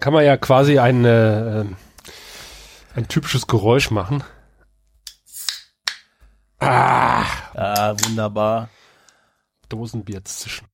kann 0.00 0.12
man 0.12 0.24
ja 0.24 0.36
quasi 0.36 0.78
ein, 0.78 1.04
äh, 1.04 1.64
ein 2.94 3.08
typisches 3.08 3.46
Geräusch 3.46 3.90
machen. 3.90 4.24
Ah, 6.58 7.24
ah 7.54 7.94
wunderbar. 8.04 8.68
Dosenbier 9.68 10.24
zischen. 10.24 10.66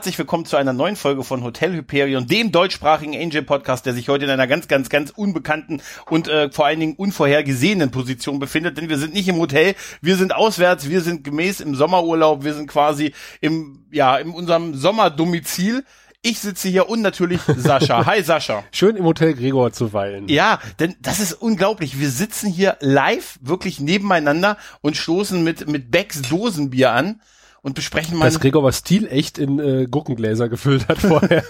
Herzlich 0.00 0.18
willkommen 0.18 0.46
zu 0.46 0.56
einer 0.56 0.72
neuen 0.72 0.96
Folge 0.96 1.22
von 1.24 1.44
Hotel 1.44 1.74
Hyperion, 1.74 2.26
dem 2.26 2.52
deutschsprachigen 2.52 3.14
Angel 3.14 3.42
Podcast, 3.42 3.84
der 3.84 3.92
sich 3.92 4.08
heute 4.08 4.24
in 4.24 4.30
einer 4.30 4.46
ganz, 4.46 4.66
ganz, 4.66 4.88
ganz 4.88 5.10
unbekannten 5.10 5.82
und 6.08 6.26
äh, 6.26 6.50
vor 6.50 6.64
allen 6.64 6.80
Dingen 6.80 6.94
unvorhergesehenen 6.94 7.90
Position 7.90 8.38
befindet. 8.38 8.78
Denn 8.78 8.88
wir 8.88 8.96
sind 8.96 9.12
nicht 9.12 9.28
im 9.28 9.36
Hotel, 9.36 9.74
wir 10.00 10.16
sind 10.16 10.34
auswärts, 10.34 10.88
wir 10.88 11.02
sind 11.02 11.22
gemäß 11.22 11.60
im 11.60 11.74
Sommerurlaub, 11.74 12.44
wir 12.44 12.54
sind 12.54 12.66
quasi 12.66 13.12
im, 13.42 13.84
ja, 13.90 14.16
in 14.16 14.30
unserem 14.30 14.74
Sommerdomizil. 14.74 15.84
Ich 16.22 16.38
sitze 16.38 16.70
hier 16.70 16.88
und 16.88 17.02
natürlich 17.02 17.42
Sascha. 17.42 18.06
Hi 18.06 18.22
Sascha. 18.22 18.64
Schön 18.72 18.96
im 18.96 19.04
Hotel 19.04 19.34
Gregor 19.34 19.70
zu 19.70 19.92
weilen. 19.92 20.28
Ja, 20.28 20.60
denn 20.78 20.96
das 21.02 21.20
ist 21.20 21.34
unglaublich. 21.34 22.00
Wir 22.00 22.08
sitzen 22.08 22.48
hier 22.48 22.78
live 22.80 23.38
wirklich 23.42 23.80
nebeneinander 23.80 24.56
und 24.80 24.96
stoßen 24.96 25.44
mit, 25.44 25.68
mit 25.68 25.90
Becks 25.90 26.22
Dosenbier 26.22 26.92
an 26.92 27.20
und 27.62 27.74
besprechen 27.74 28.16
mal. 28.16 28.24
Dass 28.26 28.40
Gregor 28.40 28.72
Stil 28.72 29.06
echt 29.06 29.38
in 29.38 29.58
äh, 29.58 29.86
Gurkengläser 29.86 30.48
gefüllt 30.48 30.88
hat 30.88 30.98
vorher. 30.98 31.44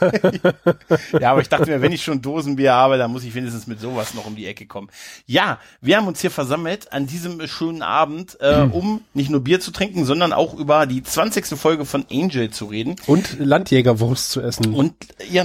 ja, 1.21 1.31
aber 1.33 1.41
ich 1.41 1.49
dachte 1.49 1.71
mir, 1.71 1.83
wenn 1.83 1.93
ich 1.93 2.03
schon 2.03 2.23
Dosenbier 2.23 2.73
habe, 2.73 2.99
dann 2.99 3.13
muss 3.13 3.25
ich 3.25 3.35
wenigstens 3.35 3.67
mit 3.67 3.81
sowas 3.81 4.15
noch 4.15 4.27
um 4.27 4.37
die 4.37 4.47
Ecke 4.47 4.67
kommen. 4.67 4.89
Ja, 5.27 5.59
wir 5.81 5.97
haben 5.97 6.07
uns 6.07 6.21
hier 6.21 6.31
versammelt 6.31 6.93
an 6.93 7.07
diesem 7.07 7.47
schönen 7.47 7.83
Abend, 7.83 8.39
äh, 8.41 8.63
hm. 8.63 8.73
um 8.73 9.01
nicht 9.15 9.31
nur 9.31 9.41
Bier 9.41 9.61
zu 9.61 9.71
trinken, 9.71 10.05
sondern 10.05 10.33
auch 10.33 10.55
über 10.55 10.87
die 10.87 11.03
20. 11.03 11.47
Folge 11.59 11.85
von 11.85 12.05
Angel 12.11 12.51
zu 12.51 12.67
reden. 12.67 12.97
Und 13.07 13.39
Landjägerwurst 13.39 14.31
zu 14.31 14.41
essen. 14.41 14.75
Und 14.75 14.95
ja, 15.31 15.45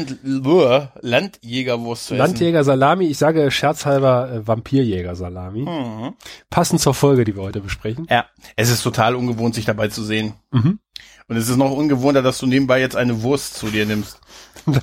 Landjägerwurst 1.02 2.08
zu 2.08 2.14
essen. 2.16 2.20
Landjäger 2.20 2.64
Salami, 2.64 3.06
ich 3.08 3.18
sage 3.18 3.52
scherzhalber 3.52 4.32
äh, 4.32 4.48
Vampirjäger 4.48 5.16
Salami. 5.16 5.62
Mhm. 5.62 6.14
Passend 6.50 6.82
zur 6.82 6.94
Folge, 6.94 7.24
die 7.24 7.36
wir 7.36 7.44
heute 7.44 7.60
besprechen. 7.60 8.08
Ja, 8.10 8.26
es 8.56 8.70
ist 8.70 8.82
total 8.84 9.16
ungewohnt, 9.16 9.56
sich 9.56 9.66
dabei 9.66 9.90
zu 9.90 10.04
sehen. 10.04 10.34
Mhm. 10.56 10.80
Und 11.28 11.38
es 11.38 11.50
ist 11.50 11.58
noch 11.58 11.72
ungewohnter, 11.72 12.22
dass 12.22 12.38
du 12.38 12.46
nebenbei 12.46 12.80
jetzt 12.80 12.96
eine 12.96 13.24
Wurst 13.24 13.56
zu 13.56 13.68
dir 13.68 13.86
nimmst. 13.86 14.20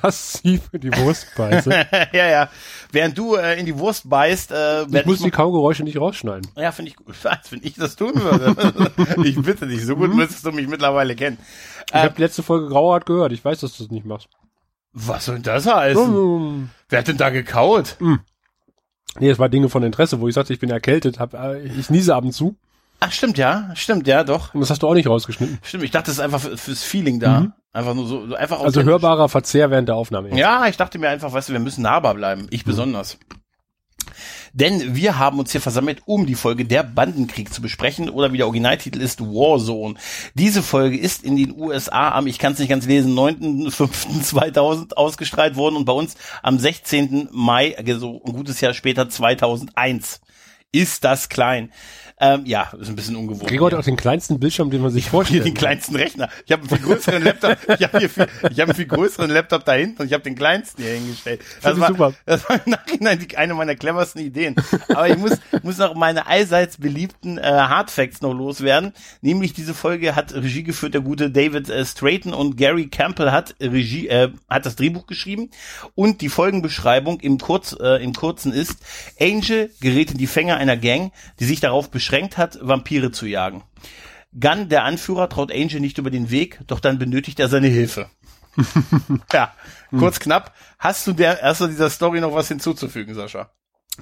Das 0.03 0.34
sie 0.34 0.59
für 0.59 0.78
die 0.78 0.95
Wurst 0.98 1.34
beiße. 1.37 1.70
ja, 2.12 2.28
ja. 2.28 2.48
Während 2.92 3.19
du 3.19 3.34
äh, 3.34 3.59
in 3.59 3.67
die 3.67 3.77
Wurst 3.77 4.09
beißt, 4.09 4.53
äh, 4.53 4.83
ich 4.83 5.06
muss 5.06 5.17
ich 5.17 5.25
die 5.25 5.31
Kaugeräusche 5.33 5.83
nicht 5.83 5.98
rausschneiden. 5.98 6.48
Ja, 6.56 6.70
finde 6.70 6.91
ich 6.91 6.97
gut. 6.97 7.17
Wenn 7.50 7.61
ich 7.65 7.75
das 7.75 7.97
tun 7.97 8.12
würde. 8.15 8.93
ich 9.25 9.43
bitte 9.43 9.67
dich, 9.67 9.84
so 9.84 9.97
gut 9.97 10.11
mhm. 10.11 10.19
müsstest 10.19 10.47
du 10.47 10.53
mich 10.53 10.69
mittlerweile 10.69 11.17
kennen. 11.17 11.37
Ich 11.89 11.95
äh, 11.95 11.98
habe 11.98 12.15
die 12.15 12.23
letzte 12.23 12.45
Folge 12.45 12.69
Grauart 12.69 13.06
gehört. 13.06 13.33
Ich 13.33 13.45
weiß, 13.45 13.59
dass 13.59 13.77
du 13.77 13.83
das 13.83 13.91
nicht 13.91 14.06
machst. 14.06 14.28
Was 14.93 15.25
soll 15.25 15.37
denn 15.37 15.45
das 15.45 15.67
heißen? 15.67 16.12
Mhm. 16.12 16.70
Wer 16.89 17.00
hat 17.00 17.09
denn 17.09 17.17
da 17.17 17.31
gekaut? 17.31 17.97
Mhm. 17.98 18.20
Nee, 19.19 19.31
es 19.31 19.41
war 19.41 19.48
Dinge 19.48 19.69
von 19.69 19.83
Interesse, 19.83 20.20
wo 20.20 20.28
ich 20.28 20.34
sagte, 20.34 20.53
ich 20.53 20.61
bin 20.61 20.70
erkältet, 20.70 21.19
hab, 21.19 21.34
äh, 21.34 21.61
ich 21.62 21.91
niese 21.91 22.15
ab 22.15 22.25
und 22.25 22.33
zu. 22.33 22.56
Ach, 23.05 23.11
stimmt, 23.11 23.36
ja. 23.36 23.70
Stimmt, 23.75 24.06
ja, 24.06 24.22
doch. 24.22 24.55
Und 24.55 24.61
das 24.61 24.70
hast 24.70 24.84
du 24.84 24.89
auch 24.89 24.95
nicht 24.95 25.08
rausgeschnitten. 25.08 25.58
Stimmt, 25.62 25.83
ich 25.83 25.91
dachte, 25.91 26.06
das 26.06 26.14
ist 26.14 26.20
einfach 26.20 26.41
fürs 26.41 26.84
Feeling 26.84 27.19
da. 27.19 27.41
Mhm. 27.41 27.53
Einfach 27.72 27.94
nur 27.94 28.06
so, 28.06 28.28
so 28.28 28.36
einfach 28.36 28.61
Also 28.61 28.84
hörbarer 28.84 29.28
Verzehr 29.28 29.70
während 29.72 29.89
der 29.89 29.97
Aufnahme. 29.97 30.28
Jetzt. 30.28 30.39
Ja, 30.39 30.67
ich 30.69 30.77
dachte 30.77 31.00
mir 31.00 31.09
einfach, 31.09 31.33
weißt 31.33 31.48
du, 31.48 31.53
wir 31.53 31.61
müssen 31.61 31.83
nahbar 31.83 32.14
bleiben. 32.14 32.47
Ich 32.50 32.64
mhm. 32.64 32.70
besonders. 32.70 33.19
Denn 34.53 34.94
wir 34.94 35.19
haben 35.19 35.41
uns 35.41 35.50
hier 35.50 35.60
versammelt, 35.60 36.03
um 36.04 36.26
die 36.26 36.37
Folge 36.37 36.65
Der 36.65 36.84
Bandenkrieg 36.84 37.53
zu 37.53 37.60
besprechen 37.60 38.09
oder 38.09 38.32
wie 38.32 38.37
der 38.37 38.47
Originaltitel 38.47 39.00
ist 39.00 39.21
Warzone. 39.21 39.94
Diese 40.34 40.62
Folge 40.62 40.97
ist 40.97 41.25
in 41.25 41.37
den 41.37 41.59
USA 41.59 42.10
am, 42.10 42.28
ich 42.28 42.38
kann 42.38 42.53
es 42.53 42.60
nicht 42.60 42.69
ganz 42.69 42.87
lesen, 42.87 43.19
9.5.2000 43.19 44.93
ausgestrahlt 44.94 45.56
worden 45.56 45.75
und 45.75 45.87
bei 45.87 45.93
uns 45.93 46.16
am 46.43 46.59
16. 46.59 47.31
Mai, 47.32 47.76
also 47.76 48.22
ein 48.25 48.32
gutes 48.32 48.60
Jahr 48.60 48.75
später 48.75 49.09
2001. 49.09 50.21
Ist 50.71 51.05
das 51.05 51.28
klein? 51.28 51.71
Ähm, 52.25 52.47
ja, 52.47 52.71
ist 52.81 52.88
ein 52.88 52.94
bisschen 52.94 53.16
ungewohnt. 53.16 53.49
Gregor 53.49 53.72
hat 53.72 53.77
auch 53.81 53.83
den 53.83 53.97
kleinsten 53.97 54.38
Bildschirm, 54.38 54.71
den 54.71 54.81
man 54.81 54.93
sich 54.93 55.10
vorstellt. 55.10 55.44
Den 55.44 55.55
kleinsten 55.55 55.97
Rechner. 55.97 56.28
Ich 56.47 56.53
habe 56.53 56.62
einen 56.62 56.69
viel 56.69 56.78
größeren 56.78 57.21
Laptop. 57.21 57.56
Ich 57.66 57.83
habe 57.83 57.99
hier 57.99 58.09
viel, 58.09 58.28
ich 58.49 58.60
habe 58.60 58.62
einen 58.62 58.75
viel 58.77 58.87
größeren 58.87 59.28
Laptop 59.28 59.65
da 59.65 59.72
hinten 59.72 60.03
und 60.03 60.06
ich 60.06 60.12
habe 60.12 60.22
den 60.22 60.37
kleinsten 60.37 60.84
hier 60.84 60.93
hingestellt. 60.93 61.41
Das 61.62 61.81
war, 61.81 61.88
super. 61.88 62.15
das 62.25 62.49
war 62.49 62.65
im 62.65 62.71
Nachhinein 62.71 63.19
die, 63.19 63.37
eine 63.37 63.55
meiner 63.55 63.75
cleversten 63.75 64.22
Ideen. 64.22 64.55
Aber 64.91 65.09
ich 65.09 65.19
muss, 65.19 65.32
muss 65.65 65.78
noch 65.78 65.97
meine 65.97 66.28
allseits 66.28 66.77
beliebten 66.77 67.38
äh, 67.38 67.43
Hardfacts 67.43 68.21
noch 68.21 68.32
loswerden. 68.32 68.93
Nämlich 69.21 69.53
diese 69.53 69.75
Folge 69.75 70.15
hat 70.15 70.32
Regie 70.32 70.62
geführt 70.62 70.94
der 70.94 71.00
gute 71.00 71.28
David 71.28 71.71
äh, 71.71 71.84
Strayton 71.84 72.34
und 72.34 72.56
Gary 72.56 72.87
Campbell 72.87 73.32
hat 73.32 73.56
Regie, 73.61 74.06
äh, 74.06 74.31
hat 74.49 74.65
das 74.65 74.77
Drehbuch 74.77 75.09
geschrieben 75.09 75.50
und 75.97 76.21
die 76.21 76.28
Folgenbeschreibung 76.28 77.19
im 77.19 77.38
Kurz, 77.38 77.75
äh, 77.81 78.00
im 78.00 78.12
Kurzen 78.12 78.53
ist: 78.53 78.78
Angel 79.21 79.71
gerät 79.81 80.12
in 80.12 80.19
die 80.19 80.28
Fänger 80.28 80.59
einer 80.59 80.77
Gang, 80.77 81.11
die 81.41 81.47
sich 81.47 81.59
darauf 81.59 81.91
beschränkt 81.91 82.12
beschränkt 82.12 82.37
hat, 82.37 82.59
Vampire 82.61 83.11
zu 83.11 83.25
jagen. 83.25 83.62
Gunn, 84.39 84.69
der 84.69 84.84
Anführer, 84.84 85.31
traut 85.31 85.50
Angel 85.50 85.81
nicht 85.81 85.97
über 85.97 86.11
den 86.11 86.31
Weg, 86.31 86.61
doch 86.67 86.78
dann 86.78 86.99
benötigt 86.99 87.41
er 87.41 87.49
seine 87.49 87.69
Hilfe. 87.69 88.11
ja, 89.33 89.55
kurz 89.99 90.21
knapp. 90.21 90.53
Hast 90.78 91.06
du 91.06 91.15
der 91.15 91.41
erst 91.41 91.62
dieser 91.62 91.89
Story 91.89 92.21
noch 92.21 92.34
was 92.34 92.49
hinzuzufügen, 92.49 93.15
Sascha? 93.15 93.50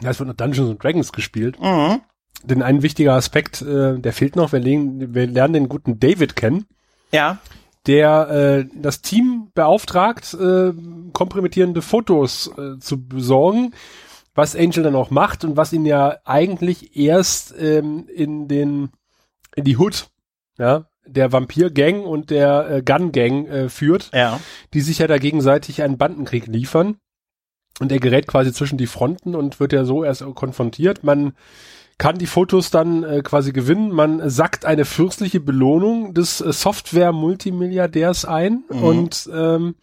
Ja, 0.00 0.10
es 0.10 0.18
wird 0.18 0.28
noch 0.28 0.34
Dungeons 0.34 0.70
and 0.70 0.82
Dragons 0.82 1.12
gespielt. 1.12 1.60
Mhm. 1.60 2.00
Denn 2.42 2.62
ein 2.62 2.82
wichtiger 2.82 3.14
Aspekt, 3.14 3.62
äh, 3.62 3.96
der 3.96 4.12
fehlt 4.12 4.34
noch. 4.34 4.50
Wir, 4.50 4.58
legen, 4.58 5.14
wir 5.14 5.28
lernen 5.28 5.54
den 5.54 5.68
guten 5.68 6.00
David 6.00 6.34
kennen. 6.34 6.66
Ja. 7.12 7.38
Der 7.86 8.28
äh, 8.28 8.64
das 8.74 9.02
Team 9.02 9.52
beauftragt, 9.54 10.34
äh, 10.34 10.72
kompromittierende 11.12 11.80
Fotos 11.80 12.50
äh, 12.58 12.80
zu 12.80 13.06
besorgen 13.06 13.72
was 14.40 14.56
Angel 14.56 14.82
dann 14.82 14.96
auch 14.96 15.10
macht 15.10 15.44
und 15.44 15.58
was 15.58 15.72
ihn 15.72 15.84
ja 15.84 16.16
eigentlich 16.24 16.96
erst 16.96 17.54
ähm, 17.60 18.08
in 18.08 18.48
den 18.48 18.88
in 19.54 19.64
die 19.64 19.76
Hood, 19.76 20.08
ja, 20.58 20.86
der 21.04 21.30
Vampir-Gang 21.30 22.04
und 22.04 22.30
der 22.30 22.70
äh, 22.70 22.82
Gun-Gang 22.82 23.46
äh, 23.46 23.68
führt, 23.68 24.10
ja. 24.14 24.40
die 24.72 24.80
sich 24.80 24.98
ja 24.98 25.06
da 25.06 25.18
gegenseitig 25.18 25.82
einen 25.82 25.98
Bandenkrieg 25.98 26.46
liefern. 26.46 26.96
Und 27.80 27.92
er 27.92 27.98
gerät 27.98 28.26
quasi 28.26 28.52
zwischen 28.52 28.78
die 28.78 28.86
Fronten 28.86 29.34
und 29.34 29.60
wird 29.60 29.72
ja 29.72 29.84
so 29.84 30.04
erst 30.04 30.24
konfrontiert. 30.34 31.04
Man 31.04 31.32
kann 31.98 32.16
die 32.16 32.26
Fotos 32.26 32.70
dann 32.70 33.04
äh, 33.04 33.20
quasi 33.22 33.52
gewinnen. 33.52 33.90
Man 33.90 34.28
sackt 34.30 34.64
eine 34.64 34.86
fürstliche 34.86 35.40
Belohnung 35.40 36.14
des 36.14 36.40
äh, 36.40 36.52
Software-Multimilliardärs 36.52 38.24
ein 38.24 38.64
mhm. 38.70 38.82
und 38.82 39.30
ähm, 39.34 39.74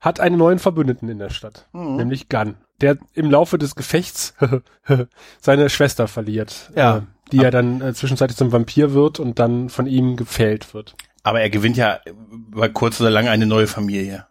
hat 0.00 0.20
einen 0.20 0.38
neuen 0.38 0.58
Verbündeten 0.58 1.08
in 1.08 1.18
der 1.18 1.30
Stadt, 1.30 1.66
mhm. 1.72 1.96
nämlich 1.96 2.28
Gunn 2.30 2.56
der 2.80 2.98
im 3.14 3.30
Laufe 3.30 3.58
des 3.58 3.74
Gefechts 3.74 4.34
seine 5.40 5.70
Schwester 5.70 6.08
verliert. 6.08 6.70
Ja. 6.76 6.98
Äh, 6.98 7.02
die 7.32 7.38
ja 7.38 7.50
dann 7.50 7.80
äh, 7.80 7.94
zwischenzeitlich 7.94 8.36
zum 8.36 8.52
Vampir 8.52 8.92
wird 8.92 9.18
und 9.18 9.38
dann 9.38 9.70
von 9.70 9.86
ihm 9.86 10.16
gefällt 10.16 10.74
wird. 10.74 10.94
Aber 11.22 11.40
er 11.40 11.48
gewinnt 11.50 11.76
ja 11.76 12.00
über 12.30 12.68
kurz 12.68 13.00
oder 13.00 13.10
lang 13.10 13.28
eine 13.28 13.46
neue 13.46 13.66
Familie. 13.66 14.26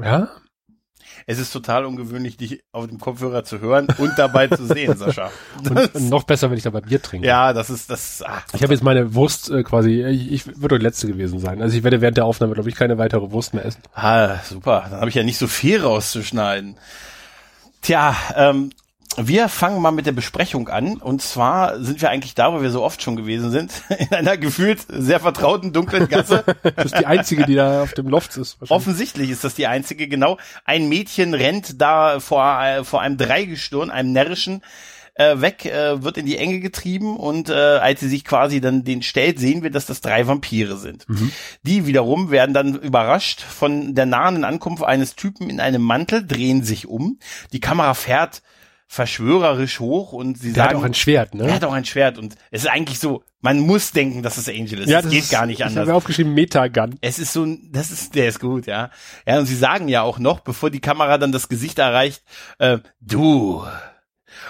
Ja? 0.00 0.28
Es 1.28 1.40
ist 1.40 1.52
total 1.52 1.84
ungewöhnlich, 1.86 2.36
dich 2.36 2.62
auf 2.70 2.86
dem 2.86 3.00
Kopfhörer 3.00 3.42
zu 3.42 3.60
hören 3.60 3.88
und 3.98 4.12
dabei 4.16 4.46
zu 4.46 4.64
sehen, 4.64 4.96
Sascha. 4.96 5.32
Und, 5.58 5.94
und, 5.94 6.08
noch 6.08 6.22
besser, 6.22 6.50
wenn 6.50 6.56
ich 6.56 6.62
dabei 6.62 6.82
Bier 6.82 7.02
trinke. 7.02 7.26
Ja, 7.26 7.52
das 7.52 7.68
ist 7.68 7.90
das. 7.90 8.22
Ach, 8.24 8.44
ich 8.54 8.62
habe 8.62 8.72
jetzt 8.72 8.84
meine 8.84 9.14
Wurst 9.14 9.50
äh, 9.50 9.64
quasi. 9.64 10.04
Ich, 10.04 10.30
ich 10.30 10.60
würde 10.60 10.78
die 10.78 10.84
letzte 10.84 11.08
gewesen 11.08 11.40
sein. 11.40 11.60
Also 11.62 11.76
ich 11.76 11.82
werde 11.82 12.00
während 12.00 12.16
der 12.16 12.26
Aufnahme, 12.26 12.54
glaube 12.54 12.68
ich, 12.68 12.76
keine 12.76 12.96
weitere 12.96 13.32
Wurst 13.32 13.54
mehr 13.54 13.64
essen. 13.64 13.82
Ah, 13.92 14.36
super. 14.44 14.86
Dann 14.88 15.00
habe 15.00 15.08
ich 15.08 15.16
ja 15.16 15.24
nicht 15.24 15.38
so 15.38 15.48
viel 15.48 15.80
rauszuschneiden. 15.82 16.76
Tja, 17.86 18.16
ähm, 18.34 18.72
wir 19.16 19.48
fangen 19.48 19.80
mal 19.80 19.92
mit 19.92 20.06
der 20.06 20.12
Besprechung 20.12 20.68
an. 20.68 20.96
Und 20.96 21.22
zwar 21.22 21.78
sind 21.80 22.02
wir 22.02 22.10
eigentlich 22.10 22.34
da, 22.34 22.52
wo 22.52 22.60
wir 22.60 22.70
so 22.70 22.82
oft 22.82 23.00
schon 23.00 23.14
gewesen 23.14 23.52
sind, 23.52 23.70
in 24.00 24.12
einer 24.12 24.36
gefühlt 24.36 24.80
sehr 24.88 25.20
vertrauten 25.20 25.72
dunklen 25.72 26.08
Gasse. 26.08 26.42
das 26.74 26.86
ist 26.86 26.98
die 26.98 27.06
einzige, 27.06 27.46
die 27.46 27.54
da 27.54 27.84
auf 27.84 27.92
dem 27.92 28.08
Loft 28.08 28.36
ist. 28.38 28.58
Offensichtlich 28.70 29.30
ist 29.30 29.44
das 29.44 29.54
die 29.54 29.68
einzige, 29.68 30.08
genau. 30.08 30.36
Ein 30.64 30.88
Mädchen 30.88 31.32
rennt 31.32 31.80
da 31.80 32.18
vor, 32.18 32.60
äh, 32.60 32.82
vor 32.82 33.02
einem 33.02 33.18
Dreigestirn, 33.18 33.92
einem 33.92 34.10
närrischen, 34.10 34.62
äh, 35.18 35.40
weg, 35.40 35.64
äh, 35.64 36.02
wird 36.02 36.18
in 36.18 36.26
die 36.26 36.36
Enge 36.36 36.60
getrieben 36.60 37.16
und 37.16 37.48
äh, 37.48 37.52
als 37.54 38.00
sie 38.00 38.08
sich 38.08 38.24
quasi 38.24 38.60
dann 38.60 38.84
den 38.84 39.02
stellt, 39.02 39.38
sehen 39.38 39.62
wir, 39.62 39.70
dass 39.70 39.86
das 39.86 40.00
drei 40.00 40.26
Vampire 40.26 40.76
sind. 40.76 41.08
Mhm. 41.08 41.32
Die 41.62 41.86
wiederum 41.86 42.30
werden 42.30 42.52
dann 42.54 42.74
überrascht 42.74 43.40
von 43.40 43.94
der 43.94 44.06
nahen 44.06 44.44
Ankunft 44.44 44.84
eines 44.84 45.16
Typen 45.16 45.48
in 45.48 45.60
einem 45.60 45.82
Mantel, 45.82 46.26
drehen 46.26 46.62
sich 46.64 46.86
um. 46.86 47.18
Die 47.52 47.60
Kamera 47.60 47.94
fährt 47.94 48.42
verschwörerisch 48.88 49.80
hoch 49.80 50.12
und 50.12 50.38
sie 50.38 50.52
Der 50.52 50.64
sagen. 50.64 50.76
hat 50.76 50.82
auch 50.82 50.84
ein 50.86 50.94
Schwert, 50.94 51.34
ne? 51.34 51.48
Er 51.48 51.54
hat 51.54 51.64
auch 51.64 51.72
ein 51.72 51.84
Schwert 51.84 52.18
und 52.18 52.36
es 52.52 52.62
ist 52.62 52.70
eigentlich 52.70 53.00
so, 53.00 53.22
man 53.40 53.58
muss 53.58 53.90
denken, 53.92 54.22
dass 54.22 54.36
es 54.36 54.48
Angel 54.48 54.80
ist. 54.80 54.88
ja, 54.88 54.98
es 54.98 55.04
das 55.04 55.12
geht 55.12 55.22
ist, 55.24 55.30
gar 55.32 55.46
nicht 55.46 55.58
Ich 55.60 55.64
anders. 55.66 55.82
habe 55.88 55.94
aufgeschrieben 55.94 56.34
Metagun. 56.34 56.96
Es 57.00 57.18
ist 57.18 57.32
so 57.32 57.44
ein, 57.44 57.68
das 57.72 57.90
ist, 57.90 58.14
der 58.14 58.28
ist 58.28 58.38
gut, 58.38 58.66
ja. 58.66 58.90
Ja, 59.26 59.38
und 59.40 59.46
sie 59.46 59.56
sagen 59.56 59.88
ja 59.88 60.02
auch 60.02 60.18
noch, 60.18 60.40
bevor 60.40 60.70
die 60.70 60.80
Kamera 60.80 61.18
dann 61.18 61.32
das 61.32 61.48
Gesicht 61.48 61.78
erreicht, 61.78 62.22
äh, 62.58 62.78
du. 63.00 63.64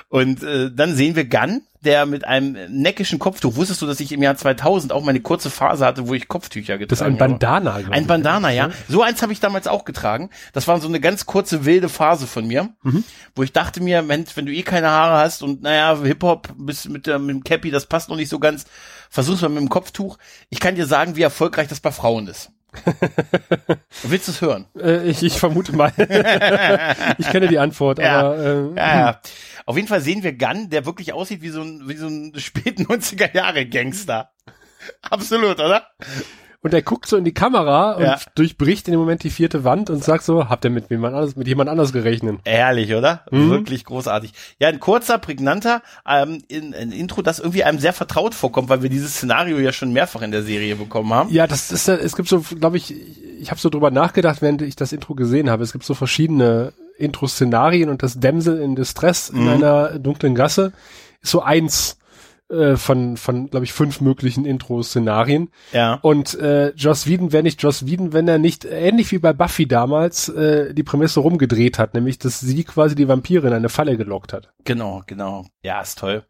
Und 0.09 0.43
äh, 0.43 0.71
dann 0.75 0.95
sehen 0.95 1.17
wir 1.17 1.25
Gunn, 1.29 1.63
der 1.85 2.05
mit 2.07 2.25
einem 2.27 2.57
neckischen 2.69 3.19
Kopftuch, 3.21 3.55
wusstest 3.57 3.81
du, 3.83 3.87
dass 3.87 4.01
ich 4.01 4.11
im 4.11 4.23
Jahr 4.23 4.37
2000 4.37 4.93
auch 4.93 5.05
meine 5.05 5.21
kurze 5.21 5.51
Phase 5.51 5.85
hatte, 5.87 6.09
wo 6.09 6.15
ich 6.15 6.27
Kopftücher 6.27 6.79
getragen 6.79 6.89
Das 6.89 7.01
ist 7.01 7.07
ein 7.07 7.13
habe? 7.21 7.31
Bandana. 7.39 7.81
glaub 7.81 7.93
Ein. 7.93 8.07
Bandana, 8.07 8.51
ja. 8.51 8.71
So 8.89 9.03
eins 9.03 9.23
habe 9.23 9.33
ich 9.33 9.39
damals 9.41 9.69
auch 9.69 9.85
getragen. 9.85 10.31
Das 10.53 10.67
war 10.67 10.81
so 10.81 10.89
eine 10.89 10.99
ganz 11.01 11.27
kurze 11.27 11.65
wilde 11.65 11.89
Phase 11.89 12.27
von 12.27 12.47
mir, 12.47 12.71
Mhm. 12.83 13.05
wo 13.37 13.43
ich 13.45 13.53
dachte 13.53 13.81
mir, 13.83 14.03
Mensch, 14.03 14.31
wenn 14.37 14.47
du 14.47 14.53
eh 14.53 14.63
keine 14.63 14.89
Haare 14.91 15.19
hast 15.19 15.43
und 15.45 15.63
naja, 15.63 15.97
Hip-Hop 16.03 16.49
bist 16.57 16.89
mit, 16.89 17.07
der, 17.07 17.19
mit 17.21 17.31
dem 17.37 17.45
Cappy, 17.45 17.71
das 17.71 17.87
passt 17.87 18.09
noch 18.09 18.17
nicht 18.17 18.29
so 18.31 18.39
ganz, 18.41 18.65
versuch's 19.11 19.43
mal 19.43 19.49
mit 19.51 19.61
dem 19.61 19.69
Kopftuch. 19.69 20.19
Ich 20.51 20.59
kann 20.59 20.75
dir 20.75 20.87
sagen, 20.87 21.15
wie 21.15 21.23
erfolgreich 21.23 21.69
das 21.69 21.79
bei 21.81 21.93
Frauen 21.93 22.27
ist. 22.27 22.51
Willst 24.03 24.29
du 24.29 24.33
es 24.33 24.41
hören? 24.41 24.67
Äh, 24.79 25.09
ich, 25.09 25.23
ich 25.23 25.39
vermute 25.39 25.75
mal. 25.75 25.93
ich 27.19 27.31
kenne 27.31 27.49
die 27.49 27.59
Antwort, 27.59 27.99
Ja. 27.99 28.21
aber 28.21 28.39
äh, 28.39 28.69
Ja, 28.77 28.99
ja. 28.99 29.21
Auf 29.65 29.77
jeden 29.77 29.89
Fall 29.89 30.01
sehen 30.01 30.23
wir 30.23 30.33
Gunn, 30.37 30.71
der 30.71 30.87
wirklich 30.87 31.13
aussieht 31.13 31.43
wie 31.43 31.49
so 31.49 31.63
ein, 31.63 31.83
wie 31.89 31.97
so 31.97 32.07
ein 32.07 32.33
späten 32.39 32.85
90er 32.87 33.35
Jahre 33.35 33.67
Gangster. 33.67 34.31
Absolut, 35.03 35.59
oder? 35.59 35.87
Und 36.67 36.75
er 36.75 36.83
guckt 36.83 37.07
so 37.07 37.17
in 37.17 37.25
die 37.25 37.33
Kamera 37.33 37.93
und 37.93 38.03
Ja. 38.03 38.19
durchbricht 38.35 38.87
in 38.89 38.93
dem 38.93 39.01
Moment 39.01 39.23
die 39.25 39.31
vierte 39.31 39.65
Wand 39.65 39.89
und 39.89 40.05
sagt 40.05 40.25
so, 40.25 40.49
habt 40.49 40.65
ihr 40.65 40.71
mit 40.71 40.91
jemand 40.91 41.15
anders, 41.15 41.35
mit 41.37 41.49
jemand 41.49 41.71
anders 41.71 41.93
gerechnet? 41.93 42.39
Ehrlich, 42.45 42.95
oder? 42.95 43.23
Mhm. 43.31 43.51
Wirklich 43.51 43.85
großartig. 43.85 44.33
Ja, 44.59 44.69
ein 44.69 44.79
kurzer, 44.81 45.19
prägnanter 45.19 45.83
ähm, 46.09 46.43
in, 46.49 46.75
ein 46.75 46.93
Intro, 46.93 47.23
das 47.23 47.39
irgendwie 47.39 47.65
einem 47.65 47.79
sehr 47.79 47.93
vertraut 47.95 48.35
vorkommt, 48.35 48.69
weil 48.69 48.83
wir 48.83 48.91
dieses 48.91 49.15
Szenario 49.15 49.59
ja 49.59 49.73
schon 49.73 49.93
mehrfach 49.93 50.23
in 50.23 50.31
der 50.31 50.43
Serie 50.43 50.77
bekommen 50.77 51.13
haben. 51.15 51.33
Ja, 51.33 51.47
das 51.47 51.73
ist, 51.73 51.89
es 51.89 52.15
gibt 52.17 52.29
so, 52.29 52.41
glaube 52.41 52.77
ich, 52.77 52.95
ich 53.41 53.51
habe 53.51 53.61
so 53.61 53.71
drüber 53.71 53.91
nachgedacht, 53.91 54.43
während 54.43 54.61
ich 54.63 54.77
das 54.77 54.93
Intro 54.93 55.15
gesehen 55.15 55.49
habe. 55.51 55.63
Es 55.63 55.73
gibt 55.73 55.85
so 55.85 55.95
verschiedene 55.95 56.73
Intro-Szenarien 56.99 57.89
und 57.89 58.03
das 58.03 58.19
Dämsel 58.21 58.59
in 58.61 58.75
Distress 58.77 59.31
in 59.31 59.43
Mhm. 59.43 59.49
einer 59.49 59.99
dunklen 59.99 60.35
Gasse 60.35 60.73
ist 61.23 61.31
so 61.31 61.43
eins 61.43 61.99
äh, 62.51 62.77
von, 62.77 63.17
von 63.17 63.51
glaube 63.51 63.65
ich, 63.65 63.73
fünf 63.73 64.01
möglichen 64.01 64.45
Intro-Szenarien. 64.45 65.51
Ja. 65.73 65.99
Und 66.03 66.39
äh, 66.39 66.71
Joss 66.77 67.07
Whedon 67.07 67.33
wäre 67.33 67.43
nicht 67.43 67.63
Joss 67.63 67.87
Whedon, 67.87 68.13
wenn 68.13 68.29
er 68.29 68.39
nicht, 68.39 68.65
äh, 68.65 68.89
ähnlich 68.89 69.11
wie 69.13 69.19
bei 69.19 69.33
Buffy 69.33 69.67
damals, 69.67 70.29
äh, 70.29 70.73
die 70.73 70.83
Prämisse 70.83 71.21
rumgedreht 71.21 71.79
hat, 71.79 71.95
nämlich, 71.95 72.19
dass 72.19 72.41
sie 72.41 72.65
quasi 72.65 72.95
die 72.95 73.09
Vampire 73.09 73.47
in 73.49 73.53
eine 73.53 73.69
Falle 73.69 73.97
gelockt 73.97 74.33
hat. 74.33 74.53
Genau, 74.65 75.03
genau. 75.07 75.47
Ja, 75.63 75.81
ist 75.81 75.99
toll. 75.99 76.25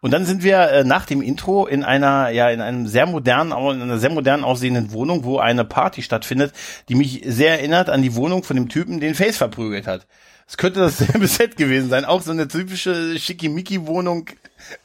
Und 0.00 0.12
dann 0.12 0.24
sind 0.24 0.42
wir 0.42 0.58
äh, 0.70 0.84
nach 0.84 1.04
dem 1.04 1.22
Intro 1.22 1.66
in 1.66 1.84
einer, 1.84 2.30
ja, 2.30 2.48
in 2.50 2.60
einem 2.60 2.86
sehr 2.86 3.06
modernen, 3.06 3.52
in 3.52 3.82
einer 3.82 3.98
sehr 3.98 4.10
modern 4.10 4.44
aussehenden 4.44 4.92
Wohnung, 4.92 5.24
wo 5.24 5.38
eine 5.38 5.64
Party 5.64 6.02
stattfindet, 6.02 6.52
die 6.88 6.94
mich 6.94 7.22
sehr 7.26 7.58
erinnert 7.58 7.90
an 7.90 8.02
die 8.02 8.14
Wohnung 8.14 8.42
von 8.42 8.56
dem 8.56 8.68
Typen, 8.68 9.00
den 9.00 9.14
Face 9.14 9.36
verprügelt 9.36 9.86
hat. 9.86 10.06
Es 10.48 10.56
könnte 10.56 10.80
dasselbe 10.80 11.26
Set 11.28 11.56
gewesen 11.56 11.90
sein. 11.90 12.04
Auch 12.06 12.22
so 12.22 12.30
eine 12.30 12.48
typische 12.48 13.18
Schickimicki-Wohnung 13.18 14.26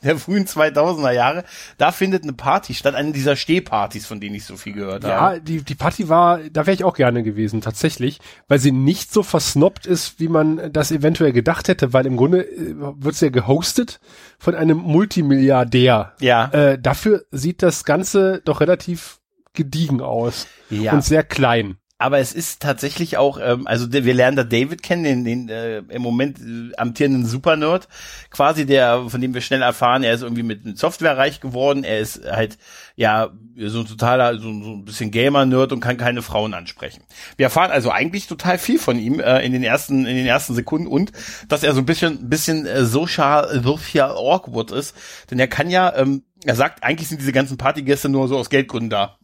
der 0.03 0.17
frühen 0.17 0.45
2000er 0.45 1.11
Jahre. 1.11 1.45
Da 1.77 1.91
findet 1.91 2.23
eine 2.23 2.33
Party 2.33 2.73
statt, 2.73 2.93
eine 2.95 3.11
dieser 3.13 3.35
Stehpartys, 3.35 4.05
von 4.05 4.19
denen 4.19 4.35
ich 4.35 4.45
so 4.45 4.55
viel 4.57 4.73
gehört 4.73 5.03
Ja, 5.03 5.19
habe. 5.19 5.41
die, 5.41 5.63
die 5.63 5.73
Party 5.75 6.09
war, 6.09 6.39
da 6.51 6.67
wäre 6.67 6.75
ich 6.75 6.83
auch 6.83 6.93
gerne 6.95 7.23
gewesen, 7.23 7.61
tatsächlich, 7.61 8.19
weil 8.47 8.59
sie 8.59 8.71
nicht 8.71 9.11
so 9.11 9.23
versnobbt 9.23 9.85
ist, 9.85 10.19
wie 10.19 10.27
man 10.27 10.71
das 10.71 10.91
eventuell 10.91 11.31
gedacht 11.31 11.69
hätte, 11.69 11.91
weil 11.93 12.05
im 12.05 12.17
Grunde 12.17 12.41
äh, 12.45 12.75
wird 12.77 13.15
sie 13.15 13.25
ja 13.25 13.31
gehostet 13.31 13.99
von 14.37 14.53
einem 14.55 14.77
Multimilliardär. 14.77 16.13
Ja. 16.19 16.45
Äh, 16.51 16.79
dafür 16.79 17.23
sieht 17.31 17.63
das 17.63 17.83
Ganze 17.83 18.41
doch 18.45 18.59
relativ 18.61 19.19
gediegen 19.53 20.01
aus 20.01 20.47
Ja. 20.69 20.93
und 20.93 21.03
sehr 21.03 21.23
klein. 21.23 21.77
Aber 22.03 22.19
es 22.19 22.33
ist 22.33 22.61
tatsächlich 22.61 23.15
auch, 23.15 23.39
ähm, 23.41 23.65
also 23.65 23.93
wir 23.93 24.13
lernen 24.13 24.35
da 24.35 24.43
David 24.43 24.83
kennen, 24.83 25.05
den, 25.05 25.23
den 25.23 25.47
äh, 25.47 25.77
im 25.77 26.01
Moment 26.01 26.37
äh, 26.37 26.75
amtierenden 26.75 27.25
Supernerd, 27.25 27.87
quasi 28.29 28.65
der, 28.65 29.05
von 29.07 29.21
dem 29.21 29.33
wir 29.33 29.39
schnell 29.39 29.61
erfahren, 29.61 30.03
er 30.03 30.13
ist 30.13 30.21
irgendwie 30.21 30.43
mit, 30.43 30.65
mit 30.65 30.77
Software 30.77 31.17
reich 31.17 31.39
geworden, 31.39 31.85
er 31.85 31.99
ist 31.99 32.29
halt 32.29 32.57
ja 32.97 33.29
so 33.55 33.79
ein 33.79 33.87
totaler, 33.87 34.37
so, 34.37 34.51
so 34.63 34.73
ein 34.73 34.83
bisschen 34.83 35.11
Gamer-Nerd 35.11 35.71
und 35.71 35.79
kann 35.79 35.95
keine 35.95 36.21
Frauen 36.21 36.53
ansprechen. 36.53 37.03
Wir 37.37 37.45
erfahren 37.45 37.71
also 37.71 37.89
eigentlich 37.89 38.27
total 38.27 38.57
viel 38.57 38.79
von 38.79 38.99
ihm 38.99 39.21
äh, 39.21 39.39
in 39.39 39.53
den 39.53 39.63
ersten 39.63 40.05
in 40.05 40.17
den 40.17 40.25
ersten 40.25 40.55
Sekunden 40.55 40.87
und 40.87 41.13
dass 41.47 41.63
er 41.63 41.71
so 41.71 41.79
ein 41.79 41.85
bisschen 41.85 42.29
bisschen 42.29 42.65
äh, 42.65 42.83
social, 42.83 43.61
social 43.63 44.11
awkward 44.11 44.71
ist, 44.71 44.93
denn 45.31 45.39
er 45.39 45.47
kann 45.47 45.69
ja, 45.69 45.95
ähm, 45.95 46.23
er 46.43 46.55
sagt, 46.55 46.83
eigentlich 46.83 47.07
sind 47.07 47.21
diese 47.21 47.31
ganzen 47.31 47.55
Partygäste 47.55 48.09
nur 48.09 48.27
so 48.27 48.37
aus 48.37 48.49
Geldgründen 48.49 48.89
da. 48.89 49.17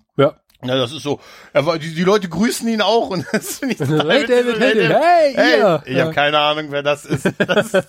Ja. 0.64 0.76
Das 0.76 0.92
ist 0.92 1.04
so. 1.04 1.20
Er 1.54 1.66
war, 1.66 1.80
die, 1.80 1.94
die 1.96 2.04
Leute 2.04 2.28
grüßen 2.28 2.68
ihn 2.68 2.82
auch 2.82 3.10
und 3.10 3.26
das 3.32 3.60
finde 3.60 3.74
ich 3.74 3.78
total 3.88 4.10
Hey. 4.12 4.26
David, 4.28 4.60
hey, 4.60 4.74
David, 4.76 4.98
hey, 4.98 5.58
ihr. 5.60 5.84
Ich 5.86 5.96
Ja. 5.98 6.04
habe 6.04 6.14
keine 6.14 6.38
Ahnung, 6.40 6.66
wer 6.70 6.84
das 6.84 7.06
ist. 7.06 7.30
Das, 7.48 7.72
das 7.72 7.88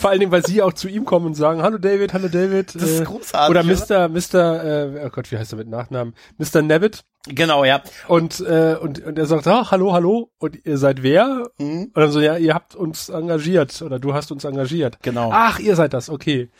Vor 0.00 0.10
allen 0.10 0.20
Dingen, 0.20 0.32
weil 0.32 0.44
sie 0.44 0.60
auch 0.62 0.72
zu 0.72 0.88
ihm 0.88 1.04
kommen 1.04 1.26
und 1.26 1.34
sagen, 1.34 1.62
hallo 1.62 1.78
David, 1.78 2.12
hallo 2.12 2.28
David. 2.28 2.74
Das 2.74 2.82
ist 2.82 3.00
äh, 3.00 3.04
großartig, 3.04 3.50
Oder 3.50 3.60
oder? 3.60 4.08
Mr. 4.08 4.34
Mr. 4.34 4.64
Äh, 4.64 5.06
oh 5.06 5.10
Gott, 5.10 5.30
wie 5.30 5.38
heißt 5.38 5.52
er 5.52 5.58
mit 5.58 5.68
Nachnamen? 5.68 6.14
Mr. 6.38 6.62
Nevitt. 6.62 7.04
genau, 7.26 7.64
ja. 7.64 7.82
Und, 8.08 8.40
äh, 8.40 8.76
und, 8.80 9.04
und 9.04 9.18
er 9.18 9.26
sagt, 9.26 9.46
ah, 9.46 9.70
hallo, 9.70 9.92
hallo, 9.92 10.30
und 10.38 10.58
ihr 10.66 10.78
seid 10.78 11.02
wer? 11.02 11.44
Mhm. 11.58 11.90
Und 11.94 11.96
dann 11.96 12.10
so, 12.10 12.20
ja, 12.20 12.36
ihr 12.36 12.54
habt 12.54 12.74
uns 12.74 13.08
engagiert 13.08 13.80
oder 13.82 13.98
du 13.98 14.14
hast 14.14 14.32
uns 14.32 14.44
engagiert. 14.44 14.98
Genau. 15.02 15.30
Ach, 15.32 15.58
ihr 15.58 15.76
seid 15.76 15.92
das, 15.94 16.08
okay. 16.10 16.50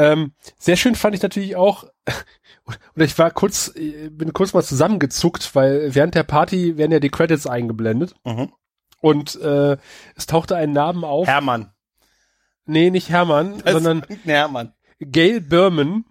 Ähm, 0.00 0.32
sehr 0.58 0.76
schön 0.76 0.94
fand 0.94 1.14
ich 1.14 1.22
natürlich 1.22 1.56
auch, 1.56 1.84
oder 2.96 3.04
ich 3.04 3.18
war 3.18 3.30
kurz, 3.30 3.72
äh, 3.76 4.08
bin 4.10 4.32
kurz 4.32 4.52
mal 4.54 4.62
zusammengezuckt, 4.62 5.54
weil 5.54 5.94
während 5.94 6.14
der 6.14 6.22
Party 6.22 6.76
werden 6.76 6.92
ja 6.92 7.00
die 7.00 7.10
Credits 7.10 7.46
eingeblendet 7.46 8.14
Mhm. 8.24 8.52
und 9.00 9.36
äh, 9.40 9.76
es 10.16 10.26
tauchte 10.26 10.56
ein 10.56 10.72
Name 10.72 11.06
auf. 11.06 11.26
Hermann. 11.28 11.72
nee, 12.64 12.90
nicht 12.90 13.10
Hermann, 13.10 13.60
Das 13.64 13.72
sondern 13.74 14.04
Hermann. 14.24 14.72
Gail 15.00 15.40
Berman. 15.40 16.04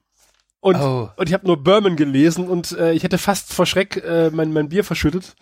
Und, 0.61 0.75
Oh. 0.75 1.09
und 1.15 1.29
ich 1.29 1.33
habe 1.33 1.47
nur 1.47 1.63
Berman 1.63 1.95
gelesen 1.95 2.49
und 2.49 2.73
äh, 2.73 2.91
ich 2.91 3.03
hätte 3.03 3.17
fast 3.17 3.53
vor 3.53 3.65
Schreck 3.65 4.03
äh, 4.03 4.29
mein, 4.33 4.51
mein 4.51 4.67
Bier 4.67 4.83
verschüttet. 4.83 5.35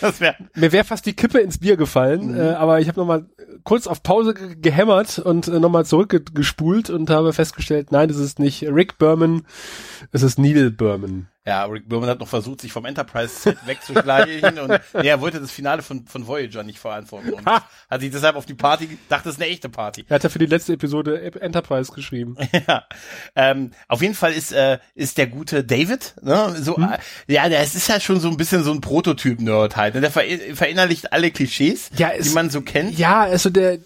Das 0.00 0.20
wäre 0.20 0.34
Mir 0.54 0.72
wäre 0.72 0.84
fast 0.84 1.06
die 1.06 1.12
Kippe 1.14 1.38
ins 1.38 1.58
Bier 1.58 1.76
gefallen, 1.76 2.32
Mhm. 2.32 2.40
äh, 2.40 2.48
aber 2.54 2.80
ich 2.80 2.88
habe 2.88 2.98
nochmal 2.98 3.26
kurz 3.62 3.86
auf 3.86 4.02
Pause 4.02 4.34
ge 4.34 4.56
gehämmert 4.60 5.20
und 5.20 5.46
äh, 5.46 5.60
nochmal 5.60 5.86
zurückgespult 5.86 6.90
und 6.90 7.08
habe 7.10 7.32
festgestellt, 7.32 7.92
nein, 7.92 8.10
es 8.10 8.16
ist 8.16 8.40
nicht 8.40 8.64
Rick 8.64 8.98
Berman, 8.98 9.42
es 10.10 10.22
ist 10.24 10.38
Neil 10.40 10.72
Berman. 10.72 11.28
Ja, 11.46 11.64
Rick 11.66 11.88
Berman 11.90 12.08
hat 12.08 12.20
noch 12.20 12.28
versucht, 12.28 12.62
sich 12.62 12.72
vom 12.72 12.86
Enterprise-Set 12.86 13.58
wegzuschleichen 13.66 14.58
und 14.58 14.80
nee, 14.94 15.08
er 15.08 15.20
wollte 15.20 15.40
das 15.40 15.50
Finale 15.50 15.82
von, 15.82 16.06
von 16.06 16.26
Voyager 16.26 16.62
nicht 16.62 16.78
verantworten 16.78 17.34
und 17.34 17.44
Ha! 17.44 17.62
hat 17.90 18.00
sich 18.00 18.10
deshalb 18.10 18.36
auf 18.36 18.46
die 18.46 18.54
Party, 18.54 18.96
dachte, 19.10 19.28
es 19.28 19.34
ist 19.36 19.42
eine 19.42 19.50
echte 19.50 19.68
Party. 19.68 20.06
Er 20.08 20.14
hat 20.14 20.22
ja 20.22 20.30
für 20.30 20.38
die 20.38 20.46
letzte 20.46 20.72
Episode 20.72 21.20
Ep- 21.20 21.36
Enterprise 21.42 21.92
geschrieben. 21.92 22.36
Ja, 22.66 22.84
ähm, 23.36 23.72
auf 23.88 24.00
jeden 24.00 24.14
Fall 24.14 24.32
ist 24.32 24.52
äh, 24.52 24.78
ist 24.94 25.18
der 25.18 25.26
gute 25.26 25.64
David, 25.64 26.14
ne, 26.22 26.54
so 26.60 26.76
Hm? 26.78 26.88
äh, 27.28 27.32
ja, 27.34 27.48
der 27.50 27.62
ist 27.62 27.88
ja 27.88 28.00
schon 28.00 28.20
so 28.20 28.28
ein 28.28 28.38
bisschen 28.38 28.64
so 28.64 28.72
ein 28.72 28.80
Prototyp-Nerd 28.80 29.76
halt, 29.76 29.94
ne? 29.96 30.00
der 30.00 30.10
ver 30.10 30.22
verinnerlicht 30.54 31.12
alle 31.12 31.30
Klischees, 31.30 31.90
Ja, 31.98 32.08
es- 32.16 32.28
die 32.28 32.34
man 32.34 32.48
so 32.48 32.62
kennt. 32.62 32.98
Ja, 32.98 33.20
also 33.22 33.50
der, 33.50 33.80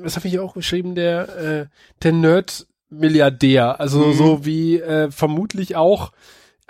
was 0.00 0.14
habe 0.14 0.28
ich 0.28 0.38
auch 0.38 0.54
geschrieben, 0.54 0.94
der, 0.94 1.28
äh, 1.38 1.66
der 2.04 2.12
Nerd-Milliardär, 2.12 3.80
also 3.80 4.06
Mhm. 4.06 4.14
so 4.14 4.44
wie 4.44 4.78
äh, 4.80 5.10
vermutlich 5.10 5.74
auch, 5.76 6.12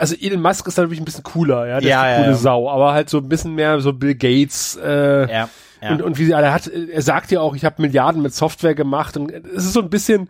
also 0.01 0.17
Elon 0.19 0.41
Musk 0.43 0.67
ist 0.67 0.77
natürlich 0.79 0.99
ein 1.01 1.05
bisschen 1.05 1.23
cooler, 1.23 1.67
ja, 1.67 1.81
der 1.81 1.89
Ja, 1.91 2.01
ist 2.01 2.03
eine 2.05 2.11
ja, 2.13 2.19
coole 2.19 2.31
ja. 2.33 2.37
Sau, 2.37 2.71
aber 2.71 2.93
halt 2.93 3.09
so 3.11 3.19
ein 3.19 3.29
bisschen 3.29 3.55
mehr 3.55 3.81
so 3.81 3.93
Bill 3.93 4.15
Gates, 4.15 4.77
äh, 4.83 5.31
Ja, 5.31 5.49
ja. 5.83 5.91
Und, 5.93 6.03
und 6.03 6.19
wie 6.19 6.25
sie 6.27 6.35
alle 6.35 6.53
hat, 6.53 6.67
er 6.67 7.03
sagt 7.03 7.31
ja 7.31 7.41
auch, 7.41 7.55
ich 7.55 7.65
habe 7.65 7.81
Milliarden 7.83 8.21
mit 8.23 8.35
Software 8.35 8.75
gemacht 8.75 9.17
und 9.17 9.31
es 9.31 9.65
ist 9.65 9.73
so 9.73 9.81
ein 9.81 9.89
bisschen, 9.91 10.29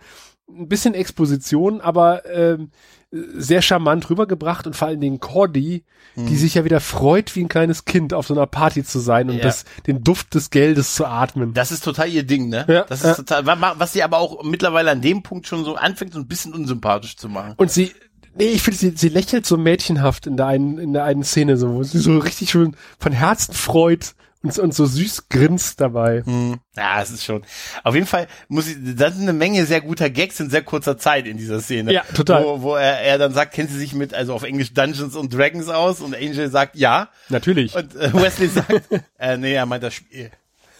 ein 0.48 0.68
bisschen 0.68 0.94
Exposition, 0.94 1.80
aber 1.80 2.22
ähm, 2.32 2.70
sehr 3.12 3.60
charmant 3.60 4.08
rübergebracht 4.08 4.68
und 4.68 4.76
vor 4.76 4.86
allen 4.86 5.00
Dingen 5.00 5.18
Cordy, 5.18 5.82
die 6.14 6.36
sich 6.36 6.54
ja 6.54 6.64
wieder 6.64 6.78
freut, 6.78 7.34
wie 7.34 7.40
ein 7.42 7.48
kleines 7.48 7.84
Kind 7.84 8.14
auf 8.14 8.28
so 8.28 8.34
einer 8.34 8.46
Party 8.46 8.84
zu 8.84 9.00
sein 9.00 9.28
und 9.30 9.36
Ja. 9.38 9.42
das, 9.42 9.64
den 9.88 10.04
Duft 10.04 10.34
des 10.36 10.50
Geldes 10.50 10.94
zu 10.94 11.06
atmen. 11.06 11.52
Das 11.54 11.72
ist 11.72 11.82
total 11.84 12.08
ihr 12.08 12.22
Ding, 12.24 12.48
ne? 12.48 12.64
Ja, 12.68 12.84
das 12.84 13.00
ist 13.00 13.06
ja. 13.06 13.14
total, 13.14 13.46
wa- 13.46 13.74
was 13.78 13.92
sie 13.92 14.04
aber 14.04 14.18
auch 14.18 14.44
mittlerweile 14.44 14.92
an 14.92 15.00
dem 15.00 15.24
Punkt 15.24 15.48
schon 15.48 15.64
so 15.64 15.74
anfängt, 15.74 16.12
so 16.12 16.20
ein 16.20 16.28
bisschen 16.28 16.54
unsympathisch 16.54 17.16
zu 17.16 17.28
machen. 17.28 17.54
Und 17.56 17.72
sie, 17.72 17.92
nee, 18.34 18.48
ich 18.48 18.62
finde, 18.62 18.78
sie, 18.78 18.92
sie 18.96 19.08
lächelt 19.08 19.46
so 19.46 19.56
mädchenhaft 19.56 20.26
in 20.26 20.36
der 20.36 20.46
einen, 20.46 20.78
in 20.78 20.92
der 20.92 21.04
einen 21.04 21.24
Szene, 21.24 21.56
so, 21.56 21.74
wo 21.74 21.82
sie 21.82 21.98
so 21.98 22.18
richtig 22.18 22.50
schon 22.50 22.76
von 22.98 23.12
Herzen 23.12 23.54
freut 23.54 24.14
und, 24.42 24.58
und 24.58 24.74
so 24.74 24.86
süß 24.86 25.28
grinst 25.28 25.80
dabei. 25.80 26.22
Hm. 26.24 26.60
Ja, 26.76 27.02
es 27.02 27.10
ist 27.10 27.24
schon. 27.24 27.42
Auf 27.84 27.94
jeden 27.94 28.06
Fall 28.06 28.26
muss 28.48 28.68
ich, 28.68 28.76
das 28.96 29.14
sind 29.14 29.22
eine 29.22 29.32
Menge 29.32 29.66
sehr 29.66 29.80
guter 29.80 30.08
Gags 30.08 30.40
in 30.40 30.48
sehr 30.48 30.62
kurzer 30.62 30.96
Zeit 30.96 31.26
in 31.26 31.36
dieser 31.36 31.60
Szene. 31.60 31.92
Ja, 31.92 32.02
total. 32.14 32.44
Wo, 32.44 32.62
wo 32.62 32.74
er, 32.74 33.00
er 33.00 33.18
dann 33.18 33.34
sagt, 33.34 33.52
kennen 33.52 33.68
Sie 33.68 33.78
sich 33.78 33.92
mit, 33.92 34.14
also 34.14 34.34
auf 34.34 34.42
Englisch 34.42 34.72
Dungeons 34.72 35.14
und 35.14 35.34
Dragons 35.34 35.68
aus? 35.68 36.00
Und 36.00 36.14
Angel 36.14 36.50
sagt, 36.50 36.76
ja. 36.76 37.10
Natürlich. 37.28 37.74
Und 37.74 37.94
äh, 37.96 38.12
Wesley 38.14 38.48
sagt, 38.48 38.82
äh, 39.18 39.36
nee, 39.36 39.54
er 39.54 39.66
meint 39.66 39.82
das 39.82 39.94
Spiel. 39.94 40.30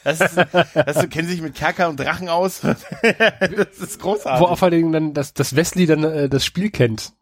Das 0.03 0.21
ist, 0.21 0.37
das 0.75 0.97
ist, 0.97 1.11
kennen 1.11 1.29
Sie 1.29 1.35
sich 1.35 1.43
mit 1.43 1.55
Kerker 1.55 1.91
und 1.91 2.01
Drachen 2.01 2.31
aus? 2.31 2.61
das 2.63 3.79
ist 3.79 4.01
großartig. 4.01 4.41
Wo 4.41 4.47
auf 4.47 4.63
allen 4.63 4.93
dann, 4.93 5.13
dass, 5.13 5.35
dass 5.35 5.55
Wesley 5.55 5.85
dann 5.85 6.05
äh, 6.05 6.29
das 6.31 6.47
Spiel 6.47 6.71
kennt. 6.71 7.13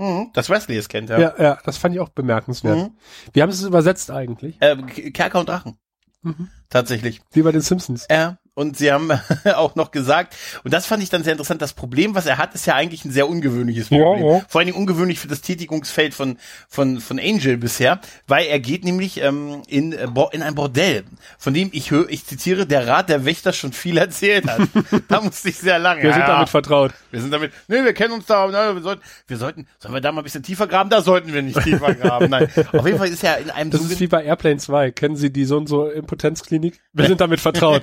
Mhm, 0.00 0.30
dass 0.32 0.48
Wesley 0.48 0.78
es 0.78 0.88
kennt, 0.88 1.10
ja. 1.10 1.20
Ja, 1.20 1.34
ja, 1.38 1.58
das 1.62 1.76
fand 1.76 1.94
ich 1.94 2.00
auch 2.00 2.08
bemerkenswert. 2.08 2.78
Mhm. 2.78 2.96
Wie 3.34 3.42
haben 3.42 3.52
Sie 3.52 3.62
es 3.62 3.68
übersetzt 3.68 4.10
eigentlich? 4.10 4.56
Äh, 4.60 4.76
Kerker 5.10 5.40
und 5.40 5.50
Drachen. 5.50 5.76
Mhm. 6.22 6.48
Tatsächlich. 6.70 7.20
Wie 7.32 7.42
bei 7.42 7.52
den 7.52 7.60
Simpsons. 7.60 8.06
Ja. 8.10 8.38
Und 8.60 8.76
sie 8.76 8.92
haben 8.92 9.10
auch 9.54 9.74
noch 9.74 9.90
gesagt, 9.90 10.36
und 10.64 10.74
das 10.74 10.84
fand 10.84 11.02
ich 11.02 11.08
dann 11.08 11.24
sehr 11.24 11.32
interessant, 11.32 11.62
das 11.62 11.72
Problem, 11.72 12.14
was 12.14 12.26
er 12.26 12.36
hat, 12.36 12.54
ist 12.54 12.66
ja 12.66 12.74
eigentlich 12.74 13.06
ein 13.06 13.10
sehr 13.10 13.26
ungewöhnliches 13.26 13.88
Problem. 13.88 14.22
Ja, 14.22 14.34
ja. 14.34 14.44
Vor 14.48 14.58
allen 14.58 14.66
Dingen 14.66 14.76
ungewöhnlich 14.76 15.18
für 15.18 15.28
das 15.28 15.40
Tätigungsfeld 15.40 16.12
von, 16.12 16.36
von, 16.68 17.00
von 17.00 17.18
Angel 17.18 17.56
bisher, 17.56 18.02
weil 18.26 18.48
er 18.48 18.60
geht 18.60 18.84
nämlich 18.84 19.22
ähm, 19.22 19.62
in, 19.66 19.94
äh, 19.94 20.06
in 20.32 20.42
ein 20.42 20.54
Bordell, 20.54 21.04
von 21.38 21.54
dem 21.54 21.70
ich 21.72 21.90
höre, 21.90 22.10
ich 22.10 22.26
zitiere, 22.26 22.66
der 22.66 22.86
Rat 22.86 23.08
der 23.08 23.24
Wächter 23.24 23.54
schon 23.54 23.72
viel 23.72 23.96
erzählt 23.96 24.46
hat. 24.46 24.60
da 25.08 25.22
musste 25.22 25.48
ich 25.48 25.56
sehr 25.56 25.78
lange. 25.78 26.02
Wir 26.02 26.12
sind 26.12 26.20
ja, 26.20 26.26
damit 26.26 26.50
vertraut. 26.50 26.92
Wir 27.10 27.22
sind 27.22 27.32
damit, 27.32 27.52
nee, 27.66 27.82
wir 27.82 27.94
kennen 27.94 28.12
uns 28.12 28.26
da, 28.26 28.46
ne, 28.46 28.74
wir 28.74 28.82
sollten, 28.82 29.02
wir 29.26 29.38
sollten, 29.38 29.66
sollen 29.78 29.94
wir 29.94 30.02
da 30.02 30.12
mal 30.12 30.20
ein 30.20 30.24
bisschen 30.24 30.42
tiefer 30.42 30.66
graben? 30.66 30.90
Da 30.90 31.00
sollten 31.00 31.32
wir 31.32 31.40
nicht 31.40 31.58
tiefer 31.64 31.94
graben. 31.94 32.28
Nein. 32.28 32.50
Auf 32.74 32.84
jeden 32.84 32.98
Fall 32.98 33.08
ist 33.08 33.24
er 33.24 33.38
in 33.38 33.48
einem 33.48 33.70
Das 33.70 33.80
ist 33.80 34.00
wie 34.00 34.06
bei 34.06 34.22
Airplane 34.22 34.58
2. 34.58 34.90
Kennen 34.90 35.16
Sie 35.16 35.32
die 35.32 35.46
so 35.46 35.56
und 35.56 35.66
so 35.66 35.88
Impotenzklinik? 35.88 36.78
Wir 36.92 37.06
sind 37.06 37.22
damit 37.22 37.40
vertraut. 37.40 37.82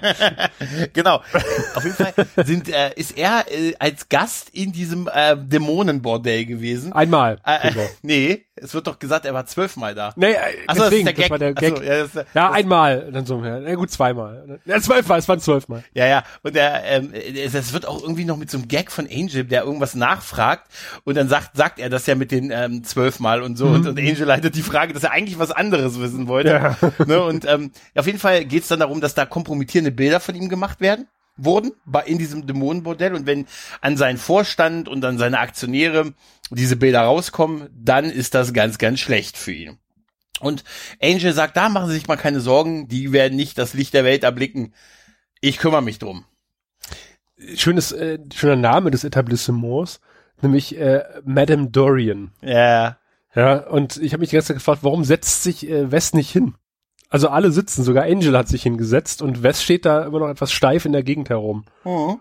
genau. 0.94 1.22
Auf 1.76 1.84
jeden 1.84 1.96
Fall 1.96 2.14
sind, 2.46 2.70
äh, 2.70 2.94
ist 2.96 3.18
er 3.18 3.46
äh, 3.50 3.74
als 3.80 4.10
Gast 4.10 4.50
in 4.52 4.72
diesem 4.72 5.10
äh, 5.12 5.36
Dämonenbordell 5.38 6.46
gewesen. 6.46 6.94
Einmal. 6.94 7.40
Äh, 7.46 7.70
äh, 7.70 7.88
nee, 8.02 8.47
es 8.62 8.74
wird 8.74 8.88
doch 8.88 9.00
gesagt, 9.00 9.26
er 9.26 9.34
war 9.34 9.46
zwölfmal 9.46 9.96
da. 9.96 10.14
Nee, 10.16 10.32
äh, 10.32 10.38
Achso, 10.68 10.84
deswegen, 10.84 11.06
das, 11.06 11.14
ist 11.14 11.14
der 11.14 11.14
Gag. 11.14 11.24
das 11.24 11.30
war 11.30 11.40
der 11.40 11.54
Gag. 11.54 11.72
Achso, 11.74 11.84
ja, 11.84 12.08
das, 12.08 12.26
ja, 12.34 12.52
einmal. 12.52 13.12
Dann 13.12 13.26
so, 13.26 13.44
ja, 13.44 13.76
gut, 13.76 13.92
zweimal. 13.92 14.60
Ja, 14.66 14.80
zwölfmal, 14.80 15.20
es 15.20 15.28
waren 15.28 15.40
zwölfmal. 15.40 15.84
Ja, 15.94 16.06
ja. 16.08 16.24
Und 16.44 16.56
er, 16.56 16.84
ähm, 16.86 17.14
es 17.14 17.74
wird 17.74 17.88
auch 17.88 18.02
irgendwie 18.02 18.26
noch 18.26 18.38
mit 18.38 18.50
so 18.50 18.58
einem 18.58 18.68
Gag 18.68 18.92
von 18.92 19.08
Angel, 19.08 19.44
der 19.44 19.64
irgendwas 19.64 19.96
nachfragt 19.96 20.68
und 21.04 21.16
dann 21.16 21.30
sagt, 21.30 21.56
sagt 21.56 21.80
er 21.80 21.90
das 21.90 22.06
ja 22.06 22.16
mit 22.16 22.32
den 22.32 22.52
ähm, 22.52 22.84
zwölfmal 22.84 23.42
und 23.42 23.58
so. 23.58 23.68
Mhm. 23.68 23.76
Und, 23.76 23.88
und 23.88 24.00
Angel 24.00 24.26
leitet 24.26 24.56
die 24.56 24.62
Frage, 24.62 24.94
dass 24.94 25.04
er 25.04 25.12
eigentlich 25.12 25.40
was 25.40 25.52
anderes 25.52 26.00
wissen 26.00 26.28
wollte. 26.28 26.50
Ja. 26.50 26.78
Ne, 27.06 27.22
und 27.22 27.46
ähm, 27.46 27.72
auf 27.96 28.06
jeden 28.06 28.20
Fall 28.20 28.46
geht 28.46 28.64
es 28.64 28.70
dann 28.70 28.80
darum, 28.80 29.02
dass 29.02 29.14
da 29.14 29.26
kompromittierende 29.26 29.92
Bilder 29.92 30.20
von 30.20 30.36
ihm 30.36 30.50
gemacht 30.50 30.82
werden 30.82 31.08
wurden 31.38 31.72
bei 31.86 32.04
in 32.04 32.18
diesem 32.18 32.48
Dämonenbordell 32.48 33.14
und 33.14 33.26
wenn 33.26 33.46
an 33.82 33.98
seinen 33.98 34.18
Vorstand 34.18 34.88
und 34.88 35.04
an 35.06 35.18
seine 35.18 35.40
Aktionäre 35.40 36.14
diese 36.50 36.76
Bilder 36.76 37.02
rauskommen, 37.02 37.70
dann 37.74 38.06
ist 38.06 38.34
das 38.34 38.54
ganz, 38.54 38.78
ganz 38.78 39.00
schlecht 39.00 39.38
für 39.38 39.52
ihn. 39.52 39.78
Und 40.40 40.64
Angel 41.02 41.34
sagt, 41.34 41.58
da 41.58 41.70
machen 41.70 41.88
Sie 41.90 41.96
sich 41.96 42.08
mal 42.08 42.16
keine 42.16 42.40
Sorgen, 42.40 42.88
die 42.88 43.12
werden 43.12 43.36
nicht 43.36 43.58
das 43.58 43.74
Licht 43.74 43.94
der 43.94 44.04
Welt 44.04 44.24
erblicken. 44.24 44.74
Ich 45.42 45.58
kümmere 45.58 45.82
mich 45.82 46.00
drum. 46.00 46.26
Schönes, 47.56 47.92
äh, 47.92 48.20
schöner 48.34 48.56
Name 48.56 48.92
des 48.92 49.04
Etablissements, 49.04 50.00
nämlich 50.42 50.78
äh, 50.78 51.04
Madame 51.24 51.70
Dorian. 51.70 52.32
Ja. 52.42 52.98
Ja, 53.36 53.58
und 53.68 53.98
ich 53.98 54.14
habe 54.14 54.22
mich 54.22 54.30
die 54.30 54.36
ganze 54.36 54.48
Zeit 54.48 54.58
gefragt, 54.58 54.80
warum 54.84 55.04
setzt 55.04 55.44
sich 55.44 55.70
äh, 55.70 55.92
Wes 55.92 56.14
nicht 56.14 56.32
hin? 56.32 56.56
Also 57.10 57.30
alle 57.30 57.52
sitzen, 57.52 57.84
sogar 57.84 58.04
Angel 58.04 58.38
hat 58.38 58.48
sich 58.48 58.64
hingesetzt 58.64 59.22
und 59.22 59.44
Wes 59.44 59.64
steht 59.64 59.86
da 59.86 60.04
immer 60.04 60.20
noch 60.20 60.30
etwas 60.30 60.52
steif 60.52 60.86
in 60.86 60.92
der 60.92 61.04
Gegend 61.04 61.30
herum. 61.30 61.66
Mhm. 61.86 62.20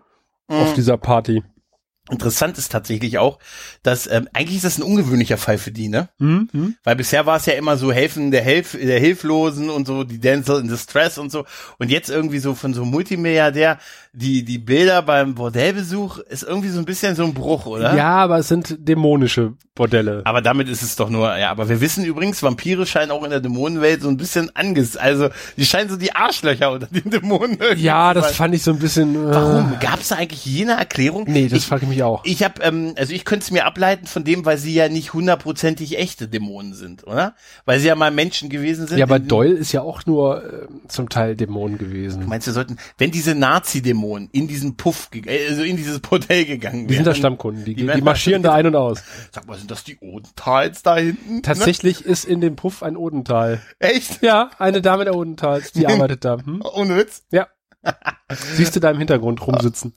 Auf 0.49 0.71
mhm. 0.71 0.75
dieser 0.77 0.97
Party. 0.97 1.43
Interessant 2.09 2.57
ist 2.57 2.71
tatsächlich 2.71 3.19
auch, 3.19 3.41
dass 3.83 4.07
ähm, 4.07 4.29
eigentlich 4.33 4.59
ist 4.59 4.65
das 4.65 4.79
ein 4.79 4.85
ungewöhnlicher 4.85 5.39
Fall 5.39 5.59
für 5.59 5.73
die, 5.73 5.89
ne? 5.89 6.09
Mhm. 6.19 6.77
Weil 6.85 6.95
bisher 6.95 7.27
war 7.27 7.37
es 7.37 7.47
ja 7.47 7.55
immer 7.55 7.77
so 7.77 7.91
helfen 7.91 8.31
der, 8.31 8.43
Hilf 8.43 8.79
der 8.81 9.01
Hilflosen 9.01 9.71
und 9.71 9.89
so 9.89 10.05
die 10.05 10.21
Denzel 10.21 10.61
in 10.61 10.69
Distress 10.69 11.19
und 11.19 11.33
so 11.33 11.45
und 11.79 11.91
jetzt 11.91 12.09
irgendwie 12.09 12.39
so 12.39 12.55
von 12.55 12.75
so 12.75 12.85
Multimilliardär 12.85 13.79
die 14.13 14.45
die 14.45 14.59
Bilder 14.59 15.03
beim 15.03 15.35
Bordellbesuch 15.35 16.19
ist 16.19 16.43
irgendwie 16.43 16.71
so 16.71 16.79
ein 16.79 16.87
bisschen 16.87 17.15
so 17.17 17.25
ein 17.25 17.35
Bruch, 17.35 17.67
oder? 17.67 17.95
Ja, 17.95 18.17
aber 18.17 18.39
es 18.39 18.49
sind 18.49 18.77
dämonische 18.79 19.53
Bordelle. 19.75 20.23
Aber 20.25 20.41
damit 20.41 20.69
ist 20.71 20.83
es 20.83 20.97
doch 20.97 21.11
nur 21.11 21.37
ja, 21.37 21.51
aber 21.51 21.69
wir 21.69 21.83
wissen 21.83 22.05
übrigens, 22.05 22.43
Vampire 22.43 22.87
scheinen 22.87 23.11
auch 23.11 23.25
in 23.25 23.31
der 23.31 23.41
Dämonenwelt 23.41 24.01
so 24.01 24.09
ein 24.09 24.17
bisschen 24.17 24.55
anges 24.55 24.97
also 24.97 25.29
die 25.57 25.67
scheinen 25.67 25.91
so 25.91 25.97
die 25.97 26.15
Arschlöcher 26.15 26.71
unter 26.71 26.87
den 26.87 27.11
Dämonen. 27.11 27.59
Ja, 27.77 28.15
das 28.15 28.37
fand 28.37 28.55
ich 28.55 28.63
so 28.63 28.71
ein 28.71 28.79
bisschen 28.79 29.15
äh 29.17 29.35
Warum 29.35 29.79
gab 29.81 30.01
es 30.01 30.09
da 30.09 30.17
eigentlich 30.17 30.47
jene 30.47 30.73
Erklärung? 30.73 31.25
Nee, 31.27 31.49
das 31.49 31.65
frage 31.65 31.83
ich 31.83 31.89
mich 31.89 31.96
ich 31.97 32.03
auch. 32.03 32.25
Ich 32.25 32.43
habe, 32.43 32.63
ähm, 32.63 32.95
also 32.97 33.13
ich 33.13 33.25
könnte 33.25 33.45
es 33.45 33.51
mir 33.51 33.65
ableiten 33.67 34.07
von 34.07 34.25
dem, 34.25 34.45
weil 34.45 34.59
sie 34.59 34.75
ja 34.75 34.89
nicht 34.89 35.13
hundertprozentig 35.13 35.99
echte 35.99 36.29
Dämonen 36.29 36.75
sind, 36.75 37.07
oder? 37.07 37.35
Weil 37.65 37.81
sie 37.81 37.89
ja 37.89 37.95
mal 37.95 38.11
Menschen 38.11 38.49
gewesen 38.49 38.87
sind. 38.87 38.99
Ja, 38.99 39.05
aber 39.05 39.19
Doyle 39.19 39.55
ist 39.55 39.73
ja 39.73 39.83
auch 39.83 40.07
nur 40.07 40.45
äh, 40.45 40.67
zum 40.89 41.09
Teil 41.09 41.37
Dämonen 41.37 41.79
gewesen. 41.79 42.23
Du 42.23 42.27
meinst, 42.29 42.47
wir 42.47 42.55
sollten, 42.55 42.79
wenn 42.99 43.11
diese 43.11 43.35
Nazi-Dämonen 43.35 44.29
in 44.33 44.49
diesen 44.49 44.77
Puff, 44.77 45.11
äh, 45.15 45.49
also 45.49 45.63
in 45.63 45.77
dieses 45.77 46.01
Bordell 46.01 46.45
gegangen 46.45 46.81
wären. 46.81 46.89
Die 46.89 46.95
sind 46.95 47.07
da 47.07 47.15
Stammkunden, 47.15 47.65
die, 47.65 47.75
die, 47.75 47.87
die 47.87 48.03
marschieren 48.03 48.43
da 48.43 48.55
ein 48.55 48.67
und 48.67 48.77
aus. 48.77 49.03
Sag 49.33 49.47
mal, 49.47 49.59
sind 49.59 49.71
das 49.71 49.85
die 49.85 49.99
Odentals 49.99 50.83
da 50.83 50.97
hinten? 50.97 51.43
Tatsächlich 51.43 52.05
ne? 52.05 52.13
ist 52.13 52.25
in 52.25 52.41
dem 52.41 52.57
Puff 52.57 52.83
ein 52.83 52.97
Odental. 52.97 53.61
Echt? 53.79 54.23
Ja, 54.23 54.51
eine 54.59 54.83
Dame 54.83 55.05
der 55.05 55.17
Odentals, 55.17 55.73
die 55.73 55.87
arbeitet 55.87 56.25
da. 56.25 56.39
Hm? 56.45 56.63
Ohne 56.75 56.97
Witz? 56.97 57.25
Ja. 57.31 57.49
Siehst 58.57 58.75
du 58.75 58.81
da 58.81 58.91
im 58.91 58.99
Hintergrund 58.99 59.47
rumsitzen. 59.47 59.95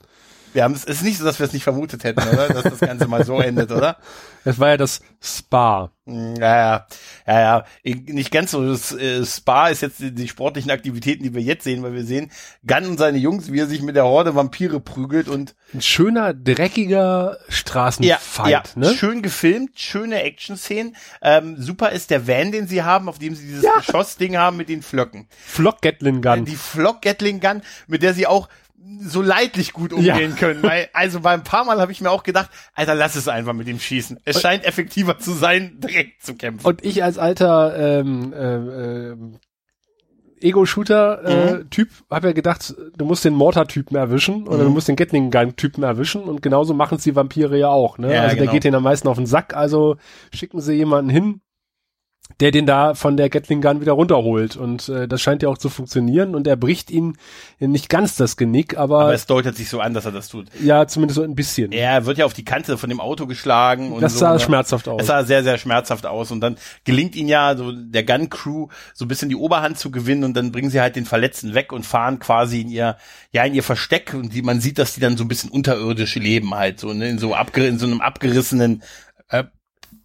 Wir 0.52 0.64
haben 0.64 0.74
es 0.74 0.84
ist 0.84 1.02
nicht 1.02 1.18
so, 1.18 1.24
dass 1.24 1.38
wir 1.38 1.46
es 1.46 1.52
nicht 1.52 1.64
vermutet 1.64 2.04
hätten, 2.04 2.26
oder? 2.28 2.48
Dass 2.48 2.64
das 2.64 2.80
Ganze 2.80 3.06
mal 3.06 3.24
so 3.24 3.40
endet, 3.40 3.70
oder? 3.70 3.96
Es 4.44 4.58
war 4.58 4.70
ja 4.70 4.76
das 4.76 5.00
Spa. 5.20 5.92
Hm, 6.06 6.36
ja, 6.36 6.56
ja, 6.56 6.86
ja, 7.26 7.40
ja. 7.40 7.94
Nicht 7.94 8.30
ganz 8.30 8.50
so. 8.52 8.66
Das 8.66 8.92
äh, 8.92 9.24
Spa 9.24 9.68
ist 9.68 9.82
jetzt 9.82 10.00
die, 10.00 10.12
die, 10.14 10.28
sportlichen 10.28 10.70
Aktivitäten, 10.70 11.22
die 11.22 11.34
wir 11.34 11.42
jetzt 11.42 11.64
sehen, 11.64 11.82
weil 11.82 11.92
wir 11.92 12.04
sehen 12.04 12.30
Gunn 12.66 12.86
und 12.86 12.98
seine 12.98 13.18
Jungs, 13.18 13.52
wie 13.52 13.60
er 13.60 13.66
sich 13.66 13.82
mit 13.82 13.96
der 13.96 14.04
Horde 14.04 14.34
Vampire 14.34 14.80
prügelt 14.80 15.28
und 15.28 15.54
ein 15.74 15.82
schöner, 15.82 16.32
dreckiger 16.32 17.36
Straßenfight. 17.48 18.50
Ja, 18.50 18.62
ja. 18.62 18.62
Ne? 18.74 18.94
schön 18.94 19.22
gefilmt, 19.22 19.78
schöne 19.78 20.22
Action-Szenen. 20.22 20.96
Ähm, 21.22 21.56
super 21.58 21.92
ist 21.92 22.10
der 22.10 22.26
Van, 22.26 22.50
den 22.50 22.66
sie 22.66 22.82
haben, 22.82 23.08
auf 23.08 23.18
dem 23.18 23.34
sie 23.34 23.46
dieses 23.46 23.62
ja. 23.62 23.72
Geschossding 23.76 24.36
haben 24.36 24.56
mit 24.56 24.68
den 24.68 24.82
Flöcken. 24.82 25.28
Flock 25.46 25.82
Gatling 25.82 26.22
Gun. 26.22 26.44
Die 26.44 26.56
Flock 26.56 27.02
Gatling 27.02 27.40
Gun, 27.40 27.62
mit 27.86 28.02
der 28.02 28.14
sie 28.14 28.26
auch 28.26 28.48
so 29.00 29.22
leidlich 29.22 29.72
gut 29.72 29.92
umgehen 29.92 30.30
ja. 30.30 30.36
können. 30.36 30.62
Weil, 30.62 30.88
also 30.92 31.20
beim 31.20 31.44
paar 31.44 31.64
Mal 31.64 31.80
habe 31.80 31.92
ich 31.92 32.00
mir 32.00 32.10
auch 32.10 32.22
gedacht, 32.22 32.50
Alter, 32.74 32.94
lass 32.94 33.16
es 33.16 33.28
einfach 33.28 33.52
mit 33.52 33.66
dem 33.66 33.78
Schießen. 33.78 34.20
Es 34.24 34.36
und, 34.36 34.42
scheint 34.42 34.64
effektiver 34.64 35.18
zu 35.18 35.32
sein, 35.32 35.78
direkt 35.80 36.22
zu 36.22 36.34
kämpfen. 36.34 36.66
Und 36.66 36.84
ich 36.84 37.02
als 37.02 37.18
alter 37.18 38.00
ähm, 38.00 38.32
äh, 38.32 39.12
äh, 39.12 39.16
Ego-Shooter-Typ 40.42 41.88
äh, 41.88 41.92
mhm. 41.92 42.14
habe 42.14 42.28
ja 42.28 42.32
gedacht, 42.32 42.74
du 42.96 43.04
musst 43.04 43.24
den 43.24 43.34
Mortar-Typen 43.34 43.96
erwischen 43.96 44.48
oder 44.48 44.58
mhm. 44.58 44.64
du 44.64 44.70
musst 44.70 44.88
den 44.88 44.96
Gatling-Gun-Typen 44.96 45.82
erwischen 45.82 46.22
und 46.22 46.40
genauso 46.40 46.72
machen 46.72 46.96
es 46.96 47.04
die 47.04 47.14
Vampire 47.14 47.58
ja 47.58 47.68
auch. 47.68 47.98
Ne? 47.98 48.14
Ja, 48.14 48.22
also 48.22 48.36
genau. 48.36 48.46
der 48.46 48.54
geht 48.54 48.64
denen 48.64 48.76
am 48.76 48.82
meisten 48.82 49.08
auf 49.08 49.16
den 49.16 49.26
Sack, 49.26 49.54
also 49.54 49.96
schicken 50.32 50.60
sie 50.60 50.74
jemanden 50.74 51.10
hin, 51.10 51.40
der 52.38 52.50
den 52.50 52.66
da 52.66 52.94
von 52.94 53.16
der 53.16 53.28
Gatling 53.28 53.60
Gun 53.60 53.80
wieder 53.80 53.92
runterholt. 53.92 54.56
Und 54.56 54.88
äh, 54.88 55.08
das 55.08 55.20
scheint 55.20 55.42
ja 55.42 55.48
auch 55.48 55.58
zu 55.58 55.68
funktionieren. 55.68 56.34
Und 56.34 56.46
er 56.46 56.56
bricht 56.56 56.90
ihn 56.90 57.16
nicht 57.58 57.88
ganz 57.88 58.16
das 58.16 58.36
Genick, 58.36 58.76
aber. 58.76 59.00
Aber 59.00 59.14
es 59.14 59.26
deutet 59.26 59.56
sich 59.56 59.68
so 59.68 59.80
an, 59.80 59.94
dass 59.94 60.04
er 60.04 60.12
das 60.12 60.28
tut. 60.28 60.46
Ja, 60.62 60.86
zumindest 60.86 61.16
so 61.16 61.22
ein 61.22 61.34
bisschen. 61.34 61.72
Er 61.72 62.06
wird 62.06 62.18
ja 62.18 62.24
auf 62.24 62.32
die 62.32 62.44
Kante 62.44 62.78
von 62.78 62.88
dem 62.88 63.00
Auto 63.00 63.26
geschlagen. 63.26 63.92
Und 63.92 64.02
das 64.02 64.18
sah 64.18 64.38
so, 64.38 64.44
schmerzhaft 64.44 64.88
aus. 64.88 64.98
Das 64.98 65.06
sah 65.08 65.24
sehr, 65.24 65.42
sehr 65.42 65.58
schmerzhaft 65.58 66.06
aus. 66.06 66.30
Und 66.30 66.40
dann 66.40 66.56
gelingt 66.84 67.16
ihn 67.16 67.28
ja 67.28 67.56
so 67.56 67.72
der 67.72 68.04
Gun 68.04 68.30
Crew 68.30 68.68
so 68.94 69.04
ein 69.04 69.08
bisschen 69.08 69.28
die 69.28 69.36
Oberhand 69.36 69.78
zu 69.78 69.90
gewinnen 69.90 70.24
und 70.24 70.34
dann 70.34 70.52
bringen 70.52 70.70
sie 70.70 70.80
halt 70.80 70.96
den 70.96 71.06
Verletzten 71.06 71.54
weg 71.54 71.72
und 71.72 71.84
fahren 71.84 72.18
quasi 72.18 72.60
in 72.60 72.68
ihr, 72.68 72.96
ja, 73.32 73.44
in 73.44 73.54
ihr 73.54 73.62
Versteck. 73.62 74.14
Und 74.14 74.34
die, 74.34 74.42
man 74.42 74.60
sieht, 74.60 74.78
dass 74.78 74.94
die 74.94 75.00
dann 75.00 75.16
so 75.16 75.24
ein 75.24 75.28
bisschen 75.28 75.50
unterirdisch 75.50 76.14
leben 76.14 76.54
halt, 76.54 76.80
so, 76.80 76.92
ne, 76.92 77.08
in 77.08 77.18
so, 77.18 77.34
abger 77.34 77.66
in 77.66 77.78
so 77.78 77.86
einem 77.86 78.00
abgerissenen 78.00 78.82
äh, 79.28 79.44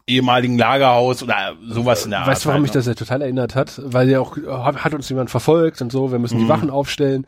ehemaligen 0.07 0.57
Lagerhaus 0.57 1.24
oder 1.24 1.55
sowas 1.67 2.05
in 2.05 2.12
der 2.12 2.19
Art. 2.19 2.27
Weißt 2.27 2.45
du, 2.45 2.50
warum 2.50 2.57
halt, 2.57 2.63
mich 2.63 2.71
das 2.71 2.85
ja 2.85 2.93
total 2.93 3.21
erinnert 3.21 3.55
hat? 3.55 3.81
Weil 3.83 4.09
ja 4.09 4.19
auch, 4.19 4.38
hat 4.38 4.93
uns 4.93 5.09
jemand 5.09 5.29
verfolgt 5.29 5.81
und 5.81 5.91
so, 5.91 6.12
wir 6.12 6.19
müssen 6.19 6.38
mhm. 6.38 6.43
die 6.43 6.50
Wachen 6.50 6.69
aufstellen. 6.69 7.25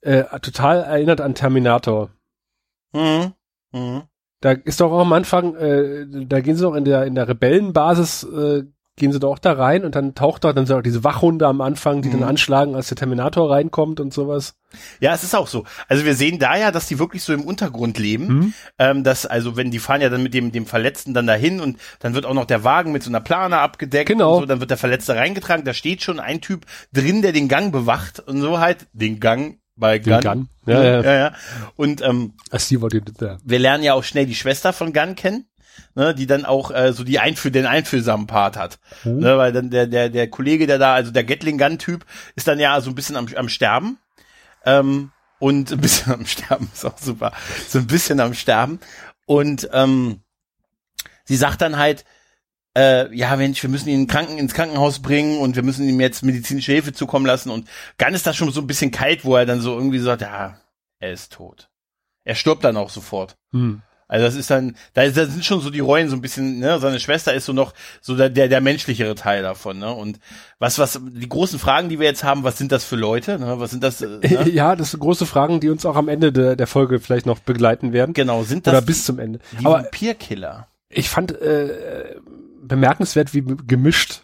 Äh, 0.00 0.24
total 0.40 0.82
erinnert 0.82 1.20
an 1.20 1.34
Terminator. 1.34 2.10
Mhm. 2.92 3.32
Mhm. 3.72 4.02
Da 4.40 4.52
ist 4.52 4.80
doch 4.80 4.92
auch 4.92 5.00
am 5.00 5.12
Anfang, 5.12 5.54
äh, 5.56 6.06
da 6.26 6.40
gehen 6.40 6.56
sie 6.56 6.62
doch 6.62 6.74
in 6.74 6.84
der, 6.84 7.04
in 7.06 7.14
der 7.14 7.28
Rebellenbasis, 7.28 8.24
äh, 8.24 8.64
gehen 8.96 9.12
sie 9.12 9.18
doch 9.18 9.32
auch 9.32 9.38
da 9.38 9.52
rein 9.52 9.84
und 9.84 9.94
dann 9.96 10.14
taucht 10.14 10.44
doch 10.44 10.52
dann 10.52 10.66
so 10.66 10.76
auch 10.76 10.82
diese 10.82 11.02
Wachhunde 11.02 11.46
am 11.46 11.60
Anfang, 11.60 12.02
die 12.02 12.08
mhm. 12.08 12.20
dann 12.20 12.28
anschlagen, 12.28 12.76
als 12.76 12.88
der 12.88 12.96
Terminator 12.96 13.50
reinkommt 13.50 13.98
und 13.98 14.12
sowas. 14.12 14.54
Ja, 15.00 15.12
es 15.14 15.24
ist 15.24 15.34
auch 15.34 15.48
so. 15.48 15.64
Also 15.88 16.04
wir 16.04 16.14
sehen 16.14 16.38
da 16.38 16.56
ja, 16.56 16.70
dass 16.70 16.86
die 16.86 16.98
wirklich 16.98 17.22
so 17.22 17.32
im 17.32 17.42
Untergrund 17.42 17.98
leben. 17.98 18.26
Mhm. 18.26 18.54
Ähm, 18.78 19.04
dass, 19.04 19.26
also 19.26 19.56
wenn 19.56 19.70
die 19.70 19.80
fahren 19.80 20.00
ja 20.00 20.10
dann 20.10 20.22
mit 20.22 20.34
dem, 20.34 20.52
dem 20.52 20.66
Verletzten 20.66 21.12
dann 21.12 21.26
dahin 21.26 21.60
und 21.60 21.78
dann 22.00 22.14
wird 22.14 22.24
auch 22.24 22.34
noch 22.34 22.44
der 22.44 22.62
Wagen 22.62 22.92
mit 22.92 23.02
so 23.02 23.10
einer 23.10 23.20
Plane 23.20 23.58
abgedeckt 23.58 24.08
genau. 24.08 24.34
und 24.34 24.40
so, 24.42 24.46
dann 24.46 24.60
wird 24.60 24.70
der 24.70 24.78
Verletzte 24.78 25.16
reingetragen. 25.16 25.64
Da 25.64 25.74
steht 25.74 26.02
schon 26.02 26.20
ein 26.20 26.40
Typ 26.40 26.66
drin, 26.92 27.22
der 27.22 27.32
den 27.32 27.48
Gang 27.48 27.72
bewacht 27.72 28.20
und 28.20 28.40
so 28.40 28.60
halt 28.60 28.86
den 28.92 29.18
Gang 29.18 29.58
bei 29.76 29.98
Gun. 29.98 30.20
Gun. 30.20 30.48
Ja, 30.66 30.82
ja, 30.82 31.02
ja. 31.02 31.14
ja. 31.14 31.32
Und 31.74 32.00
ähm, 32.02 32.34
I 32.52 32.58
see 32.58 32.80
what 32.80 32.92
you 32.92 33.00
did 33.00 33.18
there. 33.18 33.38
wir 33.44 33.58
lernen 33.58 33.82
ja 33.82 33.94
auch 33.94 34.04
schnell 34.04 34.26
die 34.26 34.36
Schwester 34.36 34.72
von 34.72 34.92
Gun 34.92 35.16
kennen 35.16 35.46
ne, 35.94 36.14
die 36.14 36.26
dann 36.26 36.44
auch 36.44 36.70
äh, 36.70 36.92
so 36.92 37.04
die 37.04 37.18
Einfühl 37.18 37.50
den 37.50 37.66
einfühlsamen 37.66 38.26
Part 38.26 38.56
hat. 38.56 38.78
Mhm. 39.04 39.18
Ne, 39.20 39.38
weil 39.38 39.52
dann 39.52 39.70
der, 39.70 39.86
der, 39.86 40.08
der 40.08 40.28
Kollege, 40.28 40.66
der 40.66 40.78
da, 40.78 40.94
also 40.94 41.10
der 41.10 41.24
Gatling 41.24 41.58
Gun-Typ, 41.58 42.04
ist 42.36 42.48
dann 42.48 42.58
ja 42.58 42.80
so 42.80 42.90
ein 42.90 42.94
bisschen 42.94 43.16
am, 43.16 43.28
am 43.36 43.48
Sterben. 43.48 43.98
ähm, 44.64 45.10
und 45.38 45.72
ein 45.72 45.80
bisschen 45.80 46.12
am 46.14 46.26
Sterben 46.26 46.70
ist 46.72 46.84
auch 46.84 46.98
super. 46.98 47.32
So 47.68 47.78
ein 47.78 47.86
bisschen 47.86 48.20
am 48.20 48.34
Sterben 48.34 48.80
und 49.26 49.68
ähm, 49.72 50.20
sie 51.24 51.36
sagt 51.36 51.60
dann 51.60 51.76
halt, 51.76 52.04
äh, 52.76 53.14
ja 53.14 53.36
Mensch, 53.36 53.62
wir 53.62 53.70
müssen 53.70 53.88
ihn 53.88 54.06
Kranken 54.06 54.38
ins 54.38 54.54
Krankenhaus 54.54 55.00
bringen 55.00 55.38
und 55.38 55.56
wir 55.56 55.62
müssen 55.62 55.88
ihm 55.88 56.00
jetzt 56.00 56.22
medizinische 56.22 56.72
Hilfe 56.72 56.92
zukommen 56.92 57.26
lassen 57.26 57.50
und 57.50 57.68
dann 57.98 58.14
ist 58.14 58.26
das 58.26 58.36
schon 58.36 58.50
so 58.50 58.60
ein 58.60 58.66
bisschen 58.66 58.90
kalt, 58.90 59.24
wo 59.24 59.36
er 59.36 59.46
dann 59.46 59.60
so 59.60 59.74
irgendwie 59.74 59.98
sagt, 59.98 60.22
ja, 60.22 60.58
er 60.98 61.12
ist 61.12 61.32
tot. 61.32 61.68
Er 62.24 62.34
stirbt 62.34 62.64
dann 62.64 62.76
auch 62.76 62.90
sofort. 62.90 63.36
Hm. 63.52 63.82
Also 64.14 64.26
das 64.26 64.36
ist 64.36 64.48
dann, 64.48 64.76
da, 64.92 65.02
ist, 65.02 65.16
da 65.16 65.26
sind 65.26 65.44
schon 65.44 65.60
so 65.60 65.70
die 65.70 65.80
Rollen 65.80 66.08
so 66.08 66.14
ein 66.14 66.20
bisschen, 66.20 66.60
ne, 66.60 66.78
seine 66.78 67.00
Schwester 67.00 67.34
ist 67.34 67.46
so 67.46 67.52
noch 67.52 67.74
so 68.00 68.16
der, 68.16 68.30
der, 68.30 68.46
der 68.46 68.60
menschlichere 68.60 69.16
Teil 69.16 69.42
davon, 69.42 69.80
ne? 69.80 69.92
Und 69.92 70.20
was, 70.60 70.78
was, 70.78 71.00
die 71.04 71.28
großen 71.28 71.58
Fragen, 71.58 71.88
die 71.88 71.98
wir 71.98 72.06
jetzt 72.06 72.22
haben, 72.22 72.44
was 72.44 72.56
sind 72.56 72.70
das 72.70 72.84
für 72.84 72.94
Leute, 72.94 73.40
ne? 73.40 73.58
Was 73.58 73.72
sind 73.72 73.82
das? 73.82 74.00
Ne? 74.04 74.48
Ja, 74.50 74.76
das 74.76 74.92
sind 74.92 75.00
große 75.00 75.26
Fragen, 75.26 75.58
die 75.58 75.68
uns 75.68 75.84
auch 75.84 75.96
am 75.96 76.08
Ende 76.08 76.30
de, 76.30 76.54
der 76.54 76.68
Folge 76.68 77.00
vielleicht 77.00 77.26
noch 77.26 77.40
begleiten 77.40 77.92
werden. 77.92 78.12
Genau, 78.12 78.44
sind 78.44 78.68
das 78.68 78.74
oder 78.74 78.82
bis 78.82 79.04
zum 79.04 79.18
Ende. 79.18 79.40
Die 79.58 79.66
Aber 79.66 79.78
Vampirkiller. 79.78 80.68
Ich 80.88 81.08
fand 81.08 81.32
äh, 81.32 82.14
bemerkenswert, 82.62 83.34
wie 83.34 83.42
gemischt, 83.42 84.22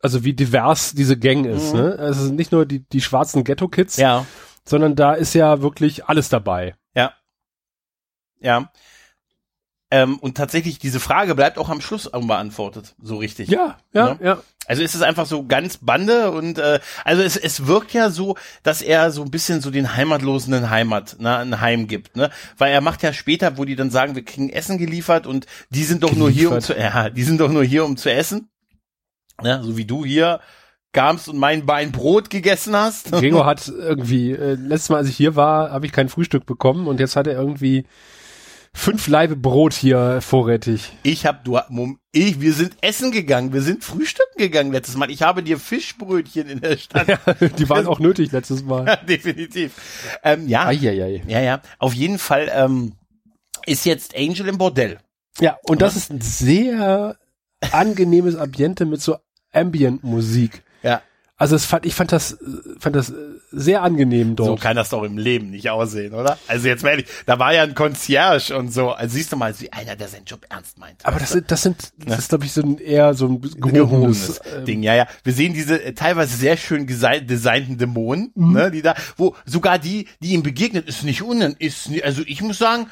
also 0.00 0.24
wie 0.24 0.34
divers 0.34 0.92
diese 0.92 1.16
Gang 1.16 1.46
ist, 1.46 1.72
mhm. 1.72 1.80
ne? 1.80 1.96
Also 1.98 2.30
nicht 2.30 2.52
nur 2.52 2.66
die, 2.66 2.86
die 2.86 3.00
schwarzen 3.00 3.44
Ghetto-Kids, 3.44 3.96
ja. 3.96 4.26
sondern 4.66 4.94
da 4.94 5.14
ist 5.14 5.32
ja 5.32 5.62
wirklich 5.62 6.04
alles 6.04 6.28
dabei. 6.28 6.74
Ja. 6.94 7.14
Ja. 8.40 8.70
Ähm, 9.92 10.16
und 10.20 10.38
tatsächlich, 10.38 10.78
diese 10.78 11.00
Frage 11.00 11.34
bleibt 11.34 11.58
auch 11.58 11.68
am 11.68 11.82
Schluss 11.82 12.06
unbeantwortet, 12.06 12.94
so 13.02 13.18
richtig. 13.18 13.50
Ja, 13.50 13.76
ja, 13.92 14.14
ne? 14.14 14.18
ja. 14.22 14.42
Also 14.66 14.82
ist 14.82 14.94
es 14.94 15.02
einfach 15.02 15.26
so 15.26 15.44
ganz 15.44 15.76
Bande 15.76 16.30
und 16.30 16.56
äh, 16.56 16.80
also 17.04 17.22
es, 17.22 17.36
es 17.36 17.66
wirkt 17.66 17.92
ja 17.92 18.08
so, 18.08 18.36
dass 18.62 18.80
er 18.80 19.10
so 19.10 19.22
ein 19.22 19.30
bisschen 19.30 19.60
so 19.60 19.70
den 19.70 19.94
Heimatlosen 19.94 20.54
eine 20.54 20.70
Heimat, 20.70 21.20
ne, 21.20 21.36
ein 21.36 21.60
Heim 21.60 21.88
gibt, 21.88 22.16
ne? 22.16 22.30
Weil 22.56 22.72
er 22.72 22.80
macht 22.80 23.02
ja 23.02 23.12
später, 23.12 23.58
wo 23.58 23.66
die 23.66 23.76
dann 23.76 23.90
sagen, 23.90 24.14
wir 24.14 24.24
kriegen 24.24 24.48
Essen 24.48 24.78
geliefert 24.78 25.26
und 25.26 25.44
die 25.68 25.84
sind 25.84 26.02
doch 26.04 26.08
geliefert. 26.08 26.20
nur 26.20 26.30
hier, 26.30 26.52
um 26.52 26.60
zu, 26.62 26.74
ja, 26.74 27.10
die 27.10 27.22
sind 27.24 27.38
doch 27.38 27.50
nur 27.50 27.64
hier, 27.64 27.84
um 27.84 27.98
zu 27.98 28.10
essen. 28.10 28.48
Ne? 29.42 29.60
So 29.62 29.76
wie 29.76 29.84
du 29.84 30.06
hier 30.06 30.40
kamst 30.92 31.28
und 31.28 31.36
mein 31.36 31.66
Bein 31.66 31.92
Brot 31.92 32.30
gegessen 32.30 32.74
hast. 32.74 33.12
Gregor 33.12 33.44
hat 33.46 33.68
irgendwie, 33.68 34.32
äh, 34.32 34.54
letztes 34.54 34.88
Mal, 34.88 34.98
als 34.98 35.08
ich 35.10 35.16
hier 35.18 35.36
war, 35.36 35.70
habe 35.70 35.84
ich 35.84 35.92
kein 35.92 36.08
Frühstück 36.08 36.46
bekommen 36.46 36.86
und 36.86 36.98
jetzt 36.98 37.14
hat 37.14 37.26
er 37.26 37.34
irgendwie 37.34 37.84
fünf 38.74 39.06
Laibe 39.06 39.36
Brot 39.36 39.74
hier 39.74 40.20
vorrätig. 40.20 40.92
Ich 41.02 41.26
hab 41.26 41.44
du 41.44 41.58
ich 42.12 42.40
wir 42.40 42.52
sind 42.52 42.76
essen 42.80 43.12
gegangen, 43.12 43.52
wir 43.52 43.62
sind 43.62 43.84
frühstücken 43.84 44.38
gegangen 44.38 44.72
letztes 44.72 44.96
Mal. 44.96 45.10
Ich 45.10 45.22
habe 45.22 45.42
dir 45.42 45.58
Fischbrötchen 45.58 46.48
in 46.48 46.60
der 46.60 46.76
Stadt. 46.76 47.08
Ja, 47.08 47.48
die 47.48 47.68
waren 47.68 47.86
auch 47.86 47.98
nötig 47.98 48.32
letztes 48.32 48.62
Mal. 48.62 48.86
Ja, 48.86 48.96
definitiv. 49.08 49.72
Ähm, 50.22 50.48
ja. 50.48 50.66
Eieiei. 50.66 51.22
Ja, 51.26 51.40
ja. 51.40 51.60
Auf 51.78 51.94
jeden 51.94 52.18
Fall 52.18 52.50
ähm, 52.54 52.94
ist 53.66 53.84
jetzt 53.84 54.16
Angel 54.16 54.48
im 54.48 54.58
Bordell. 54.58 54.98
Ja, 55.40 55.58
und 55.64 55.82
das 55.82 55.96
ist 55.96 56.10
ein 56.10 56.20
sehr 56.20 57.16
angenehmes 57.70 58.36
Ambiente 58.36 58.84
mit 58.84 59.00
so 59.00 59.16
Ambient 59.52 60.04
Musik. 60.04 60.62
Ja. 60.82 61.02
Also 61.36 61.56
es 61.56 61.64
fand, 61.64 61.86
ich 61.86 61.94
fand 61.94 62.12
das, 62.12 62.38
fand 62.78 62.96
das 62.96 63.12
sehr 63.52 63.82
angenehm 63.82 64.36
dort. 64.36 64.48
So 64.48 64.56
kann 64.56 64.76
das 64.76 64.88
doch 64.90 65.02
im 65.02 65.18
Leben 65.18 65.50
nicht 65.50 65.70
aussehen, 65.70 66.14
oder? 66.14 66.38
Also 66.48 66.68
jetzt 66.68 66.84
ehrlich, 66.84 67.06
da 67.26 67.38
war 67.38 67.52
ja 67.52 67.62
ein 67.62 67.74
Concierge 67.74 68.56
und 68.56 68.72
so. 68.72 68.90
Also 68.90 69.14
siehst 69.14 69.32
du 69.32 69.36
mal, 69.36 69.54
wie 69.60 69.72
einer, 69.72 69.96
der 69.96 70.08
seinen 70.08 70.24
Job 70.24 70.46
ernst 70.48 70.78
meint. 70.78 71.04
Aber 71.04 71.18
das 71.18 71.30
sind, 71.30 71.50
das 71.50 71.62
sind, 71.62 71.92
das 71.98 72.18
ist 72.18 72.28
glaube 72.30 72.44
ich 72.44 72.52
so 72.52 72.62
ein, 72.62 72.78
eher 72.78 73.14
so 73.14 73.28
ein 73.28 73.40
gehobenes 73.40 74.40
ähm, 74.56 74.64
Ding. 74.64 74.82
Ja, 74.82 74.94
ja. 74.94 75.06
Wir 75.24 75.32
sehen 75.32 75.54
diese 75.54 75.82
äh, 75.82 75.92
teilweise 75.92 76.36
sehr 76.36 76.56
schön 76.56 76.86
designten 76.86 77.78
Dämonen, 77.78 78.32
mhm. 78.34 78.52
ne, 78.52 78.70
die 78.70 78.82
da, 78.82 78.94
wo 79.16 79.36
sogar 79.44 79.78
die, 79.78 80.08
die 80.20 80.32
ihm 80.32 80.42
begegnet, 80.42 80.88
ist 80.88 81.04
nicht 81.04 81.22
unnen, 81.22 81.54
ist, 81.58 81.90
nicht, 81.90 82.04
also 82.04 82.22
ich 82.26 82.42
muss 82.42 82.58
sagen, 82.58 82.86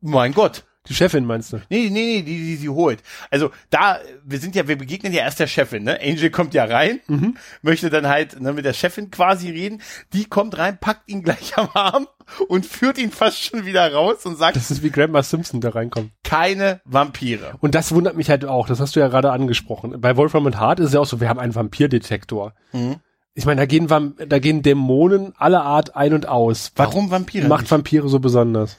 mein 0.00 0.32
Gott, 0.32 0.64
die 0.88 0.94
Chefin 0.94 1.26
meinst 1.26 1.52
du? 1.52 1.58
Nee, 1.68 1.90
nee, 1.90 1.90
nee, 1.90 2.22
die, 2.22 2.36
die 2.38 2.56
sie 2.56 2.68
holt. 2.70 3.02
Also 3.30 3.50
da, 3.68 3.98
wir 4.24 4.38
sind 4.38 4.56
ja, 4.56 4.66
wir 4.66 4.78
begegnen 4.78 5.12
ja 5.12 5.22
erst 5.22 5.38
der 5.38 5.46
Chefin, 5.46 5.84
ne? 5.84 5.98
Angel 6.02 6.30
kommt 6.30 6.54
ja 6.54 6.64
rein, 6.64 7.00
mhm. 7.06 7.36
möchte 7.60 7.90
dann 7.90 8.08
halt 8.08 8.40
ne, 8.40 8.54
mit 8.54 8.64
der 8.64 8.72
Chefin 8.72 9.10
quasi 9.10 9.50
reden. 9.50 9.82
Die 10.14 10.24
kommt 10.24 10.56
rein, 10.56 10.78
packt 10.78 11.08
ihn 11.08 11.22
gleich 11.22 11.56
am 11.58 11.68
Arm 11.74 12.08
und 12.48 12.64
führt 12.64 12.96
ihn 12.96 13.10
fast 13.10 13.44
schon 13.44 13.66
wieder 13.66 13.92
raus 13.92 14.24
und 14.24 14.36
sagt. 14.36 14.56
Das 14.56 14.70
ist 14.70 14.82
wie 14.82 14.90
Grandma 14.90 15.22
Simpson 15.22 15.60
da 15.60 15.70
reinkommt. 15.70 16.12
Keine 16.24 16.80
Vampire. 16.84 17.56
Und 17.60 17.74
das 17.74 17.92
wundert 17.92 18.16
mich 18.16 18.30
halt 18.30 18.46
auch, 18.46 18.66
das 18.66 18.80
hast 18.80 18.96
du 18.96 19.00
ja 19.00 19.08
gerade 19.08 19.32
angesprochen. 19.32 20.00
Bei 20.00 20.16
Wolfram 20.16 20.46
und 20.46 20.58
Hart 20.58 20.80
ist 20.80 20.86
es 20.86 20.92
ja 20.94 21.00
auch 21.00 21.06
so, 21.06 21.20
wir 21.20 21.28
haben 21.28 21.38
einen 21.38 21.54
Vampirdetektor. 21.54 22.54
Mhm. 22.72 22.96
Ich 23.34 23.44
meine, 23.44 23.60
da 23.60 23.66
gehen, 23.66 23.86
da 23.86 24.38
gehen 24.38 24.62
Dämonen 24.62 25.34
aller 25.36 25.62
Art 25.62 25.94
ein 25.94 26.14
und 26.14 26.26
aus. 26.26 26.72
Warum 26.74 27.10
Vampire? 27.10 27.46
Macht 27.46 27.62
nicht? 27.62 27.70
Vampire 27.70 28.08
so 28.08 28.18
besonders. 28.18 28.76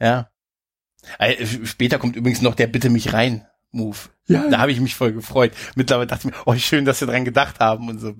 Ja. 0.00 0.31
Äh, 1.18 1.46
später 1.64 1.98
kommt 1.98 2.16
übrigens 2.16 2.42
noch 2.42 2.54
der 2.54 2.66
Bitte 2.66 2.90
mich 2.90 3.12
rein 3.12 3.46
Move. 3.70 3.98
Ja. 4.28 4.48
Da 4.48 4.58
habe 4.58 4.70
ich 4.70 4.80
mich 4.80 4.94
voll 4.94 5.12
gefreut. 5.12 5.52
Mittlerweile 5.74 6.06
dachte 6.06 6.28
ich 6.28 6.34
mir, 6.34 6.40
oh, 6.46 6.54
schön, 6.54 6.84
dass 6.84 7.00
wir 7.00 7.08
dran 7.08 7.24
gedacht 7.24 7.58
haben 7.58 7.88
und 7.88 7.98
so. 7.98 8.14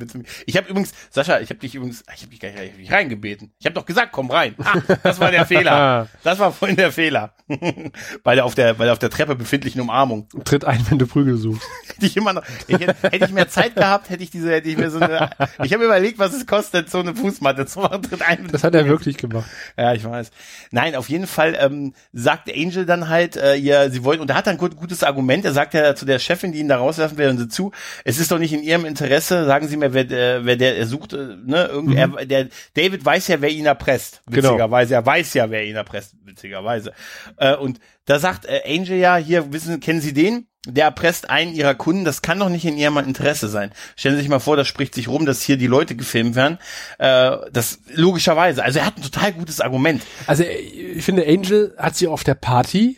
Ich 0.46 0.56
habe 0.56 0.68
übrigens, 0.68 0.92
Sascha, 1.10 1.38
ich 1.38 1.50
habe 1.50 1.60
dich 1.60 1.76
übrigens, 1.76 2.02
ich 2.14 2.22
habe 2.22 2.30
dich 2.30 2.40
gar 2.40 2.50
nicht 2.50 2.90
reingebeten. 2.92 3.52
Ich 3.60 3.66
habe 3.66 3.74
doch 3.74 3.86
gesagt, 3.86 4.10
komm 4.10 4.30
rein. 4.30 4.56
Ah, 4.58 4.80
das 5.02 5.20
war 5.20 5.30
der 5.30 5.46
Fehler. 5.46 6.08
Das 6.22 6.38
war 6.38 6.52
vorhin 6.52 6.76
der 6.76 6.92
Fehler. 6.92 7.34
bei 8.22 8.34
der 8.34 8.44
auf 8.44 8.54
der, 8.54 8.74
bei 8.74 8.84
der 8.84 8.92
auf 8.92 8.98
der 8.98 9.10
Treppe 9.10 9.34
befindlichen 9.34 9.80
Umarmung. 9.80 10.28
Tritt 10.44 10.64
ein, 10.64 10.84
wenn 10.88 10.98
du 10.98 11.06
Prügel 11.06 11.36
suchst. 11.36 11.66
hätte 11.88 12.06
ich 12.06 12.16
immer 12.16 12.32
noch, 12.32 12.42
ich, 12.66 12.78
hätte, 12.78 12.94
hätte 13.02 13.24
ich 13.26 13.32
mehr 13.32 13.48
Zeit 13.48 13.74
gehabt, 13.74 14.10
hätte 14.10 14.22
ich 14.22 14.30
diese, 14.30 14.50
hätte 14.50 14.68
ich 14.68 14.76
mir 14.76 14.90
so 14.90 15.00
eine, 15.00 15.30
ich 15.62 15.72
habe 15.72 15.84
überlegt, 15.84 16.18
was 16.18 16.32
es 16.32 16.46
kostet, 16.46 16.90
so 16.90 16.98
eine 16.98 17.14
Fußmatte 17.14 17.66
zu 17.66 17.80
machen. 17.80 18.02
Tritt 18.02 18.22
ein. 18.22 18.48
Das 18.48 18.64
hat 18.64 18.74
er 18.74 18.86
wirklich 18.86 19.16
gemacht. 19.18 19.48
Ja, 19.76 19.92
ich 19.92 20.04
weiß. 20.04 20.30
Nein, 20.70 20.94
auf 20.94 21.08
jeden 21.08 21.26
Fall 21.26 21.56
ähm, 21.58 21.94
sagt 22.12 22.50
Angel 22.54 22.86
dann 22.86 23.08
halt, 23.08 23.36
äh, 23.36 23.56
ja, 23.56 23.90
sie 23.90 24.04
wollen, 24.04 24.20
und 24.20 24.30
er 24.30 24.36
hat 24.36 24.46
dann 24.46 24.58
ein 24.58 24.70
gutes 24.70 25.02
Argument. 25.02 25.44
Er 25.44 25.52
sagt 25.52 25.74
ja 25.74 25.91
zu 25.94 26.04
der 26.04 26.18
Chefin, 26.18 26.52
die 26.52 26.60
ihn 26.60 26.68
da 26.68 26.76
rauswerfen, 26.76 27.18
hören 27.18 27.38
Sie 27.38 27.48
zu. 27.48 27.72
Es 28.04 28.18
ist 28.18 28.30
doch 28.30 28.38
nicht 28.38 28.52
in 28.52 28.62
Ihrem 28.62 28.84
Interesse. 28.84 29.44
Sagen 29.44 29.68
Sie 29.68 29.76
mir, 29.76 29.92
wer, 29.92 30.10
äh, 30.10 30.44
wer 30.44 30.56
der 30.56 30.76
er 30.76 30.86
sucht. 30.86 31.12
Äh, 31.12 31.36
ne, 31.44 31.68
irgendwie, 31.70 31.94
mhm. 31.94 32.16
er, 32.16 32.26
der 32.26 32.48
David 32.74 33.04
weiß 33.04 33.28
ja, 33.28 33.40
wer 33.40 33.50
ihn 33.50 33.66
erpresst. 33.66 34.22
Genau. 34.26 34.50
Witzigerweise, 34.50 34.88
genau. 34.90 35.00
er 35.00 35.06
weiß 35.06 35.34
ja, 35.34 35.50
wer 35.50 35.64
ihn 35.64 35.76
erpresst. 35.76 36.14
Witzigerweise. 36.24 36.92
Äh, 37.36 37.56
und 37.56 37.80
da 38.04 38.18
sagt 38.18 38.46
äh, 38.46 38.62
Angel 38.66 38.98
ja, 38.98 39.16
hier 39.16 39.52
wissen, 39.52 39.80
kennen 39.80 40.00
Sie 40.00 40.12
den? 40.12 40.46
Der 40.64 40.84
erpresst 40.84 41.28
einen 41.28 41.54
ihrer 41.54 41.74
Kunden, 41.74 42.04
das 42.04 42.22
kann 42.22 42.38
doch 42.38 42.48
nicht 42.48 42.64
in 42.64 42.76
ihrem 42.76 42.96
Interesse 42.98 43.48
sein. 43.48 43.72
Stellen 43.96 44.14
Sie 44.14 44.20
sich 44.20 44.30
mal 44.30 44.38
vor, 44.38 44.56
das 44.56 44.68
spricht 44.68 44.94
sich 44.94 45.08
rum, 45.08 45.26
dass 45.26 45.42
hier 45.42 45.56
die 45.56 45.66
Leute 45.66 45.96
gefilmt 45.96 46.36
werden. 46.36 46.58
Äh, 46.98 47.36
das 47.52 47.80
logischerweise. 47.92 48.62
Also 48.62 48.78
er 48.78 48.86
hat 48.86 48.96
ein 48.96 49.02
total 49.02 49.32
gutes 49.32 49.60
Argument. 49.60 50.04
Also 50.28 50.44
ich 50.44 51.04
finde, 51.04 51.26
Angel 51.26 51.74
hat 51.78 51.96
sie 51.96 52.06
auf 52.06 52.22
der 52.22 52.34
Party 52.34 52.96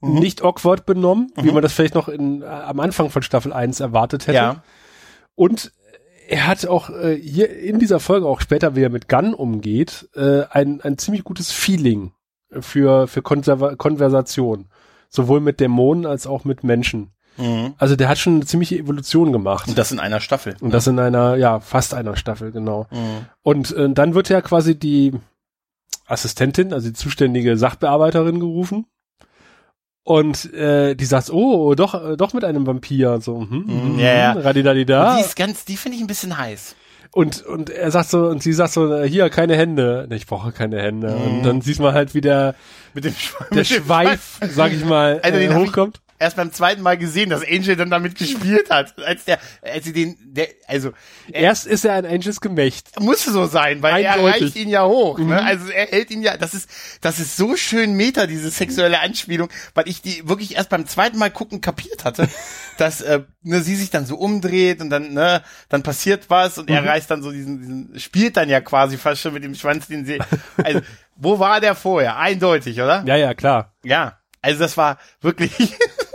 mhm. 0.00 0.18
nicht 0.18 0.42
awkward 0.42 0.86
benommen, 0.86 1.32
mhm. 1.36 1.44
wie 1.44 1.52
man 1.52 1.62
das 1.62 1.72
vielleicht 1.72 1.94
noch 1.94 2.08
in, 2.08 2.42
äh, 2.42 2.46
am 2.46 2.80
Anfang 2.80 3.10
von 3.10 3.22
Staffel 3.22 3.52
1 3.52 3.80
erwartet 3.80 4.26
hätte. 4.26 4.36
Ja. 4.36 4.62
Und 5.34 5.72
er 6.28 6.46
hat 6.46 6.66
auch 6.66 6.90
äh, 6.90 7.16
hier 7.16 7.50
in 7.58 7.78
dieser 7.78 7.98
Folge, 8.00 8.26
auch 8.26 8.40
später, 8.40 8.76
wie 8.76 8.82
er 8.82 8.90
mit 8.90 9.08
Gunn 9.08 9.34
umgeht, 9.34 10.08
äh, 10.14 10.44
ein, 10.50 10.80
ein 10.80 10.96
ziemlich 10.96 11.24
gutes 11.24 11.50
Feeling 11.50 12.12
für, 12.60 13.08
für 13.08 13.22
Konserva 13.22 13.76
Konversation. 13.76 14.68
Sowohl 15.08 15.40
mit 15.40 15.58
Dämonen 15.58 16.06
als 16.06 16.28
auch 16.28 16.44
mit 16.44 16.62
Menschen. 16.62 17.12
Mhm. 17.36 17.74
Also 17.78 17.96
der 17.96 18.08
hat 18.08 18.18
schon 18.18 18.36
eine 18.36 18.46
ziemliche 18.46 18.78
Evolution 18.78 19.32
gemacht. 19.32 19.66
Und 19.66 19.76
das 19.76 19.90
in 19.90 19.98
einer 19.98 20.20
Staffel. 20.20 20.56
Und 20.60 20.72
das 20.72 20.86
in 20.86 21.00
einer, 21.00 21.34
ja, 21.34 21.58
fast 21.58 21.94
einer 21.94 22.16
Staffel, 22.16 22.52
genau. 22.52 22.86
Mhm. 22.90 23.26
Und 23.42 23.72
äh, 23.72 23.90
dann 23.90 24.14
wird 24.14 24.28
ja 24.28 24.40
quasi 24.40 24.78
die 24.78 25.12
Assistentin, 26.06 26.72
also 26.72 26.88
die 26.88 26.94
zuständige 26.94 27.56
Sachbearbeiterin 27.56 28.38
gerufen 28.38 28.86
und 30.04 30.52
äh, 30.54 30.94
die 30.94 31.04
sagt, 31.04 31.30
oh, 31.30 31.74
doch, 31.74 31.94
äh, 31.94 32.16
doch 32.16 32.32
mit 32.32 32.44
einem 32.44 32.66
Vampir. 32.66 33.20
So, 33.20 33.40
hm, 33.40 33.66
hm, 33.66 33.98
ja, 33.98 34.14
ja. 34.14 34.32
Radidadida. 34.32 35.16
Die 35.16 35.22
ist 35.22 35.36
ganz, 35.36 35.64
die 35.64 35.76
finde 35.76 35.96
ich 35.96 36.02
ein 36.02 36.06
bisschen 36.06 36.36
heiß. 36.36 36.76
Und, 37.12 37.42
und 37.42 37.70
er 37.70 37.90
sagt 37.90 38.08
so, 38.08 38.26
und 38.26 38.42
sie 38.42 38.52
sagt 38.52 38.72
so, 38.72 38.92
äh, 38.94 39.08
hier, 39.08 39.30
keine 39.30 39.56
Hände. 39.56 40.08
Ich 40.12 40.26
brauche 40.26 40.52
keine 40.52 40.80
Hände. 40.80 41.10
Mhm. 41.10 41.38
Und 41.38 41.42
dann 41.42 41.60
sieht 41.60 41.80
man 41.80 41.92
halt, 41.92 42.14
wie 42.14 42.20
der, 42.20 42.54
mit 42.94 43.04
dem, 43.04 43.14
der 43.50 43.56
mit 43.58 43.66
Schweif, 43.66 44.38
dem 44.40 44.50
sag 44.50 44.72
ich 44.72 44.84
mal, 44.84 45.20
also 45.22 45.38
äh, 45.38 45.52
hochkommt 45.52 46.00
erst 46.20 46.36
beim 46.36 46.52
zweiten 46.52 46.82
Mal 46.82 46.98
gesehen, 46.98 47.30
dass 47.30 47.42
Angel 47.42 47.74
dann 47.74 47.90
damit 47.90 48.16
gespielt 48.16 48.70
hat. 48.70 48.94
Als 48.98 49.24
der, 49.24 49.38
als 49.62 49.84
sie 49.84 49.92
den, 49.92 50.16
der, 50.20 50.48
also. 50.68 50.92
Erst 51.32 51.66
ist 51.66 51.84
er 51.84 51.94
ein 51.94 52.06
Angels 52.06 52.40
Gemächt. 52.40 53.00
Muss 53.00 53.24
so 53.24 53.46
sein, 53.46 53.82
weil 53.82 53.94
Eindeutig. 53.94 54.40
er 54.40 54.46
reicht 54.46 54.56
ihn 54.56 54.68
ja 54.68 54.84
hoch. 54.84 55.18
Ne? 55.18 55.24
Mhm. 55.24 55.30
Ne? 55.30 55.42
Also 55.42 55.68
er 55.70 55.86
hält 55.86 56.10
ihn 56.10 56.22
ja, 56.22 56.36
das 56.36 56.54
ist, 56.54 56.70
das 57.00 57.18
ist 57.18 57.36
so 57.36 57.56
schön 57.56 57.94
Meta, 57.94 58.26
diese 58.26 58.50
sexuelle 58.50 59.00
Anspielung, 59.00 59.48
weil 59.74 59.88
ich 59.88 60.02
die 60.02 60.28
wirklich 60.28 60.56
erst 60.56 60.68
beim 60.68 60.86
zweiten 60.86 61.18
Mal 61.18 61.30
gucken 61.30 61.60
kapiert 61.60 62.04
hatte, 62.04 62.28
dass 62.76 63.00
äh, 63.00 63.20
ne, 63.42 63.62
sie 63.62 63.76
sich 63.76 63.90
dann 63.90 64.06
so 64.06 64.16
umdreht 64.16 64.80
und 64.80 64.90
dann, 64.90 65.14
ne, 65.14 65.42
dann 65.68 65.82
passiert 65.82 66.28
was 66.28 66.58
und 66.58 66.68
mhm. 66.68 66.76
er 66.76 66.84
reißt 66.84 67.10
dann 67.10 67.22
so 67.22 67.32
diesen, 67.32 67.58
diesen, 67.58 67.98
spielt 67.98 68.36
dann 68.36 68.48
ja 68.48 68.60
quasi 68.60 68.98
fast 68.98 69.22
schon 69.22 69.32
mit 69.32 69.42
dem 69.42 69.54
Schwanz, 69.54 69.88
den 69.88 70.04
sie. 70.04 70.18
Also, 70.62 70.80
wo 71.16 71.38
war 71.38 71.60
der 71.60 71.74
vorher? 71.74 72.18
Eindeutig, 72.18 72.80
oder? 72.80 73.04
Ja, 73.06 73.16
ja, 73.16 73.34
klar. 73.34 73.72
Ja. 73.82 74.18
Also 74.42 74.58
das 74.60 74.76
war 74.76 74.98
wirklich 75.20 75.52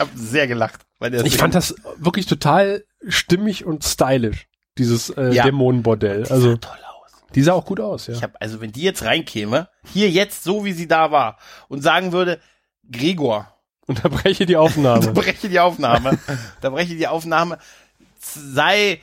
habe 0.00 0.10
sehr 0.14 0.46
gelacht. 0.46 0.80
Weil 0.98 1.14
ich 1.26 1.36
fand 1.36 1.54
das 1.54 1.74
wirklich 1.96 2.26
total 2.26 2.84
stimmig 3.06 3.64
und 3.64 3.84
stylisch, 3.84 4.48
dieses 4.78 5.10
äh, 5.10 5.32
ja. 5.32 5.44
Dämonenbordell. 5.44 6.26
Also 6.28 6.56
toll 6.56 6.72
aus. 6.72 7.12
Die 7.34 7.42
sah 7.42 7.52
auch 7.52 7.64
gut 7.64 7.80
aus, 7.80 8.06
ja. 8.06 8.14
Ich 8.14 8.22
hab, 8.22 8.36
also 8.40 8.60
wenn 8.60 8.72
die 8.72 8.82
jetzt 8.82 9.04
reinkäme, 9.04 9.68
hier 9.92 10.10
jetzt 10.10 10.44
so 10.44 10.64
wie 10.64 10.72
sie 10.72 10.88
da 10.88 11.10
war 11.10 11.38
und 11.68 11.82
sagen 11.82 12.12
würde, 12.12 12.40
Gregor. 12.90 13.54
Unterbreche 13.86 14.46
die 14.46 14.56
Aufnahme. 14.56 15.00
Unterbreche 15.08 15.48
die 15.48 15.60
Aufnahme. 15.60 16.18
Unterbreche 16.56 16.96
die 16.96 17.06
Aufnahme. 17.06 17.58
Sei, 18.18 19.00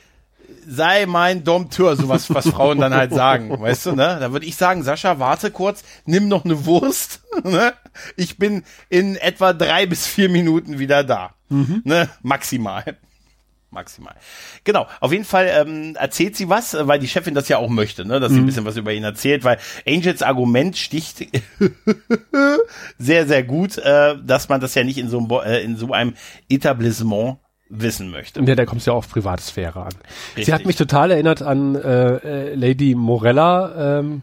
sei 0.66 1.06
mein 1.06 1.44
Dompteur, 1.44 1.96
sowas, 1.96 2.32
was 2.32 2.48
Frauen 2.48 2.78
dann 2.78 2.94
halt 2.94 3.12
sagen, 3.12 3.60
weißt 3.60 3.86
du, 3.86 3.92
ne? 3.92 4.18
Da 4.20 4.32
würde 4.32 4.46
ich 4.46 4.56
sagen, 4.56 4.82
Sascha, 4.82 5.18
warte 5.18 5.50
kurz, 5.50 5.84
nimm 6.04 6.28
noch 6.28 6.44
eine 6.44 6.64
Wurst, 6.66 7.22
ne? 7.44 7.74
Ich 8.16 8.38
bin 8.38 8.64
in 8.88 9.16
etwa 9.16 9.52
drei 9.52 9.86
bis 9.86 10.06
vier 10.06 10.28
Minuten 10.28 10.78
wieder 10.78 11.04
da, 11.04 11.34
mhm. 11.48 11.82
ne? 11.84 12.08
Maximal 12.22 12.96
maximal. 13.70 14.14
Genau, 14.64 14.86
auf 15.00 15.12
jeden 15.12 15.24
Fall 15.24 15.48
ähm, 15.52 15.94
erzählt 15.96 16.36
sie 16.36 16.48
was, 16.48 16.76
weil 16.80 16.98
die 16.98 17.08
Chefin 17.08 17.34
das 17.34 17.48
ja 17.48 17.58
auch 17.58 17.68
möchte, 17.68 18.04
ne, 18.04 18.18
dass 18.18 18.32
sie 18.32 18.38
ein 18.38 18.42
mhm. 18.42 18.46
bisschen 18.46 18.64
was 18.64 18.76
über 18.76 18.92
ihn 18.92 19.04
erzählt, 19.04 19.44
weil 19.44 19.58
Angels 19.86 20.22
Argument 20.22 20.76
sticht 20.76 21.26
sehr, 22.98 23.26
sehr 23.26 23.42
gut, 23.42 23.78
äh, 23.78 24.16
dass 24.24 24.48
man 24.48 24.60
das 24.60 24.74
ja 24.74 24.84
nicht 24.84 24.98
in 24.98 25.08
so 25.08 25.18
einem, 25.18 25.30
äh, 25.44 25.60
in 25.60 25.76
so 25.76 25.92
einem 25.92 26.14
Etablissement 26.48 27.38
wissen 27.68 28.10
möchte. 28.10 28.42
Ja, 28.42 28.54
da 28.54 28.64
kommt 28.66 28.80
es 28.80 28.86
ja 28.86 28.92
auf 28.92 29.08
Privatsphäre 29.08 29.82
an. 29.82 29.92
Richtig. 30.28 30.46
Sie 30.46 30.52
hat 30.52 30.64
mich 30.64 30.76
total 30.76 31.10
erinnert 31.10 31.42
an 31.42 31.74
äh, 31.74 32.50
äh 32.50 32.54
Lady 32.54 32.94
Morella, 32.94 33.98
ähm, 33.98 34.22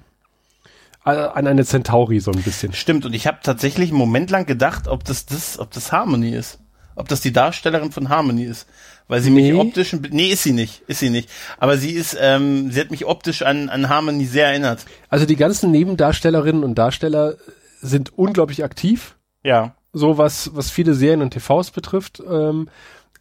an 1.04 1.46
eine 1.46 1.64
Centauri 1.64 2.20
so 2.20 2.32
ein 2.32 2.42
bisschen. 2.42 2.74
Stimmt, 2.74 3.06
und 3.06 3.14
ich 3.14 3.28
habe 3.28 3.38
tatsächlich 3.44 3.90
einen 3.90 4.00
Moment 4.00 4.32
lang 4.32 4.48
gedacht, 4.48 4.88
ob 4.88 5.04
das 5.04 5.28
das, 5.28 5.60
ob 5.60 5.72
das 5.72 5.92
Harmony 5.92 6.32
ist. 6.32 6.60
Ob 6.96 7.10
das 7.10 7.22
die 7.22 7.34
Darstellerin 7.34 7.92
von 7.92 8.10
Harmony 8.10 8.46
ist 8.46 8.68
weil 9.08 9.22
sie 9.22 9.30
nee. 9.30 9.52
mich 9.52 9.62
optisch, 9.62 9.96
nee, 10.12 10.30
ist 10.30 10.44
sie 10.44 10.54
nicht, 10.54 10.82
ist 10.88 11.00
sie 11.00 11.10
nicht. 11.10 11.30
Aber 11.58 11.78
sie 11.78 11.92
ist, 11.92 12.18
ähm, 12.20 12.72
sie 12.72 12.80
hat 12.80 12.92
mich 12.92 13.06
optisch 13.06 13.44
an, 13.44 13.70
an 13.70 13.90
Harmony 13.90 14.26
sehr 14.26 14.48
erinnert. 14.48 14.86
Also 15.10 15.26
die 15.26 15.36
ganzen 15.36 15.72
Nebendarstellerinnen 15.72 16.64
und 16.64 16.76
Darsteller 16.76 17.36
sind 17.82 18.18
unglaublich 18.18 18.64
aktiv. 18.64 19.16
Ja. 19.44 19.76
So 19.94 20.18
was, 20.18 20.52
was 20.56 20.72
viele 20.72 20.94
Serien 20.94 21.22
und 21.22 21.32
TVs 21.32 21.72
betrifft. 21.72 22.22
Ähm, 22.28 22.70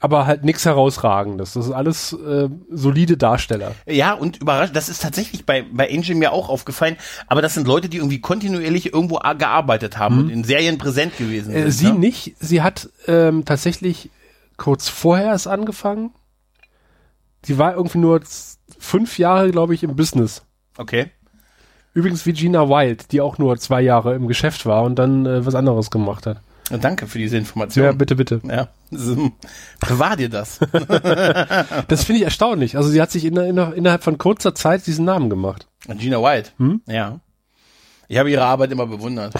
aber 0.05 0.27
halt 0.27 0.45
nichts 0.45 0.67
herausragendes. 0.67 1.55
Das 1.55 1.64
ist 1.64 1.73
alles 1.73 2.12
äh, 2.12 2.51
solide 2.69 3.17
Darsteller. 3.17 3.75
Ja, 3.87 4.12
und 4.12 4.37
überrascht, 4.37 4.77
das 4.77 4.90
ist 4.90 5.01
tatsächlich 5.01 5.47
bei, 5.47 5.62
bei 5.62 5.90
Angel 5.90 6.14
mir 6.14 6.33
auch 6.33 6.51
aufgefallen, 6.51 6.99
aber 7.27 7.40
das 7.40 7.55
sind 7.55 7.67
Leute, 7.67 7.88
die 7.88 7.97
irgendwie 7.97 8.21
kontinuierlich 8.21 8.93
irgendwo 8.93 9.14
gearbeitet 9.14 9.97
haben 9.97 10.17
mhm. 10.17 10.21
und 10.25 10.31
in 10.31 10.45
Serien 10.45 10.77
präsent 10.77 11.17
gewesen 11.17 11.55
äh, 11.55 11.55
sind. 11.55 11.69
Äh, 11.69 11.71
sie 11.71 11.93
ne? 11.93 11.99
nicht, 12.01 12.35
sie 12.38 12.61
hat 12.61 12.90
ähm, 13.07 13.47
tatsächlich 13.47 14.11
kurz 14.59 14.90
vorher 14.90 15.29
erst 15.29 15.49
angefangen. 15.49 16.11
Die 17.47 17.57
war 17.57 17.75
irgendwie 17.75 17.99
nur 17.99 18.21
fünf 18.79 19.19
Jahre, 19.19 19.53
glaube 19.53 19.73
ich, 19.73 19.83
im 19.85 19.97
Business. 19.97 20.43
Okay. 20.77 21.12
Übrigens 21.95 22.27
wie 22.27 22.35
Gina 22.35 22.69
Wild, 22.69 23.11
die 23.11 23.23
auch 23.23 23.38
nur 23.38 23.57
zwei 23.57 23.81
Jahre 23.81 24.14
im 24.17 24.29
Geschäft 24.29 24.67
war 24.67 24.83
und 24.83 24.97
dann 24.97 25.25
äh, 25.25 25.47
was 25.47 25.55
anderes 25.55 25.90
gemacht 25.90 26.27
hat. 26.27 26.43
Danke 26.70 27.07
für 27.07 27.18
diese 27.18 27.37
Information. 27.37 27.85
Ja, 27.85 27.92
bitte, 27.92 28.16
bitte. 28.16 28.40
Ja. 28.44 28.68
Bewahr 29.88 30.16
dir 30.16 30.31
das. 30.31 30.59
das 31.88 32.05
finde 32.05 32.20
ich 32.20 32.22
erstaunlich. 32.22 32.77
Also 32.77 32.88
sie 32.88 33.03
hat 33.03 33.11
sich 33.11 33.24
in, 33.24 33.37
in, 33.37 33.57
innerhalb 33.57 34.03
von 34.03 34.16
kurzer 34.18 34.55
Zeit 34.55 34.87
diesen 34.87 35.05
Namen 35.05 35.29
gemacht. 35.29 35.68
Gina 35.87 36.18
Wild. 36.22 36.55
Hm? 36.59 36.81
Ja. 36.87 37.20
Ich 38.09 38.19
habe 38.19 38.31
ihre 38.31 38.45
Arbeit 38.45 38.73
immer 38.73 38.87
bewundert. 38.87 39.35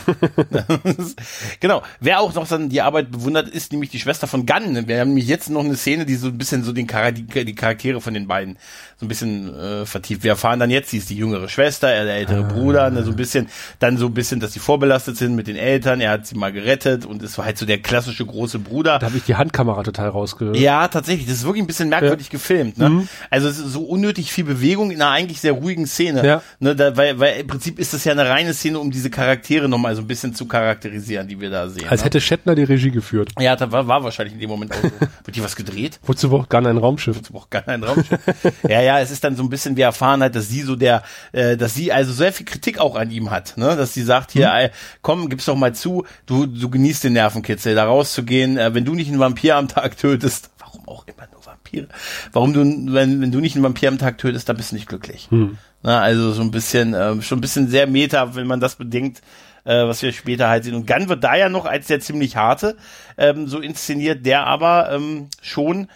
genau. 1.61 1.83
Wer 2.01 2.21
auch 2.21 2.35
noch 2.35 2.49
dann 2.49 2.69
die 2.69 2.81
Arbeit 2.81 3.11
bewundert, 3.11 3.49
ist 3.49 3.73
nämlich 3.73 3.91
die 3.91 4.01
Schwester 4.01 4.27
von 4.27 4.47
Gunn. 4.47 4.89
Wir 4.89 5.01
haben 5.01 5.09
nämlich 5.09 5.27
jetzt 5.27 5.51
noch 5.51 5.65
eine 5.65 5.77
Szene, 5.77 6.07
die 6.07 6.15
so 6.15 6.29
ein 6.29 6.39
bisschen 6.39 6.65
so 6.65 6.73
den 6.73 6.89
Char 6.89 7.13
die, 7.13 7.55
Charaktere 7.55 8.01
von 8.01 8.15
den 8.15 8.27
beiden 8.27 8.59
so 8.97 9.07
ein 9.07 9.09
bisschen 9.09 9.55
äh, 9.55 9.87
vertieft. 9.87 10.23
Wir 10.23 10.33
erfahren 10.33 10.61
dann 10.61 10.71
jetzt, 10.71 10.91
sie 10.91 10.99
ist 10.99 11.11
die 11.11 11.17
jüngere 11.17 11.49
Schwester, 11.49 11.89
er 11.89 12.05
der 12.05 12.15
ältere 12.15 12.45
ah. 12.45 12.53
Bruder, 12.53 12.91
ne, 12.91 13.03
so 13.03 13.11
ein 13.11 13.17
bisschen, 13.17 13.49
dann 13.79 13.99
so 13.99 14.07
ein 14.07 14.15
bisschen, 14.15 14.41
dass 14.41 14.53
sie 14.53 14.61
vorbelastet 14.61 15.17
sind 15.17 15.35
mit 15.35 15.47
den 15.47 15.57
Eltern. 15.57 16.01
Er 16.01 16.13
hat 16.13 16.27
sie 16.27 16.37
mal 16.37 16.53
gerettet 16.53 17.05
und 17.05 17.23
es 17.23 17.37
war 17.37 17.45
halt 17.45 17.59
so 17.59 17.67
der 17.67 17.79
klassische 17.79 18.25
große 18.25 18.59
Bruder. 18.59 18.99
Da 18.99 19.07
habe 19.07 19.17
ich 19.17 19.25
die 19.25 19.35
Handkamera 19.35 19.83
total 19.83 20.09
rausgehört. 20.11 20.57
Ja, 20.57 20.89
tatsächlich. 20.89 21.27
Das 21.27 21.37
ist 21.37 21.45
wirklich 21.45 21.63
ein 21.63 21.67
bisschen 21.67 21.89
merkwürdig 21.89 22.29
ja. 22.29 22.33
gefilmt. 22.33 22.79
Ne? 22.79 22.89
Mhm. 22.89 23.09
Also 23.31 23.49
es 23.49 23.59
ist 23.59 23.73
so 23.73 23.83
unnötig 23.83 24.33
viel 24.33 24.45
Bewegung 24.45 24.91
in 24.91 25.03
einer 25.03 25.11
eigentlich 25.11 25.41
sehr 25.41 25.53
ruhigen 25.53 25.87
Szene. 25.87 26.25
Ja. 26.25 26.43
Ne, 26.61 26.77
da, 26.77 26.97
weil, 26.97 27.19
weil 27.19 27.41
im 27.41 27.47
Prinzip 27.47 27.79
ist 27.79 27.93
das 27.93 28.05
ja 28.05 28.13
eine 28.13 28.29
reine 28.29 28.54
Szene, 28.55 28.79
um 28.79 28.91
diese 28.91 29.11
Charaktere 29.11 29.69
nochmal 29.69 29.95
so 29.95 30.03
ein 30.03 30.07
bisschen 30.07 30.35
zu 30.35 30.47
charakterisieren, 30.47 31.29
die 31.29 31.41
wir 31.41 31.51
da 31.51 31.69
sehen. 31.69 31.89
Als 31.89 32.01
ne? 32.01 32.07
hätte 32.07 32.21
Shatner 32.21 32.55
die 32.55 32.65
Regie 32.65 32.91
geführt. 32.91 33.31
Ja, 33.39 33.57
da 33.57 33.71
war, 33.71 33.87
war 33.87 34.03
wahrscheinlich 34.03 34.35
in 34.35 34.41
dem 34.41 34.51
Moment 34.51 34.73
auch 34.73 34.83
so. 34.83 34.91
Wird 35.25 35.35
hier 35.35 35.45
was 35.45 35.57
gedreht? 35.57 36.01
Wozu 36.03 36.31
braucht 36.31 36.51
gar 36.51 36.65
ein 36.65 36.79
Raumschiff? 36.79 37.17
Wozu 37.17 37.33
braucht 37.33 37.51
gar 37.51 37.67
ein 37.69 37.83
Raumschiff? 37.83 38.21
ja, 38.69 38.81
ja, 38.81 39.01
es 39.01 39.11
ist 39.11 39.25
dann 39.25 39.37
so 39.37 39.43
ein 39.43 39.49
bisschen, 39.49 39.77
wie 39.77 39.83
erfahren 39.83 40.23
hat, 40.23 40.35
dass 40.35 40.49
sie 40.49 40.63
so 40.63 40.77
der, 40.77 41.03
äh, 41.33 41.57
dass 41.57 41.75
sie 41.75 41.93
also 41.93 42.13
sehr 42.13 42.33
viel 42.33 42.47
Kritik 42.47 42.79
auch 42.79 42.97
an 42.97 43.11
ihm 43.11 43.31
hat, 43.31 43.57
ne? 43.57 43.77
Dass 43.77 43.93
sie 43.95 44.03
sagt, 44.03 44.33
hier, 44.33 44.53
ey, 44.53 44.71
komm, 45.03 45.29
gib's 45.29 45.45
doch 45.45 45.57
mal 45.57 45.75
zu, 45.75 46.05
du, 46.27 46.47
du 46.47 46.71
genießt 46.71 47.05
den 47.05 47.15
Nervenkitzel, 47.15 47.75
da 47.75 47.85
rauszugehen, 47.85 48.57
äh, 48.57 48.75
wenn 48.75 48.85
du 48.85 48.95
nicht 48.95 49.09
einen 49.09 49.19
Vampir 49.19 49.57
am 49.57 49.69
Tag 49.69 49.97
tötest, 49.97 50.51
warum 50.59 50.89
auch 50.89 51.07
immer 51.07 51.29
nur 51.33 51.34
Vampire? 51.75 51.89
Warum 52.33 52.53
du, 52.53 52.93
wenn, 52.93 53.21
wenn 53.21 53.33
du 53.33 53.41
nicht 53.41 53.55
einen 53.57 53.65
Vampir 53.65 53.89
am 53.89 53.99
Tag 53.99 54.19
tötest, 54.19 54.49
dann 54.49 54.57
bist 54.57 54.73
du 54.73 54.77
nicht 54.77 54.89
glücklich. 54.89 55.29
Mhm. 55.31 55.59
Na, 55.83 56.01
also 56.01 56.33
so 56.33 56.43
ein 56.43 56.51
bisschen, 56.51 56.95
äh, 56.95 57.21
schon 57.23 57.39
ein 57.39 57.41
bisschen 57.41 57.69
sehr 57.69 57.87
meta, 57.87 58.35
wenn 58.35 58.47
man 58.47 58.61
das 58.61 58.77
bedenkt, 58.77 59.23
äh, 59.65 59.85
was 59.85 60.03
wir 60.03 60.13
später 60.13 60.49
halt 60.49 60.65
sehen. 60.65 60.75
Und 60.75 60.87
Gunn 60.87 61.09
wird 61.09 61.25
da 61.25 61.37
ja 61.37 61.49
noch 61.49 61.67
als 61.67 61.87
der 61.87 62.01
ziemlich 62.01 62.37
harte 62.37 62.77
ähm, 63.17 63.47
so 63.49 63.61
inszeniert, 63.61 64.25
der 64.25 64.47
aber 64.47 64.91
ähm, 64.93 65.29
schon 65.43 65.89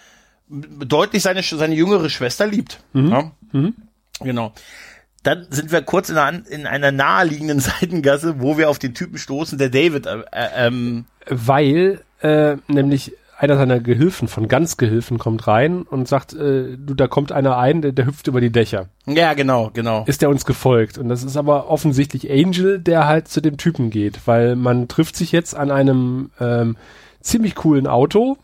deutlich 0.49 1.23
seine, 1.23 1.43
seine 1.43 1.75
jüngere 1.75 2.09
Schwester 2.09 2.47
liebt. 2.47 2.81
Mhm. 2.93 3.11
Ja? 3.11 3.33
Mhm. 3.53 3.75
Genau. 4.21 4.53
Dann 5.23 5.47
sind 5.51 5.73
wir 5.73 5.83
kurz 5.83 6.11
in 6.11 6.17
einer, 6.17 6.47
in 6.49 6.67
einer 6.67 6.93
naheliegenden 6.93 7.61
Seitengasse, 7.61 8.41
wo 8.41 8.57
wir 8.57 8.71
auf 8.71 8.79
den 8.79 8.95
Typen 8.95 9.19
stoßen, 9.19 9.59
der 9.59 9.69
David. 9.69 10.07
Äh, 10.07 10.21
äh, 10.33 10.67
ähm, 10.67 11.05
Weil 11.27 12.01
äh, 12.21 12.57
nämlich 12.67 13.13
einer 13.39 13.57
seiner 13.57 13.79
Gehilfen, 13.79 14.27
von 14.27 14.49
ganz 14.49 14.77
Gehilfen, 14.77 15.19
kommt 15.19 15.47
rein 15.47 15.83
und 15.83 16.09
sagt, 16.09 16.35
äh, 16.35 16.77
du, 16.77 16.95
da 16.95 17.07
kommt 17.07 17.31
einer 17.31 17.57
ein, 17.57 17.83
der, 17.83 17.93
der 17.93 18.07
hüpft 18.07 18.27
über 18.27 18.41
die 18.41 18.51
Dächer. 18.51 18.89
Ja, 19.07 19.35
genau, 19.35 19.71
genau. 19.73 20.03
Ist 20.07 20.23
der 20.23 20.29
uns 20.29 20.45
gefolgt. 20.45 20.99
Und 20.99 21.09
das 21.09 21.23
ist 21.23 21.37
aber 21.37 21.71
offensichtlich 21.71 22.29
Angel, 22.31 22.81
der 22.81 23.07
halt 23.07 23.29
zu 23.29 23.41
dem 23.41 23.57
Typen 23.57 23.91
geht, 23.91 24.27
weil 24.27 24.57
man 24.57 24.89
trifft 24.89 25.15
sich 25.15 25.31
jetzt 25.31 25.55
an 25.55 25.71
einem 25.71 26.31
ähm, 26.41 26.77
ziemlich 27.21 27.55
coolen 27.55 27.87
Auto 27.87 28.39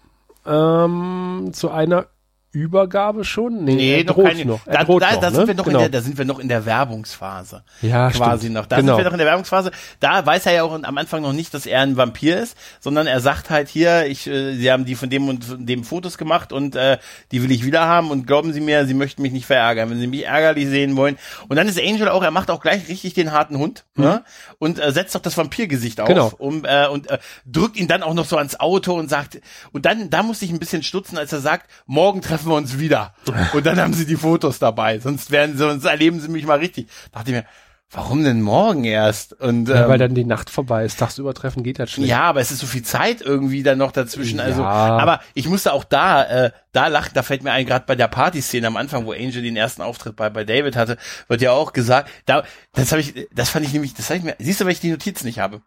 ähm, 0.47 1.51
zu 1.53 1.73
einer 1.73 2.07
Übergabe 2.55 3.25
schon? 3.25 3.65
Nee, 3.65 3.75
nee 3.75 4.05
noch 4.05 4.17
keine. 4.17 4.45
Noch. 4.45 4.65
Da, 4.65 4.85
da, 4.85 5.17
da, 5.17 5.31
noch, 5.31 5.37
sind 5.37 5.41
ne? 5.41 5.47
wir 5.49 5.55
noch 5.55 5.65
genau. 5.65 5.79
in 5.79 5.83
der, 5.83 5.89
da 5.89 6.01
sind 6.01 6.17
wir 6.17 6.25
noch 6.25 6.39
in 6.39 6.49
der 6.49 6.65
Werbungsphase. 6.65 7.65
Ja, 7.83 8.11
quasi 8.11 8.43
stimmt. 8.43 8.55
noch. 8.55 8.67
Da 8.67 8.77
genau. 8.77 8.93
sind 8.93 8.99
wir 8.99 9.05
noch 9.05 9.13
in 9.13 9.19
der 9.19 9.27
Werbungsphase. 9.27 9.73
Da 10.01 10.25
weiß 10.25 10.47
er 10.47 10.53
ja 10.53 10.63
auch 10.63 10.73
am 10.73 10.99
Anfang 10.99 11.23
noch 11.23 11.33
nicht, 11.33 11.53
dass 11.53 11.67
er 11.67 11.81
ein 11.81 11.97
Vampir 11.97 12.39
ist, 12.39 12.57
sondern 12.81 13.07
er 13.07 13.21
sagt 13.21 13.51
halt 13.51 13.69
hier, 13.69 14.07
ich, 14.07 14.27
äh, 14.27 14.55
sie 14.55 14.71
haben 14.71 14.85
die 14.85 14.95
von 14.95 15.11
dem 15.11 15.29
und 15.29 15.45
von 15.45 15.67
dem 15.67 15.85
Fotos 15.85 16.17
gemacht 16.17 16.53
und 16.53 16.77
äh, 16.77 16.99
die 17.33 17.43
will 17.43 17.51
ich 17.51 17.65
wieder 17.65 17.87
haben 17.87 18.11
und 18.11 18.27
glauben 18.27 18.53
Sie 18.53 18.61
mir, 18.61 18.87
Sie 18.87 18.95
möchten 18.95 19.23
mich 19.23 19.33
nicht 19.33 19.47
verärgern, 19.47 19.91
wenn 19.91 20.01
Sie 20.01 20.07
mich 20.07 20.25
ärgerlich 20.25 20.69
sehen 20.69 20.97
wollen. 20.97 21.19
Und 21.49 21.57
dann 21.57 21.69
ist 21.69 21.79
Angel 21.79 22.09
auch, 22.09 22.23
er 22.23 22.31
macht 22.31 22.51
auch 22.51 22.61
gleich 22.61 22.89
richtig 22.89 23.15
den 23.15 23.33
harten 23.33 23.59
Hund 23.59 23.85
mhm. 23.97 24.05
ne? 24.05 24.25
und 24.59 24.79
äh, 24.79 24.93
setzt 24.93 25.15
doch 25.15 25.21
das 25.21 25.37
Vampirgesicht 25.37 26.01
auf 26.01 26.09
genau. 26.09 26.33
um, 26.39 26.65
äh, 26.65 26.87
und 26.87 27.11
äh, 27.11 27.19
drückt 27.47 27.77
ihn 27.77 27.89
dann 27.89 28.03
auch 28.03 28.15
noch 28.15 28.27
so 28.27 28.37
ans 28.37 28.59
Auto 28.61 28.95
und 28.95 29.09
sagt 29.09 29.41
und 29.73 29.87
dann 29.87 30.11
da 30.11 30.23
musste 30.23 30.45
ich 30.45 30.53
ein 30.53 30.59
bisschen 30.59 30.83
stutzen, 30.83 31.19
als 31.19 31.33
er 31.33 31.41
sagt, 31.41 31.71
morgen 31.87 32.23
treffen 32.23 32.44
wir 32.49 32.57
uns 32.57 32.79
wieder. 32.79 33.15
Und 33.53 33.67
dann 33.67 33.79
haben 33.79 33.95
sie 33.95 34.07
die 34.07 34.17
Fotos 34.17 34.59
dabei. 34.59 34.99
Sonst 34.99 35.31
werden 35.31 35.53
sie, 35.53 35.59
sonst 35.59 35.85
erleben 35.85 36.21
sie 36.21 36.29
mich 36.29 36.47
mal 36.47 36.59
richtig. 36.59 36.89
Da 37.13 37.21
dachte 37.21 37.31
ich 37.31 37.37
mir, 37.37 37.45
warum 37.91 38.25
denn 38.25 38.43
morgen 38.43 38.85
erst? 38.85 39.33
Und, 39.35 39.69
ja, 39.69 39.85
ähm, 39.85 39.89
weil 39.89 39.99
dann 39.99 40.15
die 40.15 40.25
Nacht 40.25 40.51
vorbei 40.51 40.85
ist. 40.85 40.99
Tagsüber 40.99 41.35
treffen 41.35 41.63
geht 41.63 41.79
halt 41.79 41.91
schnell. 41.91 42.09
Ja, 42.09 42.23
aber 42.23 42.41
es 42.41 42.51
ist 42.51 42.61
so 42.61 42.67
viel 42.67 42.83
Zeit 42.83 43.21
irgendwie 43.21 43.63
dann 43.63 43.79
noch 43.79 43.93
dazwischen. 43.93 44.41
Also, 44.41 44.63
ja. 44.63 44.69
Also, 44.69 44.95
aber 44.95 45.21
ich 45.35 45.49
musste 45.49 45.73
auch 45.73 45.85
da, 45.85 46.25
äh, 46.25 46.51
da 46.73 46.89
lachen. 46.89 47.13
Da 47.15 47.23
fällt 47.23 47.45
mir 47.45 47.53
ein, 47.53 47.67
gerade 47.67 47.85
bei 47.87 47.95
der 47.95 48.09
Partyszene 48.09 48.67
am 48.67 48.77
Anfang, 48.77 49.07
wo 49.07 49.13
Angel 49.13 49.43
den 49.43 49.57
ersten 49.57 49.83
Auftritt 49.83 50.17
bei, 50.17 50.31
bei 50.31 50.45
David 50.45 50.77
hatte, 50.77 50.99
wird 51.29 51.41
ja 51.41 51.53
auch 51.53 51.73
gesagt, 51.73 52.11
da, 52.27 52.45
das 52.73 52.93
habe 52.93 53.01
ich, 53.01 53.29
das 53.33 53.51
fand 53.51 53.65
ich 53.65 53.73
nämlich, 53.73 53.95
das 53.95 54.11
habe 54.11 54.19
ich 54.19 54.25
mir, 54.25 54.37
siehst 54.39 54.61
du, 54.61 54.65
weil 54.65 54.73
ich 54.73 54.81
die 54.81 54.91
Notiz 54.91 55.25
nicht 55.25 55.39
habe. 55.39 55.63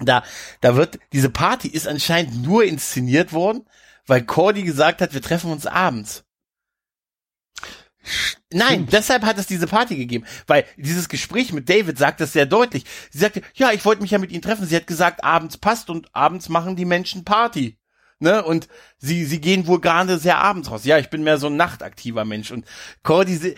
Da, 0.00 0.22
da 0.60 0.76
wird, 0.76 1.00
diese 1.12 1.28
Party 1.28 1.68
ist 1.68 1.88
anscheinend 1.88 2.42
nur 2.44 2.64
inszeniert 2.64 3.32
worden, 3.32 3.66
weil 4.08 4.24
Cordy 4.24 4.64
gesagt 4.64 5.00
hat, 5.00 5.14
wir 5.14 5.22
treffen 5.22 5.52
uns 5.52 5.66
abends. 5.66 6.24
Nein, 8.50 8.86
deshalb 8.90 9.22
hat 9.24 9.38
es 9.38 9.46
diese 9.46 9.66
Party 9.66 9.96
gegeben, 9.96 10.24
weil 10.46 10.64
dieses 10.76 11.08
Gespräch 11.08 11.52
mit 11.52 11.68
David 11.68 11.98
sagt 11.98 12.20
das 12.20 12.32
sehr 12.32 12.46
deutlich. 12.46 12.84
Sie 13.10 13.18
sagte, 13.18 13.42
ja, 13.54 13.72
ich 13.72 13.84
wollte 13.84 14.00
mich 14.02 14.10
ja 14.10 14.18
mit 14.18 14.32
ihnen 14.32 14.42
treffen. 14.42 14.66
Sie 14.66 14.76
hat 14.76 14.86
gesagt, 14.86 15.22
abends 15.22 15.58
passt 15.58 15.90
und 15.90 16.14
abends 16.14 16.48
machen 16.48 16.74
die 16.74 16.86
Menschen 16.86 17.24
Party. 17.24 17.78
Ne? 18.20 18.42
Und 18.42 18.68
sie, 18.96 19.24
sie 19.26 19.40
gehen 19.40 19.66
wohl 19.66 19.80
gerade 19.80 20.18
sehr 20.18 20.38
abends 20.38 20.70
raus. 20.70 20.84
Ja, 20.84 20.98
ich 20.98 21.10
bin 21.10 21.22
mehr 21.22 21.38
so 21.38 21.48
ein 21.48 21.56
nachtaktiver 21.56 22.24
Mensch. 22.24 22.50
Und 22.50 22.64
Cordy, 23.02 23.54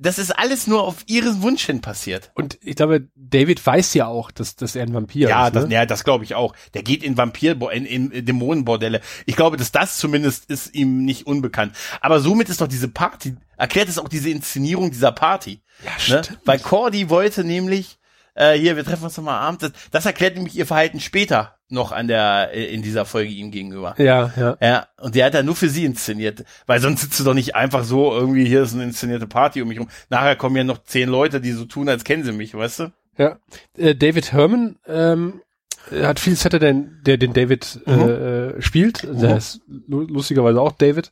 das 0.00 0.18
ist 0.18 0.30
alles 0.30 0.66
nur 0.66 0.82
auf 0.82 0.96
ihren 1.06 1.42
Wunsch 1.42 1.66
hin 1.66 1.80
passiert. 1.80 2.30
Und 2.34 2.58
ich 2.62 2.76
glaube, 2.76 3.08
David 3.14 3.64
weiß 3.64 3.92
ja 3.94 4.06
auch, 4.06 4.30
dass, 4.30 4.56
dass 4.56 4.74
er 4.74 4.84
ein 4.84 4.94
Vampir 4.94 5.28
ja, 5.28 5.46
ist. 5.46 5.56
Das, 5.56 5.66
ne? 5.66 5.74
Ja, 5.74 5.86
das 5.86 6.04
glaube 6.04 6.24
ich 6.24 6.34
auch. 6.34 6.54
Der 6.74 6.82
geht 6.82 7.02
in 7.02 7.16
Vampir, 7.16 7.60
in, 7.72 7.84
in 7.84 8.24
Dämonenbordelle. 8.24 9.02
Ich 9.26 9.36
glaube, 9.36 9.58
dass 9.58 9.72
das 9.72 9.98
zumindest 9.98 10.50
ist 10.50 10.74
ihm 10.74 11.04
nicht 11.04 11.26
unbekannt. 11.26 11.76
Aber 12.00 12.20
somit 12.20 12.48
ist 12.48 12.60
doch 12.60 12.68
diese 12.68 12.88
Party 12.88 13.36
erklärt 13.58 13.90
es 13.90 13.98
auch 13.98 14.08
diese 14.08 14.30
Inszenierung 14.30 14.90
dieser 14.90 15.12
Party. 15.12 15.60
Ja, 15.84 16.16
ne? 16.16 16.22
Weil 16.46 16.58
Cordy 16.58 17.10
wollte 17.10 17.44
nämlich, 17.44 17.98
äh, 18.34 18.54
hier, 18.54 18.76
wir 18.76 18.84
treffen 18.84 19.04
uns 19.04 19.16
nochmal 19.18 19.40
abends, 19.40 19.60
das, 19.60 19.72
das 19.90 20.06
erklärt 20.06 20.34
nämlich 20.34 20.56
ihr 20.56 20.66
Verhalten 20.66 20.98
später 20.98 21.59
noch 21.70 21.92
an 21.92 22.08
der, 22.08 22.50
äh, 22.52 22.64
in 22.74 22.82
dieser 22.82 23.04
Folge 23.04 23.30
ihm 23.30 23.50
gegenüber. 23.50 23.94
Ja, 23.98 24.32
ja. 24.36 24.56
Ja, 24.60 24.86
und 24.98 25.14
der 25.14 25.26
hat 25.26 25.34
er 25.34 25.42
nur 25.42 25.56
für 25.56 25.68
sie 25.68 25.84
inszeniert. 25.84 26.44
Weil 26.66 26.80
sonst 26.80 27.02
sitzt 27.02 27.20
du 27.20 27.24
doch 27.24 27.34
nicht 27.34 27.54
einfach 27.54 27.84
so, 27.84 28.12
irgendwie, 28.12 28.44
hier 28.44 28.62
ist 28.62 28.74
eine 28.74 28.84
inszenierte 28.84 29.26
Party 29.26 29.62
um 29.62 29.68
mich 29.68 29.78
rum. 29.78 29.88
Nachher 30.08 30.36
kommen 30.36 30.56
ja 30.56 30.64
noch 30.64 30.82
zehn 30.84 31.08
Leute, 31.08 31.40
die 31.40 31.52
so 31.52 31.64
tun, 31.64 31.88
als 31.88 32.04
kennen 32.04 32.24
sie 32.24 32.32
mich, 32.32 32.54
weißt 32.54 32.80
du? 32.80 32.92
Ja. 33.18 33.38
Äh, 33.76 33.94
David 33.94 34.32
Herman 34.32 34.76
ähm, 34.86 35.42
hat 35.90 36.20
viel 36.20 36.36
Saturday, 36.36 36.84
der 37.02 37.16
den 37.16 37.32
David 37.32 37.80
mhm. 37.86 37.92
äh, 37.92 38.62
spielt. 38.62 39.02
Der 39.04 39.30
mhm. 39.30 39.36
ist 39.36 39.60
lustigerweise 39.88 40.60
auch 40.60 40.72
David. 40.72 41.10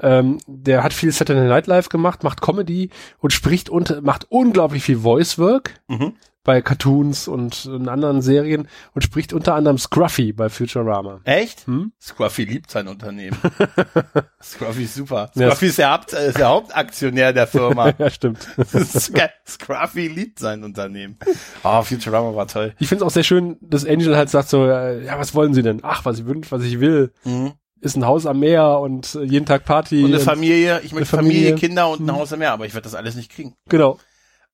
Ähm, 0.00 0.38
der 0.46 0.82
hat 0.82 0.92
viel 0.92 1.12
Saturday 1.12 1.46
Night 1.46 1.66
Live 1.66 1.88
gemacht, 1.88 2.22
macht 2.22 2.40
Comedy 2.40 2.90
und 3.18 3.32
spricht 3.32 3.68
und 3.68 4.02
macht 4.02 4.26
unglaublich 4.30 4.82
viel 4.82 4.98
Voice 4.98 5.38
Work. 5.38 5.80
Mhm 5.88 6.14
bei 6.44 6.60
Cartoons 6.60 7.28
und 7.28 7.66
in 7.66 7.88
anderen 7.88 8.20
Serien 8.20 8.68
und 8.94 9.02
spricht 9.02 9.32
unter 9.32 9.54
anderem 9.54 9.78
Scruffy 9.78 10.32
bei 10.32 10.48
Futurama. 10.48 11.20
Echt? 11.24 11.66
Hm? 11.66 11.92
Scruffy 12.00 12.44
liebt 12.44 12.70
sein 12.70 12.88
Unternehmen. 12.88 13.36
Scruffy 14.42 14.84
ist 14.84 14.94
super. 14.94 15.30
Scruffy 15.34 15.66
ist 15.66 15.78
der, 15.78 15.92
Haupt, 15.92 16.12
ist 16.12 16.38
der 16.38 16.48
Hauptaktionär 16.48 17.32
der 17.32 17.46
Firma. 17.46 17.92
ja, 17.98 18.10
stimmt. 18.10 18.46
Scruffy 19.46 20.08
liebt 20.08 20.38
sein 20.38 20.64
Unternehmen. 20.64 21.18
Oh, 21.62 21.82
Futurama 21.82 22.34
war 22.34 22.48
toll. 22.48 22.74
Ich 22.78 22.88
finde 22.88 23.04
es 23.04 23.06
auch 23.06 23.14
sehr 23.14 23.24
schön, 23.24 23.58
dass 23.60 23.84
Angel 23.84 24.16
halt 24.16 24.30
sagt 24.30 24.48
so, 24.48 24.66
ja, 24.66 25.18
was 25.18 25.34
wollen 25.34 25.54
Sie 25.54 25.62
denn? 25.62 25.80
Ach, 25.82 26.04
was 26.04 26.18
ich 26.18 26.26
wünsche, 26.26 26.50
was 26.50 26.64
ich 26.64 26.80
will. 26.80 27.12
Mhm 27.24 27.52
ist 27.82 27.96
ein 27.96 28.06
Haus 28.06 28.26
am 28.26 28.38
Meer 28.38 28.78
und 28.78 29.14
jeden 29.14 29.44
Tag 29.44 29.64
Party. 29.64 30.04
Und 30.04 30.14
eine 30.14 30.20
Familie, 30.20 30.80
ich 30.84 30.92
möchte 30.92 31.16
Familie, 31.16 31.50
Familie, 31.50 31.54
Kinder 31.56 31.90
und 31.90 32.00
ein 32.00 32.04
mhm. 32.04 32.12
Haus 32.12 32.32
am 32.32 32.38
Meer, 32.38 32.52
aber 32.52 32.64
ich 32.64 32.74
werde 32.74 32.84
das 32.84 32.94
alles 32.94 33.16
nicht 33.16 33.30
kriegen. 33.30 33.56
Genau. 33.68 33.98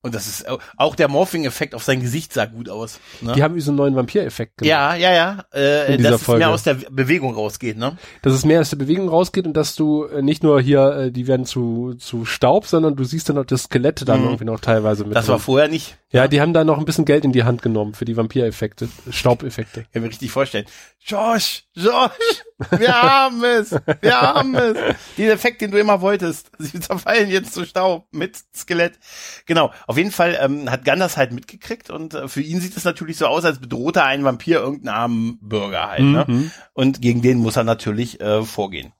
Und 0.01 0.15
das 0.15 0.27
ist 0.27 0.45
auch 0.77 0.95
der 0.95 1.09
Morphing-Effekt 1.09 1.75
auf 1.75 1.83
sein 1.83 1.99
Gesicht 1.99 2.31
sah 2.31 2.45
gut 2.45 2.69
aus. 2.69 3.01
Ne? 3.19 3.33
Die 3.33 3.43
haben 3.43 3.55
diesen 3.55 3.75
neuen 3.75 3.97
Vampir-Effekt 3.97 4.57
gemacht. 4.57 4.69
Ja, 4.69 4.95
ja, 4.95 5.11
ja. 5.11 5.43
Äh, 5.51 5.97
dass 5.97 6.15
es 6.15 6.23
Folge. 6.23 6.39
mehr 6.39 6.51
aus 6.51 6.63
der 6.63 6.75
Bewegung 6.75 7.33
rausgeht, 7.33 7.77
ne? 7.77 7.97
Dass 8.21 8.31
es 8.31 8.45
mehr 8.45 8.61
aus 8.61 8.69
der 8.69 8.77
Bewegung 8.77 9.09
rausgeht 9.09 9.45
und 9.45 9.57
dass 9.57 9.75
du 9.75 10.05
äh, 10.05 10.21
nicht 10.21 10.41
nur 10.41 10.61
hier, 10.61 10.91
äh, 10.91 11.11
die 11.11 11.27
werden 11.27 11.45
zu, 11.45 11.95
zu 11.95 12.23
Staub, 12.23 12.65
sondern 12.65 12.95
du 12.95 13.03
siehst 13.03 13.27
dann 13.27 13.37
auch 13.39 13.45
das 13.45 13.63
Skelett 13.63 14.07
dann 14.07 14.21
mhm. 14.21 14.27
irgendwie 14.27 14.45
noch 14.45 14.61
teilweise 14.61 15.03
mit. 15.03 15.17
Das 15.17 15.25
drin. 15.25 15.33
war 15.33 15.39
vorher 15.39 15.67
nicht. 15.67 15.97
Ja, 16.11 16.29
die 16.29 16.39
haben 16.39 16.53
da 16.53 16.63
noch 16.63 16.79
ein 16.79 16.85
bisschen 16.85 17.05
Geld 17.05 17.25
in 17.25 17.33
die 17.33 17.43
Hand 17.43 17.61
genommen 17.61 17.93
für 17.93 18.05
die 18.05 18.15
Vampireffekte, 18.15 18.87
Staubeffekte. 19.11 19.85
Kann 19.91 20.01
mir 20.01 20.07
richtig 20.07 20.31
vorstellen. 20.31 20.65
Josh, 21.01 21.63
Josh, 21.73 22.43
wir 22.77 22.93
haben 22.93 23.43
es, 23.43 23.71
wir 24.01 24.21
haben 24.21 24.53
es. 24.55 24.77
Den 25.17 25.29
Effekt, 25.29 25.61
den 25.61 25.71
du 25.71 25.79
immer 25.79 26.01
wolltest. 26.01 26.51
Sie 26.59 26.79
zerfallen 26.79 27.29
jetzt 27.29 27.53
zu 27.53 27.65
Staub 27.65 28.07
mit 28.11 28.37
Skelett. 28.55 28.99
Genau. 29.45 29.71
Auf 29.87 29.97
jeden 29.97 30.11
Fall 30.11 30.37
ähm, 30.41 30.69
hat 30.69 30.85
Gandalf 30.85 31.17
halt 31.17 31.31
mitgekriegt 31.31 31.89
und 31.89 32.13
äh, 32.13 32.27
für 32.27 32.41
ihn 32.41 32.59
sieht 32.59 32.75
es 32.75 32.83
natürlich 32.83 33.17
so 33.17 33.27
aus, 33.27 33.45
als 33.45 33.59
bedroht 33.59 33.95
er 33.95 34.05
einen 34.05 34.25
Vampir 34.25 34.59
irgendeinen 34.59 34.95
armen 34.95 35.39
Bürger 35.41 35.89
halt. 35.89 36.03
Ne? 36.03 36.25
Mhm. 36.27 36.51
Und 36.73 37.01
gegen 37.01 37.21
den 37.21 37.37
muss 37.37 37.55
er 37.55 37.63
natürlich 37.63 38.19
äh, 38.19 38.43
vorgehen. 38.43 38.93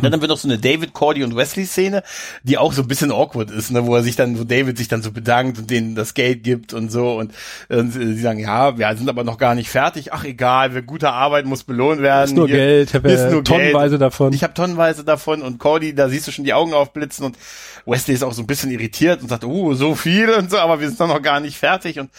Dann 0.00 0.20
wird 0.20 0.30
auch 0.30 0.38
so 0.38 0.46
eine 0.46 0.56
David, 0.56 0.92
Cordy 0.92 1.24
und 1.24 1.34
Wesley 1.34 1.66
Szene, 1.66 2.04
die 2.44 2.58
auch 2.58 2.72
so 2.72 2.82
ein 2.82 2.88
bisschen 2.88 3.10
awkward 3.10 3.50
ist, 3.50 3.72
ne, 3.72 3.86
wo 3.86 3.96
er 3.96 4.04
sich 4.04 4.14
dann, 4.14 4.38
wo 4.38 4.44
David 4.44 4.78
sich 4.78 4.86
dann 4.86 5.02
so 5.02 5.10
bedankt 5.10 5.58
und 5.58 5.68
denen 5.68 5.96
das 5.96 6.14
Geld 6.14 6.44
gibt 6.44 6.72
und 6.72 6.92
so 6.92 7.18
und, 7.18 7.32
und 7.68 7.90
sie 7.90 8.20
sagen, 8.20 8.38
ja, 8.38 8.78
wir 8.78 8.96
sind 8.96 9.08
aber 9.08 9.24
noch 9.24 9.36
gar 9.36 9.56
nicht 9.56 9.68
fertig. 9.68 10.12
Ach 10.12 10.22
egal, 10.22 10.74
wir 10.74 10.82
gute 10.82 11.10
Arbeit 11.10 11.44
muss 11.44 11.64
belohnt 11.64 12.02
werden. 12.02 12.26
Ist 12.26 12.36
nur 12.36 12.46
Hier, 12.46 12.56
Geld, 12.56 12.90
ich 12.90 12.94
habe 12.94 13.10
ja 13.10 13.42
tonnenweise 13.42 13.90
Geld. 13.90 14.02
davon. 14.02 14.32
Ich 14.32 14.44
habe 14.44 14.54
tonnenweise 14.54 15.02
davon 15.02 15.42
und 15.42 15.58
Cordy, 15.58 15.92
da 15.92 16.08
siehst 16.08 16.28
du 16.28 16.30
schon 16.30 16.44
die 16.44 16.54
Augen 16.54 16.72
aufblitzen 16.72 17.26
und 17.26 17.36
Wesley 17.84 18.14
ist 18.14 18.22
auch 18.22 18.32
so 18.32 18.42
ein 18.42 18.46
bisschen 18.46 18.70
irritiert 18.70 19.22
und 19.22 19.28
sagt, 19.28 19.44
oh, 19.44 19.74
so 19.74 19.96
viel 19.96 20.30
und 20.30 20.52
so, 20.52 20.58
aber 20.58 20.78
wir 20.78 20.86
sind 20.86 21.00
doch 21.00 21.08
noch 21.08 21.22
gar 21.22 21.40
nicht 21.40 21.58
fertig 21.58 21.98
und 21.98 22.10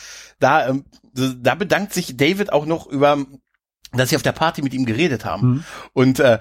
da, 0.41 0.67
ähm, 0.67 0.83
da 1.13 1.55
bedankt 1.55 1.93
sich 1.93 2.17
David 2.17 2.51
auch 2.51 2.65
noch 2.65 2.87
über 2.87 3.17
dass 3.93 4.09
sie 4.09 4.15
auf 4.15 4.23
der 4.23 4.31
Party 4.31 4.61
mit 4.61 4.73
ihm 4.73 4.85
geredet 4.85 5.25
haben. 5.25 5.47
Mhm. 5.47 5.63
Und 5.91 6.19
äh, 6.21 6.39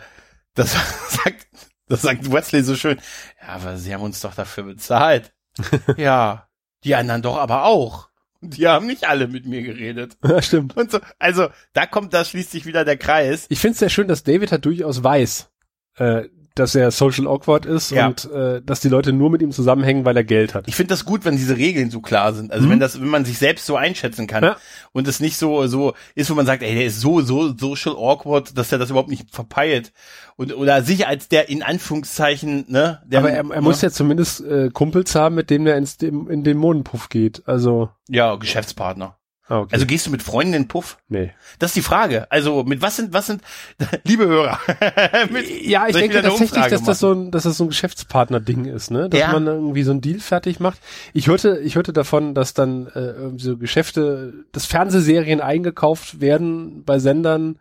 das 0.55 0.73
sagt, 1.09 1.47
das 1.87 2.03
sagt 2.03 2.31
Wesley 2.31 2.63
so 2.63 2.77
schön. 2.77 3.01
Ja, 3.41 3.49
aber 3.49 3.77
sie 3.77 3.95
haben 3.95 4.03
uns 4.03 4.21
doch 4.21 4.35
dafür 4.35 4.65
bezahlt. 4.65 5.33
ja, 5.97 6.49
die 6.85 6.95
anderen 6.95 7.23
doch 7.23 7.37
aber 7.37 7.65
auch. 7.65 8.09
Die 8.43 8.67
haben 8.67 8.87
nicht 8.87 9.07
alle 9.07 9.29
mit 9.29 9.45
mir 9.45 9.63
geredet. 9.63 10.17
Ja, 10.25 10.41
stimmt. 10.41 10.77
Und 10.77 10.91
so, 10.91 11.01
also, 11.19 11.49
da 11.75 11.85
kommt, 11.87 12.15
da 12.15 12.25
schließt 12.25 12.51
sich 12.51 12.65
wieder 12.65 12.87
der 12.87 12.97
Kreis. 12.97 13.47
Ich 13.51 13.59
finde 13.61 13.73
es 13.73 13.81
sehr 13.81 13.91
schön, 13.91 14.09
dass 14.09 14.23
David 14.23 14.51
halt 14.51 14.65
durchaus 14.65 15.05
weiß, 15.05 15.51
äh, 15.97 16.25
dass 16.55 16.75
er 16.75 16.91
social 16.91 17.27
awkward 17.27 17.67
ist 17.67 17.91
ja. 17.91 18.09
und 18.09 18.31
äh, 18.31 18.61
dass 18.63 18.81
die 18.81 18.89
Leute 18.89 19.13
nur 19.13 19.31
mit 19.31 19.43
ihm 19.43 19.53
zusammenhängen, 19.53 20.05
weil 20.05 20.17
er 20.17 20.25
Geld 20.25 20.55
hat. 20.55 20.67
Ich 20.67 20.75
finde 20.75 20.91
das 20.91 21.05
gut, 21.05 21.25
wenn 21.25 21.37
diese 21.37 21.57
Regeln 21.57 21.91
so 21.91 22.01
klar 22.01 22.33
sind. 22.33 22.53
Also 22.53 22.67
mhm. 22.67 22.73
wenn 22.73 22.81
das, 22.81 23.01
wenn 23.01 23.09
man 23.09 23.25
sich 23.25 23.39
selbst 23.39 23.67
so 23.67 23.77
einschätzen 23.77 24.27
kann 24.27 24.43
ja. 24.43 24.57
und 24.93 25.07
es 25.07 25.21
nicht 25.21 25.37
so 25.37 25.67
so 25.67 25.95
ist, 26.15 26.31
wo 26.31 26.35
man 26.35 26.47
sagt, 26.47 26.63
ey, 26.63 26.75
der 26.75 26.87
ist 26.87 27.01
so 27.01 27.21
so 27.21 27.57
social 27.57 27.95
awkward, 27.97 28.57
dass 28.59 28.73
er 28.73 28.79
das 28.79 28.91
überhaupt 28.91 29.11
nicht 29.11 29.31
verpeilt 29.31 29.93
und 30.37 30.55
oder 30.57 30.83
sich 30.83 31.07
als 31.07 31.29
der 31.29 31.49
in 31.49 31.63
Anführungszeichen, 31.63 32.65
ne? 32.69 33.03
Der, 33.07 33.21
Aber 33.21 33.31
er, 33.31 33.39
er 33.39 33.45
ne? 33.45 33.61
muss 33.61 33.83
ja 33.83 33.91
zumindest 33.91 34.41
äh, 34.41 34.71
Kumpels 34.71 35.15
haben, 35.15 35.35
mit 35.35 35.51
denen 35.51 35.67
er 35.67 35.77
ins 35.77 35.97
in 35.97 36.45
den 36.45 36.57
Mondenpuff 36.57 37.09
geht. 37.09 37.47
Also 37.47 37.91
ja, 38.09 38.35
Geschäftspartner. 38.37 39.17
Ah, 39.51 39.63
okay. 39.63 39.75
Also 39.75 39.85
gehst 39.85 40.07
du 40.07 40.13
mit 40.13 40.23
Freunden 40.23 40.55
in 40.55 40.69
Puff? 40.69 40.99
Nee. 41.09 41.33
Das 41.59 41.71
ist 41.71 41.75
die 41.75 41.83
Frage. 41.83 42.31
Also 42.31 42.63
mit 42.63 42.83
was 42.83 42.95
sind, 42.95 43.13
was 43.13 43.27
sind, 43.27 43.43
liebe 44.05 44.25
Hörer? 44.25 44.61
mit, 45.33 45.51
ja, 45.67 45.89
ich 45.89 45.97
denke 45.97 46.23
tatsächlich, 46.23 46.67
dass 46.67 46.85
das 46.85 47.01
so 47.01 47.13
ein, 47.13 47.33
dass 47.33 47.43
das 47.43 47.57
so 47.57 47.65
ein 47.65 47.71
Geschäftspartner-Ding 47.71 48.67
ist, 48.67 48.93
ne? 48.93 49.09
Dass 49.09 49.19
ja. 49.19 49.33
man 49.33 49.49
irgendwie 49.49 49.83
so 49.83 49.91
einen 49.91 50.03
Deal 50.03 50.21
fertig 50.21 50.61
macht. 50.61 50.79
Ich 51.15 51.27
hörte, 51.27 51.59
ich 51.65 51.75
hörte 51.75 51.93
davon, 51.93 52.33
dass 52.33 52.55
dann 52.55 52.87
äh, 52.95 53.01
irgendwie 53.01 53.45
so 53.45 53.57
Geschäfte, 53.57 54.35
dass 54.53 54.67
Fernsehserien 54.67 55.41
eingekauft 55.41 56.21
werden 56.21 56.85
bei 56.85 57.01
Sendern. 57.01 57.59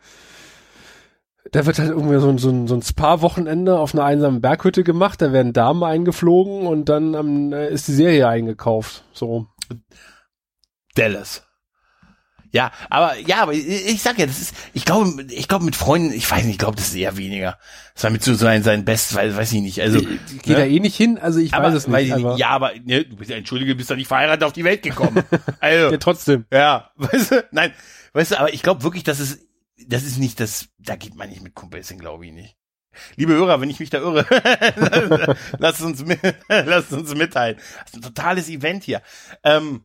Da 1.52 1.66
wird 1.66 1.80
halt 1.80 1.90
irgendwie 1.90 2.20
so 2.20 2.30
ein, 2.30 2.38
so 2.38 2.52
ein, 2.52 2.68
so 2.68 2.76
ein 2.76 2.84
Spa-Wochenende 2.84 3.80
auf 3.80 3.96
einer 3.96 4.04
einsamen 4.04 4.42
Berghütte 4.42 4.84
gemacht, 4.84 5.24
da 5.24 5.34
werden 5.34 5.54
Damen 5.54 5.84
eingeflogen 5.84 6.68
und 6.68 6.88
dann 6.88 7.16
ähm, 7.16 7.52
ist 7.52 7.88
die 7.88 7.94
Serie 7.94 8.28
eingekauft. 8.28 9.06
So. 9.12 9.48
Dallas. 10.94 11.49
Ja, 12.52 12.72
aber 12.90 13.18
ja, 13.18 13.44
aber 13.44 13.54
ich, 13.54 14.02
sag 14.02 14.18
ja, 14.18 14.26
das 14.26 14.40
ist, 14.40 14.56
ich 14.74 14.86
glaube, 14.86 15.24
ich 15.30 15.48
glaube 15.48 15.66
mit 15.66 15.76
Freunden, 15.76 16.12
ich 16.12 16.30
weiß 16.30 16.44
nicht, 16.44 16.54
ich 16.54 16.58
glaube, 16.58 16.78
das 16.78 16.88
ist 16.88 16.96
eher 16.96 17.16
weniger. 17.16 17.60
Das 17.94 18.04
war 18.04 18.12
mit 18.12 18.24
so 18.24 18.34
sein 18.34 18.64
sein 18.64 18.86
Best, 18.86 19.14
weiß, 19.14 19.36
weiß 19.36 19.54
ich 19.54 19.62
nicht. 19.62 19.82
Also 19.82 20.00
geht 20.00 20.48
ne? 20.48 20.56
da 20.56 20.66
eh 20.66 20.80
nicht 20.80 20.96
hin, 20.96 21.20
also 21.20 21.40
ich 21.40 21.54
aber, 21.54 21.68
weiß 21.68 21.76
es 21.76 21.88
nicht. 21.88 22.14
Aber 22.14 22.38
ja, 22.38 22.50
aber 22.50 22.72
ne, 22.84 23.06
du 23.06 23.16
bist 23.18 23.30
ja 23.30 23.38
entschuldige, 23.38 23.76
bist 23.76 23.92
doch 23.92 23.96
nicht 23.96 24.08
verheiratet 24.08 24.44
auf 24.44 24.54
die 24.54 24.64
Welt 24.64 24.82
gekommen. 24.82 25.24
Also, 25.62 25.92
ja, 25.92 25.98
trotzdem. 25.98 26.46
Ja, 26.52 26.92
weißt 26.96 27.32
du, 27.32 27.48
nein, 27.52 27.74
weißt 28.14 28.32
du, 28.32 28.40
aber 28.40 28.54
ich 28.54 28.62
glaube 28.62 28.84
wirklich, 28.84 29.04
dass 29.04 29.20
es 29.20 29.40
das 29.88 30.04
ist 30.04 30.18
nicht 30.18 30.40
das, 30.40 30.68
da 30.78 30.96
geht 30.96 31.16
man 31.16 31.30
nicht 31.30 31.42
mit 31.42 31.56
Kumpels 31.56 31.90
hin, 31.90 32.00
glaube 32.00 32.26
ich 32.26 32.32
nicht. 32.32 32.56
Liebe 33.16 33.34
Hörer, 33.34 33.62
wenn 33.62 33.70
ich 33.70 33.80
mich 33.80 33.90
da 33.90 34.00
irre, 34.00 34.26
lasst 35.58 35.82
uns 35.82 36.04
mit, 36.04 36.20
lasst 36.48 36.92
uns 36.92 37.14
mitteilen. 37.16 37.58
Das 37.58 37.94
ist 37.94 37.96
ein 37.96 38.02
totales 38.02 38.50
Event 38.50 38.84
hier. 38.84 39.02
Ähm, 39.44 39.84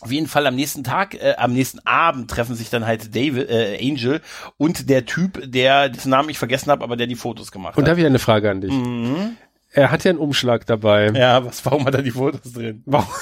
auf 0.00 0.10
jeden 0.10 0.26
Fall 0.26 0.46
am 0.46 0.54
nächsten 0.54 0.84
Tag, 0.84 1.14
äh, 1.14 1.34
am 1.36 1.52
nächsten 1.52 1.78
Abend 1.86 2.30
treffen 2.30 2.54
sich 2.54 2.70
dann 2.70 2.86
halt 2.86 3.14
David, 3.14 3.48
äh, 3.48 3.78
Angel 3.80 4.20
und 4.56 4.90
der 4.90 5.06
Typ, 5.06 5.40
der 5.44 5.88
dessen 5.88 6.10
Namen 6.10 6.28
ich 6.28 6.38
vergessen 6.38 6.70
habe, 6.70 6.84
aber 6.84 6.96
der 6.96 7.06
die 7.06 7.14
Fotos 7.14 7.52
gemacht 7.52 7.76
und 7.76 7.84
hat. 7.84 7.88
Und 7.88 7.92
da 7.92 7.96
wieder 7.96 8.08
eine 8.08 8.18
Frage 8.18 8.50
an 8.50 8.60
dich. 8.60 8.72
Mhm. 8.72 9.36
Er 9.76 9.90
hat 9.90 10.04
ja 10.04 10.10
einen 10.10 10.20
Umschlag 10.20 10.66
dabei. 10.66 11.10
Ja, 11.10 11.44
was, 11.44 11.64
warum 11.66 11.84
hat 11.84 11.94
er 11.94 12.02
die 12.02 12.12
Fotos 12.12 12.52
drin? 12.52 12.82
Warum? 12.86 13.08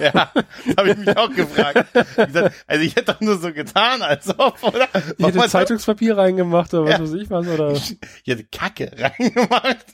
Ja, 0.00 0.32
habe 0.78 0.92
ich 0.92 0.96
mich 0.96 1.14
auch 1.14 1.30
gefragt. 1.30 1.84
Also 2.16 2.48
ich 2.82 2.96
hätte 2.96 3.12
doch 3.12 3.20
nur 3.20 3.36
so 3.36 3.52
getan, 3.52 4.00
als 4.00 4.30
ob, 4.38 4.62
oder? 4.62 4.88
Ich 5.18 5.26
hätte 5.26 5.46
Zeitungspapier 5.46 6.16
reingemacht 6.16 6.72
oder 6.72 6.84
was 6.84 6.92
ja. 6.92 7.00
weiß 7.00 7.12
ich 7.12 7.28
was, 7.28 7.46
oder? 7.46 7.72
Ich 7.72 7.98
hätte 8.26 8.44
Kacke 8.44 8.90
reingemacht. 8.96 9.84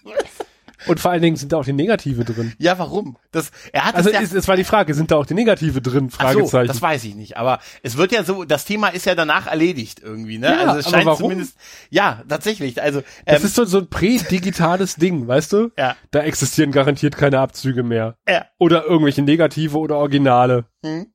Und 0.86 1.00
vor 1.00 1.10
allen 1.10 1.22
Dingen 1.22 1.36
sind 1.36 1.52
da 1.52 1.58
auch 1.58 1.64
die 1.64 1.72
Negative 1.72 2.24
drin. 2.24 2.52
Ja, 2.58 2.78
warum? 2.78 3.16
Das, 3.32 3.50
er 3.72 3.84
hat 3.84 3.94
also 3.94 4.10
ja, 4.10 4.20
es, 4.20 4.32
es 4.32 4.48
war 4.48 4.56
die 4.56 4.64
Frage, 4.64 4.94
sind 4.94 5.10
da 5.10 5.16
auch 5.16 5.26
die 5.26 5.34
Negative 5.34 5.80
drin? 5.80 6.10
Fragezeichen. 6.10 6.66
So, 6.66 6.72
das 6.72 6.82
weiß 6.82 7.04
ich 7.04 7.14
nicht. 7.14 7.36
Aber 7.36 7.58
es 7.82 7.96
wird 7.96 8.12
ja 8.12 8.24
so, 8.24 8.44
das 8.44 8.64
Thema 8.64 8.88
ist 8.88 9.06
ja 9.06 9.14
danach 9.14 9.46
erledigt 9.46 10.00
irgendwie, 10.02 10.38
ne? 10.38 10.48
Ja, 10.48 10.66
also 10.66 10.78
es 10.78 10.90
scheint 10.90 11.16
zumindest, 11.16 11.56
ja, 11.90 12.22
tatsächlich. 12.28 12.80
Also 12.82 13.00
ähm, 13.00 13.04
das 13.26 13.44
ist 13.44 13.54
so, 13.54 13.64
so 13.64 13.78
ein 13.78 13.88
prädigitales 13.88 14.96
Ding, 14.96 15.26
weißt 15.26 15.52
du? 15.52 15.70
Ja. 15.76 15.96
Da 16.10 16.20
existieren 16.20 16.72
garantiert 16.72 17.16
keine 17.16 17.40
Abzüge 17.40 17.82
mehr. 17.82 18.16
Ja. 18.28 18.46
Oder 18.58 18.84
irgendwelche 18.84 19.22
Negative 19.22 19.78
oder 19.78 19.96
Originale. 19.96 20.66
Hm. 20.84 21.06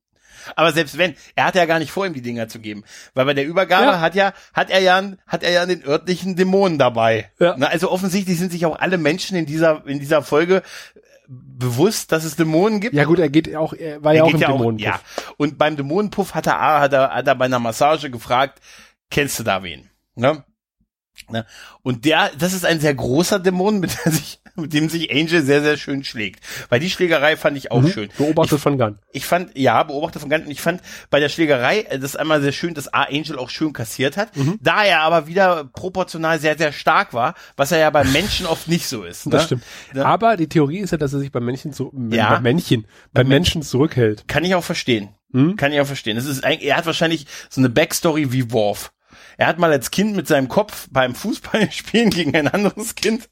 Aber 0.55 0.71
selbst 0.71 0.97
wenn, 0.97 1.15
er 1.35 1.45
hatte 1.45 1.59
ja 1.59 1.65
gar 1.65 1.79
nicht 1.79 1.91
vor, 1.91 2.05
ihm 2.05 2.13
die 2.13 2.21
Dinger 2.21 2.47
zu 2.47 2.59
geben. 2.59 2.83
Weil 3.13 3.25
bei 3.25 3.33
der 3.33 3.45
Übergabe 3.45 3.85
ja. 3.85 3.99
hat 3.99 4.15
ja, 4.15 4.33
hat 4.53 4.69
er 4.69 4.79
ja, 4.79 5.01
hat 5.27 5.43
er 5.43 5.51
ja 5.51 5.65
den 5.65 5.85
örtlichen 5.85 6.35
Dämonen 6.35 6.77
dabei. 6.77 7.31
Ja. 7.39 7.55
Na, 7.57 7.67
also 7.67 7.91
offensichtlich 7.91 8.37
sind 8.37 8.51
sich 8.51 8.65
auch 8.65 8.79
alle 8.79 8.97
Menschen 8.97 9.37
in 9.37 9.45
dieser, 9.45 9.85
in 9.85 9.99
dieser 9.99 10.21
Folge 10.21 10.57
äh, 10.57 10.99
bewusst, 11.27 12.11
dass 12.11 12.23
es 12.23 12.35
Dämonen 12.35 12.79
gibt. 12.79 12.95
Ja 12.95 13.05
gut, 13.05 13.19
er 13.19 13.29
geht 13.29 13.55
auch, 13.55 13.73
er 13.73 14.03
war 14.03 14.13
er 14.13 14.17
ja 14.17 14.23
auch 14.23 14.33
im 14.33 14.39
ja 14.39 14.47
Dämonenpuff. 14.47 14.85
ja. 14.85 14.99
Und 15.37 15.57
beim 15.57 15.77
Dämonenpuff 15.77 16.33
hat 16.33 16.47
er, 16.47 16.79
hat 16.79 16.93
er, 16.93 17.11
hat 17.11 17.27
er 17.27 17.35
bei 17.35 17.45
einer 17.45 17.59
Massage 17.59 18.09
gefragt, 18.09 18.59
kennst 19.09 19.39
du 19.39 19.43
da 19.43 19.63
wen? 19.63 19.89
Ne? 20.15 20.43
Ne? 21.29 21.45
Und 21.81 22.05
der, 22.05 22.31
das 22.37 22.53
ist 22.53 22.65
ein 22.65 22.79
sehr 22.79 22.93
großer 22.93 23.39
Dämon, 23.39 23.79
mit, 23.79 23.97
der 24.03 24.11
sich, 24.11 24.39
mit 24.55 24.73
dem 24.73 24.89
sich 24.89 25.11
Angel 25.11 25.43
sehr, 25.43 25.61
sehr 25.61 25.77
schön 25.77 26.03
schlägt. 26.03 26.43
Weil 26.69 26.79
die 26.79 26.89
Schlägerei 26.89 27.37
fand 27.37 27.57
ich 27.57 27.71
auch 27.71 27.81
mhm. 27.81 27.91
schön. 27.91 28.09
Beobachtet 28.17 28.57
ich, 28.57 28.61
von 28.61 28.77
Gunn. 28.77 28.99
Ich 29.11 29.25
fand, 29.25 29.57
ja, 29.57 29.83
beobachtet 29.83 30.21
von 30.21 30.29
Gunn. 30.29 30.43
Und 30.43 30.51
ich 30.51 30.61
fand 30.61 30.81
bei 31.09 31.19
der 31.19 31.29
Schlägerei, 31.29 31.81
äh, 31.81 31.99
das 31.99 32.11
ist 32.11 32.15
einmal 32.15 32.41
sehr 32.41 32.51
schön, 32.51 32.73
dass 32.73 32.93
A. 32.93 33.03
Angel 33.03 33.37
auch 33.37 33.49
schön 33.49 33.73
kassiert 33.73 34.17
hat. 34.17 34.35
Mhm. 34.35 34.57
Da 34.61 34.83
er 34.83 35.01
aber 35.01 35.27
wieder 35.27 35.65
proportional 35.65 36.39
sehr, 36.39 36.57
sehr 36.57 36.71
stark 36.71 37.13
war, 37.13 37.35
was 37.55 37.71
er 37.71 37.79
ja 37.79 37.89
bei 37.89 38.03
Menschen 38.03 38.45
oft 38.45 38.67
nicht 38.67 38.87
so 38.87 39.03
ist. 39.03 39.25
Ne? 39.25 39.31
Das 39.33 39.45
stimmt. 39.45 39.63
Ne? 39.93 40.05
Aber 40.05 40.37
die 40.37 40.47
Theorie 40.47 40.79
ist 40.79 40.91
ja, 40.91 40.97
dass 40.97 41.13
er 41.13 41.19
sich 41.19 41.31
bei 41.31 41.39
Männchen, 41.39 41.73
so, 41.73 41.93
ja, 42.09 42.35
bei 42.35 42.41
Männchen, 42.41 42.83
bei, 43.13 43.23
bei 43.23 43.29
Menschen 43.29 43.61
zurückhält. 43.61 44.27
Kann 44.27 44.43
ich 44.43 44.55
auch 44.55 44.63
verstehen. 44.63 45.09
Hm? 45.33 45.55
Kann 45.55 45.71
ich 45.71 45.79
auch 45.79 45.87
verstehen. 45.87 46.17
Es 46.17 46.25
ist 46.25 46.43
eigentlich, 46.43 46.69
er 46.69 46.77
hat 46.77 46.85
wahrscheinlich 46.85 47.25
so 47.49 47.61
eine 47.61 47.69
Backstory 47.69 48.31
wie 48.31 48.51
Worf. 48.51 48.91
Er 49.41 49.47
hat 49.47 49.57
mal 49.57 49.71
als 49.71 49.89
Kind 49.89 50.15
mit 50.15 50.27
seinem 50.27 50.49
Kopf 50.49 50.87
beim 50.91 51.15
Fußballspielen 51.15 52.09
gegen 52.11 52.35
ein 52.35 52.47
anderes 52.47 52.93
Kind 52.93 53.27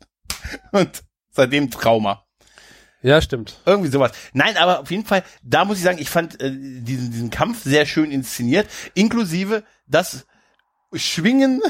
und 0.71 1.03
seitdem 1.29 1.69
Trauma. 1.69 2.25
Ja, 3.03 3.21
stimmt. 3.21 3.61
Irgendwie 3.67 3.91
sowas. 3.91 4.13
Nein, 4.33 4.57
aber 4.57 4.79
auf 4.79 4.89
jeden 4.89 5.05
Fall, 5.05 5.23
da 5.43 5.65
muss 5.65 5.77
ich 5.77 5.83
sagen, 5.83 5.99
ich 5.99 6.09
fand 6.09 6.41
äh, 6.41 6.49
diesen, 6.51 7.11
diesen 7.11 7.29
Kampf 7.29 7.63
sehr 7.63 7.85
schön 7.85 8.09
inszeniert, 8.09 8.67
inklusive 8.95 9.63
das 9.85 10.25
Schwingen 10.95 11.61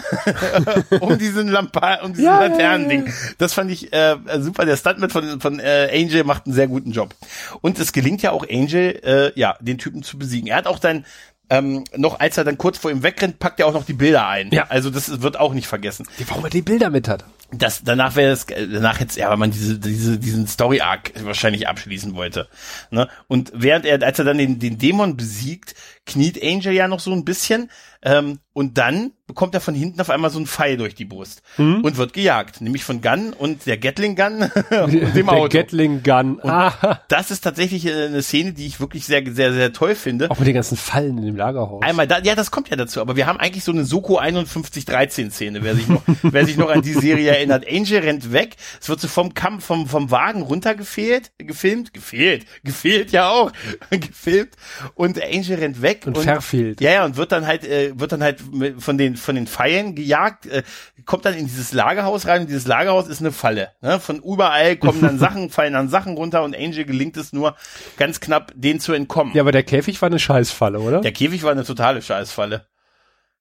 um 1.02 1.18
diesen 1.18 1.50
Lampa 1.50 1.96
um 1.96 2.14
diesen 2.14 2.24
ja, 2.24 2.40
Laternending. 2.40 3.08
Ja, 3.08 3.12
ja. 3.12 3.32
Das 3.40 3.52
fand 3.54 3.70
ich 3.70 3.92
äh, 3.92 4.16
super. 4.38 4.64
Der 4.64 4.78
Stuntman 4.78 5.10
von, 5.10 5.42
von 5.42 5.60
äh, 5.60 5.90
Angel 5.94 6.24
macht 6.24 6.46
einen 6.46 6.56
sehr 6.56 6.70
guten 6.70 6.94
Job. 6.94 7.14
Und 7.60 7.78
es 7.78 7.92
gelingt 7.92 8.22
ja 8.22 8.32
auch 8.32 8.48
Angel, 8.50 9.02
äh, 9.04 9.38
ja, 9.38 9.58
den 9.60 9.80
Typen 9.80 10.02
zu 10.02 10.18
besiegen. 10.18 10.48
Er 10.48 10.56
hat 10.56 10.68
auch 10.68 10.80
dann 10.80 11.04
ähm, 11.50 11.84
noch 11.96 12.20
als 12.20 12.38
er 12.38 12.44
dann 12.44 12.58
kurz 12.58 12.78
vor 12.78 12.92
ihm 12.92 13.04
wegrennt, 13.04 13.40
packt 13.40 13.60
er 13.60 13.68
auch 13.68 13.74
noch 13.74 13.86
die 13.86 13.94
Bilder 13.94 14.28
ein. 14.28 14.50
Ja. 14.52 14.68
Also 14.70 14.90
das 14.90 15.22
wird 15.22 15.40
auch 15.40 15.54
nicht 15.54 15.68
vergessen. 15.68 16.08
Warum 16.28 16.44
er 16.44 16.50
die 16.50 16.62
Bilder 16.62 16.90
mit 16.90 17.08
hat. 17.08 17.26
Das, 17.52 17.84
danach 17.84 18.16
wäre 18.16 18.32
es, 18.32 18.46
danach 18.46 19.00
jetzt, 19.00 19.18
ja, 19.18 19.30
weil 19.30 19.38
man 19.38 19.50
diese, 19.50 19.80
diese, 19.80 20.20
diesen 20.20 20.46
Story-Arc 20.48 21.14
wahrscheinlich 21.24 21.68
abschließen 21.68 22.14
wollte. 22.14 22.48
Ne? 22.92 23.10
Und 23.28 23.52
während 23.56 23.86
er, 23.86 24.04
als 24.04 24.20
er 24.20 24.26
dann 24.26 24.38
den, 24.38 24.60
den 24.60 24.78
Dämon 24.78 25.18
besiegt, 25.18 25.74
kniet 26.06 26.42
Angel 26.44 26.74
ja 26.74 26.88
noch 26.88 27.00
so 27.00 27.12
ein 27.12 27.26
bisschen, 27.26 27.72
ähm, 28.02 28.40
und 28.54 28.78
dann 28.78 29.12
bekommt 29.26 29.54
er 29.54 29.62
von 29.62 29.76
hinten 29.76 30.02
auf 30.02 30.10
einmal 30.10 30.32
so 30.32 30.40
ein 30.40 30.48
Pfeil 30.48 30.76
durch 30.76 30.96
die 30.96 31.06
Brust 31.06 31.44
mhm. 31.58 31.82
und 31.82 31.98
wird 31.98 32.14
gejagt, 32.14 32.62
nämlich 32.62 32.84
von 32.84 33.00
Gunn 33.00 33.32
und 33.32 33.68
der 33.68 33.78
Gatling 33.78 34.16
Gun 34.16 34.42
und 34.84 35.16
dem 35.16 35.30
Auto. 35.30 35.48
Der 35.48 35.64
Gatling 35.64 36.02
Gun. 36.02 36.42
Ah. 36.42 37.00
Das 37.08 37.30
ist 37.30 37.42
tatsächlich 37.42 37.86
äh, 37.86 38.08
eine 38.08 38.24
Szene, 38.24 38.54
die 38.54 38.66
ich 38.66 38.80
wirklich 38.80 39.06
sehr, 39.06 39.24
sehr, 39.32 39.54
sehr 39.54 39.72
toll 39.72 39.94
finde. 39.94 40.32
Auch 40.32 40.40
mit 40.40 40.48
den 40.48 40.56
ganzen 40.56 40.78
Fallen 40.78 41.20
in 41.20 41.26
dem 41.26 41.36
Lagerhaus. 41.38 41.84
Einmal 41.84 42.08
da, 42.08 42.20
ja, 42.20 42.36
das 42.36 42.50
kommt 42.50 42.70
ja 42.70 42.76
dazu, 42.76 43.02
aber 43.02 43.16
wir 43.16 43.28
haben 43.28 43.40
eigentlich 43.40 43.64
so 43.64 43.72
eine 43.72 43.86
Soko 43.86 44.18
5113 44.18 45.32
Szene, 45.32 45.64
wer 45.64 45.76
sich 45.76 45.88
noch, 45.88 46.02
wer 46.24 46.46
sich 46.46 46.58
noch 46.58 46.70
an 46.70 46.82
die 46.82 46.94
Serie 46.94 47.30
erinnert. 47.30 47.66
Angel 47.70 48.00
rennt 48.00 48.34
weg, 48.34 48.56
es 48.82 48.90
wird 48.90 49.00
so 49.00 49.08
vom 49.08 49.36
Kampf, 49.36 49.64
vom, 49.64 49.88
vom 49.88 50.10
Wagen 50.10 50.42
runtergefehlt, 50.42 51.32
gefilmt, 51.38 51.94
gefehlt, 51.94 52.46
gefehlt 52.64 53.12
ja 53.12 53.30
auch, 53.30 53.52
gefilmt 53.92 54.56
und 54.96 55.24
Angel 55.24 55.60
rennt 55.60 55.82
weg 55.84 56.08
und, 56.08 56.18
und 56.18 56.24
verfehlt. 56.24 56.82
Ja, 56.82 56.92
ja, 56.92 57.06
und 57.06 57.16
wird 57.16 57.32
dann 57.32 57.46
halt, 57.46 57.64
äh, 57.64 57.89
wird 57.96 58.12
dann 58.12 58.24
halt 58.24 58.42
von 58.80 58.98
den, 58.98 59.16
von 59.16 59.36
den 59.36 59.48
Pfeilen 59.48 59.96
gejagt, 59.96 60.46
äh, 60.46 60.64
kommt 61.06 61.26
dann 61.26 61.34
in 61.34 61.46
dieses 61.46 61.74
Lagerhaus 61.74 62.28
rein 62.28 62.42
und 62.42 62.48
dieses 62.48 62.68
Lagerhaus 62.68 63.08
ist 63.08 63.22
eine 63.22 63.32
Falle. 63.32 63.72
Ne? 63.82 64.00
Von 64.00 64.18
überall 64.22 64.76
kommen 64.78 65.02
dann 65.02 65.20
Sachen, 65.20 65.50
fallen 65.50 65.74
dann 65.74 65.90
Sachen 65.90 66.16
runter 66.16 66.44
und 66.44 66.56
Angel 66.56 66.86
gelingt 66.86 67.18
es 67.18 67.34
nur 67.34 67.56
ganz 67.98 68.20
knapp, 68.20 68.52
denen 68.56 68.80
zu 68.80 68.94
entkommen. 68.94 69.34
Ja, 69.34 69.42
aber 69.42 69.52
der 69.52 69.64
Käfig 69.64 70.02
war 70.02 70.08
eine 70.08 70.20
Scheißfalle, 70.20 70.80
oder? 70.80 71.02
Der 71.02 71.12
Käfig 71.12 71.44
war 71.44 71.52
eine 71.52 71.64
totale 71.64 72.02
Scheißfalle. 72.02 72.66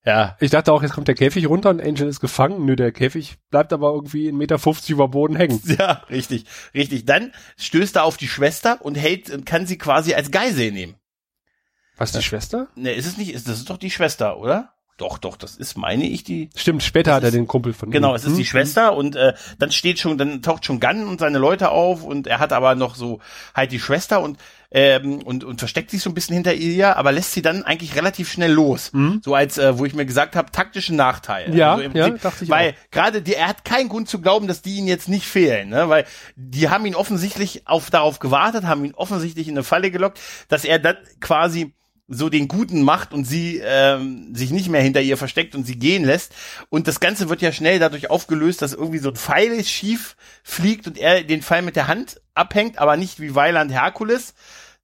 Ja. 0.05 0.37
Ich 0.41 0.51
dachte 0.51 0.73
auch, 0.73 0.83
jetzt 0.83 0.93
kommt 0.93 1.09
der 1.09 1.15
Käfig 1.15 1.49
runter 1.49 1.71
und 1.71 1.83
Angel 1.83 2.09
ist 2.09 2.21
gefangen. 2.21 2.65
Nö, 2.65 2.77
der 2.77 2.93
Käfig 2.93 3.37
bleibt 3.51 3.73
aber 3.73 3.93
irgendwie 3.93 4.31
1,50 4.31 4.33
Meter 4.33 4.59
über 4.89 5.09
Boden 5.09 5.37
hängen. 5.37 5.61
Ja, 5.79 6.03
richtig, 6.09 6.45
richtig. 6.75 7.05
Dann 7.05 7.33
stößt 7.59 7.97
er 7.97 8.05
auf 8.05 8.17
die 8.17 8.29
Schwester 8.29 8.79
und 8.81 8.97
hält, 8.97 9.45
kann 9.45 9.67
sie 9.67 9.77
quasi 9.77 10.15
als 10.15 10.31
Geisel 10.31 10.73
nehmen. 10.73 10.95
Was, 11.99 12.13
die 12.13 12.23
Schwester? 12.23 12.69
Ne, 12.77 12.93
ist 12.93 13.07
es 13.07 13.19
nicht, 13.19 13.35
ist, 13.35 13.49
das 13.49 13.59
ist 13.59 13.71
doch 13.71 13.77
die 13.77 13.91
Schwester, 13.91 14.39
oder? 14.39 14.73
Doch, 14.99 15.19
doch, 15.19 15.37
das 15.37 15.55
ist, 15.55 15.77
meine 15.77 16.05
ich, 16.09 16.25
die. 16.25 16.51
Stimmt, 16.57 16.83
später 16.83 17.15
hat 17.15 17.23
er 17.23 17.31
den 17.31 17.47
Kumpel 17.47 17.73
von 17.73 17.93
Genau, 17.93 18.17
es 18.17 18.25
ist 18.25 18.31
hm? 18.31 18.37
die 18.39 18.45
Schwester 18.45 18.97
und 18.97 19.15
äh, 19.15 19.33
dann 19.61 19.71
steht 19.71 20.01
schon, 20.01 20.19
dann 20.19 20.43
taucht 20.43 20.65
schon 20.65 20.81
Gunn 20.81 21.07
und 21.07 21.21
seine 21.21 21.39
Leute 21.39 21.71
auf 21.71 22.03
und 22.03 22.27
er 22.27 22.41
hat 22.41 22.53
aber 22.53 22.75
noch 22.75 22.97
so 22.97 23.21
halt 23.55 23.71
die 23.71 23.79
Schwester 23.79 24.21
und 24.21 24.39
ähm, 24.71 25.23
und, 25.23 25.45
und 25.45 25.61
versteckt 25.61 25.91
sich 25.91 26.03
so 26.03 26.11
ein 26.11 26.15
bisschen 26.15 26.35
hinter 26.35 26.53
ihr, 26.53 26.97
aber 26.97 27.13
lässt 27.13 27.33
sie 27.33 27.43
dann 27.43 27.63
eigentlich 27.63 27.95
relativ 27.95 28.31
schnell 28.31 28.53
los. 28.53 28.93
Mhm. 28.93 29.23
So 29.25 29.35
als, 29.35 29.57
äh, 29.57 29.79
wo 29.79 29.87
ich 29.87 29.95
mir 29.95 30.05
gesagt 30.05 30.37
habe, 30.37 30.51
taktischen 30.51 30.97
Nachteil. 30.97 31.55
Ja, 31.55 31.77
also 31.77 31.97
ja 31.97 32.11
dachte 32.11 32.45
ich 32.45 32.51
Weil 32.51 32.75
gerade 32.91 33.23
die, 33.23 33.35
er 33.35 33.49
hat 33.49 33.65
keinen 33.65 33.89
Grund 33.89 34.09
zu 34.09 34.21
glauben, 34.21 34.47
dass 34.47 34.61
die 34.61 34.77
ihn 34.77 34.87
jetzt 34.87 35.09
nicht 35.09 35.27
fehlen, 35.27 35.71
ne? 35.71 35.89
weil 35.89 36.05
die 36.37 36.69
haben 36.69 36.85
ihn 36.85 36.95
offensichtlich 36.95 37.67
auf 37.67 37.89
darauf 37.89 38.19
gewartet, 38.19 38.65
haben 38.65 38.85
ihn 38.85 38.95
offensichtlich 38.95 39.49
in 39.49 39.55
eine 39.55 39.65
Falle 39.65 39.91
gelockt, 39.91 40.21
dass 40.49 40.65
er 40.65 40.79
dann 40.79 40.97
quasi 41.21 41.73
so 42.09 42.31
den 42.31 42.49
Guten 42.49 42.83
macht 42.83 43.12
und 43.12 43.27
sie 43.27 43.61
ähm, 43.62 44.35
sich 44.35 44.51
nicht 44.51 44.71
mehr 44.71 44.81
hinter 44.81 45.03
ihr 45.03 45.18
versteckt 45.18 45.55
und 45.55 45.64
sie 45.64 45.79
gehen 45.79 46.05
lässt. 46.05 46.35
Und 46.71 46.88
das 46.88 47.01
Ganze 47.01 47.29
wird 47.29 47.42
ja 47.42 47.53
schnell 47.53 47.79
dadurch 47.79 48.11
aufgelöst, 48.11 48.62
dass 48.62 48.73
irgendwie 48.73 48.99
so 48.99 49.11
ein 49.11 49.16
Pfeil 49.16 49.62
schief 49.62 50.16
fliegt 50.42 50.87
und 50.87 50.97
er 50.97 51.23
den 51.23 51.42
Pfeil 51.42 51.62
mit 51.62 51.77
der 51.77 51.87
Hand 51.87 52.21
abhängt, 52.35 52.79
aber 52.79 52.97
nicht 52.97 53.21
wie 53.21 53.35
Weiland 53.35 53.71
Herkules, 53.71 54.35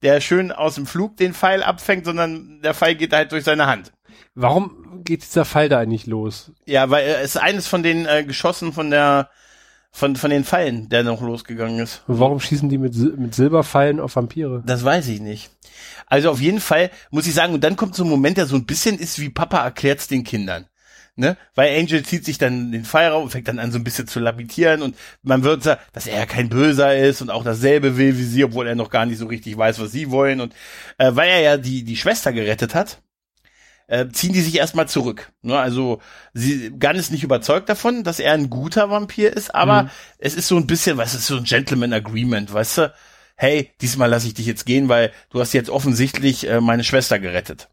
der 0.03 0.21
schön 0.21 0.51
aus 0.51 0.75
dem 0.75 0.85
Flug 0.85 1.17
den 1.17 1.33
Pfeil 1.33 1.63
abfängt, 1.63 2.05
sondern 2.05 2.61
der 2.61 2.75
Pfeil 2.75 2.95
geht 2.95 3.11
halt 3.11 3.31
durch 3.31 3.43
seine 3.43 3.65
Hand. 3.65 3.91
Warum 4.35 5.01
geht 5.03 5.23
dieser 5.23 5.45
Pfeil 5.45 5.69
da 5.69 5.79
eigentlich 5.79 6.05
los? 6.05 6.51
Ja, 6.65 6.89
weil 6.89 7.07
es 7.07 7.35
ist 7.35 7.41
eines 7.41 7.67
von 7.67 7.81
den 7.81 8.05
äh, 8.05 8.23
Geschossen 8.23 8.71
von 8.71 8.91
der 8.91 9.29
von, 9.95 10.17
von 10.17 10.29
den 10.29 10.43
Pfeilen, 10.43 10.89
der 10.89 11.03
noch 11.03 11.21
losgegangen 11.21 11.79
ist. 11.79 12.03
warum 12.07 12.41
schießen 12.41 12.67
die 12.67 12.77
mit, 12.77 12.95
mit 13.17 13.33
Silberpfeilen 13.33 14.01
auf 14.01 14.17
Vampire? 14.17 14.61
Das 14.65 14.83
weiß 14.83 15.07
ich 15.07 15.21
nicht. 15.21 15.51
Also 16.07 16.31
auf 16.31 16.41
jeden 16.41 16.59
Fall 16.59 16.91
muss 17.11 17.27
ich 17.27 17.33
sagen, 17.33 17.53
und 17.53 17.63
dann 17.63 17.77
kommt 17.77 17.95
so 17.95 18.03
ein 18.03 18.09
Moment, 18.09 18.35
der 18.35 18.45
so 18.45 18.57
ein 18.57 18.65
bisschen 18.65 18.99
ist, 18.99 19.19
wie 19.19 19.29
Papa 19.29 19.63
erklärt's 19.63 20.09
den 20.09 20.25
Kindern. 20.25 20.65
Ne? 21.15 21.37
Weil 21.55 21.79
Angel 21.79 22.03
zieht 22.03 22.25
sich 22.25 22.37
dann 22.37 22.73
den 22.73 22.83
Pfeil 22.83 23.09
raus 23.09 23.23
und 23.23 23.29
fängt 23.29 23.47
dann 23.47 23.57
an 23.57 23.71
so 23.71 23.77
ein 23.77 23.85
bisschen 23.85 24.05
zu 24.05 24.19
lamentieren 24.19 24.81
und 24.81 24.97
man 25.23 25.43
wird 25.43 25.63
sagen, 25.63 25.79
dass 25.93 26.07
er 26.07 26.25
kein 26.25 26.49
Böser 26.49 26.97
ist 26.97 27.21
und 27.21 27.29
auch 27.29 27.45
dasselbe 27.45 27.95
will 27.95 28.17
wie 28.17 28.23
sie, 28.23 28.43
obwohl 28.43 28.67
er 28.67 28.75
noch 28.75 28.89
gar 28.89 29.05
nicht 29.05 29.19
so 29.19 29.27
richtig 29.27 29.57
weiß, 29.57 29.79
was 29.79 29.93
sie 29.93 30.11
wollen 30.11 30.41
und 30.41 30.53
äh, 30.97 31.11
weil 31.13 31.29
er 31.29 31.39
ja 31.39 31.55
die 31.55 31.85
die 31.85 31.95
Schwester 31.95 32.33
gerettet 32.33 32.75
hat, 32.75 33.01
äh, 33.87 34.07
ziehen 34.09 34.33
die 34.33 34.41
sich 34.41 34.57
erstmal 34.57 34.87
zurück. 34.87 35.31
Ne? 35.41 35.57
Also 35.57 36.01
sie 36.33 36.71
Gunn 36.71 36.95
ist 36.95 37.11
nicht 37.11 37.23
überzeugt 37.23 37.69
davon, 37.69 38.03
dass 38.03 38.19
er 38.19 38.33
ein 38.33 38.49
guter 38.49 38.89
Vampir 38.89 39.31
ist, 39.33 39.53
aber 39.53 39.83
mhm. 39.83 39.89
es 40.17 40.35
ist 40.35 40.47
so 40.47 40.57
ein 40.57 40.67
bisschen, 40.67 40.97
was 40.97 41.13
ist 41.13 41.27
so 41.27 41.37
ein 41.37 41.43
Gentleman 41.43 41.93
Agreement, 41.93 42.53
weißt 42.53 42.77
du? 42.79 42.93
hey, 43.35 43.71
diesmal 43.81 44.09
lasse 44.09 44.27
ich 44.27 44.33
dich 44.33 44.45
jetzt 44.45 44.65
gehen, 44.65 44.89
weil 44.89 45.11
du 45.29 45.39
hast 45.39 45.53
jetzt 45.53 45.69
offensichtlich 45.69 46.47
äh, 46.47 46.61
meine 46.61 46.83
Schwester 46.83 47.19
gerettet. 47.19 47.69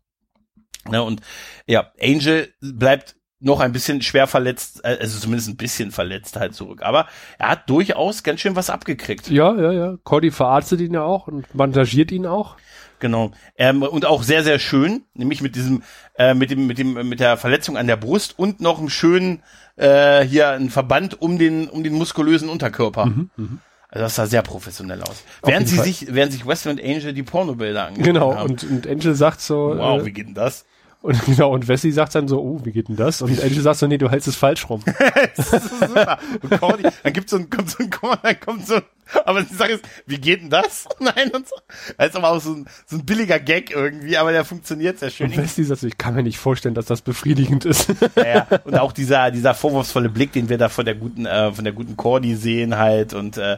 Ne, 0.88 1.02
und 1.02 1.20
ja, 1.66 1.92
Angel 2.00 2.52
bleibt 2.60 3.14
noch 3.38 3.60
ein 3.60 3.72
bisschen 3.72 4.02
schwer 4.02 4.26
verletzt, 4.26 4.80
äh, 4.84 4.98
also 5.00 5.18
zumindest 5.18 5.48
ein 5.48 5.56
bisschen 5.56 5.92
verletzt 5.92 6.36
halt 6.36 6.54
zurück. 6.54 6.82
Aber 6.82 7.06
er 7.38 7.50
hat 7.50 7.70
durchaus 7.70 8.22
ganz 8.22 8.40
schön 8.40 8.56
was 8.56 8.70
abgekriegt. 8.70 9.30
Ja, 9.30 9.54
ja, 9.54 9.72
ja. 9.72 9.96
Cordy 10.02 10.30
verarztet 10.32 10.80
ihn 10.80 10.94
ja 10.94 11.02
auch 11.02 11.28
und 11.28 11.46
bandagiert 11.52 12.10
ihn 12.10 12.26
auch. 12.26 12.56
Genau. 13.02 13.32
Ähm, 13.58 13.82
und 13.82 14.06
auch 14.06 14.22
sehr, 14.22 14.44
sehr 14.44 14.60
schön, 14.60 15.02
nämlich 15.12 15.42
mit 15.42 15.56
diesem, 15.56 15.82
äh, 16.16 16.34
mit 16.34 16.50
dem, 16.50 16.68
mit 16.68 16.78
dem, 16.78 17.08
mit 17.08 17.18
der 17.18 17.36
Verletzung 17.36 17.76
an 17.76 17.88
der 17.88 17.96
Brust 17.96 18.38
und 18.38 18.60
noch 18.60 18.78
einem 18.78 18.90
schönen, 18.90 19.42
äh, 19.74 20.22
hier 20.22 20.50
ein 20.50 20.70
Verband 20.70 21.20
um 21.20 21.36
den, 21.36 21.68
um 21.68 21.82
den 21.82 21.94
muskulösen 21.94 22.48
Unterkörper. 22.48 23.06
Mhm, 23.06 23.30
mh. 23.36 23.48
Also 23.88 24.04
das 24.04 24.14
sah 24.14 24.26
sehr 24.26 24.42
professionell 24.42 25.02
aus. 25.02 25.24
während 25.44 25.68
sie 25.68 25.76
Fall. 25.76 25.84
sich, 25.84 26.14
während 26.14 26.32
sich 26.32 26.46
Wesley 26.46 26.70
und 26.70 26.80
Angel 26.80 27.12
die 27.12 27.24
Pornobilder 27.24 27.88
angeschaut 27.88 28.14
genau, 28.14 28.34
haben. 28.36 28.56
Genau, 28.56 28.72
und, 28.72 28.86
und 28.86 28.86
Angel 28.86 29.14
sagt 29.16 29.40
so. 29.40 29.74
Wow, 29.76 30.00
äh, 30.00 30.06
wie 30.06 30.12
geht 30.12 30.28
denn 30.28 30.34
das? 30.34 30.64
Und 31.02 31.24
genau, 31.24 31.52
und 31.52 31.66
Wesley 31.66 31.90
sagt 31.90 32.14
dann 32.14 32.28
so, 32.28 32.40
oh, 32.40 32.60
wie 32.64 32.70
geht 32.70 32.88
denn 32.88 32.96
das? 32.96 33.22
Und 33.22 33.42
Angel 33.42 33.60
sagt 33.60 33.78
so, 33.78 33.86
nee, 33.88 33.98
du 33.98 34.08
hältst 34.08 34.28
es 34.28 34.36
falsch 34.36 34.68
rum. 34.70 34.82
das 35.36 35.52
ist 35.52 35.80
super. 35.80 36.18
Und 36.40 36.60
Cordy, 36.60 36.84
dann 37.02 37.12
gibt's 37.12 37.32
so 37.32 37.38
ein, 37.38 37.50
kommt 37.50 37.70
so 37.70 37.82
ein 37.82 37.90
Chor, 37.90 38.16
dann 38.22 38.38
kommt 38.38 38.66
so 38.66 38.76
ein, 38.76 38.82
aber 39.24 39.42
die 39.42 39.54
Sache 39.54 39.72
ist, 39.72 39.84
wie 40.06 40.18
geht 40.18 40.42
denn 40.42 40.50
das? 40.50 40.88
Nein, 41.00 41.30
und 41.32 41.48
so. 41.48 41.56
Das 41.98 42.10
ist 42.10 42.16
aber 42.16 42.30
auch 42.30 42.40
so 42.40 42.54
ein, 42.54 42.66
so 42.86 42.96
ein 42.96 43.04
billiger 43.04 43.40
Gag 43.40 43.72
irgendwie, 43.72 44.16
aber 44.16 44.30
der 44.30 44.44
funktioniert 44.44 45.00
sehr 45.00 45.10
schön. 45.10 45.30
Und 45.30 45.36
Wesley 45.36 45.64
sagt 45.64 45.80
so, 45.80 45.86
ich 45.88 45.98
kann 45.98 46.14
mir 46.14 46.22
nicht 46.22 46.38
vorstellen, 46.38 46.74
dass 46.74 46.86
das 46.86 47.02
befriedigend 47.02 47.64
ist. 47.64 47.92
Ja, 48.16 48.24
ja. 48.24 48.46
Und 48.64 48.78
auch 48.78 48.92
dieser, 48.92 49.30
dieser 49.30 49.54
vorwurfsvolle 49.54 50.08
Blick, 50.08 50.32
den 50.32 50.48
wir 50.48 50.58
da 50.58 50.68
von 50.68 50.84
der 50.84 50.94
guten, 50.94 51.26
äh, 51.26 51.52
von 51.52 51.64
der 51.64 51.72
guten 51.72 51.96
Cordy 51.96 52.36
sehen 52.36 52.76
halt 52.76 53.14
und, 53.14 53.36
äh, 53.36 53.56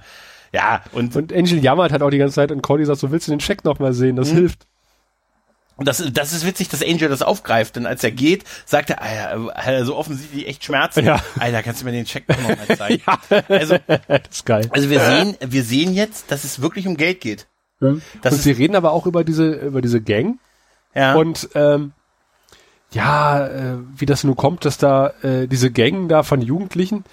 ja, 0.52 0.82
und. 0.92 1.16
Und 1.16 1.32
Angel 1.32 1.58
jammert 1.58 1.92
halt 1.92 2.02
auch 2.02 2.10
die 2.10 2.18
ganze 2.18 2.36
Zeit 2.36 2.52
und 2.52 2.62
Cody 2.62 2.84
sagt 2.84 3.00
so, 3.00 3.10
willst 3.10 3.26
du 3.26 3.32
den 3.32 3.40
Check 3.40 3.64
noch 3.64 3.80
mal 3.80 3.92
sehen? 3.92 4.16
Das 4.16 4.32
mhm. 4.32 4.36
hilft. 4.36 4.66
Und 5.76 5.88
das, 5.88 6.02
das 6.12 6.32
ist 6.32 6.46
witzig, 6.46 6.68
dass 6.68 6.82
Angel 6.82 7.08
das 7.08 7.22
aufgreift, 7.22 7.76
denn 7.76 7.86
als 7.86 8.04
er 8.04 8.12
geht, 8.12 8.44
sagt 8.64 8.90
er, 8.90 9.02
Alter, 9.02 9.54
hat 9.54 9.74
er 9.74 9.84
so 9.84 9.96
offensichtlich 9.96 10.46
echt 10.46 10.64
Schmerzen. 10.64 11.04
Ja. 11.04 11.20
Alter, 11.38 11.62
kannst 11.62 11.80
du 11.80 11.84
mir 11.84 11.92
den 11.92 12.04
Check 12.04 12.28
noch 12.28 12.40
mal 12.40 12.76
zeigen? 12.76 13.02
ja. 13.06 13.42
Also, 13.48 13.78
das 13.86 14.20
ist 14.30 14.46
geil. 14.46 14.68
Also 14.70 14.88
wir 14.88 15.00
sehen, 15.00 15.36
wir 15.40 15.64
sehen 15.64 15.94
jetzt, 15.94 16.30
dass 16.30 16.44
es 16.44 16.62
wirklich 16.62 16.86
um 16.86 16.96
Geld 16.96 17.20
geht. 17.20 17.46
Ja. 17.80 17.88
und 17.88 18.04
sie 18.24 18.52
reden 18.52 18.76
aber 18.76 18.92
auch 18.92 19.06
über 19.06 19.24
diese, 19.24 19.50
über 19.52 19.82
diese 19.82 20.00
Gang. 20.00 20.38
Ja. 20.94 21.14
Und 21.14 21.48
ähm, 21.54 21.92
ja, 22.92 23.46
äh, 23.46 23.78
wie 23.96 24.06
das 24.06 24.22
nur 24.24 24.36
kommt, 24.36 24.64
dass 24.64 24.78
da 24.78 25.08
äh, 25.22 25.48
diese 25.48 25.70
Gang 25.72 26.08
da 26.08 26.22
von 26.22 26.40
Jugendlichen, 26.40 27.04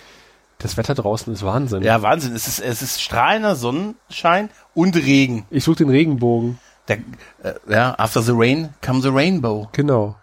das 0.59 0.77
Wetter 0.77 0.93
draußen 0.93 1.33
ist 1.33 1.43
Wahnsinn. 1.43 1.81
Ja, 1.81 2.03
Wahnsinn. 2.03 2.35
Es 2.35 2.47
ist, 2.47 2.59
es 2.59 2.83
ist 2.83 3.01
strahlender 3.01 3.55
Sonnenschein 3.55 4.49
und 4.75 4.95
Regen. 4.95 5.45
Ich 5.49 5.63
suche 5.63 5.77
den 5.77 5.89
Regenbogen. 5.89 6.59
Der, 6.91 6.97
äh, 7.43 7.73
ja, 7.73 7.95
after 7.97 8.21
the 8.21 8.33
rain 8.33 8.69
comes 8.85 9.03
the 9.03 9.09
rainbow. 9.09 9.69
Genau. 9.71 10.15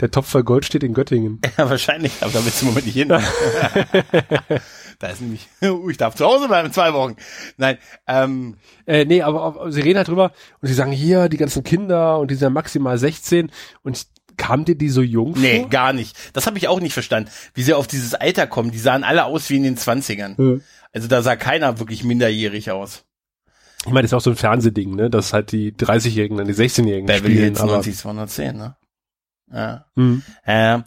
Der 0.00 0.10
Topf 0.10 0.28
voll 0.28 0.42
Gold 0.42 0.64
steht 0.64 0.82
in 0.82 0.94
Göttingen. 0.94 1.40
Ja, 1.56 1.70
wahrscheinlich, 1.70 2.12
aber 2.20 2.32
da 2.32 2.44
willst 2.44 2.60
du 2.60 2.66
im 2.66 2.70
Moment 2.70 2.86
nicht 2.86 2.96
hin. 2.96 3.08
da 4.98 5.08
ist 5.08 5.20
nämlich, 5.20 5.48
uh, 5.62 5.88
ich 5.88 5.96
darf 5.96 6.14
zu 6.16 6.24
Hause 6.24 6.48
bleiben 6.48 6.66
in 6.68 6.72
zwei 6.72 6.92
Wochen. 6.92 7.16
Nein, 7.56 7.78
ähm. 8.06 8.56
Äh, 8.86 9.04
nee, 9.04 9.22
aber, 9.22 9.42
aber 9.42 9.70
sie 9.70 9.80
reden 9.80 9.98
halt 9.98 10.08
drüber 10.08 10.32
und 10.60 10.68
sie 10.68 10.74
sagen, 10.74 10.92
hier, 10.92 11.28
die 11.28 11.36
ganzen 11.36 11.62
Kinder 11.62 12.18
und 12.18 12.30
die 12.30 12.34
sind 12.34 12.46
ja 12.46 12.50
maximal 12.50 12.98
16 12.98 13.50
und 13.82 14.06
kam 14.36 14.64
dir 14.64 14.74
die 14.74 14.88
so 14.88 15.02
jung 15.02 15.34
Nee, 15.36 15.60
vor? 15.60 15.68
gar 15.68 15.92
nicht. 15.92 16.16
Das 16.32 16.46
habe 16.46 16.58
ich 16.58 16.66
auch 16.66 16.80
nicht 16.80 16.94
verstanden, 16.94 17.30
wie 17.54 17.62
sie 17.62 17.74
auf 17.74 17.86
dieses 17.86 18.14
Alter 18.14 18.46
kommen. 18.46 18.70
Die 18.70 18.78
sahen 18.78 19.04
alle 19.04 19.24
aus 19.24 19.50
wie 19.50 19.56
in 19.56 19.62
den 19.62 19.76
20ern. 19.76 20.36
Hm. 20.36 20.62
Also 20.92 21.06
da 21.06 21.22
sah 21.22 21.36
keiner 21.36 21.78
wirklich 21.78 22.02
minderjährig 22.02 22.70
aus. 22.70 23.04
Ich 23.84 23.92
meine, 23.92 24.02
das 24.02 24.12
ist 24.12 24.14
auch 24.14 24.20
so 24.20 24.30
ein 24.30 24.36
Fernsehding, 24.36 24.94
ne? 24.94 25.10
Dass 25.10 25.32
halt 25.32 25.52
die 25.52 25.72
30-Jährigen 25.72 26.36
dann 26.36 26.46
die 26.46 26.54
16-Jährigen 26.54 27.06
Beverly 27.06 27.34
spielen. 27.34 27.54
Hills 27.54 27.62
90 27.62 27.96
210, 27.96 28.56
ne? 28.56 28.76
Ja. 29.52 29.84
Hm. 29.96 30.22
Äh, 30.44 30.80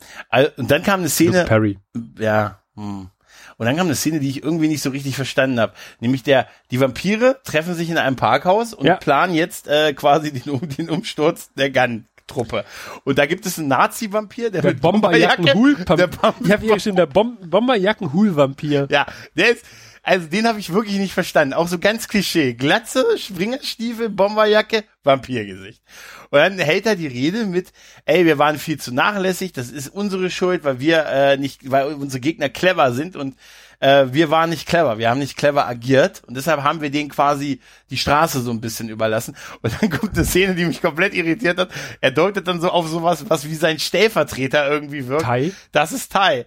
und 0.57 0.71
dann 0.71 0.83
kam 0.83 1.01
eine 1.01 1.09
Szene. 1.09 1.39
Luke 1.39 1.47
Perry. 1.47 1.79
Ja. 2.17 2.61
Hm. 2.75 3.09
Und 3.57 3.65
dann 3.65 3.77
kam 3.77 3.87
eine 3.87 3.95
Szene, 3.95 4.19
die 4.19 4.29
ich 4.29 4.43
irgendwie 4.43 4.67
nicht 4.67 4.81
so 4.81 4.89
richtig 4.89 5.15
verstanden 5.15 5.59
habe. 5.59 5.73
Nämlich 5.99 6.23
der, 6.23 6.47
die 6.71 6.79
Vampire 6.79 7.39
treffen 7.43 7.73
sich 7.73 7.89
in 7.89 7.97
einem 7.97 8.15
Parkhaus 8.15 8.73
und 8.73 8.85
ja. 8.85 8.95
planen 8.95 9.33
jetzt 9.33 9.67
äh, 9.67 9.93
quasi 9.93 10.33
den, 10.33 10.59
den 10.77 10.89
Umsturz 10.89 11.51
der 11.53 11.69
Gun-Truppe. 11.69 12.65
Und 13.05 13.17
da 13.17 13.25
gibt 13.25 13.45
es 13.45 13.57
einen 13.57 13.69
Nazi-Vampir, 13.69 14.51
der, 14.51 14.61
der 14.61 14.71
mit 14.71 14.81
Bomberjacken 14.81 15.53
Hul 15.53 15.75
der 15.75 16.07
Bom 16.07 16.33
geschrieben, 16.41 16.97
der 16.97 17.05
Bom 17.05 17.37
Bomberjacken 17.45 18.11
Hul 18.11 18.35
Vampir. 18.35 18.87
Ja, 18.89 19.05
der 19.35 19.51
ist 19.51 19.65
also 20.05 20.27
den 20.27 20.47
habe 20.47 20.59
ich 20.59 20.71
wirklich 20.71 20.97
nicht 20.97 21.13
verstanden. 21.13 21.53
Auch 21.53 21.67
so 21.67 21.79
ganz 21.79 22.07
Klischee. 22.07 22.53
Glatze, 22.53 23.03
Springerstiefel, 23.17 24.09
Bomberjacke, 24.09 24.83
Vampirgesicht. 25.03 25.81
Und 26.29 26.39
dann 26.39 26.59
hält 26.59 26.85
er 26.85 26.95
die 26.95 27.07
Rede 27.07 27.45
mit, 27.45 27.73
ey, 28.05 28.25
wir 28.25 28.37
waren 28.37 28.59
viel 28.59 28.79
zu 28.79 28.93
nachlässig, 28.93 29.51
das 29.53 29.71
ist 29.71 29.87
unsere 29.89 30.29
Schuld, 30.29 30.63
weil 30.63 30.79
wir 30.79 31.05
äh, 31.07 31.37
nicht, 31.37 31.71
weil 31.71 31.93
unsere 31.93 32.19
Gegner 32.19 32.49
clever 32.49 32.93
sind 32.93 33.15
und 33.15 33.35
äh, 33.79 34.05
wir 34.11 34.29
waren 34.29 34.49
nicht 34.49 34.67
clever, 34.67 34.97
wir 34.97 35.09
haben 35.09 35.19
nicht 35.19 35.37
clever 35.37 35.67
agiert 35.67 36.23
und 36.27 36.35
deshalb 36.35 36.63
haben 36.63 36.81
wir 36.81 36.89
denen 36.89 37.09
quasi 37.09 37.59
die 37.89 37.97
Straße 37.97 38.41
so 38.41 38.51
ein 38.51 38.61
bisschen 38.61 38.89
überlassen. 38.89 39.35
Und 39.61 39.73
dann 39.81 39.89
kommt 39.89 40.15
eine 40.15 40.25
Szene, 40.25 40.55
die 40.55 40.65
mich 40.65 40.81
komplett 40.81 41.13
irritiert 41.13 41.57
hat. 41.57 41.69
Er 42.01 42.11
deutet 42.11 42.47
dann 42.47 42.61
so 42.61 42.69
auf 42.69 42.87
sowas, 42.87 43.25
was 43.27 43.47
wie 43.49 43.55
sein 43.55 43.79
Stellvertreter 43.79 44.69
irgendwie 44.69 45.07
wirkt. 45.07 45.23
Tai? 45.23 45.51
Das 45.71 45.91
ist 45.91 46.11
Tai. 46.11 46.45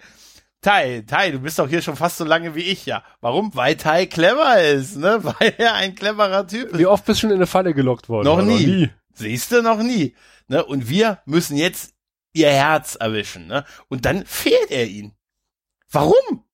Tai, 0.60 1.04
Tai, 1.06 1.30
du 1.30 1.38
bist 1.38 1.58
doch 1.58 1.68
hier 1.68 1.82
schon 1.82 1.96
fast 1.96 2.16
so 2.16 2.24
lange 2.24 2.54
wie 2.54 2.62
ich, 2.62 2.84
ja. 2.86 3.04
Warum? 3.20 3.54
Weil 3.54 3.76
Tai 3.76 4.06
clever 4.06 4.60
ist, 4.62 4.96
ne? 4.96 5.18
Weil 5.22 5.54
er 5.58 5.74
ein 5.74 5.94
cleverer 5.94 6.46
Typ 6.46 6.70
ist. 6.70 6.78
Wie 6.78 6.86
oft 6.86 7.04
bist 7.04 7.18
du 7.18 7.20
schon 7.22 7.30
in 7.30 7.36
eine 7.36 7.46
Falle 7.46 7.74
gelockt 7.74 8.08
worden? 8.08 8.24
Noch 8.24 8.42
nie. 8.42 8.66
nie. 8.66 8.90
Siehst 9.14 9.52
du, 9.52 9.62
noch 9.62 9.82
nie. 9.82 10.14
Ne? 10.48 10.64
Und 10.64 10.88
wir 10.88 11.20
müssen 11.26 11.56
jetzt 11.56 11.94
ihr 12.32 12.50
Herz 12.50 12.96
erwischen, 12.96 13.46
ne? 13.46 13.64
Und 13.88 14.04
dann 14.04 14.24
fehlt 14.26 14.70
er 14.70 14.86
ihn. 14.86 15.14
Warum? 15.90 16.44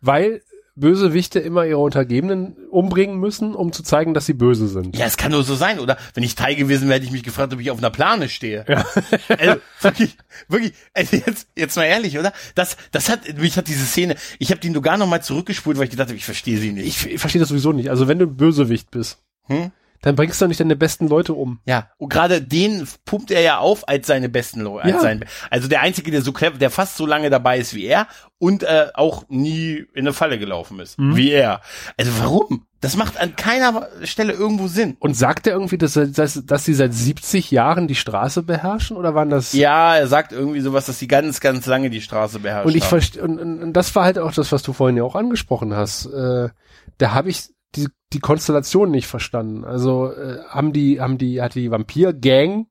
Weil 0.00 0.42
Bösewichte 0.78 1.38
immer 1.40 1.64
ihre 1.66 1.78
Untergebenen 1.78 2.56
umbringen 2.70 3.18
müssen, 3.18 3.54
um 3.54 3.72
zu 3.72 3.82
zeigen, 3.82 4.14
dass 4.14 4.26
sie 4.26 4.34
böse 4.34 4.68
sind. 4.68 4.96
Ja, 4.96 5.06
es 5.06 5.16
kann 5.16 5.32
nur 5.32 5.42
so 5.42 5.54
sein, 5.54 5.80
oder? 5.80 5.96
Wenn 6.14 6.22
ich 6.22 6.34
Teil 6.34 6.54
gewesen 6.54 6.88
wäre, 6.88 6.96
hätte 6.96 7.06
ich 7.06 7.12
mich 7.12 7.22
gefragt, 7.22 7.52
ob 7.52 7.60
ich 7.60 7.70
auf 7.70 7.78
einer 7.78 7.90
Plane 7.90 8.28
stehe. 8.28 8.64
Ja. 8.68 8.84
also, 9.38 9.60
wirklich, 9.80 10.16
wirklich, 10.48 10.72
also 10.94 11.16
jetzt, 11.16 11.48
jetzt 11.56 11.76
mal 11.76 11.84
ehrlich, 11.84 12.18
oder? 12.18 12.32
Das, 12.54 12.76
das 12.92 13.08
hat, 13.08 13.20
mich 13.38 13.56
hat 13.56 13.68
diese 13.68 13.84
Szene, 13.84 14.16
ich 14.38 14.50
habe 14.50 14.60
die 14.60 14.70
nur 14.70 14.82
gar 14.82 14.96
noch 14.96 15.06
mal 15.06 15.22
zurückgespult, 15.22 15.76
weil 15.78 15.84
ich 15.84 15.90
gedacht 15.90 16.08
habe, 16.08 16.16
ich 16.16 16.24
verstehe 16.24 16.58
sie 16.58 16.72
nicht. 16.72 16.86
Ich, 16.86 17.06
ich 17.14 17.20
verstehe 17.20 17.40
das 17.40 17.48
sowieso 17.48 17.72
nicht. 17.72 17.90
Also 17.90 18.08
wenn 18.08 18.18
du 18.18 18.26
Bösewicht 18.26 18.90
bist, 18.90 19.18
hm? 19.44 19.72
Dann 20.02 20.14
bringst 20.14 20.40
du 20.40 20.46
nicht 20.46 20.60
deine 20.60 20.76
besten 20.76 21.08
Leute 21.08 21.34
um. 21.34 21.60
Ja, 21.64 21.90
und 21.98 22.10
gerade 22.10 22.40
den 22.40 22.86
pumpt 23.04 23.30
er 23.30 23.40
ja 23.40 23.58
auf 23.58 23.88
als 23.88 24.06
seine 24.06 24.28
besten 24.28 24.60
Leute. 24.60 24.88
Ja. 24.88 25.00
Sein, 25.00 25.24
also 25.50 25.68
der 25.68 25.80
einzige, 25.80 26.10
der 26.10 26.22
so 26.22 26.32
clever, 26.32 26.58
der 26.58 26.70
fast 26.70 26.96
so 26.96 27.06
lange 27.06 27.30
dabei 27.30 27.58
ist 27.58 27.74
wie 27.74 27.86
er 27.86 28.06
und 28.38 28.62
äh, 28.62 28.88
auch 28.94 29.24
nie 29.28 29.84
in 29.94 30.00
eine 30.00 30.12
Falle 30.12 30.38
gelaufen 30.38 30.78
ist, 30.80 30.98
mhm. 30.98 31.16
wie 31.16 31.30
er. 31.30 31.60
Also 31.96 32.12
warum? 32.20 32.64
Das 32.80 32.96
macht 32.96 33.18
an 33.18 33.34
keiner 33.34 33.88
Stelle 34.04 34.32
irgendwo 34.32 34.68
Sinn. 34.68 34.96
Und 35.00 35.16
sagt 35.16 35.48
er 35.48 35.54
irgendwie, 35.54 35.78
dass, 35.78 35.94
dass, 35.94 36.46
dass 36.46 36.64
sie 36.64 36.74
seit 36.74 36.94
70 36.94 37.50
Jahren 37.50 37.88
die 37.88 37.96
Straße 37.96 38.44
beherrschen 38.44 38.96
oder 38.96 39.16
waren 39.16 39.30
das? 39.30 39.52
Ja, 39.52 39.96
er 39.96 40.06
sagt 40.06 40.30
irgendwie 40.30 40.60
sowas, 40.60 40.86
dass 40.86 41.00
sie 41.00 41.08
ganz, 41.08 41.40
ganz 41.40 41.66
lange 41.66 41.90
die 41.90 42.00
Straße 42.00 42.38
beherrschen. 42.38 42.70
Und 42.70 42.76
ich 42.76 42.84
verstehe, 42.84 43.22
und, 43.22 43.40
und, 43.40 43.72
das 43.72 43.96
war 43.96 44.04
halt 44.04 44.20
auch 44.20 44.32
das, 44.32 44.52
was 44.52 44.62
du 44.62 44.72
vorhin 44.72 44.96
ja 44.96 45.02
auch 45.02 45.16
angesprochen 45.16 45.74
hast. 45.74 46.06
Äh, 46.06 46.50
da 46.98 47.14
habe 47.14 47.30
ich 47.30 47.48
die, 47.74 47.88
die 48.12 48.20
Konstellation 48.20 48.90
nicht 48.90 49.06
verstanden. 49.06 49.64
Also 49.64 50.12
äh, 50.12 50.42
haben 50.48 50.72
die, 50.72 51.00
haben 51.00 51.18
die, 51.18 51.42
hat 51.42 51.54
die 51.54 51.70
Vampir-Gang 51.70 52.66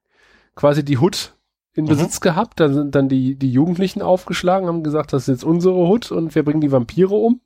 quasi 0.56 0.84
die 0.84 0.98
Hut 0.98 1.36
in 1.74 1.86
mhm. 1.86 1.90
Besitz 1.90 2.20
mhm. 2.20 2.24
gehabt, 2.24 2.60
dann 2.60 2.74
sind 2.74 2.96
dann 2.96 3.08
die, 3.08 3.36
die 3.36 3.52
Jugendlichen 3.52 4.02
aufgeschlagen, 4.02 4.68
haben 4.68 4.84
gesagt, 4.84 5.14
das 5.14 5.24
ist 5.24 5.28
jetzt 5.28 5.44
unsere 5.44 5.76
Hut 5.88 6.12
und 6.12 6.34
wir 6.34 6.44
bringen 6.44 6.62
die 6.62 6.72
Vampire 6.72 7.14
um. 7.14 7.42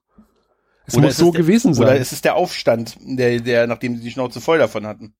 Es 0.85 0.95
oder 0.95 1.07
muss 1.07 1.17
so 1.17 1.31
der, 1.31 1.41
gewesen 1.41 1.73
sein. 1.73 1.85
Oder 1.85 1.97
ist 1.97 2.11
es 2.11 2.21
der 2.21 2.35
Aufstand, 2.35 2.97
der, 3.01 3.39
der, 3.41 3.67
nachdem 3.67 3.97
sie 3.97 4.03
die 4.03 4.11
Schnauze 4.11 4.41
voll 4.41 4.57
davon 4.57 4.87
hatten? 4.87 5.13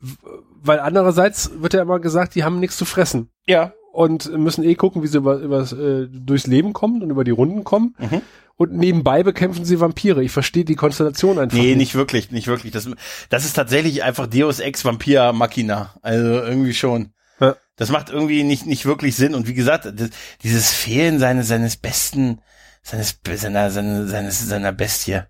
Weil 0.00 0.80
andererseits 0.80 1.50
wird 1.60 1.74
ja 1.74 1.82
immer 1.82 1.98
gesagt, 1.98 2.34
die 2.34 2.44
haben 2.44 2.60
nichts 2.60 2.76
zu 2.76 2.84
fressen. 2.84 3.30
Ja. 3.46 3.72
Und 3.92 4.30
müssen 4.36 4.62
eh 4.62 4.74
gucken, 4.74 5.02
wie 5.02 5.08
sie 5.08 5.16
über, 5.16 5.38
über, 5.38 5.60
äh, 5.72 6.08
durchs 6.08 6.46
Leben 6.46 6.72
kommen 6.72 7.02
und 7.02 7.10
über 7.10 7.24
die 7.24 7.30
Runden 7.30 7.64
kommen. 7.64 7.96
Mhm 7.98 8.22
und 8.58 8.72
nebenbei 8.72 9.22
bekämpfen 9.22 9.64
sie 9.64 9.78
Vampire. 9.78 10.22
Ich 10.22 10.32
verstehe 10.32 10.64
die 10.64 10.74
Konstellation 10.74 11.38
einfach 11.38 11.56
nee, 11.56 11.62
nicht. 11.62 11.70
Nee, 11.70 11.76
nicht 11.76 11.94
wirklich, 11.94 12.30
nicht 12.32 12.48
wirklich. 12.48 12.72
Das, 12.72 12.90
das 13.28 13.44
ist 13.44 13.52
tatsächlich 13.52 14.02
einfach 14.02 14.26
Deus 14.26 14.58
Ex 14.58 14.84
Vampir 14.84 15.32
Machina. 15.32 15.94
Also 16.02 16.26
irgendwie 16.26 16.74
schon. 16.74 17.12
Ja. 17.38 17.54
Das 17.76 17.90
macht 17.90 18.10
irgendwie 18.10 18.42
nicht, 18.42 18.66
nicht 18.66 18.84
wirklich 18.84 19.14
Sinn. 19.14 19.36
Und 19.36 19.46
wie 19.46 19.54
gesagt, 19.54 19.84
das, 19.86 20.10
dieses 20.42 20.72
Fehlen 20.72 21.20
seines, 21.20 21.46
seines 21.46 21.76
besten, 21.76 22.40
seines, 22.82 23.20
seiner, 23.36 23.70
seiner, 23.70 24.08
seines, 24.08 24.48
seiner 24.48 24.72
Bestie, 24.72 25.20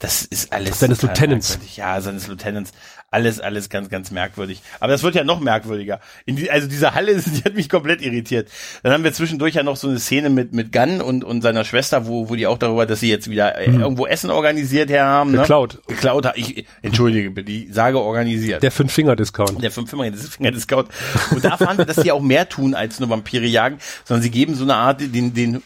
das 0.00 0.22
ist 0.22 0.50
alles. 0.50 0.80
Seines 0.80 1.02
Lieutenants. 1.02 1.58
Ja, 1.76 2.00
seines 2.00 2.26
Lieutenants. 2.26 2.72
Alles, 3.10 3.38
alles 3.38 3.68
ganz, 3.68 3.90
ganz 3.90 4.10
merkwürdig. 4.10 4.62
Aber 4.78 4.92
das 4.92 5.02
wird 5.02 5.14
ja 5.14 5.24
noch 5.24 5.40
merkwürdiger. 5.40 6.00
Die, 6.26 6.50
also 6.50 6.68
diese 6.68 6.94
Halle, 6.94 7.16
die 7.20 7.44
hat 7.44 7.54
mich 7.54 7.68
komplett 7.68 8.00
irritiert. 8.00 8.48
Dann 8.82 8.94
haben 8.94 9.04
wir 9.04 9.12
zwischendurch 9.12 9.56
ja 9.56 9.62
noch 9.62 9.76
so 9.76 9.88
eine 9.88 9.98
Szene 9.98 10.30
mit, 10.30 10.54
mit 10.54 10.72
Gunn 10.72 11.02
und, 11.02 11.22
und 11.22 11.42
seiner 11.42 11.64
Schwester, 11.64 12.06
wo, 12.06 12.30
wo 12.30 12.34
die 12.34 12.46
auch 12.46 12.56
darüber, 12.56 12.86
dass 12.86 13.00
sie 13.00 13.10
jetzt 13.10 13.28
wieder 13.28 13.56
mhm. 13.66 13.80
irgendwo 13.80 14.06
Essen 14.06 14.30
organisiert 14.30 14.90
haben. 14.90 15.32
Ne? 15.32 15.38
Geklaut. 15.38 15.82
Geklaut. 15.86 16.26
Ich, 16.34 16.64
entschuldige 16.80 17.30
bitte, 17.30 17.52
ich 17.52 17.74
sage 17.74 18.00
organisiert. 18.00 18.62
Der 18.62 18.70
Fünf-Finger-Discount. 18.70 19.62
Der 19.62 19.70
Fünf-Finger-Discount. 19.70 20.88
Und 21.32 21.44
da 21.44 21.58
fanden 21.58 21.78
wir, 21.78 21.84
dass 21.84 21.96
die 21.96 22.10
auch 22.10 22.22
mehr 22.22 22.48
tun 22.48 22.74
als 22.74 23.00
nur 23.00 23.10
Vampire 23.10 23.44
jagen, 23.44 23.78
sondern 24.04 24.22
sie 24.22 24.30
geben 24.30 24.54
so 24.54 24.64
eine 24.64 24.76
Art, 24.76 25.02
den, 25.02 25.34
den, 25.34 25.62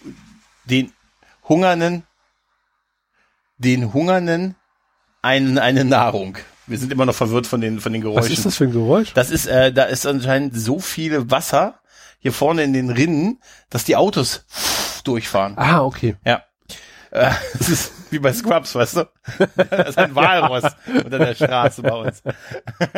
den 0.64 0.92
Hungernden, 1.48 2.02
den 3.64 3.92
Hungernden 3.92 4.54
einen, 5.22 5.58
eine 5.58 5.84
Nahrung. 5.84 6.38
Wir 6.66 6.78
sind 6.78 6.92
immer 6.92 7.06
noch 7.06 7.14
verwirrt 7.14 7.46
von 7.46 7.60
den, 7.60 7.80
von 7.80 7.92
den 7.92 8.02
Geräuschen. 8.02 8.30
Was 8.30 8.30
ist 8.30 8.46
das 8.46 8.56
für 8.56 8.64
ein 8.64 8.72
Geräusch? 8.72 9.12
Das 9.14 9.30
ist, 9.30 9.46
äh, 9.46 9.72
da 9.72 9.84
ist 9.84 10.06
anscheinend 10.06 10.56
so 10.56 10.78
viel 10.78 11.30
Wasser 11.30 11.80
hier 12.20 12.32
vorne 12.32 12.62
in 12.62 12.72
den 12.72 12.90
Rinnen, 12.90 13.40
dass 13.68 13.84
die 13.84 13.96
Autos 13.96 14.44
durchfahren. 15.04 15.54
Ah, 15.56 15.82
okay. 15.82 16.16
Ja. 16.24 16.42
Das 17.58 17.68
ist 17.68 17.92
wie 18.10 18.18
bei 18.18 18.32
Scrubs, 18.32 18.74
weißt 18.74 18.96
du? 18.96 19.08
Das 19.70 19.90
ist 19.90 19.98
ein 19.98 20.14
Walross 20.14 20.64
unter 20.86 21.18
der 21.18 21.34
Straße 21.34 21.82
bei 21.82 21.92
uns. 21.92 22.22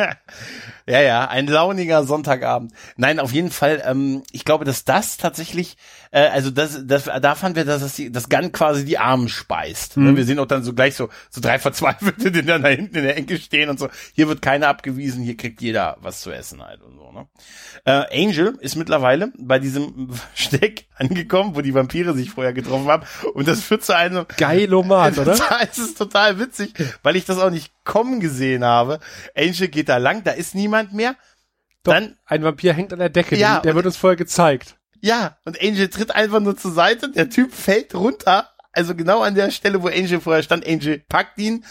ja, 0.87 1.01
ja, 1.01 1.27
ein 1.27 1.47
launiger 1.47 2.03
Sonntagabend. 2.03 2.73
Nein, 2.95 3.19
auf 3.19 3.31
jeden 3.31 3.51
Fall, 3.51 3.83
ähm, 3.85 4.23
ich 4.31 4.43
glaube, 4.43 4.65
dass 4.65 4.85
das 4.85 5.17
tatsächlich, 5.17 5.77
äh, 6.11 6.27
also 6.27 6.49
das, 6.49 6.85
das, 6.85 7.05
da 7.05 7.35
fanden 7.35 7.57
wir, 7.57 7.65
dass 7.65 7.81
das, 7.81 7.95
die, 7.95 8.11
das 8.11 8.27
Gun 8.27 8.51
quasi 8.51 8.85
die 8.85 8.97
Armen 8.97 9.29
speist. 9.29 9.97
Mhm. 9.97 10.17
Wir 10.17 10.25
sehen 10.25 10.39
auch 10.39 10.47
dann 10.47 10.63
so 10.63 10.73
gleich 10.73 10.95
so, 10.95 11.09
so 11.29 11.39
drei 11.39 11.59
Verzweifelte, 11.59 12.31
die 12.31 12.43
dann 12.43 12.63
da 12.63 12.69
hinten 12.69 12.97
in 12.97 13.03
der 13.03 13.17
Ecke 13.17 13.37
stehen 13.37 13.69
und 13.69 13.79
so. 13.79 13.89
Hier 14.13 14.27
wird 14.27 14.41
keiner 14.41 14.67
abgewiesen, 14.67 15.23
hier 15.23 15.37
kriegt 15.37 15.61
jeder 15.61 15.97
was 16.01 16.21
zu 16.21 16.31
essen 16.31 16.63
halt 16.63 16.81
und 16.81 16.97
so, 16.97 17.11
ne? 17.11 17.27
Äh, 17.85 18.23
Angel 18.25 18.57
ist 18.61 18.75
mittlerweile 18.75 19.31
bei 19.37 19.59
diesem 19.59 20.09
Steck 20.33 20.86
angekommen, 20.97 21.55
wo 21.55 21.61
die 21.61 21.73
Vampire 21.73 22.13
sich 22.13 22.31
vorher 22.31 22.53
getroffen 22.53 22.87
haben 22.87 23.03
und 23.33 23.47
das 23.47 23.61
führt 23.61 23.83
zu 23.83 23.95
einem 23.95 24.25
Geilomat, 24.37 25.17
oder? 25.17 25.37
Es 25.61 25.77
ist 25.77 25.97
total 25.97 26.39
witzig, 26.39 26.73
weil 27.03 27.15
ich 27.15 27.25
das 27.25 27.39
auch 27.39 27.49
nicht 27.49 27.71
kommen 27.83 28.19
gesehen 28.19 28.63
habe. 28.63 28.99
Angel 29.35 29.67
geht 29.67 29.89
da 29.89 29.97
lang, 29.97 30.23
da 30.23 30.31
ist 30.31 30.55
niemand 30.55 30.93
mehr. 30.93 31.15
Doch, 31.83 31.93
Dann 31.93 32.17
ein 32.25 32.43
Vampir 32.43 32.73
hängt 32.73 32.91
an 32.93 32.99
der 32.99 33.09
Decke, 33.09 33.37
ja, 33.37 33.59
der 33.59 33.75
wird 33.75 33.85
uns 33.85 33.97
vorher 33.97 34.17
gezeigt. 34.17 34.75
Ja, 35.01 35.37
und 35.45 35.61
Angel 35.61 35.89
tritt 35.89 36.11
einfach 36.11 36.39
nur 36.39 36.57
zur 36.57 36.71
Seite, 36.71 37.11
der 37.11 37.29
Typ 37.29 37.53
fällt 37.53 37.93
runter, 37.93 38.49
also 38.71 38.95
genau 38.95 39.21
an 39.21 39.35
der 39.35 39.51
Stelle, 39.51 39.81
wo 39.81 39.87
Angel 39.87 40.19
vorher 40.19 40.43
stand. 40.43 40.67
Angel 40.67 40.99
packt 41.07 41.37
ihn 41.39 41.63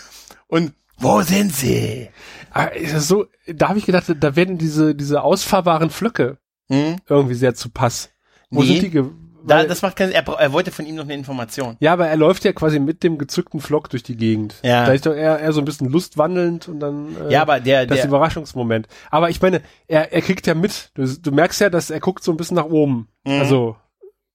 und 0.46 0.72
wo 0.98 1.20
sind 1.22 1.54
sie? 1.54 2.08
Ah, 2.50 2.64
ist 2.64 2.94
das 2.94 3.08
so, 3.08 3.26
da 3.46 3.68
habe 3.68 3.78
ich 3.78 3.84
gedacht, 3.84 4.06
da 4.18 4.36
werden 4.36 4.56
diese 4.56 4.94
diese 4.94 5.22
ausfahrbaren 5.22 5.90
Flöcke 5.90 6.38
mhm. 6.68 6.96
irgendwie 7.08 7.34
sehr 7.34 7.54
zu 7.54 7.68
Pass. 7.68 8.10
Wo 8.56 8.62
nee. 8.62 8.80
sind 8.80 8.92
die 8.92 9.02
da, 9.46 9.64
das 9.64 9.82
macht 9.82 9.96
keinen, 9.96 10.10
er, 10.10 10.26
er 10.26 10.52
wollte 10.52 10.72
von 10.72 10.86
ihm 10.86 10.96
noch 10.96 11.04
eine 11.04 11.14
Information. 11.14 11.76
Ja, 11.78 11.92
aber 11.92 12.08
er 12.08 12.16
läuft 12.16 12.44
ja 12.44 12.52
quasi 12.52 12.80
mit 12.80 13.04
dem 13.04 13.16
gezückten 13.16 13.60
Flock 13.60 13.88
durch 13.90 14.02
die 14.02 14.16
Gegend. 14.16 14.56
Ja. 14.64 14.84
Da 14.84 14.92
ist 14.92 15.06
doch 15.06 15.14
eher, 15.14 15.38
eher 15.38 15.52
so 15.52 15.60
ein 15.60 15.64
bisschen 15.64 15.88
lustwandelnd 15.88 16.68
und 16.68 16.80
dann 16.80 17.16
äh, 17.28 17.32
ja, 17.32 17.42
aber 17.42 17.60
der, 17.60 17.86
das 17.86 17.98
der, 17.98 18.08
Überraschungsmoment. 18.08 18.88
Aber 19.10 19.30
ich 19.30 19.40
meine, 19.40 19.62
er, 19.86 20.12
er 20.12 20.20
kriegt 20.20 20.48
ja 20.48 20.54
mit. 20.54 20.90
Du, 20.94 21.06
du 21.06 21.30
merkst 21.30 21.60
ja, 21.60 21.70
dass 21.70 21.90
er 21.90 22.00
guckt 22.00 22.24
so 22.24 22.32
ein 22.32 22.36
bisschen 22.36 22.56
nach 22.56 22.64
oben. 22.64 23.08
Mhm. 23.24 23.38
Also 23.38 23.76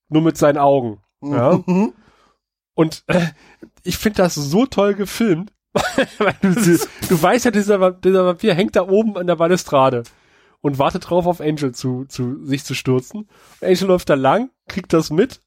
nur 0.07 0.21
mit 0.21 0.37
seinen 0.37 0.57
Augen. 0.57 1.01
Mhm. 1.19 1.33
Ja. 1.33 1.63
Und 2.73 3.03
äh, 3.07 3.27
ich 3.83 3.97
finde 3.97 4.21
das 4.21 4.35
so 4.35 4.65
toll 4.65 4.93
gefilmt. 4.93 5.51
Du, 6.41 6.49
du 6.53 7.21
weißt 7.21 7.45
ja, 7.45 7.51
dieser, 7.51 7.91
dieser 7.91 8.25
Vampir 8.25 8.53
hängt 8.53 8.75
da 8.75 8.87
oben 8.87 9.17
an 9.17 9.27
der 9.27 9.35
Balustrade 9.35 10.03
und 10.61 10.79
wartet 10.79 11.09
drauf, 11.09 11.25
auf 11.25 11.41
Angel 11.41 11.73
zu, 11.73 12.05
zu 12.05 12.45
sich 12.45 12.63
zu 12.63 12.73
stürzen. 12.73 13.27
Angel 13.61 13.87
läuft 13.87 14.09
da 14.09 14.13
lang, 14.13 14.49
kriegt 14.67 14.93
das 14.93 15.09
mit 15.09 15.41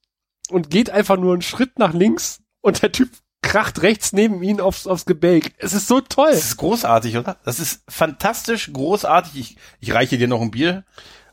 und 0.51 0.71
geht 0.71 0.91
einfach 0.91 1.17
nur 1.17 1.33
einen 1.33 1.43
Schritt 1.43 1.79
nach 1.79 1.95
links 1.95 2.43
und 2.61 2.83
der 2.83 2.93
Typ 2.93 3.09
kracht 3.43 3.83
rechts 3.83 4.13
neben 4.13 4.43
ihn 4.43 4.61
aufs, 4.61 4.87
aufs 4.87 5.05
Gebälk. 5.07 5.53
Es 5.59 5.75
ist 5.75 5.87
so 5.87 6.01
toll. 6.01 6.31
Das 6.31 6.45
ist 6.45 6.57
großartig, 6.57 7.17
oder? 7.17 7.37
Das 7.45 7.61
ist 7.61 7.83
fantastisch 7.89 8.73
großartig. 8.73 9.39
Ich, 9.39 9.57
ich 9.81 9.95
reiche 9.95 10.19
dir 10.19 10.29
noch 10.29 10.41
ein 10.41 10.51
Bier. 10.51 10.85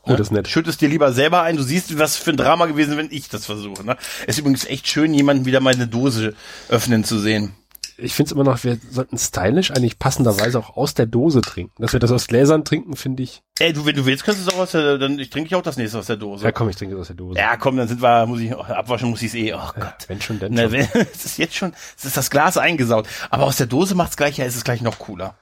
Oh, 0.04 0.10
das 0.10 0.28
ist 0.28 0.30
nett. 0.32 0.48
Schüttest 0.48 0.80
dir 0.80 0.88
lieber 0.88 1.12
selber 1.12 1.42
ein. 1.42 1.56
Du 1.56 1.62
siehst, 1.62 1.96
was 1.98 2.16
für 2.16 2.30
ein 2.30 2.36
Drama 2.36 2.66
gewesen, 2.66 2.96
wenn 2.96 3.10
ich 3.10 3.28
das 3.28 3.46
versuche. 3.46 3.84
Ne? 3.84 3.96
Es 4.22 4.34
ist 4.34 4.40
übrigens 4.40 4.64
echt 4.66 4.88
schön, 4.88 5.14
jemanden 5.14 5.46
wieder 5.46 5.60
mal 5.60 5.74
eine 5.74 5.86
Dose 5.86 6.34
öffnen 6.68 7.04
zu 7.04 7.18
sehen 7.18 7.54
ich 7.98 8.14
finde 8.14 8.28
es 8.28 8.32
immer 8.32 8.44
noch, 8.44 8.62
wir 8.64 8.78
sollten 8.90 9.18
stylisch 9.18 9.70
eigentlich 9.70 9.98
passenderweise 9.98 10.58
auch 10.58 10.76
aus 10.76 10.94
der 10.94 11.06
Dose 11.06 11.40
trinken. 11.40 11.82
Dass 11.82 11.92
wir 11.92 12.00
das 12.00 12.10
aus 12.10 12.26
Gläsern 12.26 12.64
trinken, 12.64 12.96
finde 12.96 13.22
ich. 13.22 13.42
Ey, 13.58 13.72
du, 13.72 13.84
wenn 13.86 13.96
du 13.96 14.06
willst, 14.06 14.24
kannst 14.24 14.40
du 14.40 14.48
es 14.48 14.54
auch 14.54 14.60
aus 14.60 14.72
der, 14.72 14.98
dann 14.98 15.18
ich 15.18 15.30
trinke 15.30 15.48
ich 15.48 15.54
auch 15.54 15.62
das 15.62 15.76
nächste 15.76 15.98
aus 15.98 16.06
der 16.06 16.16
Dose. 16.16 16.44
Ja, 16.44 16.52
komm, 16.52 16.68
ich 16.68 16.76
trinke 16.76 16.94
es 16.94 17.00
aus 17.00 17.06
der 17.08 17.16
Dose. 17.16 17.38
Ja, 17.38 17.56
komm, 17.56 17.76
dann 17.76 17.88
sind 17.88 18.02
wir, 18.02 18.26
muss 18.26 18.40
ich, 18.40 18.54
abwaschen 18.54 19.10
muss 19.10 19.22
ich 19.22 19.28
es 19.28 19.34
eh. 19.34 19.54
Oh 19.54 19.70
Gott. 19.74 19.76
Ja, 19.76 19.94
wenn 20.08 20.20
schon, 20.20 20.38
denn 20.38 20.54
Na, 20.54 20.68
schon. 20.68 20.74
es 21.12 21.24
ist 21.24 21.38
jetzt 21.38 21.54
schon, 21.54 21.72
es 21.96 22.04
ist 22.04 22.16
das 22.16 22.30
Glas 22.30 22.56
eingesaut. 22.56 23.08
Aber 23.30 23.44
aus 23.44 23.56
der 23.56 23.66
Dose 23.66 23.94
macht's 23.94 24.16
gleich, 24.16 24.38
ja, 24.38 24.44
ist 24.44 24.56
es 24.56 24.64
gleich 24.64 24.82
noch 24.82 24.98
cooler. 24.98 25.36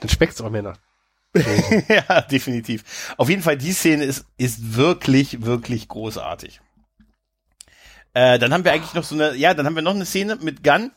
Dann 0.00 0.08
schmeckt's 0.08 0.40
auch 0.40 0.50
mehr 0.50 0.62
nach. 0.62 0.78
ja, 1.88 2.20
definitiv. 2.22 3.14
Auf 3.16 3.28
jeden 3.28 3.42
Fall, 3.42 3.56
die 3.56 3.72
Szene 3.72 4.04
ist, 4.04 4.26
ist 4.36 4.76
wirklich, 4.76 5.44
wirklich 5.44 5.88
großartig. 5.88 6.60
Äh, 8.14 8.38
dann 8.38 8.52
haben 8.52 8.64
wir 8.64 8.72
eigentlich 8.72 8.94
noch 8.94 9.04
so 9.04 9.14
eine, 9.14 9.34
ja, 9.36 9.54
dann 9.54 9.64
haben 9.64 9.74
wir 9.74 9.82
noch 9.82 9.94
eine 9.94 10.04
Szene 10.04 10.36
mit 10.36 10.62
Gunn, 10.62 10.92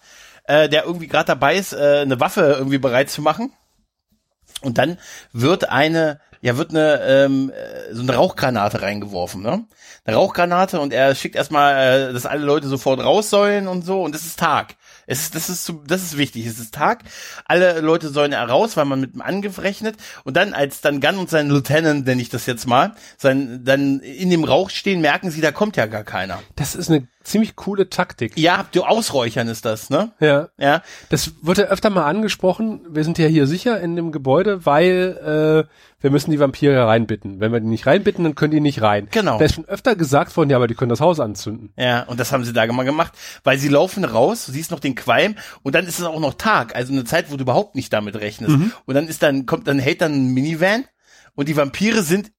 äh, 0.47 0.69
der 0.69 0.85
irgendwie 0.85 1.07
gerade 1.07 1.27
dabei 1.27 1.55
ist, 1.55 1.73
äh, 1.73 2.01
eine 2.01 2.19
Waffe 2.19 2.55
irgendwie 2.57 2.77
bereit 2.77 3.09
zu 3.09 3.21
machen. 3.21 3.51
Und 4.61 4.77
dann 4.77 4.97
wird 5.31 5.69
eine, 5.69 6.19
ja, 6.41 6.57
wird 6.57 6.71
eine, 6.71 7.01
ähm, 7.01 7.51
äh, 7.51 7.93
so 7.93 8.01
eine 8.01 8.15
Rauchgranate 8.15 8.81
reingeworfen, 8.81 9.41
ne? 9.41 9.65
Eine 10.05 10.15
Rauchgranate 10.15 10.79
und 10.79 10.93
er 10.93 11.13
schickt 11.15 11.35
erstmal, 11.35 12.09
äh, 12.09 12.13
dass 12.13 12.25
alle 12.25 12.43
Leute 12.43 12.67
sofort 12.67 13.03
raus 13.03 13.29
sollen 13.29 13.67
und 13.67 13.85
so 13.85 14.01
und 14.03 14.15
es 14.15 14.25
ist 14.25 14.39
Tag. 14.39 14.75
Es 15.07 15.21
ist, 15.21 15.35
das 15.35 15.49
ist, 15.49 15.71
das 15.85 16.01
ist 16.01 16.17
wichtig. 16.17 16.45
Es 16.45 16.59
ist 16.59 16.73
Tag. 16.73 17.03
Alle 17.45 17.79
Leute 17.81 18.09
sollen 18.09 18.33
raus, 18.33 18.75
weil 18.75 18.85
man 18.85 18.99
mit 18.99 19.13
dem 19.13 19.21
Angriff 19.21 19.59
rechnet. 19.59 19.97
Und 20.23 20.35
dann, 20.35 20.53
als 20.53 20.81
dann 20.81 20.99
Gunn 20.99 21.17
und 21.17 21.29
sein 21.29 21.49
Lieutenant, 21.49 22.05
nenne 22.05 22.21
ich 22.21 22.29
das 22.29 22.45
jetzt 22.45 22.65
mal, 22.65 22.95
sein, 23.17 23.61
dann 23.63 23.99
in 23.99 24.29
dem 24.29 24.43
Rauch 24.43 24.69
stehen, 24.69 25.01
merken 25.01 25.29
sie, 25.29 25.41
da 25.41 25.51
kommt 25.51 25.77
ja 25.77 25.85
gar 25.85 26.03
keiner. 26.03 26.41
Das 26.55 26.75
ist 26.75 26.89
eine 26.89 27.07
ziemlich 27.25 27.55
coole 27.55 27.89
Taktik. 27.89 28.37
Ja, 28.37 28.65
du 28.71 28.83
ausräuchern 28.83 29.47
ist 29.47 29.65
das, 29.65 29.89
ne? 29.89 30.11
Ja. 30.19 30.49
Ja. 30.57 30.81
Das 31.09 31.33
wird 31.41 31.57
ja 31.57 31.65
öfter 31.65 31.89
mal 31.89 32.05
angesprochen. 32.05 32.81
Wir 32.89 33.03
sind 33.03 33.17
ja 33.17 33.27
hier 33.27 33.47
sicher 33.47 33.79
in 33.81 33.95
dem 33.95 34.11
Gebäude, 34.11 34.65
weil 34.65 35.65
äh, 35.67 35.69
wir 36.01 36.11
müssen 36.11 36.31
die 36.31 36.39
Vampire 36.39 36.85
reinbitten. 36.85 37.39
Wenn 37.39 37.51
wir 37.51 37.59
die 37.59 37.67
nicht 37.67 37.87
reinbitten, 37.87 38.23
dann 38.23 38.35
können 38.35 38.51
die 38.51 38.59
nicht 38.59 38.81
rein. 38.81 39.07
Genau. 39.11 39.39
Da 39.39 39.45
ist 39.45 39.55
schon 39.55 39.65
öfter 39.65 39.95
gesagt 39.95 40.37
worden, 40.37 40.51
ja, 40.51 40.57
aber 40.57 40.67
die 40.67 40.75
können 40.75 40.89
das 40.89 41.01
Haus 41.01 41.19
anzünden. 41.19 41.73
Ja, 41.77 42.03
und 42.03 42.19
das 42.19 42.31
haben 42.31 42.45
sie 42.45 42.53
da 42.53 42.65
mal 42.71 42.83
gemacht, 42.83 43.13
weil 43.43 43.57
sie 43.57 43.69
laufen 43.69 44.05
raus, 44.05 44.45
du 44.45 44.51
siehst 44.51 44.71
noch 44.71 44.79
den 44.79 44.95
Qualm 44.95 45.35
und 45.63 45.73
dann 45.75 45.87
ist 45.87 45.99
es 45.99 46.05
auch 46.05 46.19
noch 46.19 46.35
Tag, 46.35 46.75
also 46.75 46.93
eine 46.93 47.05
Zeit, 47.05 47.31
wo 47.31 47.37
du 47.37 47.41
überhaupt 47.41 47.75
nicht 47.75 47.91
damit 47.91 48.15
rechnest. 48.15 48.55
Mhm. 48.55 48.71
Und 48.85 48.95
dann 48.95 49.07
ist 49.07 49.23
dann, 49.23 49.45
kommt, 49.45 49.67
dann 49.67 49.79
hält 49.79 50.01
dann 50.01 50.13
ein 50.13 50.33
Minivan 50.33 50.85
und 51.35 51.47
die 51.49 51.57
Vampire 51.57 52.01
sind 52.01 52.31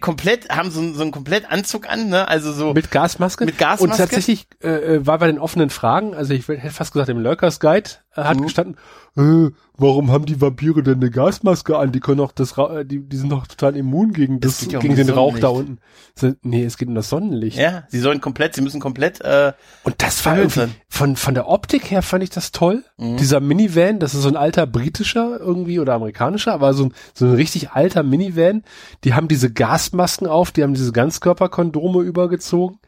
komplett 0.00 0.48
haben 0.48 0.70
so, 0.70 0.92
so 0.92 1.02
einen 1.02 1.10
komplett 1.10 1.50
Anzug 1.50 1.88
an, 1.88 2.08
ne? 2.08 2.28
Also 2.28 2.52
so 2.52 2.72
mit 2.74 2.90
Gasmaske. 2.90 3.44
Mit 3.44 3.58
Gasmaske. 3.58 3.84
Und 3.84 3.96
tatsächlich 3.96 4.46
äh, 4.62 4.68
äh 4.68 5.06
war 5.06 5.18
bei 5.18 5.26
den 5.26 5.38
offenen 5.38 5.70
Fragen, 5.70 6.14
also 6.14 6.34
ich 6.34 6.46
hätte 6.48 6.70
fast 6.70 6.92
gesagt 6.92 7.08
im 7.08 7.18
Lurkers 7.18 7.60
Guide 7.60 7.90
hat 8.24 8.38
mhm. 8.38 8.42
gestanden, 8.42 8.76
äh, 9.16 9.50
warum 9.76 10.10
haben 10.10 10.26
die 10.26 10.40
Vampire 10.40 10.82
denn 10.82 10.96
eine 10.96 11.10
Gasmaske 11.10 11.76
an? 11.76 11.92
Die 11.92 12.00
können 12.00 12.18
doch 12.18 12.32
das, 12.32 12.56
Ra 12.56 12.84
die, 12.84 13.00
die 13.00 13.16
sind 13.16 13.30
doch 13.30 13.46
total 13.46 13.76
immun 13.76 14.12
gegen 14.12 14.40
das, 14.40 14.60
gegen 14.60 14.90
um 14.90 14.96
den 14.96 15.10
Rauch 15.10 15.38
da 15.38 15.48
unten. 15.48 15.78
So, 16.14 16.34
nee, 16.42 16.64
es 16.64 16.78
geht 16.78 16.88
um 16.88 16.94
das 16.94 17.08
Sonnenlicht. 17.08 17.58
Ja, 17.58 17.84
sie 17.88 18.00
sollen 18.00 18.20
komplett, 18.20 18.54
sie 18.54 18.60
müssen 18.60 18.80
komplett. 18.80 19.20
Äh, 19.20 19.52
Und 19.84 19.96
das 19.98 20.24
war 20.24 20.38
irgendwie, 20.38 20.68
von 20.88 21.16
von 21.16 21.34
der 21.34 21.48
Optik 21.48 21.90
her 21.90 22.02
fand 22.02 22.22
ich 22.22 22.30
das 22.30 22.52
toll. 22.52 22.84
Mhm. 22.96 23.16
Dieser 23.16 23.40
Minivan, 23.40 23.98
das 23.98 24.14
ist 24.14 24.22
so 24.22 24.28
ein 24.28 24.36
alter 24.36 24.66
britischer 24.66 25.38
irgendwie 25.40 25.80
oder 25.80 25.94
amerikanischer, 25.94 26.52
aber 26.52 26.74
so 26.74 26.84
ein 26.84 26.94
so 27.14 27.26
ein 27.26 27.34
richtig 27.34 27.70
alter 27.70 28.02
Minivan. 28.02 28.62
Die 29.04 29.14
haben 29.14 29.28
diese 29.28 29.52
Gasmasken 29.52 30.26
auf, 30.26 30.52
die 30.52 30.62
haben 30.62 30.74
diese 30.74 30.92
Ganzkörperkondome 30.92 32.02
übergezogen 32.02 32.78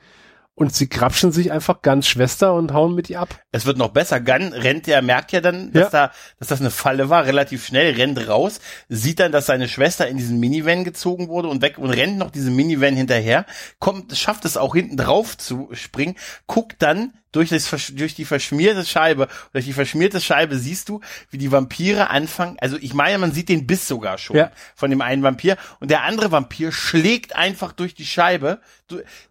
und 0.54 0.74
sie 0.74 0.88
krapschen 0.88 1.32
sich 1.32 1.52
einfach 1.52 1.80
ganz 1.80 2.06
Schwester 2.06 2.52
und 2.52 2.74
hauen 2.74 2.94
mit 2.94 3.08
ihr 3.08 3.20
ab. 3.20 3.40
Es 3.50 3.64
wird 3.64 3.78
noch 3.78 3.88
besser. 3.88 4.20
Gunn 4.20 4.52
rennt 4.52 4.86
ja, 4.86 5.00
merkt 5.00 5.32
ja 5.32 5.40
dann, 5.40 5.72
dass 5.72 5.84
ja. 5.84 6.08
da, 6.08 6.12
dass 6.38 6.48
das 6.48 6.60
eine 6.60 6.70
Falle 6.70 7.08
war, 7.08 7.24
relativ 7.24 7.64
schnell, 7.64 7.94
rennt 7.94 8.28
raus, 8.28 8.60
sieht 8.88 9.20
dann, 9.20 9.32
dass 9.32 9.46
seine 9.46 9.68
Schwester 9.68 10.06
in 10.06 10.18
diesen 10.18 10.38
Minivan 10.38 10.84
gezogen 10.84 11.28
wurde 11.28 11.48
und 11.48 11.62
weg 11.62 11.78
und 11.78 11.90
rennt 11.90 12.18
noch 12.18 12.30
diesem 12.30 12.54
Minivan 12.56 12.94
hinterher, 12.94 13.46
kommt, 13.78 14.14
schafft 14.16 14.44
es 14.44 14.58
auch 14.58 14.74
hinten 14.74 14.98
drauf 14.98 15.38
zu 15.38 15.70
springen, 15.72 16.16
guckt 16.46 16.76
dann 16.82 17.14
durch, 17.32 17.48
das, 17.48 17.70
durch 17.94 18.14
die 18.14 18.24
verschmierte 18.24 18.84
Scheibe, 18.84 19.28
durch 19.52 19.64
die 19.64 19.72
verschmierte 19.72 20.20
Scheibe 20.20 20.58
siehst 20.58 20.88
du, 20.88 21.00
wie 21.30 21.38
die 21.38 21.52
Vampire 21.52 22.10
anfangen, 22.10 22.58
also 22.60 22.76
ich 22.76 22.92
meine, 22.92 23.16
man 23.16 23.32
sieht 23.32 23.48
den 23.48 23.66
Biss 23.66 23.88
sogar 23.88 24.18
schon 24.18 24.36
ja. 24.36 24.50
von 24.74 24.90
dem 24.90 25.00
einen 25.00 25.22
Vampir 25.22 25.56
und 25.78 25.90
der 25.90 26.02
andere 26.02 26.32
Vampir 26.32 26.70
schlägt 26.70 27.34
einfach 27.34 27.72
durch 27.72 27.94
die 27.94 28.04
Scheibe, 28.04 28.60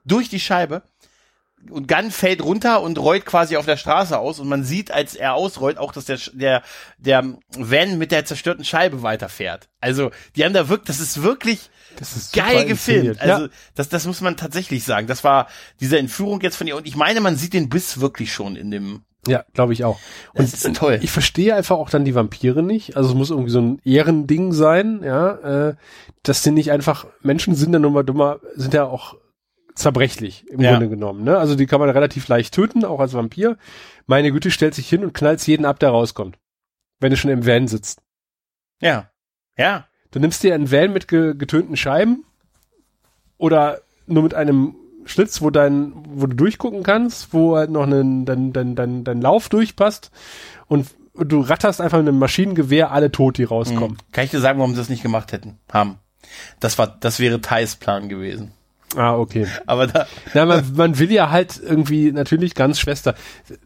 durch 0.06 0.30
die 0.30 0.40
Scheibe 0.40 0.82
und 1.70 1.88
Gunn 1.88 2.12
fällt 2.12 2.44
runter 2.44 2.82
und 2.82 2.98
rollt 2.98 3.26
quasi 3.26 3.58
auf 3.58 3.66
der 3.66 3.78
Straße 3.78 4.18
aus 4.18 4.40
und 4.40 4.48
man 4.48 4.64
sieht, 4.64 4.92
als 4.92 5.16
er 5.16 5.34
ausrollt, 5.36 5.78
auch, 5.78 5.92
dass 5.92 6.06
der, 6.06 6.20
der, 6.34 6.64
der 6.98 7.24
Van 7.58 7.98
mit 7.98 8.12
der 8.12 8.26
zerstörten 8.26 8.66
Scheibe 8.66 9.04
weiterfährt. 9.04 9.70
Also, 9.82 10.12
die 10.36 10.46
haben 10.46 10.54
da 10.54 10.70
wirklich, 10.70 10.88
das 10.88 11.00
ist 11.00 11.22
wirklich 11.22 11.70
das 11.98 12.16
ist 12.16 12.34
geil 12.34 12.66
gefilmt. 12.66 13.22
Also, 13.22 13.44
ja. 13.46 13.50
das, 13.76 13.90
das 13.90 14.06
muss 14.06 14.22
man 14.22 14.38
tatsächlich 14.38 14.84
sagen. 14.84 15.08
Das 15.08 15.24
war 15.24 15.48
diese 15.80 16.00
Entführung 16.00 16.42
jetzt 16.42 16.56
von 16.56 16.68
ihr 16.68 16.78
und 16.78 16.88
ich 16.88 16.96
meine, 16.96 17.22
man 17.22 17.36
sieht 17.36 17.54
den 17.54 17.70
Biss 17.70 18.00
wirklich 18.00 18.34
schon 18.34 18.56
in 18.56 18.72
dem, 18.72 19.02
ja, 19.28 19.44
glaube 19.54 19.74
ich 19.74 19.84
auch. 19.84 20.00
Und 20.34 20.52
das 20.52 20.64
ist 20.64 20.76
toll. 20.76 21.00
Ich 21.02 21.12
verstehe 21.12 21.56
einfach 21.56 21.78
auch 21.78 21.90
dann 21.90 22.06
die 22.06 22.16
Vampire 22.16 22.64
nicht. 22.64 22.96
Also 22.96 23.10
es 23.10 23.16
muss 23.16 23.30
irgendwie 23.30 23.52
so 23.52 23.60
ein 23.60 23.82
Ehrending 23.84 24.54
sein, 24.54 25.02
ja, 25.04 25.70
äh, 25.70 25.76
dass 26.24 26.42
die 26.42 26.52
nicht 26.52 26.72
einfach 26.72 27.06
Menschen 27.22 27.56
sind 27.56 27.74
ja 27.74 27.80
nun 27.80 27.94
mal 27.94 28.04
dummer, 28.04 28.40
sind 28.56 28.74
ja 28.74 28.86
auch 28.86 29.18
zerbrechlich 29.80 30.48
im 30.50 30.62
ja. 30.62 30.72
Grunde 30.72 30.90
genommen. 30.90 31.24
Ne? 31.24 31.38
Also 31.38 31.56
die 31.56 31.66
kann 31.66 31.80
man 31.80 31.90
relativ 31.90 32.28
leicht 32.28 32.54
töten, 32.54 32.86
auch 32.86 33.00
als 33.00 33.14
Vampir. 33.14 33.58
Meine 34.06 34.32
Güte, 34.32 34.52
stellt 34.52 34.76
sich 34.76 34.88
hin 34.88 35.04
und 35.04 35.14
knallt 35.14 35.46
jeden 35.48 35.66
ab, 35.66 35.80
der 35.80 35.90
rauskommt. 35.90 36.38
Wenn 37.00 37.12
du 37.12 37.18
schon 37.18 37.32
im 37.32 37.46
Van 37.46 37.68
sitzt. 37.68 38.02
Ja. 38.82 39.10
Ja. 39.58 39.88
Du 40.12 40.20
nimmst 40.20 40.44
dir 40.44 40.54
einen 40.54 40.72
Van 40.72 40.92
mit 40.92 41.08
ge 41.08 41.34
getönten 41.36 41.78
Scheiben 41.78 42.26
oder 43.38 43.82
nur 44.06 44.24
mit 44.24 44.34
einem 44.34 44.76
Schlitz, 45.06 45.42
wo 45.42 45.50
dein, 45.50 45.94
wo 46.08 46.28
du 46.28 46.36
durchgucken 46.36 46.84
kannst, 46.84 47.34
wo 47.34 47.56
halt 47.56 47.72
noch 47.72 47.88
ein, 47.88 48.26
dein, 48.26 48.54
dein, 48.54 48.76
dein, 48.76 49.04
dein 49.04 49.22
Lauf 49.22 49.50
durchpasst 49.50 50.12
und 50.68 50.88
du 51.16 51.42
ratterst 51.42 51.82
einfach 51.82 51.98
mit 51.98 52.08
einem 52.08 52.20
Maschinengewehr 52.20 52.92
alle 52.92 53.12
tot, 53.12 53.38
die 53.38 53.44
rauskommen. 53.44 53.94
Mhm. 53.94 54.12
Kann 54.12 54.26
ich 54.26 54.32
dir 54.32 54.40
sagen, 54.40 54.60
warum 54.60 54.72
sie 54.72 54.78
das 54.78 54.90
nicht 54.90 55.04
gemacht 55.04 55.32
hätten, 55.32 55.58
haben? 55.72 56.00
Das 56.60 56.78
war, 56.78 56.88
das 56.88 57.20
wäre 57.20 57.42
Thais 57.42 57.76
Plan 57.76 58.10
gewesen. 58.10 58.52
Ah, 58.96 59.16
okay. 59.16 59.48
Aber 59.68 59.88
da. 59.88 60.08
Na, 60.34 60.46
man, 60.46 60.74
man 60.76 60.98
will 61.00 61.12
ja 61.12 61.30
halt 61.30 61.60
irgendwie 61.62 62.12
natürlich 62.12 62.56
ganz 62.56 62.80
Schwester 62.80 63.16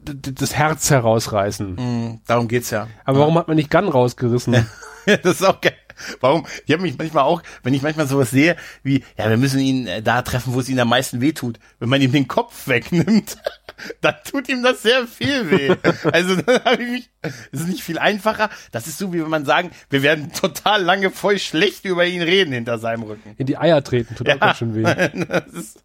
das 0.04 0.56
Herz 0.56 0.90
herausreißen. 0.90 1.76
Mm, 1.76 2.22
darum 2.28 2.48
geht's 2.48 2.72
ja. 2.72 2.88
Aber 3.06 3.20
warum 3.20 3.38
hat 3.38 3.48
man 3.48 3.56
nicht 3.56 3.72
Gun 3.72 3.88
rausgerissen? 3.88 4.68
das 5.06 5.42
ist 5.42 5.44
auch 5.46 5.62
geil. 5.62 5.74
Warum? 6.20 6.46
Ich 6.66 6.74
habe 6.74 6.82
mich 6.82 6.98
manchmal 6.98 7.24
auch, 7.24 7.42
wenn 7.64 7.74
ich 7.74 7.82
manchmal 7.82 8.08
sowas 8.08 8.32
sehe, 8.32 8.56
wie, 8.84 9.04
ja, 9.18 9.30
wir 9.30 9.38
müssen 9.38 9.60
ihn 9.60 9.88
äh, 9.88 10.02
da 10.02 10.22
treffen, 10.22 10.54
wo 10.54 10.60
es 10.60 10.70
ihm 10.70 10.80
am 10.80 10.90
meisten 10.90 11.22
wehtut. 11.22 11.60
Wenn 11.80 11.90
man 11.90 12.02
ihm 12.02 12.12
den 12.12 12.28
Kopf 12.28 12.68
wegnimmt, 12.68 13.38
dann 14.02 14.16
tut 14.30 14.50
ihm 14.50 14.64
das 14.64 14.82
sehr 14.82 15.08
viel 15.08 15.50
weh. 15.50 15.76
also 16.12 16.36
dann 16.42 16.64
habe 16.64 16.84
ich 16.84 16.90
mich, 16.90 17.10
das 17.22 17.62
ist 17.62 17.68
nicht 17.68 17.84
viel 17.84 17.98
einfacher. 17.98 18.50
Das 18.72 18.88
ist 18.88 18.98
so, 18.98 19.14
wie 19.14 19.22
wenn 19.22 19.30
man 19.30 19.46
sagen, 19.46 19.72
wir 19.90 20.04
werden 20.04 20.32
total 20.34 20.84
lange 20.84 21.12
voll 21.12 21.40
schlecht 21.40 21.86
über 21.86 22.06
ihn 22.06 22.22
reden 22.22 22.54
hinter 22.54 22.78
seinem 22.78 23.04
Rücken. 23.04 23.36
In 23.38 23.46
die 23.46 23.58
Eier 23.58 23.84
treten, 23.84 24.16
tut 24.16 24.28
ja, 24.28 24.38
auch 24.40 24.56
schon 24.56 24.76
weh. 24.76 24.84
Das 25.14 25.54
ist, 25.54 25.84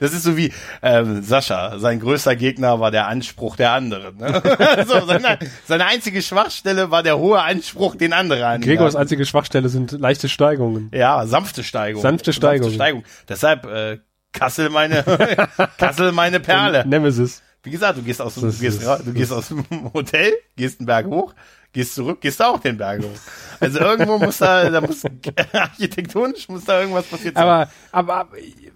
das 0.00 0.12
ist 0.12 0.22
so 0.22 0.36
wie 0.36 0.52
ähm, 0.82 1.22
Sascha, 1.22 1.78
sein 1.78 2.00
größter 2.00 2.36
Gegner 2.36 2.80
war 2.80 2.90
der 2.90 3.06
Anspruch 3.06 3.56
der 3.56 3.72
anderen. 3.72 4.16
Ne? 4.16 4.42
so, 4.86 5.04
seine, 5.06 5.38
seine 5.66 5.86
einzige 5.86 6.22
Schwachstelle 6.22 6.90
war 6.90 7.02
der 7.02 7.18
hohe 7.18 7.40
Anspruch, 7.40 7.96
den 7.96 8.12
anderen 8.12 8.60
Gregors 8.60 8.96
einzige 8.96 9.24
Schwachstelle 9.32 9.70
sind 9.70 9.92
leichte 9.92 10.28
Steigungen. 10.28 10.90
Ja, 10.92 11.26
sanfte 11.26 11.64
Steigung. 11.64 12.02
Sanfte 12.02 12.34
Steigung. 12.34 12.64
Sanfte 12.64 12.74
Steigung. 12.74 13.04
Deshalb 13.30 13.64
äh, 13.64 13.98
Kassel 14.32 14.68
meine 14.68 15.02
Kassel 15.78 16.12
meine 16.12 16.38
Perle. 16.38 16.86
Nemesis. 16.86 17.42
Wie 17.62 17.70
gesagt, 17.70 17.96
du 17.96 18.02
gehst 18.02 18.20
aus, 18.20 18.34
du 18.34 18.52
gehst, 18.52 18.82
du 18.82 19.12
gehst 19.14 19.32
aus 19.32 19.48
dem 19.48 19.64
Hotel, 19.94 20.34
gehst 20.54 20.80
einen 20.80 20.86
Berg 20.86 21.06
hoch, 21.06 21.32
gehst 21.72 21.94
zurück, 21.94 22.20
gehst 22.20 22.40
da 22.40 22.48
auch 22.48 22.58
den 22.60 22.76
Berg 22.76 23.04
hoch. 23.04 23.18
Also 23.58 23.78
irgendwo 23.78 24.18
muss 24.18 24.36
da, 24.36 24.68
da 24.68 24.82
muss 24.82 25.02
architektonisch 25.54 26.48
muss 26.50 26.66
da 26.66 26.80
irgendwas 26.80 27.06
passiert 27.06 27.36
sein. 27.36 27.44
Aber, 27.44 27.70
aber, 27.90 28.28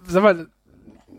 sag 0.07 0.23
mal, 0.23 0.47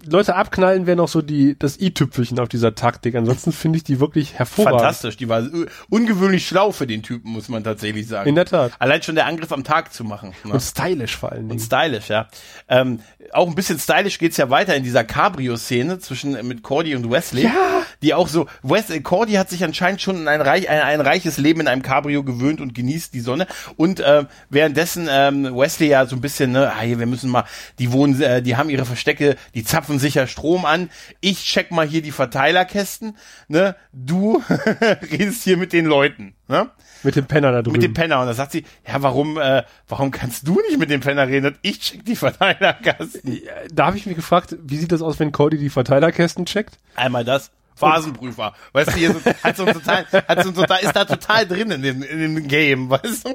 Leute 0.07 0.34
abknallen 0.34 0.86
wäre 0.86 0.96
noch 0.96 1.09
so 1.09 1.22
die, 1.22 1.59
das 1.59 1.78
i-Tüpfelchen 1.80 2.38
auf 2.38 2.49
dieser 2.49 2.74
Taktik. 2.74 3.14
Ansonsten 3.14 3.53
finde 3.53 3.78
ich 3.78 3.84
die 3.84 4.01
wirklich 4.01 4.34
hervorragend. 4.34 4.80
Fantastisch. 4.80 5.16
Die 5.16 5.28
war 5.28 5.46
ungewöhnlich 5.88 6.46
schlau 6.46 6.72
für 6.72 6.86
den 6.86 7.03
Typen, 7.03 7.32
muss 7.32 7.49
man 7.49 7.64
tatsächlich 7.64 8.07
sagen. 8.07 8.28
In 8.28 8.34
der 8.34 8.46
Tat. 8.46 8.72
Allein 8.78 9.03
schon 9.03 9.14
der 9.14 9.26
Angriff 9.26 9.53
am 9.53 9.64
Tag 9.64 9.92
zu 9.92 10.05
machen. 10.05 10.32
Ne? 10.44 10.55
Und 10.55 10.61
stylisch 10.61 11.16
vor 11.16 11.32
allen 11.32 11.49
Dingen. 11.49 11.53
Und 11.53 11.61
stylisch, 11.61 12.09
ja. 12.09 12.28
Ähm, 12.68 13.01
auch 13.32 13.49
ein 13.49 13.55
bisschen 13.55 13.78
stylisch 13.78 14.18
geht's 14.18 14.36
ja 14.36 14.51
weiter 14.51 14.74
in 14.74 14.82
dieser 14.82 15.05
Cabrio-Szene 15.05 15.99
zwischen 15.99 16.34
äh, 16.34 16.42
mit 16.42 16.62
Cordy 16.62 16.94
und 16.94 17.11
Wesley. 17.11 17.44
Ja. 17.44 17.82
Die 18.03 18.14
auch 18.14 18.28
so, 18.28 18.46
Wes, 18.62 18.90
äh, 18.90 19.01
Cordy 19.01 19.32
hat 19.34 19.51
sich 19.51 19.64
anscheinend 19.64 20.01
schon 20.01 20.28
ein, 20.28 20.40
reich, 20.40 20.68
ein, 20.68 20.80
ein 20.80 21.01
reiches 21.01 21.38
Leben 21.38 21.61
in 21.61 21.68
einem 21.68 21.82
Cabrio 21.82 22.22
gewöhnt 22.22 22.61
und 22.61 22.74
genießt 22.74 23.12
die 23.12 23.20
Sonne. 23.20 23.46
Und 23.76 24.01
äh, 24.01 24.24
währenddessen 24.51 25.09
ähm, 25.11 25.44
Wesley 25.57 25.88
ja 25.88 26.07
so 26.07 26.16
ein 26.16 26.20
bisschen, 26.20 26.53
ne, 26.53 26.72
ah, 26.72 26.80
hier, 26.80 26.99
wir 26.99 27.07
müssen 27.07 27.30
mal, 27.30 27.44
die 27.78 27.92
wohnen, 27.92 28.20
äh, 28.20 28.42
die 28.42 28.57
haben 28.57 28.70
ihre 28.70 28.84
Verstecke, 28.84 29.36
die 29.55 29.64
zapfen 29.64 29.99
sicher 29.99 30.26
Strom 30.26 30.64
an. 30.64 30.90
Ich 31.20 31.44
check 31.44 31.70
mal 31.70 31.86
hier 31.86 32.03
die 32.03 32.12
Verteilerkästen. 32.12 33.16
Ne, 33.49 33.74
du 33.92 34.42
redest 35.12 35.42
hier 35.42 35.57
mit 35.57 35.72
den 35.72 35.86
Leuten. 35.86 36.34
Ne? 36.49 36.70
Mit 37.03 37.16
dem 37.16 37.26
Penner 37.26 37.53
da 37.53 37.62
drüben. 37.62 37.72
Mit 37.72 37.82
dem 37.82 37.94
Penner. 37.94 38.20
Und 38.20 38.26
da 38.26 38.34
sagt 38.34 38.53
sie, 38.53 38.64
ja, 38.86 39.03
warum, 39.03 39.38
äh, 39.38 39.62
warum 39.88 40.11
kannst 40.11 40.49
du 40.49 40.61
nicht 40.68 40.78
mit 40.78 40.90
dem 40.90 41.01
Penner 41.01 41.28
reden? 41.28 41.46
Und 41.46 41.59
ich 41.62 41.80
check 41.80 42.05
die 42.05 42.16
Verteilerkästen. 42.16 43.40
Da 43.72 43.86
habe 43.86 43.96
ich 43.96 44.07
mich 44.07 44.16
gefragt, 44.16 44.57
wie 44.62 44.76
sieht 44.76 44.92
das 44.92 45.03
aus, 45.03 45.18
wenn 45.20 45.30
Cody 45.30 45.59
die 45.59 45.70
Verteilerkästen 45.70 46.46
checkt? 46.46 46.78
Einmal 46.96 47.24
das. 47.24 47.51
Phasenprüfer. 47.78 48.54
Weißt 48.72 48.90
du, 48.90 48.94
hier 48.94 49.12
so, 49.12 49.20
hat 49.42 49.56
so 49.56 49.64
total, 49.66 50.04
hat 50.06 50.44
so 50.44 50.52
total, 50.52 50.80
ist 50.80 50.96
da 50.96 51.04
total 51.04 51.46
drin 51.46 51.70
in 51.70 51.82
dem, 51.82 52.02
in 52.02 52.34
dem 52.34 52.48
Game, 52.48 52.90
weißt 52.90 53.26
du? 53.26 53.34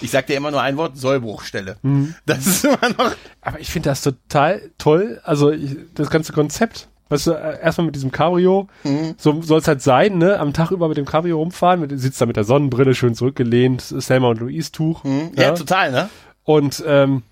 Ich 0.00 0.10
sag 0.10 0.26
dir 0.26 0.36
immer 0.36 0.50
nur 0.50 0.62
ein 0.62 0.76
Wort, 0.76 0.96
Sollbruchstelle. 0.96 1.76
Mhm. 1.82 2.14
Das 2.26 2.46
ist 2.46 2.64
immer 2.64 2.88
noch. 2.98 3.12
Aber 3.40 3.60
ich 3.60 3.70
finde 3.70 3.90
das 3.90 4.02
total 4.02 4.70
toll. 4.78 5.20
Also 5.24 5.50
ich, 5.50 5.76
das 5.94 6.10
ganze 6.10 6.32
Konzept. 6.32 6.88
Weißt 7.08 7.26
du, 7.26 7.32
äh, 7.32 7.60
erstmal 7.60 7.86
mit 7.86 7.96
diesem 7.96 8.12
Cabrio, 8.12 8.68
mhm. 8.84 9.14
so 9.18 9.42
soll 9.42 9.58
es 9.58 9.66
halt 9.66 9.82
sein, 9.82 10.18
ne? 10.18 10.38
Am 10.38 10.52
Tag 10.52 10.70
über 10.70 10.86
mit 10.88 10.96
dem 10.96 11.06
Cabrio 11.06 11.38
rumfahren, 11.38 11.80
mit, 11.80 11.98
sitzt 11.98 12.20
da 12.20 12.26
mit 12.26 12.36
der 12.36 12.44
Sonnenbrille 12.44 12.94
schön 12.94 13.16
zurückgelehnt, 13.16 13.82
Selma 13.82 14.28
und 14.28 14.38
Louise 14.38 14.70
Tuch. 14.70 15.02
Mhm. 15.02 15.32
Ja, 15.34 15.42
ja, 15.42 15.52
total, 15.52 15.90
ne? 15.90 16.08
Und 16.44 16.84
ähm, 16.86 17.24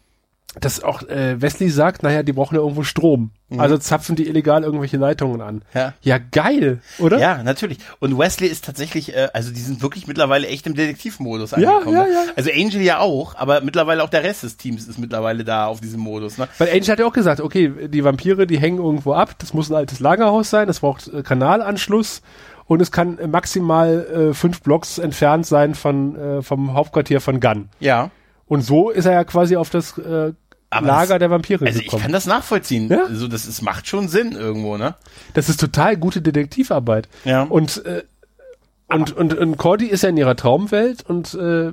dass 0.55 0.83
auch 0.83 1.03
äh, 1.03 1.41
Wesley 1.41 1.69
sagt, 1.69 2.03
naja, 2.03 2.23
die 2.23 2.33
brauchen 2.33 2.55
ja 2.55 2.63
irgendwo 2.63 2.83
Strom. 2.83 3.31
Mhm. 3.51 3.61
Also 3.61 3.77
zapfen 3.77 4.17
die 4.17 4.27
illegal 4.27 4.65
irgendwelche 4.65 4.97
Leitungen 4.97 5.43
an. 5.43 5.63
Ja. 5.75 5.93
ja, 6.01 6.19
geil, 6.19 6.81
oder? 6.99 7.19
Ja, 7.19 7.43
natürlich. 7.43 7.79
Und 8.01 8.19
Wesley 8.19 8.49
ist 8.49 8.65
tatsächlich, 8.65 9.15
äh, 9.15 9.29
also 9.35 9.53
die 9.53 9.61
sind 9.61 9.83
wirklich 9.83 10.07
mittlerweile 10.07 10.47
echt 10.47 10.67
im 10.67 10.75
Detektivmodus 10.75 11.53
angekommen. 11.53 11.93
Ja, 11.93 12.01
ja, 12.01 12.07
ne? 12.07 12.13
ja. 12.13 12.33
Also 12.35 12.51
Angel 12.51 12.81
ja 12.81 12.99
auch, 12.99 13.35
aber 13.37 13.61
mittlerweile 13.61 14.03
auch 14.03 14.09
der 14.09 14.25
Rest 14.25 14.43
des 14.43 14.57
Teams 14.57 14.89
ist 14.89 14.99
mittlerweile 14.99 15.45
da 15.45 15.67
auf 15.67 15.81
diesem 15.81 16.01
Modus. 16.01 16.39
Ne? 16.39 16.49
Weil 16.57 16.69
Angel 16.71 16.89
hat 16.89 16.99
ja 16.99 17.07
auch 17.07 17.13
gesagt, 17.13 17.41
okay, 17.41 17.89
die 17.89 18.03
Vampire, 18.03 18.47
die 18.47 18.59
hängen 18.59 18.79
irgendwo 18.79 19.13
ab, 19.13 19.35
das 19.39 19.53
muss 19.53 19.71
ein 19.71 19.77
altes 19.77 20.01
Lagerhaus 20.01 20.49
sein, 20.49 20.67
das 20.67 20.81
braucht 20.81 21.09
äh, 21.09 21.23
Kanalanschluss 21.23 22.23
und 22.65 22.81
es 22.81 22.91
kann 22.91 23.19
maximal 23.31 24.31
äh, 24.31 24.35
fünf 24.35 24.63
Blocks 24.63 24.99
entfernt 24.99 25.47
sein 25.47 25.75
von 25.75 26.17
äh, 26.17 26.43
vom 26.43 26.75
Hauptquartier 26.75 27.21
von 27.21 27.41
Gunn. 27.41 27.69
Ja. 27.81 28.11
Und 28.49 28.63
so 28.63 28.91
ist 28.91 29.05
er 29.05 29.13
ja 29.13 29.25
quasi 29.25 29.57
auf 29.57 29.71
das 29.71 29.97
äh, 29.99 30.33
aber 30.71 30.87
Lager 30.87 31.15
das, 31.15 31.19
der 31.21 31.31
Vampire 31.31 31.65
Also 31.65 31.81
gekommen. 31.81 31.99
ich 31.99 32.03
kann 32.03 32.13
das 32.13 32.27
nachvollziehen. 32.27 32.89
Ja? 32.89 33.05
Also 33.07 33.27
das 33.27 33.47
ist, 33.47 33.63
macht 33.63 33.87
schon 33.87 34.09
Sinn 34.09 34.33
irgendwo, 34.33 34.77
ne? 34.77 34.97
Das 35.33 35.49
ist 35.49 35.61
total 35.61 35.97
gute 35.97 36.21
Detektivarbeit. 36.21 37.09
Ja. 37.25 37.43
Und 37.43 37.85
äh, 37.87 38.03
und, 38.91 39.15
und, 39.15 39.35
und 39.35 39.57
Cordy 39.59 39.87
ist 39.87 40.03
ja 40.03 40.09
in 40.09 40.17
ihrer 40.17 40.35
Traumwelt 40.35 41.05
und 41.09 41.35
äh, 41.35 41.73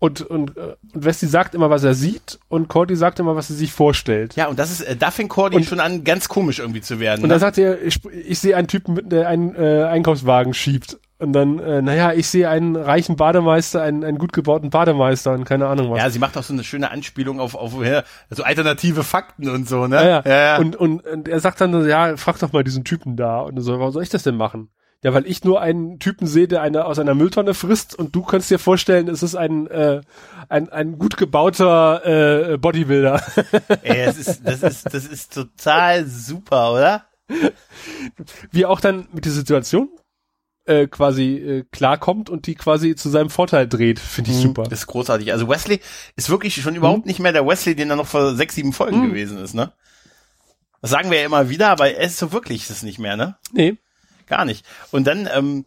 und, 0.00 0.20
und, 0.20 0.56
äh, 0.58 0.74
und 0.92 1.04
Westy 1.04 1.26
sagt 1.26 1.54
immer, 1.54 1.70
was 1.70 1.82
er 1.82 1.94
sieht 1.94 2.38
und 2.48 2.68
Cordy 2.68 2.94
sagt 2.94 3.20
immer, 3.20 3.36
was 3.36 3.48
er 3.48 3.56
sich 3.56 3.72
vorstellt. 3.72 4.36
Ja, 4.36 4.48
und 4.48 4.58
das 4.58 4.70
ist, 4.70 4.82
äh, 4.82 4.96
da 4.96 5.10
fängt 5.10 5.30
Cordy 5.30 5.56
und, 5.56 5.64
schon 5.64 5.80
an, 5.80 6.04
ganz 6.04 6.28
komisch 6.28 6.58
irgendwie 6.58 6.82
zu 6.82 7.00
werden. 7.00 7.22
Und 7.22 7.28
ne? 7.28 7.34
dann 7.34 7.40
sagt 7.40 7.56
er, 7.56 7.82
ich, 7.82 8.04
ich 8.04 8.38
sehe 8.38 8.54
einen 8.54 8.68
Typen, 8.68 9.08
der 9.08 9.28
einen 9.28 9.54
äh, 9.54 9.84
Einkaufswagen 9.84 10.52
schiebt. 10.52 10.98
Und 11.18 11.32
dann, 11.32 11.60
äh, 11.60 11.80
naja, 11.80 12.12
ich 12.12 12.28
sehe 12.28 12.48
einen 12.48 12.74
reichen 12.74 13.14
Bademeister, 13.14 13.80
einen, 13.80 14.02
einen 14.02 14.18
gut 14.18 14.32
gebauten 14.32 14.70
Bademeister 14.70 15.32
und 15.32 15.44
keine 15.44 15.68
Ahnung 15.68 15.90
was. 15.90 15.98
Ja, 15.98 16.10
sie 16.10 16.18
macht 16.18 16.36
auch 16.36 16.42
so 16.42 16.52
eine 16.52 16.64
schöne 16.64 16.90
Anspielung 16.90 17.38
auf, 17.38 17.54
auf 17.54 17.80
ja, 17.84 18.02
so 18.30 18.42
alternative 18.42 19.04
Fakten 19.04 19.48
und 19.48 19.68
so, 19.68 19.86
ne? 19.86 19.96
Ja, 19.96 20.02
ja. 20.02 20.22
ja, 20.24 20.36
ja. 20.36 20.58
Und, 20.58 20.74
und, 20.74 21.06
und 21.06 21.28
er 21.28 21.38
sagt 21.38 21.60
dann, 21.60 21.88
ja, 21.88 22.16
frag 22.16 22.38
doch 22.40 22.52
mal 22.52 22.64
diesen 22.64 22.84
Typen 22.84 23.16
da. 23.16 23.40
Und 23.40 23.60
so, 23.60 23.78
warum 23.78 23.92
soll 23.92 24.02
ich 24.02 24.08
das 24.08 24.24
denn 24.24 24.36
machen? 24.36 24.70
Ja, 25.04 25.12
weil 25.12 25.26
ich 25.26 25.44
nur 25.44 25.60
einen 25.60 25.98
Typen 25.98 26.26
sehe, 26.26 26.48
der 26.48 26.62
eine 26.62 26.86
aus 26.86 26.98
einer 26.98 27.14
Mülltonne 27.14 27.52
frisst 27.54 27.94
und 27.94 28.16
du 28.16 28.22
kannst 28.22 28.50
dir 28.50 28.58
vorstellen, 28.58 29.08
es 29.08 29.22
ist 29.22 29.34
ein, 29.34 29.66
äh, 29.66 30.00
ein, 30.48 30.70
ein 30.70 30.98
gut 30.98 31.18
gebauter 31.18 32.52
äh, 32.52 32.56
Bodybuilder. 32.56 33.22
Ey, 33.82 34.06
das 34.06 34.16
ist, 34.16 34.48
das 34.48 34.62
ist, 34.62 34.92
das 34.92 35.06
ist 35.06 35.34
total 35.34 36.06
super, 36.06 36.72
oder? 36.72 37.04
Wie 38.50 38.64
auch 38.64 38.80
dann 38.80 39.06
mit 39.12 39.26
der 39.26 39.32
Situation 39.32 39.90
äh, 40.66 40.86
quasi 40.86 41.36
äh, 41.36 41.64
klarkommt 41.70 42.30
und 42.30 42.46
die 42.46 42.54
quasi 42.54 42.94
zu 42.94 43.08
seinem 43.10 43.30
Vorteil 43.30 43.68
dreht, 43.68 43.98
finde 43.98 44.30
ich 44.30 44.38
mhm, 44.38 44.42
super. 44.42 44.62
Das 44.64 44.80
ist 44.80 44.86
großartig. 44.86 45.32
Also 45.32 45.48
Wesley 45.48 45.80
ist 46.16 46.30
wirklich 46.30 46.54
schon 46.54 46.74
überhaupt 46.74 47.04
mhm. 47.04 47.08
nicht 47.08 47.20
mehr 47.20 47.32
der 47.32 47.46
Wesley, 47.46 47.74
den 47.74 47.90
er 47.90 47.96
noch 47.96 48.06
vor 48.06 48.34
sechs, 48.34 48.54
sieben 48.54 48.72
Folgen 48.72 49.00
mhm. 49.00 49.08
gewesen 49.08 49.38
ist, 49.38 49.54
ne? 49.54 49.72
Das 50.80 50.90
sagen 50.90 51.10
wir 51.10 51.18
ja 51.18 51.24
immer 51.24 51.48
wieder, 51.48 51.70
aber 51.70 51.92
er 51.92 52.06
ist 52.06 52.18
so 52.18 52.32
wirklich 52.32 52.64
ist 52.64 52.70
es 52.70 52.82
nicht 52.82 52.98
mehr, 52.98 53.16
ne? 53.16 53.36
Nee. 53.52 53.76
Gar 54.26 54.44
nicht. 54.44 54.66
Und 54.90 55.06
dann 55.06 55.28
ähm, 55.32 55.64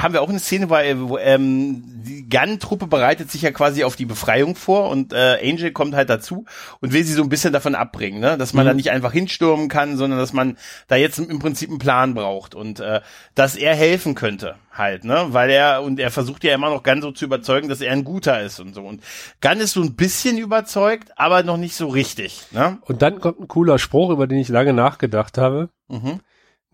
haben 0.00 0.14
wir 0.14 0.22
auch 0.22 0.28
eine 0.28 0.38
Szene, 0.38 0.70
wo, 0.70 0.74
wo 1.08 1.18
ähm, 1.18 1.82
die 1.86 2.28
Gun-Truppe 2.28 2.86
bereitet 2.86 3.30
sich 3.30 3.42
ja 3.42 3.50
quasi 3.50 3.84
auf 3.84 3.96
die 3.96 4.06
Befreiung 4.06 4.54
vor 4.54 4.88
und 4.88 5.12
äh, 5.12 5.38
Angel 5.42 5.72
kommt 5.72 5.94
halt 5.94 6.08
dazu 6.08 6.44
und 6.80 6.92
will 6.92 7.04
sie 7.04 7.12
so 7.12 7.22
ein 7.22 7.28
bisschen 7.28 7.52
davon 7.52 7.74
abbringen, 7.74 8.20
ne? 8.20 8.38
dass 8.38 8.54
man 8.54 8.64
mhm. 8.64 8.68
da 8.68 8.74
nicht 8.74 8.90
einfach 8.90 9.12
hinstürmen 9.12 9.68
kann, 9.68 9.96
sondern 9.96 10.18
dass 10.18 10.32
man 10.32 10.56
da 10.88 10.96
jetzt 10.96 11.18
im 11.18 11.38
Prinzip 11.38 11.68
einen 11.68 11.78
Plan 11.78 12.14
braucht 12.14 12.54
und 12.54 12.80
äh, 12.80 13.00
dass 13.34 13.56
er 13.56 13.74
helfen 13.74 14.14
könnte 14.14 14.56
halt, 14.76 15.04
ne? 15.04 15.26
Weil 15.30 15.50
er 15.50 15.82
und 15.82 15.98
er 15.98 16.10
versucht 16.10 16.44
ja 16.44 16.54
immer 16.54 16.70
noch 16.70 16.82
Gun 16.82 17.02
so 17.02 17.10
zu 17.10 17.24
überzeugen, 17.24 17.68
dass 17.68 17.80
er 17.80 17.92
ein 17.92 18.04
guter 18.04 18.42
ist 18.42 18.60
und 18.60 18.74
so. 18.74 18.82
Und 18.82 19.02
Gun 19.40 19.60
ist 19.60 19.72
so 19.72 19.82
ein 19.82 19.96
bisschen 19.96 20.38
überzeugt, 20.38 21.10
aber 21.16 21.42
noch 21.42 21.56
nicht 21.56 21.76
so 21.76 21.88
richtig. 21.88 22.42
Ne? 22.50 22.78
Und 22.82 23.02
dann 23.02 23.20
kommt 23.20 23.40
ein 23.40 23.48
cooler 23.48 23.78
Spruch, 23.78 24.10
über 24.10 24.26
den 24.26 24.38
ich 24.38 24.48
lange 24.48 24.72
nachgedacht 24.72 25.38
habe. 25.38 25.70
Mhm. 25.88 26.20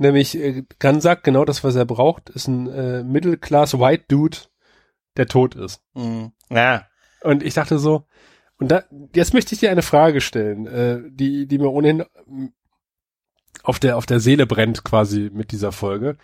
Nämlich, 0.02 0.36
äh, 0.36 0.64
Gunn 0.80 1.00
sagt 1.00 1.22
genau 1.22 1.44
das, 1.44 1.62
was 1.62 1.76
er 1.76 1.84
braucht, 1.84 2.28
ist 2.30 2.48
ein 2.48 2.66
äh, 2.68 3.04
Middle-Class 3.04 3.78
White 3.78 4.06
Dude, 4.08 4.36
der 5.16 5.28
tot 5.28 5.54
ist. 5.54 5.80
Mhm. 5.94 6.32
Ja. 6.50 6.88
Und 7.20 7.44
ich 7.44 7.54
dachte 7.54 7.78
so, 7.78 8.04
und 8.58 8.72
da, 8.72 8.82
jetzt 9.14 9.32
möchte 9.32 9.54
ich 9.54 9.60
dir 9.60 9.70
eine 9.70 9.82
Frage 9.82 10.20
stellen, 10.20 10.66
äh, 10.66 11.02
die, 11.08 11.46
die 11.46 11.58
mir 11.58 11.70
ohnehin 11.70 12.04
auf 13.62 13.78
der, 13.78 13.96
auf 13.96 14.06
der 14.06 14.18
Seele 14.18 14.46
brennt 14.46 14.82
quasi 14.82 15.30
mit 15.32 15.52
dieser 15.52 15.70
Folge. 15.70 16.16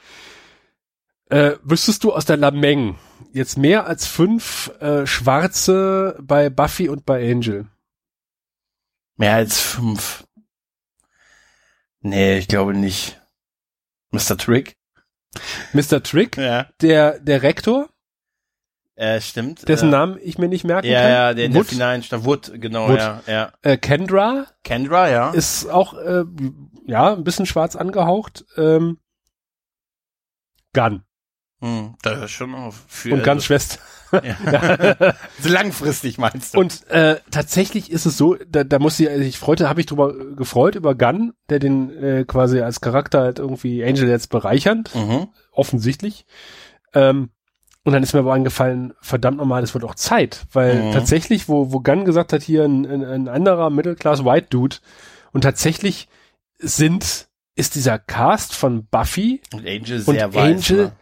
Äh, 1.30 1.52
wüsstest 1.62 2.02
du 2.02 2.12
aus 2.12 2.24
der 2.24 2.36
Lameng 2.36 2.98
jetzt 3.32 3.58
mehr 3.58 3.86
als 3.86 4.08
fünf 4.08 4.72
äh, 4.80 5.06
Schwarze 5.06 6.18
bei 6.20 6.50
Buffy 6.50 6.88
und 6.88 7.06
bei 7.06 7.30
Angel? 7.30 7.66
Mehr 9.16 9.34
als 9.34 9.60
fünf. 9.60 10.26
Nee, 12.00 12.38
ich 12.38 12.48
glaube 12.48 12.74
nicht. 12.74 13.20
Mr. 14.10 14.36
Trick. 14.36 14.76
Mr. 15.72 16.02
Trick, 16.02 16.36
ja. 16.36 16.66
der, 16.80 17.18
der 17.20 17.42
Rektor. 17.42 17.88
Äh, 18.96 19.20
stimmt. 19.20 19.68
Dessen 19.68 19.90
äh, 19.90 19.92
Namen 19.92 20.18
ich 20.20 20.38
mir 20.38 20.48
nicht 20.48 20.64
merken 20.64 20.88
ja, 20.88 21.00
kann. 21.00 21.10
Ja, 21.10 21.34
der 21.34 21.48
der 21.50 21.64
finalen 21.64 22.02
Stadt 22.02 22.24
Wood, 22.24 22.50
genau, 22.54 22.88
Wood. 22.88 22.98
ja, 22.98 23.22
ja. 23.28 23.52
Äh, 23.62 23.76
Kendra. 23.76 24.46
Kendra, 24.64 25.08
ja. 25.08 25.30
Ist 25.30 25.68
auch, 25.70 25.94
äh, 25.94 26.24
ja, 26.86 27.14
ein 27.14 27.22
bisschen 27.22 27.46
schwarz 27.46 27.76
angehaucht. 27.76 28.44
Ähm, 28.56 28.98
Gun. 30.72 31.04
Hm, 31.60 31.96
das 32.02 32.24
ist 32.24 32.30
schon 32.32 32.54
auf 32.54 32.84
für, 32.88 33.14
Und 33.14 33.22
ganz 33.22 33.42
also, 33.42 33.46
Schwester. 33.46 33.78
Ja. 34.12 35.14
so 35.40 35.48
langfristig 35.48 36.18
meinst 36.18 36.54
du? 36.54 36.60
Und 36.60 36.88
äh, 36.90 37.16
tatsächlich 37.30 37.90
ist 37.90 38.06
es 38.06 38.16
so, 38.16 38.36
da, 38.48 38.64
da 38.64 38.78
muss 38.78 38.98
ich, 39.00 39.08
also 39.08 39.22
ich 39.22 39.38
freute, 39.38 39.68
habe 39.68 39.80
ich 39.80 39.86
drüber 39.86 40.14
gefreut 40.34 40.74
über 40.74 40.94
Gunn, 40.94 41.32
der 41.48 41.58
den 41.58 41.90
äh, 42.02 42.24
quasi 42.26 42.60
als 42.60 42.80
Charakter 42.80 43.20
halt 43.20 43.38
irgendwie 43.38 43.84
Angel 43.84 44.08
jetzt 44.08 44.28
bereichernd, 44.30 44.94
mhm. 44.94 45.28
offensichtlich. 45.52 46.26
Ähm, 46.94 47.30
und 47.84 47.92
dann 47.92 48.02
ist 48.02 48.12
mir 48.12 48.20
aber 48.20 48.34
eingefallen, 48.34 48.92
verdammt 49.00 49.38
nochmal, 49.38 49.62
es 49.62 49.72
wird 49.72 49.84
auch 49.84 49.94
Zeit, 49.94 50.44
weil 50.52 50.82
mhm. 50.82 50.92
tatsächlich, 50.92 51.48
wo, 51.48 51.72
wo 51.72 51.80
Gunn 51.80 52.04
gesagt 52.04 52.32
hat, 52.32 52.42
hier 52.42 52.64
ein, 52.64 52.84
ein, 52.84 53.04
ein 53.04 53.28
anderer 53.28 53.70
Middle-Class 53.70 54.24
White 54.24 54.48
Dude 54.50 54.76
und 55.32 55.42
tatsächlich 55.42 56.08
sind, 56.58 57.28
ist 57.54 57.74
dieser 57.74 57.98
Cast 57.98 58.54
von 58.54 58.86
Buffy 58.86 59.40
und 59.52 59.66
Angel 59.66 60.00
sehr 60.00 60.26
und 60.26 60.34
weiß, 60.34 60.70
Angel 60.70 60.84
ne? 60.84 60.92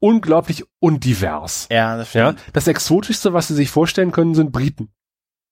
Unglaublich 0.00 0.64
undivers. 0.80 1.66
Ja, 1.70 1.96
das 1.96 2.10
stimmt. 2.10 2.38
Ja, 2.38 2.44
das 2.52 2.66
exotischste, 2.66 3.32
was 3.32 3.48
sie 3.48 3.54
sich 3.54 3.70
vorstellen 3.70 4.12
können, 4.12 4.34
sind 4.34 4.52
Briten. 4.52 4.92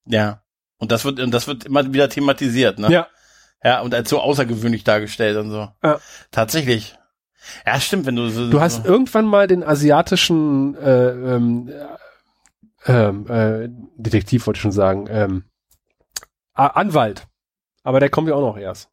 Ja. 0.07 0.43
Und 0.79 0.93
das 0.93 1.05
wird, 1.05 1.21
und 1.21 1.31
das 1.33 1.47
wird 1.47 1.65
immer 1.65 1.93
wieder 1.93 2.09
thematisiert, 2.09 2.79
ne? 2.79 2.91
Ja. 2.91 3.07
Ja, 3.65 3.81
und 3.81 3.95
als 3.95 4.11
so 4.11 4.21
außergewöhnlich 4.21 4.85
dargestellt 4.85 5.37
und 5.39 5.51
so. 5.51 5.69
Ja. 5.83 5.99
Tatsächlich. 6.31 6.97
Ja, 7.65 7.81
stimmt, 7.81 8.07
wenn 8.07 8.17
du 8.17 8.29
so. 8.29 8.51
Du 8.51 8.61
hast 8.61 8.85
so, 8.85 8.89
irgendwann 8.89 9.25
mal 9.25 9.47
den 9.47 9.65
asiatischen 9.65 10.77
äh, 10.77 11.11
ähm, 11.11 11.73
ähm, 12.87 13.27
äh, 13.29 13.69
Detektiv, 13.97 14.47
wollte 14.47 14.59
ich 14.59 14.63
schon 14.63 14.73
sagen, 14.73 15.07
ähm, 15.09 15.45
Anwalt. 16.55 17.27
Aber 17.83 18.01
der 18.01 18.11
kommt 18.11 18.29
ja 18.29 18.35
auch 18.35 18.41
noch 18.41 18.59
erst. 18.59 18.91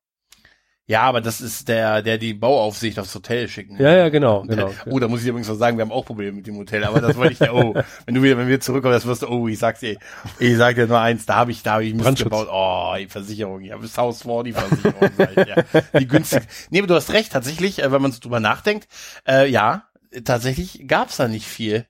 Ja, 0.93 1.01
aber 1.01 1.21
das 1.21 1.41
ist 1.41 1.69
der, 1.69 2.03
der 2.03 2.19
die 2.19 2.35
Bauaufsicht 2.35 2.99
aufs 2.99 3.15
Hotel 3.15 3.47
schicken. 3.47 3.77
Ja, 3.81 3.95
ja, 3.95 4.09
genau, 4.09 4.43
genau. 4.43 4.71
Oh, 4.85 4.99
da 4.99 5.07
muss 5.07 5.23
ich 5.23 5.27
übrigens 5.27 5.49
was 5.49 5.57
sagen, 5.57 5.75
wir 5.75 5.81
haben 5.81 5.91
auch 5.91 6.05
Probleme 6.05 6.33
mit 6.33 6.45
dem 6.45 6.55
Hotel, 6.55 6.83
aber 6.83 7.01
das 7.01 7.17
wollte 7.17 7.33
ich 7.33 7.39
ja, 7.39 7.51
oh, 7.51 7.73
wenn 8.05 8.13
du 8.13 8.21
wieder, 8.21 8.37
wenn 8.37 8.47
wir 8.47 8.59
zurückkommen, 8.59 8.93
das 8.93 9.07
wirst 9.07 9.23
du, 9.23 9.27
oh, 9.27 9.47
ich 9.47 9.57
sag's 9.57 9.79
dir, 9.79 9.97
ich 10.37 10.55
sag 10.55 10.75
dir 10.75 10.85
nur 10.85 10.99
eins, 10.99 11.25
da 11.25 11.33
habe 11.33 11.49
ich, 11.49 11.63
da 11.63 11.73
habe 11.73 11.85
ich 11.85 11.95
Mist 11.95 12.19
gebaut, 12.19 12.47
oh, 12.51 12.93
die 12.95 13.07
Versicherung, 13.07 13.61
ich 13.61 13.71
habe 13.71 13.81
das 13.81 13.97
Haus 13.97 14.21
vor, 14.21 14.43
die 14.43 14.53
Versicherung, 14.53 15.09
halt, 15.17 15.47
ja, 15.47 15.99
die 15.99 16.07
günstig. 16.07 16.43
Nee, 16.69 16.77
aber 16.77 16.87
du 16.87 16.93
hast 16.93 17.11
recht, 17.11 17.31
tatsächlich, 17.31 17.81
äh, 17.81 17.91
wenn 17.91 18.03
man 18.03 18.11
so 18.11 18.19
drüber 18.19 18.39
nachdenkt, 18.39 18.87
äh, 19.27 19.49
ja, 19.49 19.87
tatsächlich 20.23 20.87
gab's 20.87 21.17
da 21.17 21.27
nicht 21.27 21.47
viel. 21.47 21.87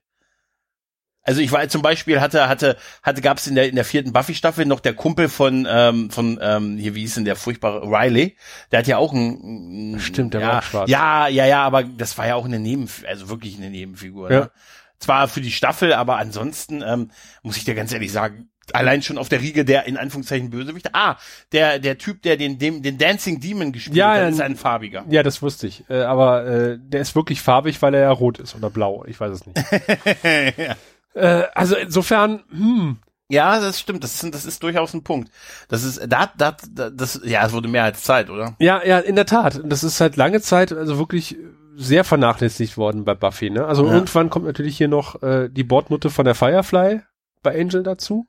Also 1.26 1.40
ich 1.40 1.50
war 1.52 1.66
zum 1.68 1.80
Beispiel 1.80 2.20
hatte 2.20 2.48
hatte 2.48 2.76
hatte 3.02 3.20
gab 3.22 3.38
es 3.38 3.46
in 3.46 3.54
der 3.54 3.68
in 3.68 3.74
der 3.76 3.84
vierten 3.86 4.12
Buffy 4.12 4.34
Staffel 4.34 4.66
noch 4.66 4.80
der 4.80 4.92
Kumpel 4.92 5.28
von 5.30 5.66
ähm, 5.68 6.10
von 6.10 6.38
ähm, 6.42 6.76
hier 6.76 6.94
wie 6.94 7.00
hieß 7.00 7.14
denn 7.14 7.24
der 7.24 7.34
furchtbare 7.36 7.82
Riley 7.86 8.36
der 8.70 8.80
hat 8.80 8.86
ja 8.86 8.98
auch 8.98 9.12
ein, 9.14 9.96
Stimmt, 10.00 10.34
der 10.34 10.42
ja, 10.42 10.48
war 10.48 10.62
schwarz. 10.62 10.90
ja 10.90 11.26
ja 11.28 11.46
ja 11.46 11.62
aber 11.62 11.82
das 11.82 12.18
war 12.18 12.26
ja 12.26 12.34
auch 12.34 12.44
eine 12.44 12.58
Neben 12.60 12.88
also 13.08 13.30
wirklich 13.30 13.56
eine 13.56 13.70
Nebenfigur 13.70 14.30
Ja. 14.30 14.40
ne? 14.40 14.50
zwar 14.98 15.26
für 15.28 15.40
die 15.40 15.50
Staffel 15.50 15.94
aber 15.94 16.18
ansonsten 16.18 16.82
ähm, 16.86 17.10
muss 17.42 17.56
ich 17.56 17.64
dir 17.64 17.74
ganz 17.74 17.90
ehrlich 17.92 18.12
sagen 18.12 18.50
allein 18.72 19.02
schon 19.02 19.18
auf 19.18 19.28
der 19.28 19.40
Riege 19.40 19.64
der 19.64 19.84
in 19.86 19.96
Anführungszeichen 19.96 20.50
Bösewicht 20.50 20.94
ah 20.94 21.16
der 21.52 21.78
der 21.78 21.96
Typ 21.98 22.20
der 22.22 22.36
den 22.36 22.58
dem 22.58 22.82
den 22.82 22.98
Dancing 22.98 23.40
Demon 23.40 23.72
gespielt 23.72 23.96
Ja, 23.96 24.14
hat 24.14 24.30
ist 24.30 24.40
ein 24.40 24.56
farbiger 24.56 25.04
Ja, 25.08 25.22
das 25.22 25.40
wusste 25.42 25.66
ich. 25.66 25.84
Äh, 25.90 26.02
aber 26.02 26.46
äh, 26.46 26.78
der 26.80 27.00
ist 27.00 27.14
wirklich 27.14 27.40
farbig, 27.42 27.80
weil 27.82 27.94
er 27.94 28.00
ja 28.02 28.10
rot 28.10 28.38
ist 28.38 28.54
oder 28.54 28.70
blau. 28.70 29.04
Ich 29.06 29.20
weiß 29.20 29.32
es 29.32 29.46
nicht. 29.46 29.58
ja. 30.58 30.76
Äh, 31.14 31.44
also 31.54 31.76
insofern, 31.76 32.42
hm, 32.50 32.98
Ja, 33.28 33.58
das 33.60 33.80
stimmt. 33.80 34.04
Das 34.04 34.22
ist, 34.22 34.34
das 34.34 34.44
ist 34.44 34.62
durchaus 34.62 34.92
ein 34.94 35.02
Punkt. 35.02 35.30
Das 35.68 35.82
ist, 35.82 36.00
da, 36.08 36.30
da, 36.36 36.56
da, 36.70 36.90
das, 36.90 37.20
ja, 37.24 37.44
es 37.46 37.52
wurde 37.52 37.68
mehr 37.68 37.84
als 37.84 38.02
Zeit, 38.02 38.28
oder? 38.30 38.54
ja, 38.58 38.84
ja, 38.84 38.98
in 38.98 39.16
der 39.16 39.26
Tat. 39.26 39.60
Das 39.64 39.82
ist 39.82 39.96
seit 39.96 40.16
lange 40.16 40.40
Zeit 40.42 40.72
also 40.72 40.98
wirklich 40.98 41.36
sehr 41.76 42.04
vernachlässigt 42.04 42.76
worden 42.76 43.04
bei 43.04 43.14
Buffy. 43.14 43.50
Ne? 43.50 43.64
Also 43.66 43.86
Ja. 43.86 43.94
irgendwann 43.94 44.30
kommt 44.30 44.44
natürlich 44.46 44.76
hier 44.76 44.88
noch 44.88 45.22
äh, 45.22 45.48
die 45.50 45.64
Bordnutte 45.64 46.10
von 46.10 46.24
der 46.24 46.34
Firefly 46.34 47.00
bei 47.42 47.60
Angel 47.60 47.82
dazu. 47.82 48.28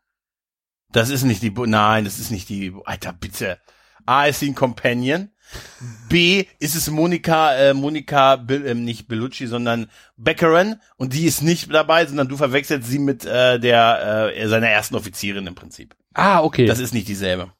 Das 0.92 1.10
ist 1.10 1.24
nicht 1.24 1.42
die, 1.44 1.50
Bu- 1.52 1.66
nein, 1.66 2.06
das 2.06 2.18
ist 2.20 2.32
nicht 2.32 2.48
die, 2.50 2.74
Alter, 2.86 3.14
bitte. 3.14 3.60
A, 4.06 4.26
ist 4.28 4.40
sie 4.40 4.50
ein 4.50 4.56
Companion. 4.56 5.30
B, 6.10 6.46
ist 6.60 6.76
es 6.76 6.90
Monika, 6.90 7.56
äh, 7.56 7.74
Monika, 7.74 8.36
Bil- 8.36 8.66
ähm, 8.66 8.84
nicht 8.84 9.08
Bellucci, 9.08 9.48
sondern 9.48 9.88
Beckerin. 10.18 10.78
Und 10.98 11.14
die 11.14 11.26
ist 11.26 11.42
nicht 11.42 11.74
dabei, 11.74 12.06
sondern 12.06 12.28
du 12.28 12.38
verwechselst 12.38 12.90
sie 12.90 13.00
mit 13.00 13.26
äh, 13.26 13.60
der, 13.60 14.32
äh, 14.36 14.48
seiner 14.48 14.70
ersten 14.70 14.96
Offizierin 14.96 15.48
im 15.48 15.56
Prinzip. 15.56 15.96
Ah, 16.14 16.42
okay. 16.42 16.66
Das 16.66 16.80
ist 16.80 16.94
nicht 16.94 17.08
dieselbe. 17.08 17.52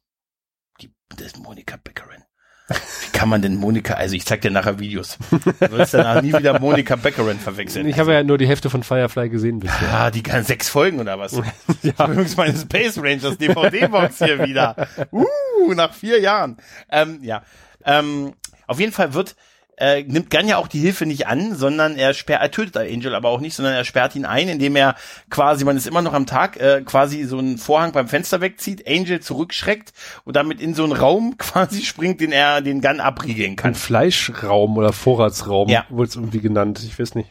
Die, 0.82 0.92
das 1.10 1.28
ist 1.28 1.40
Monika 1.40 1.78
Beckerin. 1.84 2.24
Wie 2.68 3.12
kann 3.12 3.30
man 3.30 3.44
denn 3.44 3.58
Monika, 3.58 3.94
also 3.94 4.16
ich 4.16 4.26
zeig 4.26 4.42
dir 4.42 4.50
nachher 4.50 4.80
Videos. 4.80 5.20
Du 5.30 5.72
wirst 5.72 5.94
danach 5.94 6.24
nie 6.24 6.34
wieder 6.34 6.60
Monika 6.60 6.96
Beckerin 6.96 7.40
verwechseln. 7.40 7.88
ich 7.88 8.00
habe 8.00 8.14
ja 8.14 8.24
nur 8.24 8.40
die 8.40 8.48
Hälfte 8.48 8.72
von 8.72 8.82
Firefly 8.82 9.30
gesehen 9.30 9.60
bisher. 9.60 9.94
Ah, 9.94 10.10
die 10.10 10.24
kann 10.24 10.44
sechs 10.44 10.68
Folgen 10.68 11.00
oder 11.00 11.20
was? 11.20 11.34
ja. 11.84 12.08
Übrigens 12.08 12.36
meine 12.38 12.58
Space 12.58 12.98
Rangers 12.98 13.38
DVD-Box 13.38 14.18
hier 14.18 14.44
wieder. 14.44 14.88
Uh, 15.12 15.74
nach 15.76 15.94
vier 15.94 16.20
Jahren. 16.20 16.58
Ähm, 16.90 17.20
ja. 17.22 17.44
Ähm, 17.86 18.34
auf 18.68 18.80
jeden 18.80 18.92
Fall 18.92 19.14
wird, 19.14 19.36
äh, 19.78 20.04
nimmt 20.04 20.30
Gunn 20.30 20.48
ja 20.48 20.58
auch 20.58 20.68
die 20.70 20.80
Hilfe 20.80 21.06
nicht 21.06 21.28
an, 21.28 21.54
sondern 21.56 21.98
er 21.98 22.14
sperrt, 22.14 22.42
er 22.42 22.50
tötet 22.50 22.78
Angel 22.78 23.14
aber 23.14 23.30
auch 23.30 23.42
nicht, 23.42 23.56
sondern 23.56 23.74
er 23.74 23.84
sperrt 23.84 24.16
ihn 24.16 24.26
ein, 24.26 24.48
indem 24.48 24.76
er 24.78 24.96
quasi, 25.30 25.66
man 25.66 25.76
ist 25.76 25.86
immer 25.86 26.02
noch 26.02 26.14
am 26.14 26.26
Tag, 26.26 26.58
äh, 26.58 26.82
quasi 26.86 27.26
so 27.26 27.38
einen 27.38 27.58
Vorhang 27.58 27.92
beim 27.92 28.08
Fenster 28.08 28.40
wegzieht, 28.40 28.88
Angel 28.88 29.20
zurückschreckt 29.20 29.92
und 30.24 30.36
damit 30.38 30.62
in 30.62 30.74
so 30.74 30.84
einen 30.86 30.94
Raum 30.94 31.38
quasi 31.38 31.82
springt, 31.84 32.22
den 32.22 32.32
er, 32.32 32.62
den 32.62 32.80
Gunn 32.82 33.02
abriegeln 33.02 33.52
Ein 33.52 33.56
kann. 33.58 33.76
Fleischraum 33.76 34.78
oder 34.78 34.94
Vorratsraum 34.94 35.68
Ja. 35.70 35.86
wurde 35.90 36.08
es 36.10 36.16
irgendwie 36.16 36.40
genannt. 36.40 36.82
Ich 36.86 36.98
weiß 36.98 37.16
nicht. 37.16 37.30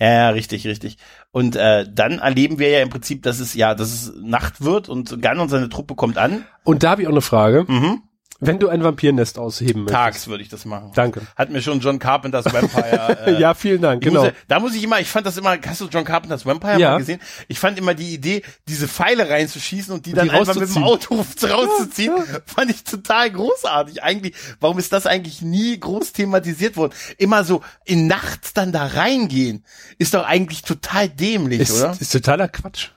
Ja, 0.00 0.10
ja, 0.10 0.28
richtig, 0.30 0.66
richtig. 0.66 0.96
Und 1.30 1.54
äh, 1.54 1.86
dann 1.88 2.18
erleben 2.18 2.58
wir 2.58 2.70
ja 2.70 2.80
im 2.80 2.88
Prinzip, 2.90 3.22
dass 3.22 3.38
es 3.38 3.54
ja, 3.54 3.74
dass 3.74 3.92
es 3.92 4.12
Nacht 4.20 4.64
wird 4.64 4.88
und 4.88 5.22
Gunn 5.22 5.38
und 5.38 5.48
seine 5.50 5.68
Truppe 5.68 5.94
kommt 5.94 6.18
an. 6.18 6.44
Und 6.64 6.82
da 6.82 6.90
habe 6.90 7.02
ich 7.02 7.06
auch 7.08 7.12
eine 7.12 7.20
Frage. 7.20 7.64
Mhm. 7.68 8.02
Wenn 8.44 8.58
du 8.58 8.68
ein 8.68 8.82
Vampirnest 8.82 9.38
ausheben 9.38 9.84
möchtest. 9.84 9.94
Tags 9.94 10.26
würde 10.26 10.42
ich 10.42 10.48
das 10.48 10.64
machen. 10.64 10.90
Danke. 10.94 11.22
Hat 11.36 11.50
mir 11.50 11.62
schon 11.62 11.78
John 11.80 11.98
Carpenters 11.98 12.44
Vampire. 12.46 13.18
Äh, 13.26 13.40
ja, 13.40 13.54
vielen 13.54 13.80
Dank. 13.80 14.02
Genau. 14.02 14.20
muss, 14.24 14.30
ja- 14.30 14.36
da 14.48 14.58
muss 14.60 14.74
ich 14.74 14.82
immer, 14.82 14.98
ich 15.00 15.08
fand 15.08 15.26
das 15.26 15.36
immer, 15.36 15.56
hast 15.64 15.80
du 15.80 15.86
John 15.86 16.04
Carpenters 16.04 16.44
Vampire 16.44 16.78
Ja. 16.80 16.90
mal 16.92 16.98
gesehen? 16.98 17.20
Ich 17.46 17.58
fand 17.58 17.78
immer 17.78 17.94
die 17.94 18.12
Idee, 18.14 18.42
diese 18.68 18.88
Pfeile 18.88 19.28
reinzuschießen 19.30 19.94
und 19.94 20.06
die 20.06 20.12
dann 20.12 20.28
die 20.28 20.34
einfach 20.34 20.54
mit 20.56 20.74
dem. 20.74 20.82
Auto 20.82 21.14
rauszuziehen, 21.42 22.16
Ja, 22.16 22.40
fand 22.46 22.70
ich 22.70 22.82
total 22.84 23.30
großartig. 23.30 24.02
Eigentlich, 24.02 24.34
warum 24.60 24.78
ist 24.78 24.92
das 24.92 25.06
eigentlich 25.06 25.42
nie 25.42 25.78
groß 25.78 26.12
thematisiert 26.12 26.76
worden? 26.76 26.92
Immer 27.18 27.44
so 27.44 27.62
in 27.84 28.06
nachts 28.08 28.52
dann 28.54 28.72
da 28.72 28.86
reingehen, 28.86 29.64
ist 29.98 30.14
doch 30.14 30.24
eigentlich 30.24 30.62
total 30.62 31.08
dämlich, 31.08 31.60
ist, 31.60 31.80
oder? 31.80 31.96
ist 31.98 32.10
totaler 32.12 32.48
Quatsch. 32.48 32.88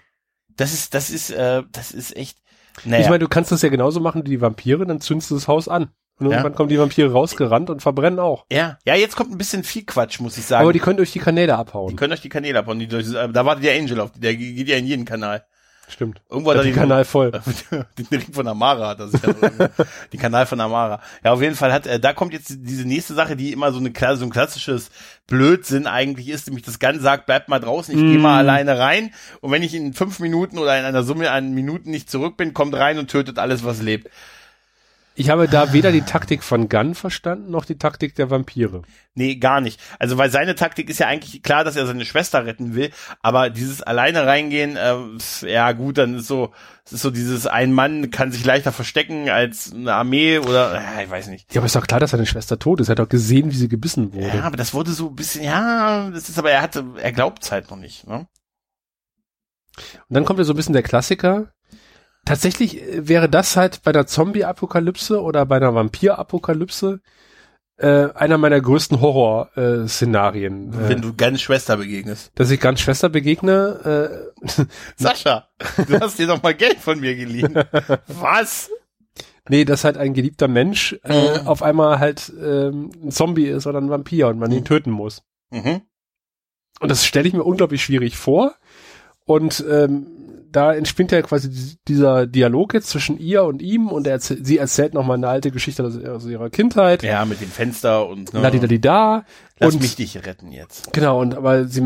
Das 0.58 0.74
ist, 0.74 0.94
das 0.94 1.10
ist, 1.10 1.30
äh, 1.32 1.64
das 1.72 1.92
ist 1.92 2.16
echt. 2.16 2.38
Naja. 2.84 3.02
Ich 3.04 3.08
meine, 3.10 3.20
du 3.20 3.28
kannst 3.28 3.52
das 3.52 3.62
ja 3.62 3.70
genauso 3.70 4.00
machen 4.00 4.22
wie 4.26 4.30
die 4.32 4.42
Vampire, 4.42 4.86
dann 4.86 5.00
zündest 5.02 5.32
du 5.32 5.36
das 5.36 5.48
Haus 5.48 5.68
an. 5.68 5.90
Und 6.18 6.28
Ja. 6.28 6.32
irgendwann 6.38 6.56
kommen 6.56 6.70
die 6.70 6.80
Vampire 6.80 7.12
rausgerannt 7.12 7.70
und 7.70 7.82
verbrennen 7.82 8.20
auch. 8.20 8.46
ja, 8.52 8.78
ja, 8.86 8.96
jetzt 8.96 9.16
kommt 9.18 9.32
ein 9.32 9.38
bisschen 9.38 9.64
viel 9.66 9.84
Quatsch, 9.86 10.20
muss 10.22 10.38
ich 10.38 10.46
sagen. 10.46 10.64
Aber 10.64 10.72
die 10.74 10.80
können 10.80 10.96
durch 10.98 11.12
die 11.12 11.20
Kanäle 11.20 11.48
Die 11.48 11.52
abhauen. 11.54 11.96
können 11.98 12.14
euch 12.14 12.22
die 12.22 12.30
Kanäle 12.30 12.60
abhauen. 12.60 12.80
Die, 12.80 12.86
äh, 12.86 13.30
da 13.32 13.46
wartet 13.46 13.66
der 13.66 13.76
Angel 13.78 14.00
auf, 14.00 14.12
die, 14.12 14.20
der 14.22 14.36
geht 14.36 14.68
ja 14.70 14.78
in 14.78 14.86
jeden 14.88 15.04
Kanal. 15.06 15.44
Stimmt. 15.88 16.22
Irgendwo 16.30 16.52
hat 16.52 16.58
er 16.58 16.64
den 16.64 16.74
Kanal 16.76 17.06
voll. 17.06 17.32
den 17.98 18.08
Ring 18.12 18.34
von 18.34 18.48
Amara 18.48 18.90
hat 18.90 19.00
er 19.00 19.08
sich 19.10 19.22
den 19.22 20.20
Kanal 20.20 20.46
von 20.46 20.60
Amara. 20.60 21.00
Ja, 21.24 21.32
auf 21.32 21.42
jeden 21.42 21.56
Fall 21.56 21.72
hat 21.72 21.86
äh, 21.86 22.00
da 22.00 22.14
kommt 22.14 22.34
jetzt 22.34 22.54
diese 22.58 22.88
nächste 22.88 23.14
Sache, 23.14 23.36
die 23.36 23.54
immer 23.54 23.72
so 23.72 23.80
eine 23.80 23.92
so 24.18 24.26
ein 24.26 24.30
klassisches 24.32 24.90
Blödsinn 25.28 25.88
eigentlich 25.88 26.30
ist, 26.30 26.48
nämlich 26.48 26.66
das 26.66 26.80
Gun 26.80 27.00
sagt, 27.00 27.28
bleibt 27.28 27.50
mal 27.50 27.60
draußen, 27.60 27.94
ich 27.94 28.02
gehe 28.02 28.18
Mm. 28.18 28.22
mal 28.22 28.38
alleine 28.40 28.80
rein 28.80 29.14
und 29.42 29.52
wenn 29.52 29.64
ich 29.64 29.74
in 29.76 29.94
fünf 29.94 30.20
Minuten 30.20 30.58
oder 30.58 30.78
in 30.78 30.86
einer 30.86 31.04
Summe 31.04 31.32
an 31.32 31.54
Minuten 31.54 31.92
nicht 31.92 32.10
zurück 32.10 32.36
bin, 32.38 32.54
kommt 32.54 32.76
rein 32.76 32.98
und 32.98 33.10
tötet 33.10 33.38
alles, 33.40 33.64
was 33.64 33.82
lebt. 33.82 34.10
Ich 35.18 35.30
habe 35.30 35.48
da 35.48 35.72
weder 35.72 35.94
die 35.94 36.02
Taktik 36.02 36.44
von 36.44 36.68
Gunn 36.68 36.94
verstanden, 36.94 37.50
noch 37.50 37.64
die 37.64 37.78
Taktik 37.78 38.16
der 38.16 38.30
Vampire. 38.30 38.82
Nee, 39.14 39.38
gar 39.38 39.62
nicht. 39.62 39.80
Also 39.98 40.18
weil 40.18 40.30
seine 40.30 40.56
Taktik 40.56 40.90
ist 40.90 41.00
ja 41.00 41.08
eigentlich 41.08 41.42
klar, 41.42 41.64
dass 41.64 41.78
er 41.78 41.88
seine 41.88 42.04
Schwester 42.04 42.46
retten 42.46 42.76
will, 42.76 42.92
aber 43.22 43.50
dieses 43.50 43.82
alleine 43.82 44.26
reingehen, 44.26 44.76
äh, 44.76 44.96
ja 45.48 45.72
gut, 45.72 45.98
dann 45.98 46.16
ist 46.16 46.28
so, 46.28 46.52
es 46.84 46.94
ist 46.94 47.02
so 47.02 47.12
dieses 47.12 47.48
ein 47.48 47.72
Mann 47.72 48.12
kann 48.12 48.34
sich 48.34 48.44
leichter 48.44 48.74
verstecken 48.74 49.30
als 49.30 49.72
eine 49.74 49.94
Armee 49.94 50.40
oder 50.40 50.76
ja, 50.76 51.02
ich 51.02 51.10
weiß 51.10 51.28
nicht. 51.28 51.54
Ja, 51.54 51.62
aber 51.62 51.68
ist 51.68 51.78
doch 51.78 51.88
klar, 51.88 52.02
dass 52.02 52.12
seine 52.12 52.26
Schwester 52.26 52.60
tot 52.60 52.82
ist. 52.82 52.90
Er 52.90 52.92
hat 52.92 53.00
doch 53.00 53.08
gesehen, 53.08 53.52
wie 53.52 53.56
sie 53.56 53.70
gebissen 53.70 54.14
wurde. 54.14 54.38
Ja, 54.38 54.44
aber 54.44 54.58
das 54.58 54.74
wurde 54.74 54.92
so 54.92 55.08
ein 55.08 55.16
bisschen, 55.16 55.44
ja, 55.46 56.10
das 56.10 56.28
ist 56.28 56.38
aber 56.38 56.52
er 56.52 56.62
hatte, 56.62 56.84
er 57.02 57.14
glaubt's 57.14 57.54
halt 57.54 57.70
noch 57.72 57.78
nicht, 57.78 58.06
ne? 58.06 58.28
Und 59.78 60.14
dann 60.14 60.26
kommt 60.26 60.40
ja 60.40 60.46
so 60.46 60.54
ein 60.54 60.56
bisschen 60.56 60.74
der 60.74 60.84
Klassiker. 60.84 61.52
Tatsächlich 62.26 62.82
äh, 62.82 63.08
wäre 63.08 63.30
das 63.30 63.56
halt 63.56 63.82
bei 63.84 63.92
der 63.92 64.08
Zombie-Apokalypse 64.08 65.22
oder 65.22 65.46
bei 65.46 65.58
einer 65.58 65.74
Vampir-Apokalypse 65.76 67.00
äh, 67.78 68.10
einer 68.14 68.38
meiner 68.38 68.60
größten 68.62 69.02
Horror-Szenarien. 69.02 70.74
Äh, 70.74 70.90
Wenn 70.90 71.02
du 71.02 71.14
ganz 71.14 71.42
Schwester 71.42 71.78
begegnest. 71.78 72.32
dass 72.36 72.50
ich 72.52 72.60
ganz 72.60 72.80
Schwester 72.82 73.10
begegne. 73.10 74.32
Äh, 74.42 74.66
Sascha, 74.96 75.50
du 75.88 76.00
hast 76.00 76.18
dir 76.20 76.28
doch 76.28 76.42
mal 76.42 76.54
Geld 76.56 76.78
von 76.78 77.00
mir 77.00 77.16
geliehen. 77.16 77.54
Was? 78.08 78.70
nee, 79.48 79.64
dass 79.66 79.84
halt 79.84 79.98
ein 79.98 80.14
geliebter 80.16 80.48
Mensch 80.48 80.98
äh, 81.04 81.40
Mhm. 81.42 81.48
auf 81.48 81.62
einmal 81.62 82.00
halt 82.00 82.34
ähm, 82.42 82.90
ein 83.04 83.12
Zombie 83.12 83.46
ist 83.46 83.68
oder 83.68 83.80
ein 83.80 83.90
Vampir 83.92 84.28
und 84.30 84.40
man 84.40 84.52
ihn 84.52 84.60
Mhm. 84.62 84.66
töten 84.66 84.92
muss. 84.92 85.22
Mhm. 85.52 85.82
Und 86.80 86.90
das 86.90 87.06
stelle 87.06 87.28
ich 87.28 87.34
mir 87.34 87.44
unglaublich 87.44 87.84
schwierig 87.84 88.18
vor. 88.18 88.56
Und 89.26 89.64
ähm, 89.70 90.08
da 90.56 90.74
entspinnt 90.74 91.12
ja 91.12 91.22
quasi 91.22 91.50
die- 91.50 91.78
dieser 91.88 92.26
Dialog 92.28 92.74
jetzt 92.74 92.90
zwischen 92.90 93.18
ihr 93.20 93.44
und 93.44 93.62
ihm 93.62 93.88
und 93.90 94.08
er 94.08 94.20
sie 94.20 94.58
erzählt 94.58 94.94
nochmal 94.94 95.18
eine 95.18 95.28
alte 95.28 95.52
Geschichte 95.52 95.84
aus, 95.84 95.98
aus 96.04 96.26
ihrer 96.26 96.50
Kindheit. 96.50 97.04
Ja, 97.04 97.26
mit 97.26 97.42
dem 97.42 97.50
Fenster 97.50 98.08
und 98.08 98.34
ne, 98.34 98.42
Ladidadida. 98.42 99.26
lass 99.60 99.74
und 99.74 99.82
mich 99.82 99.96
dich 99.96 100.16
retten 100.26 100.52
jetzt. 100.52 100.92
genau, 100.94 101.20
und 101.22 101.36
aber 101.36 101.66
sie 101.66 101.82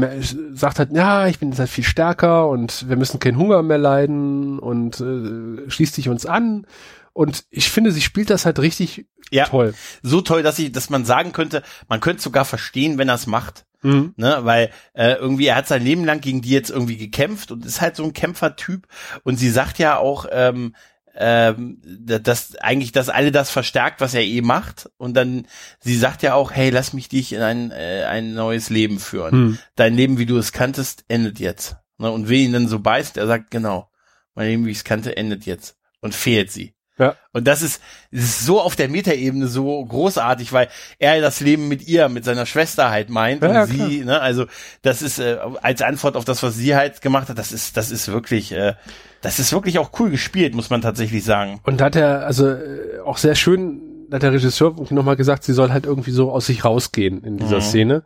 sagt 0.53 0.79
halt, 0.79 0.91
ja, 0.93 1.27
ich 1.27 1.39
bin 1.39 1.49
jetzt 1.49 1.59
halt 1.59 1.69
viel 1.69 1.83
stärker 1.83 2.47
und 2.49 2.87
wir 2.89 2.95
müssen 2.97 3.19
keinen 3.19 3.37
Hunger 3.37 3.61
mehr 3.63 3.77
leiden 3.77 4.59
und 4.59 4.99
äh, 5.01 5.69
schließt 5.69 5.97
dich 5.97 6.09
uns 6.09 6.25
an. 6.25 6.65
Und 7.13 7.45
ich 7.49 7.69
finde, 7.69 7.91
sie 7.91 8.01
spielt 8.01 8.29
das 8.29 8.45
halt 8.45 8.59
richtig 8.59 9.05
Ja. 9.31 9.45
toll. 9.45 9.73
So 10.03 10.21
toll, 10.21 10.41
dass 10.43 10.57
ich, 10.59 10.71
dass 10.71 10.89
man 10.89 11.05
sagen 11.05 11.33
könnte, 11.33 11.63
man 11.89 11.99
könnte 11.99 12.21
sogar 12.21 12.45
verstehen, 12.45 12.97
wenn 12.97 13.09
er 13.09 13.15
es 13.15 13.27
macht. 13.27 13.65
Mhm. 13.81 14.13
Ne, 14.17 14.39
weil 14.41 14.71
äh, 14.93 15.13
irgendwie 15.13 15.47
er 15.47 15.55
hat 15.55 15.67
sein 15.67 15.83
Leben 15.83 16.03
lang 16.05 16.21
gegen 16.21 16.41
die 16.41 16.49
jetzt 16.49 16.69
irgendwie 16.69 16.97
gekämpft 16.97 17.51
und 17.51 17.65
ist 17.65 17.81
halt 17.81 17.95
so 17.95 18.03
ein 18.03 18.13
Kämpfertyp. 18.13 18.87
Und 19.23 19.37
sie 19.37 19.49
sagt 19.49 19.79
ja 19.79 19.97
auch, 19.97 20.25
ähm, 20.31 20.75
ähm, 21.15 21.79
dass 21.83 22.55
eigentlich 22.55 22.91
das 22.91 23.09
alle 23.09 23.31
das 23.31 23.49
verstärkt, 23.49 24.01
was 24.01 24.13
er 24.13 24.23
eh 24.23 24.41
macht. 24.41 24.89
Und 24.97 25.15
dann, 25.15 25.47
sie 25.79 25.97
sagt 25.97 26.23
ja 26.23 26.33
auch, 26.33 26.51
hey, 26.51 26.69
lass 26.69 26.93
mich 26.93 27.09
dich 27.09 27.33
in 27.33 27.41
ein, 27.41 27.71
äh, 27.71 28.05
ein 28.07 28.33
neues 28.33 28.69
Leben 28.69 28.99
führen. 28.99 29.31
Hm. 29.31 29.59
Dein 29.75 29.95
Leben, 29.95 30.17
wie 30.17 30.25
du 30.25 30.37
es 30.37 30.51
kanntest, 30.51 31.05
endet 31.07 31.39
jetzt. 31.39 31.77
Ne? 31.97 32.11
Und 32.11 32.29
wen 32.29 32.45
ihn 32.45 32.53
dann 32.53 32.67
so 32.67 32.79
beißt, 32.79 33.17
er 33.17 33.27
sagt, 33.27 33.51
genau, 33.51 33.89
mein 34.33 34.47
Leben, 34.47 34.65
wie 34.65 34.71
ich 34.71 34.77
es 34.77 34.83
kannte, 34.83 35.17
endet 35.17 35.45
jetzt. 35.45 35.77
Und 36.01 36.15
fehlt 36.15 36.51
sie. 36.51 36.73
Ja. 36.99 37.15
Und 37.31 37.47
das 37.47 37.61
ist, 37.61 37.81
das 38.11 38.23
ist 38.23 38.45
so 38.45 38.59
auf 38.59 38.75
der 38.75 38.89
Metaebene 38.89 39.47
so 39.47 39.83
großartig, 39.85 40.51
weil 40.51 40.67
er 40.99 41.21
das 41.21 41.39
Leben 41.39 41.69
mit 41.69 41.87
ihr, 41.87 42.09
mit 42.09 42.25
seiner 42.25 42.45
Schwester 42.45 42.89
halt 42.89 43.09
meint 43.09 43.41
ja, 43.41 43.47
und 43.47 43.55
ja, 43.55 43.65
sie, 43.65 44.03
ne, 44.03 44.19
also 44.19 44.45
das 44.81 45.01
ist 45.01 45.19
äh, 45.19 45.37
als 45.61 45.81
Antwort 45.81 46.17
auf 46.17 46.25
das, 46.25 46.43
was 46.43 46.55
sie 46.55 46.75
halt 46.75 47.01
gemacht 47.01 47.29
hat, 47.29 47.37
das 47.37 47.53
ist, 47.53 47.77
das 47.77 47.89
ist 47.89 48.09
wirklich, 48.09 48.51
äh, 48.51 48.73
das 49.21 49.39
ist 49.39 49.53
wirklich 49.53 49.79
auch 49.79 49.91
cool 49.99 50.09
gespielt, 50.09 50.53
muss 50.53 50.69
man 50.69 50.81
tatsächlich 50.81 51.23
sagen. 51.23 51.61
Und 51.63 51.79
da 51.79 51.85
hat 51.85 51.95
er, 51.95 52.25
also 52.25 52.49
äh, 52.49 52.99
auch 53.05 53.17
sehr 53.17 53.35
schön, 53.35 53.81
hat 54.11 54.23
der 54.23 54.33
Regisseur 54.33 54.75
nochmal 54.89 55.15
gesagt, 55.15 55.43
sie 55.43 55.53
soll 55.53 55.71
halt 55.71 55.85
irgendwie 55.85 56.11
so 56.11 56.31
aus 56.31 56.47
sich 56.47 56.65
rausgehen 56.65 57.23
in 57.23 57.37
dieser 57.37 57.57
mhm. 57.57 57.61
Szene. 57.61 58.03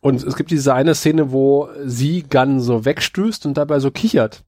Und 0.00 0.22
es 0.22 0.36
gibt 0.36 0.50
diese 0.50 0.74
eine 0.74 0.94
Szene, 0.94 1.32
wo 1.32 1.68
sie 1.84 2.22
Gunn 2.22 2.60
so 2.60 2.84
wegstößt 2.84 3.46
und 3.46 3.54
dabei 3.58 3.80
so 3.80 3.90
kichert. 3.90 4.44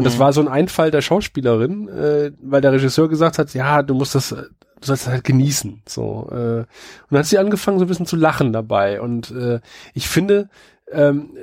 Und 0.00 0.04
das 0.04 0.14
mhm. 0.14 0.20
war 0.20 0.32
so 0.32 0.40
ein 0.40 0.48
Einfall 0.48 0.90
der 0.90 1.02
Schauspielerin, 1.02 1.86
äh, 1.88 2.32
weil 2.40 2.62
der 2.62 2.72
Regisseur 2.72 3.10
gesagt 3.10 3.38
hat, 3.38 3.52
ja, 3.52 3.82
du 3.82 3.92
musst 3.92 4.14
das, 4.14 4.30
du 4.30 4.46
sollst 4.80 5.06
das 5.06 5.12
halt 5.12 5.24
genießen. 5.24 5.82
So. 5.86 6.26
Äh. 6.30 6.60
Und 6.60 6.66
dann 7.10 7.18
hat 7.18 7.26
sie 7.26 7.36
angefangen, 7.36 7.78
so 7.78 7.84
ein 7.84 7.88
bisschen 7.88 8.06
zu 8.06 8.16
lachen 8.16 8.54
dabei. 8.54 9.02
Und 9.02 9.30
äh, 9.30 9.60
ich 9.92 10.08
finde, 10.08 10.48
ähm, 10.90 11.36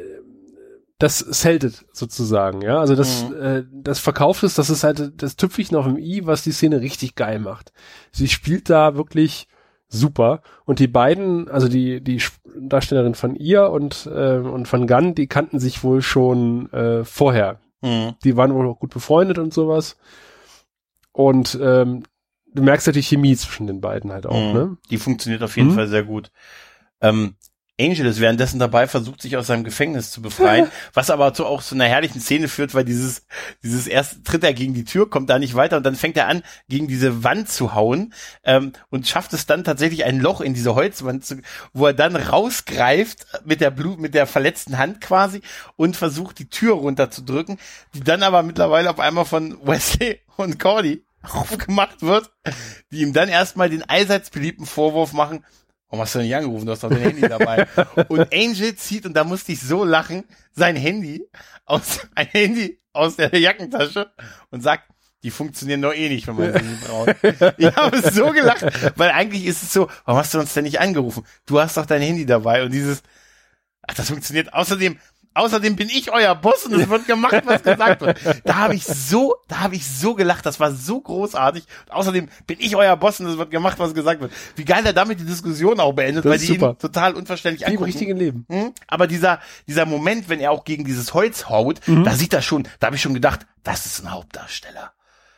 das 0.98 1.20
seltet 1.20 1.86
sozusagen, 1.92 2.64
ja. 2.64 2.80
Also 2.80 2.96
das, 2.96 3.30
mhm. 3.30 3.36
äh, 3.40 3.64
das 3.72 4.00
verkauft 4.00 4.42
ist, 4.42 4.58
das 4.58 4.72
ist 4.72 4.84
halt 4.84 5.22
das 5.22 5.36
Tüpfchen 5.36 5.78
auf 5.78 5.86
dem 5.86 6.00
i, 6.00 6.26
was 6.26 6.42
die 6.42 6.52
Szene 6.52 6.82
richtig 6.82 7.14
geil 7.14 7.38
macht. 7.38 7.72
Sie 8.12 8.28
spielt 8.28 8.72
da 8.72 8.96
wirklich 8.96 9.48
super. 9.88 10.42
Und 10.66 10.80
die 10.80 10.88
beiden, 10.88 11.48
also 11.48 11.68
die, 11.68 12.02
die 12.02 12.24
Darstellerin 12.60 13.14
von 13.14 13.36
ihr 13.36 13.70
und, 13.70 14.10
äh, 14.12 14.38
und 14.38 14.68
von 14.68 14.88
Gunn, 14.88 15.14
die 15.14 15.28
kannten 15.28 15.60
sich 15.60 15.84
wohl 15.84 16.02
schon 16.02 16.74
äh, 16.74 17.04
vorher. 17.04 17.60
Mhm. 17.82 18.16
Die 18.24 18.36
waren 18.36 18.54
wohl 18.54 18.68
auch 18.68 18.80
gut 18.80 18.94
befreundet 18.94 19.38
und 19.38 19.54
sowas. 19.54 19.98
Und 21.12 21.58
ähm, 21.62 22.04
du 22.54 22.64
merkst 22.64 22.88
ja 22.88 22.94
die 22.94 23.04
Chemie 23.04 23.36
zwischen 23.36 23.68
den 23.68 23.82
beiden 23.82 24.12
halt 24.12 24.26
auch, 24.26 24.54
mhm. 24.54 24.54
ne? 24.54 24.78
Die 24.90 24.98
funktioniert 24.98 25.44
auf 25.44 25.58
jeden 25.58 25.72
mhm. 25.72 25.76
Fall 25.76 25.88
sehr 25.88 26.04
gut. 26.04 26.32
Ähm, 27.02 27.36
Angel 27.80 28.08
ist 28.08 28.20
währenddessen 28.20 28.60
dabei, 28.60 28.88
versucht 28.88 29.22
sich 29.22 29.38
aus 29.38 29.48
seinem 29.48 29.64
Gefängnis 29.64 30.12
zu 30.12 30.22
befreien, 30.22 30.72
was 30.94 31.10
aber 31.10 31.34
zu 31.34 31.46
auch 31.46 31.62
zu 31.62 31.76
einer 31.76 31.86
herrlichen 31.86 32.20
Szene 32.20 32.48
führt, 32.48 32.74
weil 32.74 32.86
dieses, 32.86 33.26
dieses 33.64 33.88
erste 33.88 34.24
tritt 34.24 34.44
er 34.44 34.54
gegen 34.54 34.74
die 34.74 34.84
Tür, 34.84 35.10
kommt 35.10 35.30
da 35.30 35.38
nicht 35.38 35.56
weiter 35.56 35.78
und 35.78 35.86
dann 35.86 35.96
fängt 35.96 36.18
er 36.18 36.28
an, 36.28 36.44
gegen 36.68 36.88
diese 36.88 37.24
Wand 37.24 37.50
zu 37.50 37.76
hauen 37.76 38.14
ähm, 38.44 38.74
und 38.90 39.08
schafft 39.08 39.34
es 39.34 39.46
dann 39.46 39.64
tatsächlich 39.64 40.06
ein 40.06 40.20
Loch 40.20 40.42
in 40.42 40.54
diese 40.54 40.74
Holzwand, 40.74 41.26
zu, 41.26 41.42
wo 41.74 41.86
er 41.86 41.94
dann 41.94 42.16
rausgreift 42.16 43.28
mit 43.46 43.62
der 43.62 43.72
Blut, 43.72 44.00
mit 44.00 44.16
der 44.16 44.26
verletzten 44.26 44.78
Hand 44.78 45.02
quasi 45.02 45.42
und 45.76 45.96
versucht 45.96 46.40
die 46.40 46.50
Tür 46.50 46.76
runterzudrücken, 46.76 47.60
die 47.94 48.02
dann 48.02 48.24
aber 48.24 48.42
mittlerweile 48.42 48.90
auf 48.90 49.00
einmal 49.00 49.26
von 49.26 49.58
Wesley 49.66 50.20
und 50.36 50.60
Cordy 50.60 51.04
aufgemacht 51.22 52.02
wird, 52.02 52.32
die 52.92 53.02
ihm 53.02 53.14
dann 53.14 53.30
erstmal 53.30 53.70
den 53.70 53.88
allseits 53.88 54.30
beliebten 54.30 54.66
Vorwurf 54.66 55.14
machen, 55.14 55.44
Warum 55.90 56.04
hast 56.04 56.16
du 56.16 56.20
nicht 56.20 56.36
angerufen? 56.36 56.66
Du 56.66 56.72
hast 56.72 56.84
doch 56.84 56.90
dein 56.90 57.00
Handy 57.00 57.22
dabei. 57.22 57.66
und 58.10 58.34
Angel 58.34 58.76
zieht, 58.76 59.06
und 59.06 59.14
da 59.14 59.24
musste 59.24 59.54
ich 59.54 59.62
so 59.62 59.86
lachen, 59.86 60.26
sein 60.54 60.76
Handy 60.76 61.26
aus, 61.66 62.08
ein 62.16 62.28
Handy 62.28 62.80
aus 62.92 63.16
der 63.16 63.38
Jackentasche 63.38 64.12
und 64.50 64.62
sagt, 64.62 64.84
die 65.24 65.32
funktionieren 65.32 65.82
doch 65.82 65.94
eh 65.94 66.10
nicht, 66.10 66.28
wenn 66.28 66.36
man 66.36 66.54
sie 66.54 66.86
braucht. 66.86 67.16
Ich 67.58 67.76
habe 67.76 68.12
so 68.12 68.32
gelacht, 68.32 68.66
weil 68.98 69.12
eigentlich 69.12 69.46
ist 69.46 69.64
es 69.64 69.74
so, 69.74 69.90
warum 70.06 70.20
hast 70.20 70.34
du 70.34 70.40
uns 70.40 70.54
denn 70.54 70.64
nicht 70.64 70.80
angerufen? 70.80 71.26
Du 71.46 71.60
hast 71.60 71.78
doch 71.78 71.86
dein 71.86 72.02
Handy 72.02 72.26
dabei 72.26 72.64
und 72.64 72.72
dieses, 72.72 73.02
ach, 73.82 73.96
das 73.96 74.10
funktioniert. 74.10 74.54
Außerdem, 74.54 75.00
Außerdem 75.38 75.76
bin 75.76 75.88
ich 75.88 76.12
euer 76.12 76.34
Boss 76.34 76.66
und 76.66 76.74
es 76.74 76.90
wird 76.90 77.06
gemacht, 77.06 77.44
was 77.46 77.62
gesagt 77.62 78.02
wird. 78.02 78.20
Da 78.44 78.56
habe 78.56 78.74
ich 78.74 78.86
so, 78.86 79.36
da 79.48 79.60
habe 79.60 79.76
ich 79.76 79.88
so 79.88 80.16
gelacht. 80.16 80.46
Das 80.48 80.60
war 80.60 80.72
so 80.72 81.00
großartig. 81.00 81.64
Und 81.86 81.92
außerdem 81.92 82.30
bin 82.48 82.58
ich 82.60 82.76
euer 82.76 82.98
Boss 82.98 83.20
und 83.20 83.28
es 83.28 83.38
wird 83.38 83.52
gemacht, 83.52 83.78
was 83.78 83.94
gesagt 83.94 84.20
wird. 84.20 84.32
Wie 84.56 84.66
geil 84.66 84.84
er 84.84 84.94
damit 84.94 85.20
die 85.20 85.26
Diskussion 85.26 85.80
auch 85.80 85.94
beendet, 85.94 86.26
das 86.26 86.32
weil 86.32 86.40
die 86.40 86.48
super. 86.48 86.72
ihn 86.72 86.80
total 86.80 87.14
unverständlich 87.14 87.62
Wie 87.62 87.66
angucken. 87.66 87.84
im 87.84 87.86
richtigen 87.86 88.18
Leben. 88.18 88.46
Hm? 88.50 88.74
Aber 88.88 89.06
dieser, 89.06 89.40
dieser 89.68 89.86
Moment, 89.86 90.28
wenn 90.28 90.40
er 90.40 90.52
auch 90.52 90.66
gegen 90.66 90.86
dieses 90.86 91.14
Holz 91.14 91.50
haut, 91.50 91.88
mhm. 91.88 92.04
da 92.04 92.16
sieht 92.16 92.34
er 92.34 92.42
schon, 92.42 92.68
da 92.80 92.88
habe 92.88 92.96
ich 92.96 93.02
schon 93.04 93.14
gedacht, 93.14 93.46
das 93.64 93.86
ist 93.86 94.04
ein 94.04 94.12
Hauptdarsteller. 94.12 94.94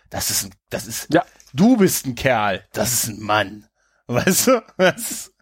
Das 0.09 0.29
ist 0.29 0.45
ein, 0.45 0.51
das 0.69 0.87
ist, 0.87 1.13
ja. 1.13 1.25
du 1.53 1.75
bist 1.75 2.05
ein 2.05 2.15
Kerl. 2.15 2.63
Das 2.71 2.93
ist 2.93 3.09
ein 3.09 3.19
Mann. 3.19 3.65
Weißt 4.07 4.47
du? 4.47 4.63
Das, 4.77 5.33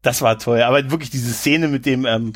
das 0.00 0.22
war 0.22 0.38
toll. 0.38 0.62
Aber 0.62 0.90
wirklich 0.90 1.10
diese 1.10 1.32
Szene 1.32 1.68
mit 1.68 1.84
dem, 1.84 2.06
ähm, 2.06 2.32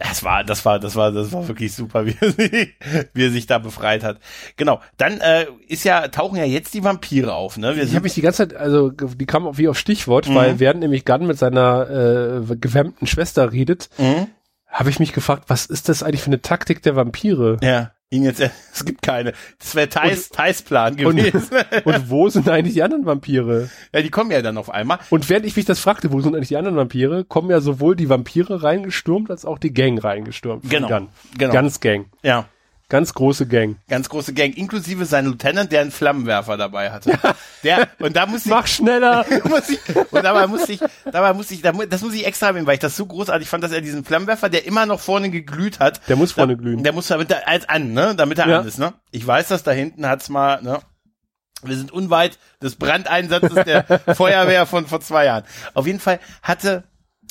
das 0.00 0.24
war, 0.24 0.44
das 0.44 0.64
war, 0.64 0.80
das 0.80 0.96
war, 0.96 1.12
das 1.12 1.30
war 1.30 1.46
wirklich 1.46 1.74
super, 1.74 2.06
wie 2.06 2.16
er, 2.20 2.32
sich, 2.32 2.74
wie 3.12 3.24
er 3.24 3.30
sich 3.30 3.46
da 3.46 3.58
befreit 3.58 4.02
hat. 4.02 4.18
Genau. 4.56 4.80
Dann 4.96 5.20
äh, 5.20 5.46
ist 5.68 5.84
ja 5.84 6.08
tauchen 6.08 6.36
ja 6.36 6.44
jetzt 6.44 6.74
die 6.74 6.82
Vampire 6.82 7.34
auf. 7.34 7.58
Ne? 7.58 7.76
Wir 7.76 7.84
ich 7.84 7.94
habe 7.94 8.04
mich 8.04 8.14
die 8.14 8.22
ganze 8.22 8.48
Zeit, 8.48 8.56
also 8.56 8.90
die 8.90 9.26
kamen 9.26 9.58
wie 9.58 9.68
auf 9.68 9.78
Stichwort, 9.78 10.28
mhm. 10.28 10.34
weil 10.34 10.58
während 10.58 10.80
nämlich 10.80 11.04
Gunn 11.04 11.26
mit 11.26 11.38
seiner 11.38 12.42
äh, 12.50 12.56
gewärmten 12.56 13.06
Schwester 13.06 13.52
redet, 13.52 13.90
mhm. 13.98 14.28
habe 14.68 14.90
ich 14.90 14.98
mich 14.98 15.12
gefragt, 15.12 15.44
was 15.48 15.66
ist 15.66 15.88
das 15.88 16.02
eigentlich 16.02 16.22
für 16.22 16.28
eine 16.28 16.40
Taktik 16.40 16.82
der 16.82 16.96
Vampire? 16.96 17.58
Ja. 17.62 17.92
Ihn 18.12 18.24
jetzt, 18.24 18.40
es 18.72 18.84
gibt 18.84 19.02
keine. 19.02 19.32
Das 19.60 19.76
wäre 19.76 19.88
Thais, 19.88 20.30
Thais 20.30 20.62
Plan 20.62 20.96
gewesen. 20.96 21.48
Und, 21.84 21.86
und, 21.94 22.10
wo 22.10 22.28
sind 22.28 22.48
eigentlich 22.48 22.74
die 22.74 22.82
anderen 22.82 23.06
Vampire? 23.06 23.70
Ja, 23.92 24.02
die 24.02 24.10
kommen 24.10 24.32
ja 24.32 24.42
dann 24.42 24.58
auf 24.58 24.68
einmal. 24.68 24.98
Und 25.10 25.28
während 25.30 25.46
ich 25.46 25.54
mich 25.54 25.64
das 25.64 25.78
fragte, 25.78 26.10
wo 26.10 26.20
sind 26.20 26.34
eigentlich 26.34 26.48
die 26.48 26.56
anderen 26.56 26.76
Vampire, 26.76 27.24
kommen 27.24 27.50
ja 27.50 27.60
sowohl 27.60 27.94
die 27.94 28.08
Vampire 28.08 28.64
reingestürmt, 28.64 29.30
als 29.30 29.44
auch 29.44 29.58
die 29.58 29.72
Gang 29.72 30.02
reingestürmt. 30.02 30.68
Genau. 30.68 30.88
Gun. 30.88 31.08
genau. 31.38 31.52
Ganz 31.52 31.78
Gang. 31.78 32.06
Ja. 32.22 32.46
Ganz 32.90 33.14
große 33.14 33.46
Gang. 33.46 33.76
Ganz 33.88 34.08
große 34.08 34.34
Gang, 34.34 34.52
inklusive 34.56 35.06
sein 35.06 35.24
Lieutenant, 35.24 35.70
der 35.70 35.80
einen 35.80 35.92
Flammenwerfer 35.92 36.56
dabei 36.56 36.90
hatte. 36.90 37.16
Der, 37.62 37.88
und 38.00 38.16
da 38.16 38.26
muss 38.26 38.46
ich. 38.46 38.50
Mach 38.50 38.66
schneller! 38.66 39.24
muss 39.48 39.68
ich, 39.68 39.78
und 40.10 40.24
dabei 40.24 40.46
muss 40.48 40.68
ich, 40.68 40.80
dabei 41.04 41.32
muss 41.32 41.50
ich, 41.50 41.62
das 41.62 42.02
muss 42.02 42.14
ich 42.14 42.26
extra 42.26 42.48
erwähnen, 42.48 42.66
weil 42.66 42.74
ich 42.74 42.80
das 42.80 42.96
so 42.96 43.06
großartig 43.06 43.48
fand, 43.48 43.62
dass 43.62 43.70
er 43.70 43.80
diesen 43.80 44.04
Flammenwerfer, 44.04 44.48
der 44.48 44.66
immer 44.66 44.86
noch 44.86 44.98
vorne 44.98 45.30
geglüht 45.30 45.78
hat. 45.78 46.00
Der 46.08 46.16
muss 46.16 46.32
vorne 46.32 46.56
glühen. 46.56 46.82
Der 46.82 46.92
muss 46.92 47.06
damit 47.06 47.30
er, 47.30 47.46
als 47.46 47.68
an, 47.68 47.92
ne? 47.92 48.14
Damit 48.16 48.38
er 48.38 48.48
ja. 48.48 48.60
an 48.60 48.66
ist, 48.66 48.78
ne? 48.78 48.94
Ich 49.12 49.24
weiß, 49.24 49.48
dass 49.48 49.62
da 49.62 49.70
hinten 49.70 50.06
hat's 50.06 50.28
mal, 50.28 50.60
ne? 50.60 50.80
Wir 51.62 51.76
sind 51.76 51.92
unweit 51.92 52.38
des 52.60 52.74
Brandeinsatzes 52.74 53.64
der 53.64 53.84
Feuerwehr 54.16 54.66
von 54.66 54.86
vor 54.86 55.00
zwei 55.00 55.26
Jahren. 55.26 55.44
Auf 55.74 55.86
jeden 55.86 56.00
Fall 56.00 56.18
hatte 56.42 56.84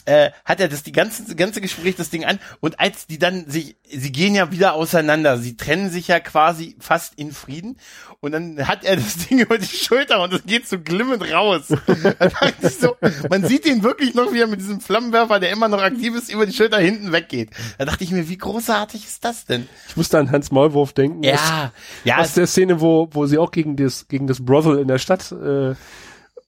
äh, 0.06 0.32
hat 0.46 0.60
er 0.60 0.68
das 0.68 0.84
die 0.84 0.92
ganze 0.92 1.36
ganze 1.36 1.62
Gespräch 1.62 1.96
das 1.96 2.10
Ding 2.10 2.26
an 2.26 2.40
und 2.60 2.80
als 2.80 3.08
die 3.08 3.20
dann 3.20 3.50
sich 3.50 3.78
sie 3.84 4.12
gehen 4.12 4.36
ja 4.36 4.52
wieder 4.52 4.74
auseinander 4.74 5.38
sie 5.38 5.58
trennen 5.58 5.90
sich 5.90 6.08
ja 6.08 6.20
quasi 6.20 6.76
fast 6.80 7.14
in 7.16 7.32
Frieden 7.32 7.78
und 8.22 8.34
dann 8.34 8.68
hat 8.68 8.84
er 8.84 8.96
das 8.98 9.18
Ding 9.30 9.40
über 9.40 9.58
die 9.58 9.66
Schulter 9.66 10.22
und 10.22 10.34
es 10.34 10.44
geht 10.44 10.68
so 10.68 10.80
glimmend 10.80 11.32
raus. 11.32 11.68
So, 12.80 12.96
man 13.30 13.46
sieht 13.46 13.66
ihn 13.66 13.84
wirklich 13.84 14.14
noch 14.14 14.32
wie 14.34 14.40
er 14.40 14.48
mit 14.48 14.60
diesem 14.60 14.80
Flammenwerfer 14.82 15.40
der 15.40 15.52
immer 15.52 15.68
noch 15.68 15.82
aktiv 15.82 16.16
ist 16.16 16.32
über 16.32 16.46
die 16.46 16.54
Schulter 16.54 16.78
hinten 16.78 17.12
weggeht. 17.12 17.52
Da 17.78 17.86
dachte 17.86 18.04
ich 18.04 18.12
mir 18.12 18.30
wie 18.30 18.38
großartig 18.38 19.06
ist 19.06 19.26
das 19.26 19.46
denn? 19.46 19.68
Ich 19.88 19.98
musste 19.98 20.20
an 20.20 20.32
Hans 20.32 20.52
Maulwurf 20.52 20.94
denken 20.94 21.24
ja. 21.24 21.34
aus, 21.34 21.72
ja 22.04 22.18
aus 22.18 22.34
der 22.34 22.48
Szene 22.48 22.82
wo 22.82 23.10
wo 23.12 23.26
sie 23.26 23.38
auch 23.38 23.52
gegen 23.52 23.76
das 23.76 24.08
gegen 24.08 24.28
das 24.28 24.44
Brothel 24.44 24.80
in 24.80 24.88
der 24.88 24.98
Stadt 24.98 25.32
äh, 25.32 25.76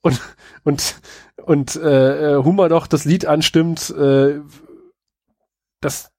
und 0.02 0.20
und 0.64 1.00
und 1.44 1.76
äh, 1.76 2.34
äh, 2.34 2.44
Hummer 2.44 2.68
noch 2.68 2.86
das 2.86 3.04
Lied 3.04 3.26
anstimmt, 3.26 3.90
äh, 3.90 4.40
dass 5.80 6.10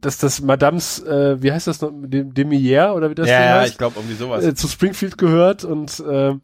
dass 0.00 0.18
das 0.18 0.42
Madames, 0.42 1.02
äh, 1.02 1.42
wie 1.42 1.50
heißt 1.50 1.66
das 1.66 1.80
noch, 1.80 1.90
Demier 1.94 2.92
oder 2.94 3.10
wie 3.10 3.14
das 3.14 3.28
ja, 3.28 3.40
ja, 3.40 3.60
heißt? 3.60 3.72
ich 3.72 3.78
glaube 3.78 3.96
irgendwie 3.96 4.16
sowas. 4.16 4.44
Äh, 4.44 4.54
zu 4.54 4.68
Springfield 4.68 5.16
gehört 5.16 5.64
und 5.64 6.00
äh, 6.00 6.34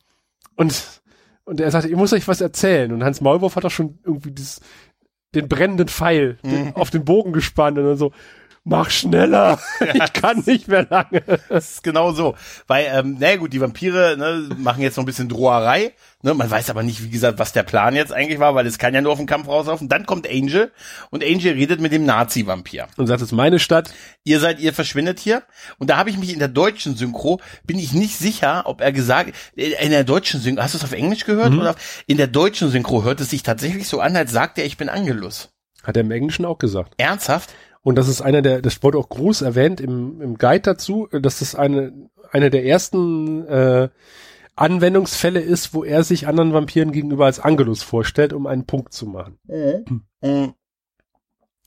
und 0.56 1.02
und 1.44 1.60
er 1.60 1.70
sagt, 1.70 1.86
ich 1.86 1.96
muss 1.96 2.12
euch 2.12 2.28
was 2.28 2.40
erzählen 2.40 2.92
und 2.92 3.04
Hans 3.04 3.20
Maulwurf 3.20 3.56
hat 3.56 3.64
doch 3.64 3.70
schon 3.70 3.98
irgendwie 4.04 4.30
dieses 4.30 4.60
den 5.34 5.48
brennenden 5.48 5.88
Pfeil 5.88 6.38
den, 6.42 6.66
mhm. 6.66 6.76
auf 6.76 6.90
den 6.90 7.04
Bogen 7.04 7.32
gespannt 7.32 7.78
und 7.78 7.84
dann 7.84 7.96
so 7.96 8.12
mach 8.70 8.88
schneller, 8.88 9.58
ich 9.80 10.12
kann 10.12 10.44
nicht 10.46 10.68
mehr 10.68 10.86
lange. 10.88 11.22
Das 11.48 11.72
ist 11.72 11.82
genau 11.82 12.12
so. 12.12 12.36
Weil, 12.68 12.86
ähm, 12.88 13.16
na 13.18 13.36
gut, 13.36 13.52
die 13.52 13.60
Vampire 13.60 14.16
ne, 14.16 14.48
machen 14.56 14.80
jetzt 14.80 14.96
noch 14.96 15.02
ein 15.02 15.06
bisschen 15.06 15.28
Droherei. 15.28 15.92
Ne, 16.22 16.34
man 16.34 16.48
weiß 16.48 16.70
aber 16.70 16.84
nicht, 16.84 17.02
wie 17.02 17.10
gesagt, 17.10 17.38
was 17.40 17.52
der 17.52 17.64
Plan 17.64 17.96
jetzt 17.96 18.12
eigentlich 18.12 18.38
war, 18.38 18.54
weil 18.54 18.66
es 18.66 18.78
kann 18.78 18.94
ja 18.94 19.00
nur 19.00 19.12
auf 19.12 19.18
den 19.18 19.26
Kampf 19.26 19.48
rauslaufen. 19.48 19.88
Dann 19.88 20.06
kommt 20.06 20.30
Angel 20.30 20.70
und 21.10 21.24
Angel 21.24 21.54
redet 21.54 21.80
mit 21.80 21.92
dem 21.92 22.04
Nazi-Vampir. 22.06 22.86
Und 22.96 23.08
sagt, 23.08 23.20
es 23.20 23.28
ist 23.28 23.32
meine 23.32 23.58
Stadt. 23.58 23.92
Ihr 24.22 24.38
seid, 24.38 24.60
ihr 24.60 24.72
verschwindet 24.72 25.18
hier. 25.18 25.42
Und 25.78 25.90
da 25.90 25.96
habe 25.96 26.10
ich 26.10 26.16
mich 26.16 26.32
in 26.32 26.38
der 26.38 26.48
deutschen 26.48 26.94
Synchro, 26.94 27.40
bin 27.64 27.78
ich 27.78 27.92
nicht 27.92 28.18
sicher, 28.18 28.62
ob 28.66 28.80
er 28.80 28.92
gesagt, 28.92 29.34
in 29.56 29.90
der 29.90 30.04
deutschen 30.04 30.40
Synchro, 30.40 30.62
hast 30.62 30.74
du 30.74 30.78
es 30.78 30.84
auf 30.84 30.92
Englisch 30.92 31.24
gehört? 31.24 31.52
Mhm. 31.52 31.58
Oder 31.58 31.74
in 32.06 32.18
der 32.18 32.28
deutschen 32.28 32.70
Synchro 32.70 33.02
hört 33.02 33.20
es 33.20 33.30
sich 33.30 33.42
tatsächlich 33.42 33.88
so 33.88 34.00
an, 34.00 34.14
als 34.14 34.30
sagt 34.30 34.58
er, 34.58 34.64
ich 34.64 34.76
bin 34.76 34.88
Angelus. 34.88 35.50
Hat 35.82 35.96
er 35.96 36.02
im 36.02 36.10
Englischen 36.10 36.44
auch 36.44 36.58
gesagt. 36.58 36.94
Ernsthaft? 36.98 37.50
Und 37.82 37.96
das 37.96 38.08
ist 38.08 38.20
einer 38.20 38.42
der, 38.42 38.60
das 38.60 38.82
wurde 38.82 38.98
auch 38.98 39.08
groß 39.08 39.42
erwähnt 39.42 39.80
im, 39.80 40.20
im 40.20 40.36
Guide 40.36 40.60
dazu, 40.60 41.08
dass 41.12 41.38
das 41.38 41.54
eine, 41.54 42.10
eine 42.30 42.50
der 42.50 42.64
ersten 42.64 43.46
äh, 43.46 43.88
Anwendungsfälle 44.56 45.40
ist, 45.40 45.72
wo 45.72 45.84
er 45.84 46.04
sich 46.04 46.28
anderen 46.28 46.52
Vampiren 46.52 46.92
gegenüber 46.92 47.24
als 47.24 47.40
Angelus 47.40 47.82
vorstellt, 47.82 48.34
um 48.34 48.46
einen 48.46 48.66
Punkt 48.66 48.92
zu 48.92 49.06
machen. 49.06 49.38
Mhm. 49.44 50.04
Mhm. 50.20 50.54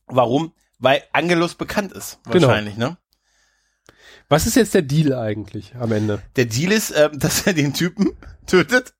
Warum? 0.06 0.54
Weil 0.78 1.02
Angelus 1.12 1.56
bekannt 1.56 1.94
ist, 1.94 2.20
genau. 2.26 2.48
wahrscheinlich, 2.48 2.76
genau. 2.76 2.90
ne? 2.90 2.98
Was 4.30 4.48
ist 4.48 4.56
jetzt 4.56 4.74
der 4.74 4.82
Deal 4.82 5.14
eigentlich 5.14 5.76
am 5.76 5.92
Ende? 5.92 6.22
Der 6.36 6.46
Deal 6.46 6.72
ist, 6.72 6.92
äh, 6.92 7.10
dass 7.14 7.48
er 7.48 7.54
den 7.54 7.74
Typen 7.74 8.12
tötet, 8.46 8.94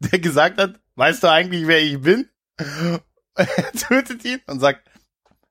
der 0.00 0.18
gesagt 0.18 0.60
hat, 0.60 0.80
weißt 0.96 1.22
du 1.22 1.30
eigentlich, 1.30 1.66
wer 1.66 1.82
ich 1.82 2.00
bin? 2.00 2.28
er 3.34 3.72
tötet 3.72 4.24
ihn 4.24 4.40
und 4.46 4.60
sagt, 4.60 4.88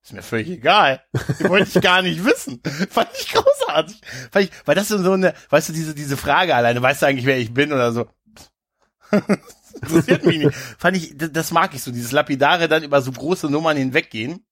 ist 0.10 0.14
mir 0.14 0.24
völlig 0.24 0.50
egal. 0.50 1.04
Wollte 1.40 1.70
ich 1.78 1.84
gar 1.84 2.02
nicht 2.02 2.26
wissen. 2.26 2.62
Fand 2.90 3.10
ich 3.14 3.32
großartig. 3.32 4.02
Fand 4.32 4.46
ich, 4.46 4.52
weil 4.66 4.76
das 4.76 4.90
ist 4.90 5.04
so 5.04 5.12
eine, 5.12 5.36
weißt 5.50 5.70
du, 5.70 5.74
diese, 5.74 5.94
diese 5.94 6.18
Frage 6.18 6.56
alleine, 6.56 6.82
weißt 6.82 7.02
du 7.02 7.06
eigentlich, 7.06 7.28
wer 7.28 7.38
ich 7.38 7.54
bin 7.54 7.72
oder 7.72 7.92
so. 7.92 8.08
Interessiert 9.82 10.26
mich 10.26 10.40
nicht. 10.40 10.56
Fand 10.56 10.98
ich, 10.98 11.16
das 11.16 11.52
mag 11.52 11.76
ich 11.76 11.84
so, 11.84 11.92
dieses 11.92 12.12
Lapidare 12.12 12.68
dann 12.68 12.84
über 12.84 13.02
so 13.02 13.12
große 13.12 13.50
Nummern 13.50 13.78
hinweggehen. 13.78 14.46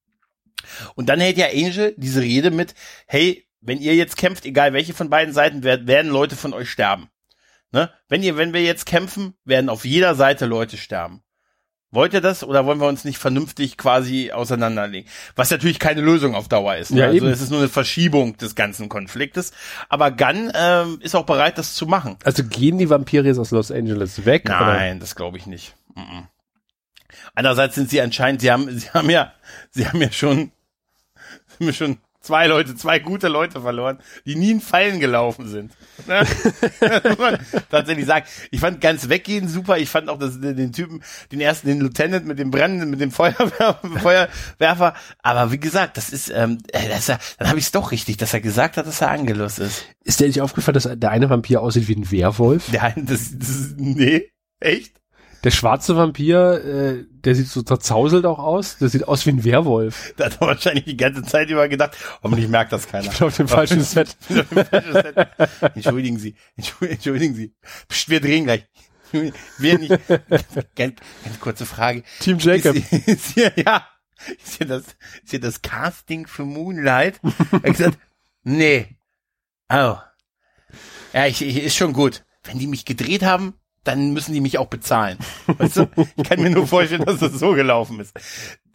Und 0.96 1.10
dann 1.10 1.20
hält 1.20 1.38
ja 1.38 1.48
Angel 1.48 1.96
diese 1.98 2.22
Rede 2.22 2.52
mit, 2.52 2.76
hey, 3.08 3.48
wenn 3.60 3.80
ihr 3.80 3.96
jetzt 3.96 4.18
kämpft, 4.18 4.46
egal 4.46 4.74
welche 4.74 4.94
von 4.94 5.10
beiden 5.10 5.34
Seiten, 5.34 5.64
werden 5.64 6.12
Leute 6.12 6.36
von 6.36 6.54
euch 6.54 6.70
sterben. 6.70 7.10
Ne? 7.72 7.92
Wenn 8.08 8.22
ihr, 8.22 8.38
wenn 8.38 8.54
wir 8.54 8.64
jetzt 8.64 8.86
kämpfen, 8.86 9.34
werden 9.44 9.70
auf 9.70 9.86
jeder 9.86 10.14
Seite 10.14 10.46
Leute 10.46 10.78
sterben. 10.78 11.24
Wollt 11.92 12.14
ihr 12.14 12.20
das 12.20 12.44
oder 12.44 12.66
wollen 12.66 12.82
wir 12.82 12.88
uns 12.88 13.06
nicht 13.06 13.18
vernünftig 13.18 13.78
quasi 13.78 14.32
auseinanderlegen? 14.32 15.10
Was 15.38 15.52
natürlich 15.52 15.80
keine 15.80 16.02
Lösung 16.02 16.36
auf 16.36 16.50
Dauer 16.50 16.76
ist. 16.76 16.92
Ne? 16.92 17.00
Ja, 17.00 17.06
also 17.06 17.18
eben. 17.18 17.28
es 17.28 17.42
ist 17.42 17.50
nur 17.50 17.60
eine 17.60 17.70
Verschiebung 17.70 18.36
des 18.36 18.56
ganzen 18.56 18.90
Konfliktes. 18.90 19.54
Aber 19.88 20.12
Gunn 20.12 20.52
ähm, 20.54 21.00
ist 21.02 21.16
auch 21.16 21.26
bereit, 21.26 21.58
das 21.58 21.76
zu 21.76 21.86
machen. 21.88 22.18
Also 22.26 22.44
gehen 22.44 22.78
die 22.78 22.90
Vampire 22.90 23.26
jetzt 23.26 23.40
aus 23.40 23.52
Los 23.52 23.72
Angeles 23.72 24.26
weg? 24.26 24.44
Nein, 24.46 24.98
oder? 24.98 25.00
das 25.00 25.16
glaube 25.16 25.38
ich 25.38 25.48
nicht. 25.48 25.76
Andererseits 27.36 27.76
sind 27.76 27.90
sie 27.90 28.02
anscheinend, 28.02 28.42
sie 28.42 28.52
haben, 28.52 28.70
sie 28.78 28.90
haben 28.90 29.10
ja, 29.10 29.34
sie 29.72 29.88
haben 29.88 30.02
ja 30.02 30.12
schon, 30.12 30.52
haben 31.60 31.66
ja 31.68 31.74
schon 31.74 31.98
zwei 32.28 32.48
Leute, 32.48 32.76
zwei 32.76 33.00
gute 33.00 33.30
Leute 33.30 33.62
verloren, 33.62 34.00
die 34.26 34.36
nie 34.36 34.52
in 34.52 34.62
Fallen 34.62 35.00
gelaufen 35.00 35.48
sind. 35.48 35.72
Ne? 36.08 36.28
tatsächlich 37.72 38.06
sagen. 38.06 38.26
Ich 38.52 38.60
fand 38.60 38.82
ganz 38.82 39.08
weggehen 39.08 39.48
super. 39.48 39.78
Ich 39.78 39.90
fand 39.90 40.10
auch 40.10 40.20
das, 40.20 40.40
den 40.40 40.74
Typen, 40.74 41.02
den 41.32 41.40
ersten, 41.40 41.68
den 41.68 41.80
Lieutenant 41.80 42.26
mit 42.26 42.38
dem 42.38 42.52
Brennenden, 42.52 42.90
mit 42.90 43.00
dem 43.00 43.12
Feuerwerfer. 43.12 43.80
Feuerwerfer. 44.02 44.94
Aber 45.24 45.52
wie 45.52 45.60
gesagt, 45.60 45.96
das 45.96 46.10
ist, 46.10 46.30
ähm, 46.30 46.60
äh, 46.74 46.90
das 46.90 47.08
ist, 47.10 47.18
dann 47.40 47.48
habe 47.48 47.60
ich 47.60 47.66
es 47.66 47.72
doch 47.72 47.92
richtig, 47.92 48.18
dass 48.18 48.34
er 48.34 48.42
gesagt 48.42 48.78
hat, 48.78 48.86
dass 48.86 49.02
er 49.02 49.10
Angelus 49.10 49.58
ist. 49.58 49.86
Ist 50.04 50.20
dir 50.20 50.28
nicht 50.28 50.42
aufgefallen, 50.42 50.74
dass 50.74 50.90
der 50.92 51.12
eine 51.12 51.30
Vampir 51.30 51.62
aussieht 51.62 51.88
wie 51.88 51.96
ein 51.96 52.12
Werwolf? 52.12 52.70
Eine, 52.78 53.06
das, 53.06 53.32
das 53.38 53.74
nee, 53.78 54.32
echt? 54.60 54.94
Der 55.44 55.52
schwarze 55.52 55.96
Vampir, 55.96 56.64
äh, 56.66 57.06
der 57.12 57.36
sieht 57.36 57.48
so 57.48 57.62
zerzauselt 57.62 58.26
auch 58.26 58.40
aus. 58.40 58.78
Der 58.78 58.90
sieht 58.90 59.08
aus 59.08 59.26
wie 59.26 59.32
ein 59.32 59.44
Werwolf. 59.44 60.14
Da 60.18 60.26
hat 60.26 60.42
er 60.42 60.48
wahrscheinlich 60.48 60.86
die 60.86 60.98
ganze 60.98 61.24
Zeit 61.24 61.50
über 61.50 61.68
gedacht, 61.68 61.96
hoffentlich 62.24 62.48
merkt 62.48 62.72
das 62.72 62.88
keiner. 62.88 63.12
Ich 63.12 63.18
bin 63.18 63.28
auf 63.28 63.36
dem 63.36 63.48
falschen 63.48 63.82
Set. 63.82 64.18
Entschuldigen 65.76 66.18
Sie, 66.18 66.36
entschuldigen 66.56 67.36
Sie. 67.36 67.54
Psst, 67.88 68.10
wir 68.10 68.20
drehen 68.20 68.46
gleich. 68.46 68.68
Wir 69.12 69.80
nicht. 69.80 69.98
Ganz, 70.76 70.96
ganz 71.24 71.40
kurze 71.40 71.66
Frage. 71.66 72.04
Team 72.20 72.40
Jacob. 72.40 72.76
Ist, 72.76 72.92
ist 73.08 73.34
hier, 73.34 73.54
ja, 73.56 73.88
ist 74.44 74.58
hier 74.58 74.68
das, 74.68 74.84
ist 75.24 75.30
hier 75.30 75.40
das 75.40 75.62
Casting 75.62 76.28
für 76.28 76.44
Moonlight? 76.44 77.20
Er 77.24 77.52
hat 77.52 77.64
gesagt, 77.64 77.98
nee. 78.44 78.98
Oh. 79.70 79.98
Ja, 81.14 81.26
ich, 81.26 81.42
ich, 81.42 81.64
ist 81.64 81.76
schon 81.76 81.94
gut. 81.94 82.24
Wenn 82.44 82.60
die 82.60 82.68
mich 82.68 82.86
gedreht 82.86 83.24
haben, 83.24 83.54
dann 83.88 84.14
müssen 84.14 84.34
die 84.34 84.42
mich 84.42 84.58
auch 84.58 84.68
bezahlen. 84.68 85.18
Weißt 85.48 85.78
du? 85.78 85.88
Ich 86.16 86.24
kann 86.24 86.42
mir 86.42 86.50
nur 86.50 86.68
vorstellen, 86.68 87.06
dass 87.06 87.20
das 87.20 87.34
so 87.34 87.54
gelaufen 87.54 88.00
ist. 88.00 88.14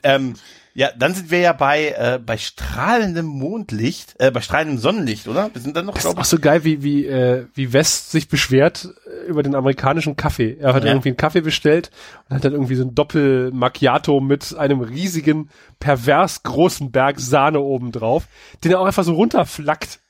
Ähm, 0.03 0.35
ja, 0.75 0.89
dann 0.97 1.13
sind 1.13 1.31
wir 1.31 1.41
ja 1.41 1.53
bei 1.53 1.89
äh, 1.89 2.19
bei 2.25 2.39
strahlendem 2.39 3.27
Mondlicht, 3.27 4.15
äh, 4.19 4.31
bei 4.31 4.41
strahlendem 4.41 4.79
Sonnenlicht, 4.79 5.29
oder? 5.29 5.51
Wir 5.53 5.61
sind 5.61 5.77
dann 5.77 5.85
noch. 5.85 5.95
Das 5.95 6.07
ist 6.07 6.17
auch 6.17 6.25
so 6.25 6.39
geil, 6.39 6.65
wie 6.65 6.83
wie 6.83 7.07
äh, 7.07 7.47
wie 7.53 7.75
West 7.75 8.11
sich 8.11 8.29
beschwert 8.29 8.89
äh, 9.07 9.29
über 9.29 9.43
den 9.43 9.55
amerikanischen 9.55 10.17
Kaffee. 10.17 10.57
Er 10.59 10.73
hat 10.73 10.85
ja. 10.85 10.91
irgendwie 10.91 11.11
einen 11.11 11.19
Kaffee 11.19 11.43
bestellt 11.43 11.91
und 12.29 12.37
hat 12.37 12.45
dann 12.45 12.53
irgendwie 12.53 12.77
so 12.77 12.85
ein 12.85 12.95
Doppel 12.95 13.51
Macchiato 13.53 14.21
mit 14.21 14.57
einem 14.57 14.81
riesigen 14.81 15.51
pervers 15.79 16.43
großen 16.43 16.91
Berg 16.91 17.21
Sahne 17.21 17.61
oben 17.61 17.93
drauf, 17.93 18.27
den 18.65 18.73
er 18.73 18.81
auch 18.81 18.87
einfach 18.87 19.05
so 19.05 19.13
runterflackt 19.13 20.01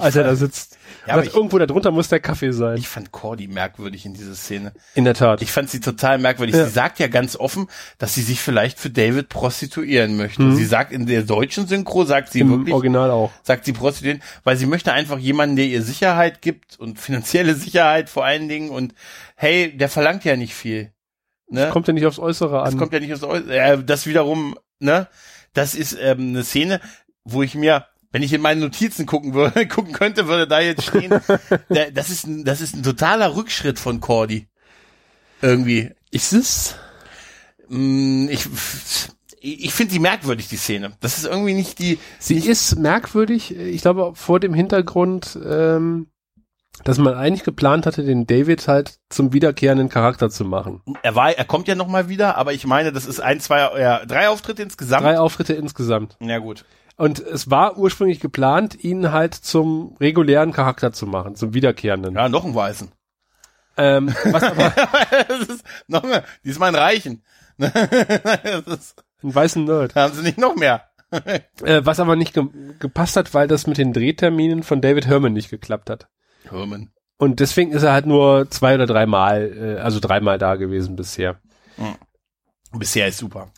als 0.00 0.16
er 0.16 0.24
da 0.24 0.34
sitzt. 0.34 0.76
Ja, 1.06 1.14
aber 1.14 1.24
ich, 1.24 1.34
irgendwo 1.34 1.58
da 1.58 1.66
drunter 1.66 1.92
muss 1.92 2.08
der 2.08 2.18
Kaffee 2.18 2.52
sein. 2.52 2.78
Ich 2.78 2.88
fand 2.88 3.12
Cordy 3.12 3.46
merkwürdig 3.46 4.04
in 4.06 4.14
dieser 4.14 4.34
Szene. 4.34 4.72
In 4.94 5.04
der 5.04 5.14
Tat. 5.14 5.40
Ich 5.40 5.52
fand 5.52 5.70
sie 5.70 5.78
total 5.80 6.18
merkwürdig. 6.18 6.56
Ja. 6.56 6.64
Sie 6.64 6.72
sagt 6.72 6.98
ja 6.98 7.06
ganz 7.06 7.36
offen, 7.36 7.68
dass 7.98 8.14
sie 8.14 8.22
sich 8.22 8.40
vielleicht 8.40 8.80
für 8.80 8.90
David 8.90 9.28
prostituieren 9.28 10.16
möchte. 10.16 10.42
Mhm. 10.42 10.56
Sie 10.56 10.64
sagt 10.64 10.92
in 10.92 11.06
der 11.06 11.22
deutschen 11.22 11.68
Synchro, 11.68 12.04
sagt 12.04 12.32
sie 12.32 12.40
Im 12.40 12.50
wirklich. 12.50 12.74
Original 12.74 13.10
auch. 13.10 13.30
Sagt 13.42 13.64
sie 13.64 13.72
prostituieren, 13.72 14.20
weil 14.42 14.56
sie 14.56 14.66
möchte 14.66 14.92
einfach 14.92 15.18
jemanden, 15.18 15.56
der 15.56 15.66
ihr 15.66 15.82
Sicherheit 15.82 16.42
gibt 16.42 16.78
und 16.78 16.98
finanzielle 16.98 17.54
Sicherheit 17.54 18.10
vor 18.10 18.24
allen 18.24 18.48
Dingen 18.48 18.70
und 18.70 18.94
hey, 19.36 19.76
der 19.76 19.88
verlangt 19.88 20.24
ja 20.24 20.36
nicht 20.36 20.54
viel. 20.54 20.92
Ne? 21.48 21.60
Das 21.60 21.72
kommt 21.72 21.86
ja 21.86 21.94
nicht 21.94 22.06
aufs 22.06 22.18
Äußere 22.18 22.60
an. 22.60 22.64
Das 22.64 22.76
kommt 22.76 22.92
ja 22.92 22.98
nicht 23.00 23.12
aufs 23.12 23.22
Äußere. 23.22 23.56
Äh, 23.56 23.84
das 23.84 24.06
wiederum, 24.06 24.58
ne? 24.80 25.06
Das 25.52 25.76
ist 25.76 25.96
ähm, 26.00 26.30
eine 26.30 26.42
Szene, 26.42 26.80
wo 27.22 27.42
ich 27.42 27.54
mir 27.54 27.86
wenn 28.14 28.22
ich 28.22 28.32
in 28.32 28.42
meine 28.42 28.60
Notizen 28.60 29.06
gucken 29.06 29.34
würde, 29.34 29.66
gucken 29.68 29.92
könnte, 29.92 30.28
würde 30.28 30.46
da 30.46 30.60
jetzt 30.60 30.84
stehen, 30.84 31.10
der, 31.68 31.90
das 31.90 32.10
ist 32.10 32.28
ein, 32.28 32.44
das 32.44 32.60
ist 32.60 32.76
ein 32.76 32.84
totaler 32.84 33.34
Rückschritt 33.34 33.80
von 33.80 33.98
Cordy. 33.98 34.46
Irgendwie. 35.42 35.90
Ist 36.12 36.32
es? 36.32 36.76
Mm, 37.68 38.28
ich, 38.28 38.46
ich 39.40 39.74
finde 39.74 39.92
sie 39.92 39.98
merkwürdig, 39.98 40.46
die 40.46 40.56
Szene. 40.56 40.92
Das 41.00 41.18
ist 41.18 41.26
irgendwie 41.26 41.54
nicht 41.54 41.80
die. 41.80 41.98
Sie 42.20 42.36
nicht 42.36 42.46
ist 42.46 42.76
merkwürdig. 42.76 43.56
Ich 43.56 43.82
glaube, 43.82 44.12
vor 44.14 44.38
dem 44.38 44.54
Hintergrund, 44.54 45.36
ähm, 45.44 46.06
dass 46.84 46.98
man 46.98 47.14
eigentlich 47.14 47.42
geplant 47.42 47.84
hatte, 47.84 48.04
den 48.04 48.28
David 48.28 48.68
halt 48.68 49.00
zum 49.08 49.32
wiederkehrenden 49.32 49.88
Charakter 49.88 50.30
zu 50.30 50.44
machen. 50.44 50.82
Er 51.02 51.16
war, 51.16 51.32
er 51.32 51.44
kommt 51.44 51.66
ja 51.66 51.74
noch 51.74 51.88
mal 51.88 52.08
wieder, 52.08 52.38
aber 52.38 52.52
ich 52.52 52.64
meine, 52.64 52.92
das 52.92 53.06
ist 53.06 53.18
ein, 53.18 53.40
zwei, 53.40 53.58
ja, 53.80 54.06
drei 54.06 54.28
Auftritte 54.28 54.62
insgesamt. 54.62 55.04
Drei 55.04 55.18
Auftritte 55.18 55.54
insgesamt. 55.54 56.16
Ja 56.20 56.38
gut. 56.38 56.64
Und 56.96 57.18
es 57.18 57.50
war 57.50 57.76
ursprünglich 57.76 58.20
geplant, 58.20 58.82
ihn 58.84 59.10
halt 59.10 59.34
zum 59.34 59.96
regulären 59.98 60.52
Charakter 60.52 60.92
zu 60.92 61.06
machen, 61.06 61.34
zum 61.34 61.52
wiederkehrenden. 61.52 62.14
Ja, 62.14 62.28
noch 62.28 62.44
einen 62.44 62.54
Weißen. 62.54 62.92
Ähm, 63.76 64.14
was 64.24 64.42
aber 64.42 64.70
das 65.28 65.48
ist 65.48 65.64
noch 65.88 66.04
mehr. 66.04 66.24
Diesmal 66.44 66.68
einen 66.68 66.76
Reichen. 66.76 67.24
ist, 67.58 69.04
ein 69.22 69.34
weißen 69.34 69.64
Nerd. 69.64 69.94
Haben 69.94 70.14
sie 70.14 70.22
nicht 70.22 70.38
noch 70.38 70.54
mehr. 70.54 70.84
äh, 71.10 71.80
was 71.84 72.00
aber 72.00 72.16
nicht 72.16 72.34
ge 72.34 72.44
gepasst 72.78 73.16
hat, 73.16 73.34
weil 73.34 73.48
das 73.48 73.66
mit 73.66 73.78
den 73.78 73.92
Drehterminen 73.92 74.62
von 74.62 74.80
David 74.80 75.06
Herman 75.06 75.32
nicht 75.32 75.50
geklappt 75.50 75.90
hat. 75.90 76.08
Herman. 76.48 76.90
Und 77.16 77.40
deswegen 77.40 77.72
ist 77.72 77.84
er 77.84 77.92
halt 77.92 78.06
nur 78.06 78.50
zwei 78.50 78.74
oder 78.74 78.86
dreimal, 78.86 79.76
äh, 79.78 79.80
also 79.80 80.00
dreimal 80.00 80.38
da 80.38 80.56
gewesen 80.56 80.96
bisher. 80.96 81.40
Mhm. 81.76 81.96
Bisher 82.78 83.06
ist 83.06 83.18
super. 83.18 83.50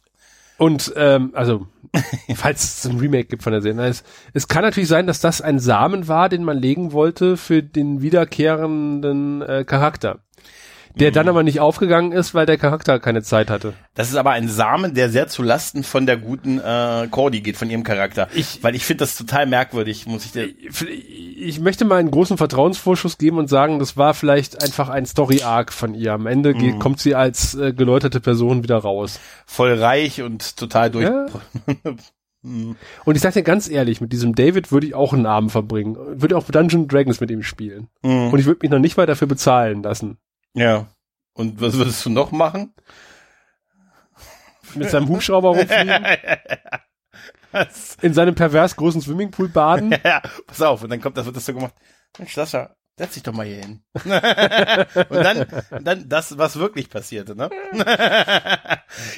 Und 0.59 0.93
ähm, 0.97 1.33
also, 1.35 1.67
falls 2.35 2.79
es 2.79 2.87
ein 2.87 2.99
Remake 2.99 3.29
gibt 3.29 3.43
von 3.43 3.53
der 3.53 3.63
Serie. 3.63 3.87
Es, 3.87 4.05
es 4.33 4.49
kann 4.49 4.63
natürlich 4.63 4.89
sein, 4.89 5.07
dass 5.07 5.21
das 5.21 5.41
ein 5.41 5.59
Samen 5.59 6.09
war, 6.09 6.29
den 6.29 6.45
man 6.45 6.59
legen 6.59 6.93
wollte 6.93 7.37
für 7.37 7.63
den 7.63 8.03
wiederkehrenden 8.03 9.43
äh, 9.43 9.65
Charakter 9.65 10.26
der 10.99 11.11
dann 11.11 11.29
aber 11.29 11.43
nicht 11.43 11.61
aufgegangen 11.61 12.13
ist, 12.13 12.35
weil 12.35 12.47
der 12.47 12.57
Charakter 12.57 12.99
keine 12.99 13.23
Zeit 13.23 13.51
hatte. 13.51 13.75
Das 13.95 14.09
ist 14.09 14.17
aber 14.17 14.31
ein 14.31 14.49
Samen, 14.49 14.95
der 14.95 15.11
sehr 15.11 15.29
zu 15.29 15.43
Lasten 15.43 15.85
von 15.85 16.07
der 16.07 16.17
guten 16.17 16.59
äh, 16.59 17.07
Cordy 17.11 17.43
geht, 17.43 17.57
von 17.57 17.69
ihrem 17.69 17.85
Charakter. 17.85 18.29
Ich, 18.35 18.63
weil 18.63 18.75
ich 18.75 18.85
finde 18.85 19.01
das 19.01 19.17
total 19.17 19.47
merkwürdig, 19.47 20.07
muss 20.07 20.25
ich 20.25 20.33
dir. 20.33 20.49
Ich 21.39 21.61
möchte 21.61 21.85
mal 21.85 21.97
einen 21.97 22.11
großen 22.11 22.39
Vertrauensvorschuss 22.39 23.19
geben 23.19 23.39
und 23.39 23.49
sagen, 23.49 23.79
das 23.79 23.97
war 23.97 24.15
vielleicht 24.15 24.63
einfach 24.63 24.89
ein 24.89 25.05
Story-Arc 25.05 25.73
von 25.73 25.95
ihr. 25.95 26.15
Am 26.15 26.27
Ende 26.27 26.55
mhm. 26.55 26.79
kommt 26.79 27.01
sie 27.01 27.15
als 27.15 27.55
äh, 27.55 27.73
geläuterte 27.75 28.21
Person 28.21 28.63
wieder 28.63 28.79
raus. 28.79 29.21
Voll 29.45 29.75
reich 29.75 30.23
und 30.23 30.57
total 30.57 30.91
durch. 30.91 31.05
Ja. 31.05 31.27
Mhm. 32.47 32.77
Und 33.05 33.17
ich 33.17 33.23
sag 33.23 33.35
dir 33.35 33.43
ganz 33.43 33.69
ehrlich, 33.69 34.01
mit 34.01 34.13
diesem 34.13 34.35
David 34.35 34.71
würde 34.71 34.87
ich 34.87 34.95
auch 34.95 35.13
einen 35.13 35.27
Abend 35.27 35.51
verbringen. 35.51 35.97
Würde 36.21 36.37
auch 36.37 36.45
Dungeon 36.45 36.87
Dragons 36.87 37.21
mit 37.21 37.31
ihm 37.31 37.43
spielen. 37.43 37.89
Mhm. 38.03 38.33
Und 38.33 38.39
ich 38.39 38.47
würde 38.47 38.61
mich 38.63 38.71
noch 38.71 38.79
nicht 38.79 38.97
mal 38.97 39.07
dafür 39.07 39.27
bezahlen 39.27 39.83
lassen. 39.83 40.19
Ja. 40.57 40.89
Und 41.35 41.61
was 41.61 41.75
würdest 41.75 42.05
du 42.05 42.11
noch 42.11 42.33
machen? 42.33 42.75
Mit 44.75 44.91
seinem 44.91 45.09
Hubschrauber 45.09 45.51
rumfliegen? 45.51 46.05
In 48.03 48.15
seinem 48.15 48.35
pervers 48.35 48.77
großen 48.77 49.01
Swimmingpool 49.01 49.49
baden? 49.49 49.95
ja, 50.05 50.23
pass 50.47 50.63
auf, 50.63 50.83
und 50.83 50.91
dann 50.91 51.01
kommt 51.01 51.17
das, 51.17 51.27
wird 51.27 51.37
das 51.37 51.47
so 51.47 51.55
gemacht. 51.55 51.75
Mensch, 52.19 52.35
Sascha, 52.35 52.75
setz 52.99 53.15
dich 53.15 53.23
doch 53.23 53.33
mal 53.33 53.47
hier 53.47 53.61
hin. 53.61 53.83
und 53.95 55.23
dann, 55.23 55.47
dann 55.83 56.09
das, 56.09 56.37
was 56.37 56.57
wirklich 56.57 56.91
passierte, 56.91 57.37
ne? 57.37 57.51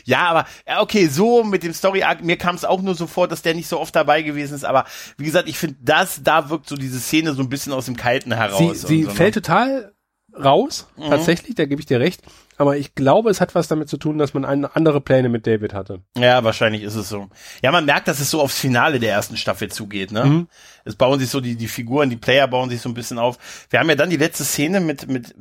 ja, 0.05 0.28
aber, 0.28 0.47
okay, 0.80 1.07
so 1.07 1.43
mit 1.45 1.62
dem 1.62 1.72
Story 1.72 2.03
Arc, 2.03 2.22
mir 2.22 2.36
kam 2.36 2.57
es 2.57 2.64
auch 2.64 2.82
nur 2.82 2.95
so 2.95 3.07
vor, 3.07 3.28
dass 3.28 3.43
der 3.43 3.55
nicht 3.55 3.68
so 3.68 3.80
oft 3.80 3.95
dabei 3.95 4.22
gewesen 4.22 4.55
ist, 4.55 4.64
aber 4.64 4.84
wie 5.16 5.24
gesagt, 5.24 5.49
ich 5.49 5.59
finde, 5.59 5.78
das, 5.80 6.22
da 6.22 6.51
wirkt 6.51 6.68
so 6.68 6.76
diese 6.76 7.01
Szene 7.01 7.32
so 7.32 7.43
ein 7.43 7.49
bisschen 7.49 7.72
aus 7.72 7.86
dem 7.86 7.97
Kalten 7.97 8.32
heraus. 8.32 8.82
Sie, 8.82 8.86
sie 8.86 9.05
so, 9.05 9.11
fällt 9.11 9.36
ne? 9.36 9.43
total 9.43 9.95
raus, 10.43 10.89
mhm. 10.97 11.11
tatsächlich, 11.11 11.55
da 11.55 11.64
gebe 11.64 11.80
ich 11.80 11.86
dir 11.86 12.01
recht. 12.01 12.22
Aber 12.57 12.76
ich 12.76 12.97
glaube, 12.97 13.30
es 13.30 13.41
hat 13.41 13.55
was 13.55 13.68
damit 13.68 13.89
zu 13.89 13.99
tun, 13.99 14.18
dass 14.18 14.34
man 14.34 14.45
eine 14.45 14.74
andere 14.74 15.01
Pläne 15.01 15.28
mit 15.28 15.47
David 15.47 15.72
hatte. 15.72 16.01
Ja, 16.16 16.43
wahrscheinlich 16.43 16.82
ist 16.82 16.97
es 16.97 17.09
so. 17.09 17.28
Ja, 17.62 17.70
man 17.70 17.84
merkt, 17.84 18.09
dass 18.09 18.18
es 18.18 18.30
so 18.30 18.41
aufs 18.41 18.59
Finale 18.59 18.99
der 18.99 19.12
ersten 19.12 19.36
Staffel 19.36 19.70
zugeht, 19.70 20.11
ne? 20.11 20.24
Mhm. 20.24 20.49
Es 20.84 20.97
bauen 20.97 21.20
sich 21.20 21.30
so 21.30 21.41
die, 21.41 21.55
die 21.55 21.68
Figuren, 21.68 22.11
die 22.11 22.16
Player 22.16 22.49
bauen 22.49 22.68
sich 22.68 22.80
so 22.80 22.89
ein 22.89 22.95
bisschen 22.95 23.18
auf. 23.18 23.39
Wir 23.70 23.78
haben 23.78 23.89
ja 23.89 23.95
dann 23.95 24.11
die 24.11 24.16
letzte 24.16 24.45
Szene 24.45 24.80
mit, 24.80 25.07
mit, 25.09 25.34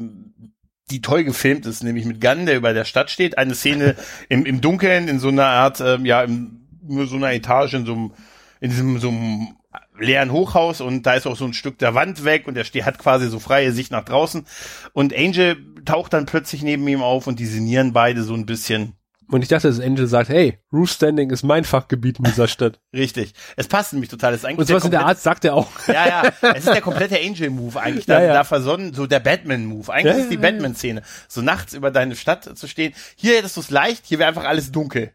die 0.91 1.01
toll 1.01 1.23
gefilmt 1.23 1.65
ist, 1.65 1.83
nämlich 1.83 2.05
mit 2.05 2.21
Gunn, 2.21 2.45
der 2.45 2.55
über 2.55 2.73
der 2.73 2.85
Stadt 2.85 3.09
steht. 3.09 3.37
Eine 3.37 3.55
Szene 3.55 3.95
im, 4.29 4.45
im 4.45 4.61
Dunkeln, 4.61 5.07
in 5.07 5.19
so 5.19 5.29
einer 5.29 5.47
Art, 5.47 5.81
ähm, 5.81 6.05
ja, 6.05 6.21
im, 6.21 6.67
nur 6.83 7.07
so 7.07 7.15
einer 7.15 7.33
Etage, 7.33 7.73
in 7.73 7.85
so 7.85 7.93
einem, 7.93 8.13
in 8.59 8.69
diesem, 8.69 8.99
so 8.99 9.09
einem 9.09 9.55
leeren 9.99 10.31
Hochhaus 10.31 10.81
und 10.81 11.05
da 11.05 11.13
ist 11.13 11.27
auch 11.27 11.35
so 11.35 11.45
ein 11.45 11.53
Stück 11.53 11.77
der 11.79 11.95
Wand 11.95 12.23
weg 12.23 12.47
und 12.47 12.55
der 12.55 12.63
steht, 12.63 12.85
hat 12.85 12.99
quasi 12.99 13.27
so 13.27 13.39
freie 13.39 13.71
Sicht 13.71 13.91
nach 13.91 14.05
draußen. 14.05 14.45
Und 14.93 15.15
Angel 15.15 15.57
taucht 15.85 16.13
dann 16.13 16.25
plötzlich 16.25 16.63
neben 16.63 16.87
ihm 16.87 17.01
auf 17.01 17.27
und 17.27 17.39
die 17.39 17.45
sinnieren 17.45 17.93
beide 17.93 18.23
so 18.23 18.33
ein 18.33 18.45
bisschen. 18.45 18.93
Und 19.29 19.41
ich 19.41 19.49
dachte, 19.49 19.67
dass 19.67 19.81
Angel 19.81 20.07
sagt, 20.07 20.29
hey, 20.29 20.57
Roof 20.71 20.89
Standing 20.89 21.31
ist 21.31 21.43
mein 21.43 21.65
Fachgebiet 21.65 22.17
in 22.19 22.23
dieser 22.23 22.47
Stadt. 22.47 22.79
Richtig. 22.93 23.33
Es 23.57 23.67
passt 23.67 23.91
nämlich 23.91 24.09
total. 24.09 24.31
Das 24.31 24.41
ist 24.41 24.45
eigentlich 24.45 24.59
und 24.59 24.67
sowas 24.67 24.85
in 24.85 24.91
der 24.91 25.05
Art 25.05 25.19
sagt 25.19 25.43
er 25.43 25.53
auch. 25.53 25.67
Ja, 25.87 26.07
ja. 26.07 26.33
Es 26.53 26.65
ist 26.65 26.73
der 26.73 26.81
komplette 26.81 27.19
Angel-Move 27.19 27.79
eigentlich. 27.79 28.05
Da, 28.05 28.21
ja, 28.21 28.27
ja. 28.27 28.33
da 28.33 28.43
versonnen, 28.43 28.93
so 28.93 29.05
der 29.05 29.19
Batman-Move. 29.19 29.91
Eigentlich 29.91 30.15
ja, 30.15 30.21
ist 30.21 30.31
die 30.31 30.37
Batman-Szene. 30.37 31.01
So 31.27 31.41
nachts 31.41 31.73
über 31.73 31.91
deine 31.91 32.15
Stadt 32.15 32.57
zu 32.57 32.67
stehen. 32.67 32.93
Hier 33.15 33.37
hättest 33.37 33.57
du 33.57 33.61
es 33.61 33.69
leicht, 33.69 34.05
hier 34.05 34.19
wäre 34.19 34.29
einfach 34.29 34.45
alles 34.45 34.71
dunkel. 34.71 35.11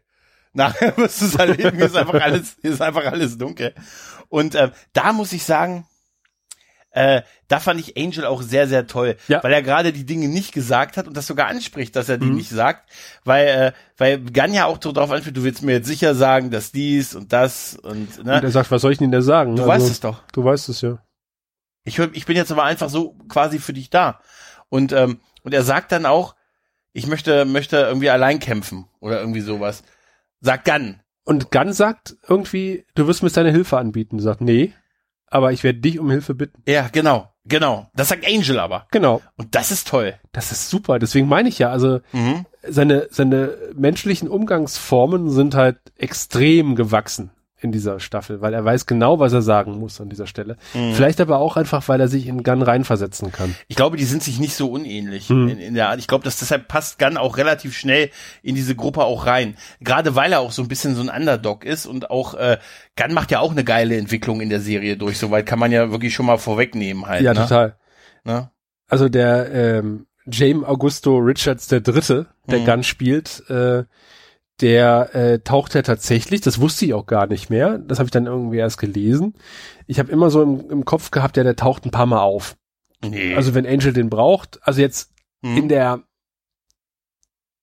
Nachher 0.53 0.95
wirst 0.97 1.21
du 1.21 1.25
es 1.25 1.35
erleben, 1.35 1.75
hier 1.75 1.85
ist 1.87 1.95
einfach 1.95 2.21
alles, 2.21 2.57
hier 2.61 2.71
ist 2.71 2.81
einfach 2.81 3.05
alles 3.05 3.37
dunkel. 3.37 3.73
Und 4.33 4.55
äh, 4.55 4.71
da 4.93 5.13
muss 5.13 5.31
ich 5.31 5.43
sagen, 5.43 5.85
äh, 6.89 7.21
da 7.49 7.59
fand 7.59 7.79
ich 7.79 7.97
Angel 7.97 8.25
auch 8.25 8.41
sehr, 8.41 8.67
sehr 8.67 8.87
toll, 8.87 9.15
ja. 9.27 9.43
weil 9.43 9.53
er 9.53 9.61
gerade 9.61 9.93
die 9.93 10.07
Dinge 10.07 10.27
nicht 10.27 10.53
gesagt 10.53 10.97
hat 10.97 11.07
und 11.07 11.15
das 11.15 11.27
sogar 11.27 11.45
anspricht, 11.49 11.95
dass 11.95 12.09
er 12.09 12.17
die 12.17 12.25
mhm. 12.25 12.37
nicht 12.37 12.49
sagt, 12.49 12.89
weil, 13.23 13.45
äh, 13.47 13.71
weil 13.95 14.19
Gun 14.19 14.55
ja 14.55 14.65
auch 14.65 14.79
darauf 14.79 15.11
anspricht, 15.11 15.37
du 15.37 15.43
willst 15.43 15.61
mir 15.61 15.73
jetzt 15.73 15.85
sicher 15.85 16.15
sagen, 16.15 16.49
dass 16.49 16.71
dies 16.71 17.13
und 17.13 17.31
das 17.31 17.75
und, 17.75 18.25
ne? 18.25 18.37
Und 18.37 18.43
er 18.43 18.49
sagt, 18.49 18.71
was 18.71 18.81
soll 18.81 18.91
ich 18.91 18.97
denn 18.97 19.11
da 19.11 19.21
sagen? 19.21 19.55
Du 19.55 19.61
also, 19.61 19.71
weißt 19.71 19.91
es 19.91 19.99
doch. 19.99 20.23
Du 20.31 20.43
weißt 20.43 20.67
es 20.69 20.81
ja. 20.81 20.97
Ich, 21.83 21.99
ich 21.99 22.25
bin 22.25 22.35
jetzt 22.35 22.51
aber 22.51 22.63
einfach 22.63 22.89
so 22.89 23.15
quasi 23.29 23.59
für 23.59 23.73
dich 23.73 23.91
da. 23.91 24.19
Und, 24.67 24.93
ähm, 24.93 25.19
und 25.43 25.53
er 25.53 25.61
sagt 25.61 25.91
dann 25.91 26.07
auch, 26.07 26.33
ich 26.91 27.05
möchte, 27.05 27.45
möchte 27.45 27.77
irgendwie 27.77 28.09
allein 28.09 28.39
kämpfen 28.39 28.87
oder 28.99 29.19
irgendwie 29.19 29.41
sowas. 29.41 29.83
Sagt 30.41 30.65
Gun. 30.65 31.02
Und 31.25 31.51
Gunn 31.51 31.73
sagt 31.73 32.17
irgendwie, 32.27 32.85
du 32.95 33.07
wirst 33.07 33.23
mir 33.23 33.29
deine 33.29 33.51
Hilfe 33.51 33.77
anbieten. 33.77 34.19
Sagt, 34.19 34.41
nee, 34.41 34.73
aber 35.27 35.51
ich 35.51 35.63
werde 35.63 35.79
dich 35.79 35.99
um 35.99 36.11
Hilfe 36.11 36.35
bitten. 36.35 36.61
Ja, 36.67 36.89
genau, 36.91 37.29
genau. 37.45 37.89
Das 37.95 38.09
sagt 38.09 38.25
Angel 38.27 38.59
aber. 38.59 38.87
Genau. 38.91 39.21
Und 39.37 39.55
das 39.55 39.71
ist 39.71 39.87
toll. 39.87 40.15
Das 40.31 40.51
ist 40.51 40.69
super. 40.69 40.99
Deswegen 40.99 41.27
meine 41.27 41.49
ich 41.49 41.59
ja, 41.59 41.71
also 41.71 42.01
mhm. 42.11 42.45
seine, 42.61 43.07
seine 43.09 43.57
menschlichen 43.73 44.27
Umgangsformen 44.27 45.29
sind 45.29 45.55
halt 45.55 45.77
extrem 45.97 46.75
gewachsen 46.75 47.31
in 47.63 47.71
dieser 47.71 47.99
Staffel, 47.99 48.41
weil 48.41 48.53
er 48.53 48.65
weiß 48.65 48.85
genau, 48.85 49.19
was 49.19 49.33
er 49.33 49.41
sagen 49.41 49.79
muss 49.79 50.01
an 50.01 50.09
dieser 50.09 50.27
Stelle. 50.27 50.57
Mhm. 50.73 50.93
Vielleicht 50.93 51.21
aber 51.21 51.39
auch 51.39 51.57
einfach, 51.57 51.87
weil 51.87 52.01
er 52.01 52.07
sich 52.07 52.27
in 52.27 52.43
Gunn 52.43 52.61
reinversetzen 52.61 53.31
kann. 53.31 53.55
Ich 53.67 53.75
glaube, 53.75 53.97
die 53.97 54.03
sind 54.03 54.23
sich 54.23 54.39
nicht 54.39 54.55
so 54.55 54.69
unähnlich 54.69 55.29
mhm. 55.29 55.47
in, 55.49 55.59
in, 55.59 55.73
der 55.73 55.89
Art. 55.89 55.99
Ich 55.99 56.07
glaube, 56.07 56.23
dass 56.23 56.37
deshalb 56.37 56.67
passt 56.67 56.99
Gunn 56.99 57.17
auch 57.17 57.37
relativ 57.37 57.75
schnell 57.75 58.09
in 58.41 58.55
diese 58.55 58.75
Gruppe 58.75 59.03
auch 59.03 59.25
rein. 59.25 59.55
Gerade 59.79 60.15
weil 60.15 60.33
er 60.33 60.41
auch 60.41 60.51
so 60.51 60.61
ein 60.61 60.67
bisschen 60.67 60.95
so 60.95 61.01
ein 61.01 61.09
Underdog 61.09 61.65
ist 61.65 61.85
und 61.85 62.09
auch 62.11 62.33
äh, 62.33 62.57
Gunn 62.95 63.13
macht 63.13 63.31
ja 63.31 63.39
auch 63.39 63.51
eine 63.51 63.63
geile 63.63 63.97
Entwicklung 63.97 64.41
in 64.41 64.49
der 64.49 64.59
Serie 64.59 64.97
durch. 64.97 65.17
Soweit 65.17 65.45
kann 65.45 65.59
man 65.59 65.71
ja 65.71 65.91
wirklich 65.91 66.13
schon 66.13 66.25
mal 66.25 66.37
vorwegnehmen 66.37 67.07
halt. 67.07 67.21
Ja, 67.21 67.33
ne? 67.33 67.41
total. 67.41 67.75
Ne? 68.23 68.49
Also 68.87 69.09
der 69.09 69.51
ähm, 69.51 70.05
James 70.25 70.65
Augusto 70.65 71.17
Richards 71.17 71.67
der 71.67 71.81
Dritte, 71.81 72.27
der 72.47 72.59
mhm. 72.59 72.65
Gunn 72.65 72.83
spielt, 72.83 73.49
äh, 73.49 73.83
der 74.63 75.13
äh, 75.13 75.39
taucht 75.39 75.75
ja 75.75 75.81
tatsächlich, 75.81 76.39
das 76.41 76.59
wusste 76.59 76.85
ich 76.85 76.93
auch 76.93 77.05
gar 77.05 77.27
nicht 77.27 77.49
mehr, 77.49 77.77
das 77.77 77.99
habe 77.99 78.07
ich 78.07 78.11
dann 78.11 78.25
irgendwie 78.25 78.57
erst 78.57 78.79
gelesen. 78.79 79.35
Ich 79.87 79.99
habe 79.99 80.11
immer 80.11 80.29
so 80.29 80.41
im, 80.41 80.69
im 80.69 80.85
Kopf 80.85 81.11
gehabt, 81.11 81.35
ja, 81.35 81.43
der 81.43 81.57
taucht 81.57 81.85
ein 81.85 81.91
paar 81.91 82.05
Mal 82.05 82.21
auf. 82.21 82.55
Nee. 83.03 83.35
Also 83.35 83.53
wenn 83.53 83.67
Angel 83.67 83.91
den 83.91 84.09
braucht, 84.09 84.59
also 84.63 84.79
jetzt 84.79 85.11
hm. 85.43 85.57
in 85.57 85.67
der 85.67 86.03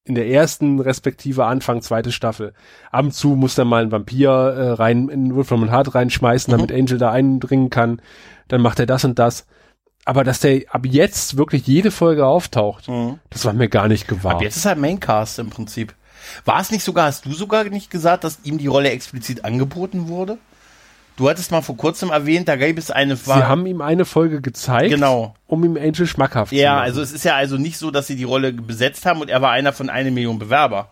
in 0.05 0.15
der 0.15 0.29
ersten 0.29 0.81
respektive 0.81 1.47
Anfang 1.47 1.83
zweite 1.83 2.11
Staffel. 2.11 2.53
Ab 2.91 3.05
und 3.05 3.13
zu 3.13 3.29
muss 3.31 3.57
er 3.57 3.65
mal 3.65 3.83
ein 3.83 3.93
Vampir 3.93 4.31
äh, 4.31 4.71
rein 4.73 5.09
in 5.09 5.35
Wolfram 5.35 5.63
und 5.63 5.71
Hart 5.71 5.95
reinschmeißen, 5.95 6.53
mhm. 6.53 6.57
damit 6.57 6.73
Angel 6.73 6.99
da 6.99 7.13
eindringen 7.13 7.71
kann. 7.71 8.03
Dann 8.49 8.61
macht 8.61 8.81
er 8.81 8.87
das 8.87 9.05
und 9.05 9.19
das. 9.19 9.47
Aber 10.07 10.25
dass 10.25 10.41
der 10.41 10.63
ab 10.71 10.85
jetzt 10.87 11.37
wirklich 11.37 11.67
jede 11.67 11.91
Folge 11.91 12.27
auftaucht, 12.27 12.89
mhm. 12.89 13.21
das 13.29 13.45
war 13.45 13.53
mir 13.53 13.69
gar 13.69 13.89
nicht 13.89 14.09
gewahr. 14.09 14.33
Ab 14.33 14.43
jetzt 14.43 14.57
ist 14.57 14.65
er 14.65 14.75
Maincast 14.75 15.39
im 15.39 15.51
Prinzip. 15.51 15.95
War 16.45 16.61
es 16.61 16.71
nicht 16.71 16.85
sogar, 16.85 17.07
hast 17.07 17.27
du 17.27 17.33
sogar 17.33 17.65
nicht 17.65 17.91
gesagt, 17.91 18.25
dass 18.25 18.39
ihm 18.45 18.59
die 18.59 18.67
Rolle 18.67 18.91
explizit 18.91 19.45
angeboten 19.45 20.09
wurde? 20.09 20.39
Du 21.17 21.29
hattest 21.29 21.51
mal 21.51 21.61
vor 21.61 21.77
kurzem 21.77 22.11
erwähnt, 22.11 22.49
da 22.49 22.57
gab 22.57 22.79
es 22.79 22.91
eine. 22.91 23.15
Sie 23.15 23.31
haben 23.31 23.67
ihm 23.67 23.83
eine 23.83 24.07
Folge 24.07 24.41
gezeigt, 24.41 24.89
genau. 24.89 25.35
um 25.47 25.63
ihm 25.65 25.77
Angel 25.77 26.07
schmackhaft 26.07 26.51
ja, 26.51 26.59
zu 26.59 26.65
machen. 26.67 26.79
Ja, 26.79 26.81
also 26.81 27.03
es 27.03 27.13
ist 27.13 27.25
ja 27.25 27.37
also 27.37 27.59
nicht 27.59 27.77
so, 27.77 27.91
dass 27.91 28.07
sie 28.07 28.17
die 28.17 28.25
Rolle 28.25 28.55
besetzt 28.55 29.05
haben 29.05 29.21
und 29.21 29.29
er 29.29 29.43
war 29.43 29.51
einer 29.51 29.75
von 29.75 29.91
einer 29.91 30.11
Million 30.11 30.39
Bewerber. 30.39 30.89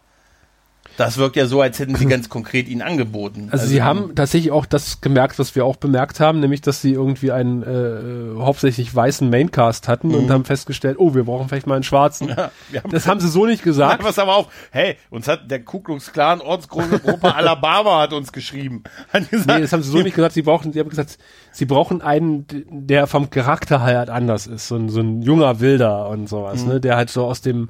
Das 0.98 1.16
wirkt 1.16 1.36
ja 1.36 1.46
so, 1.46 1.60
als 1.60 1.78
hätten 1.78 1.94
sie 1.94 2.06
ganz 2.08 2.28
konkret 2.28 2.68
ihn 2.68 2.82
angeboten. 2.82 3.50
Also, 3.52 3.62
also 3.62 3.66
sie 3.66 3.82
haben 3.84 4.16
tatsächlich 4.16 4.50
auch 4.50 4.66
das 4.66 5.00
gemerkt, 5.00 5.38
was 5.38 5.54
wir 5.54 5.64
auch 5.64 5.76
bemerkt 5.76 6.18
haben, 6.18 6.40
nämlich, 6.40 6.60
dass 6.60 6.82
sie 6.82 6.92
irgendwie 6.92 7.30
einen 7.30 7.62
äh, 7.62 8.40
hauptsächlich 8.42 8.92
weißen 8.92 9.30
Maincast 9.30 9.86
hatten 9.86 10.08
mhm. 10.08 10.14
und 10.14 10.30
haben 10.30 10.44
festgestellt, 10.44 10.96
oh, 10.98 11.14
wir 11.14 11.22
brauchen 11.22 11.48
vielleicht 11.48 11.68
mal 11.68 11.76
einen 11.76 11.84
schwarzen. 11.84 12.34
Ja, 12.72 12.82
haben 12.82 12.90
das 12.90 13.06
haben 13.06 13.20
sie 13.20 13.28
so 13.28 13.46
nicht 13.46 13.62
gesagt. 13.68 14.02
Was 14.02 14.18
aber 14.18 14.34
auch, 14.34 14.48
hey, 14.70 14.96
uns 15.10 15.28
hat 15.28 15.50
der 15.50 15.62
Ku 15.62 15.80
Klux 15.80 16.12
Klan 16.12 16.40
Ortsgroße 16.40 16.98
Gruppe 16.98 17.34
Alabama 17.34 18.00
hat 18.00 18.12
uns 18.12 18.32
geschrieben. 18.32 18.82
Hat 19.12 19.30
gesagt, 19.30 19.48
nee, 19.48 19.60
das 19.60 19.72
haben 19.72 19.82
sie 19.82 19.90
so 19.90 19.98
nicht 19.98 20.16
gesagt. 20.16 20.34
Sie 20.34 20.42
brauchen, 20.42 20.72
sie 20.72 20.80
haben 20.80 20.88
gesagt, 20.88 21.18
sie 21.52 21.64
brauchen 21.64 22.02
einen, 22.02 22.46
der 22.68 23.06
vom 23.06 23.30
Charakter 23.30 23.82
halt 23.82 24.10
anders 24.10 24.46
ist, 24.46 24.68
so 24.68 24.76
ein, 24.76 24.88
so 24.88 25.00
ein 25.00 25.22
junger 25.22 25.60
Wilder 25.60 26.08
und 26.08 26.28
sowas, 26.28 26.62
mhm. 26.62 26.68
ne, 26.68 26.80
der 26.80 26.96
halt 26.96 27.10
so 27.10 27.24
aus 27.24 27.40
dem 27.40 27.68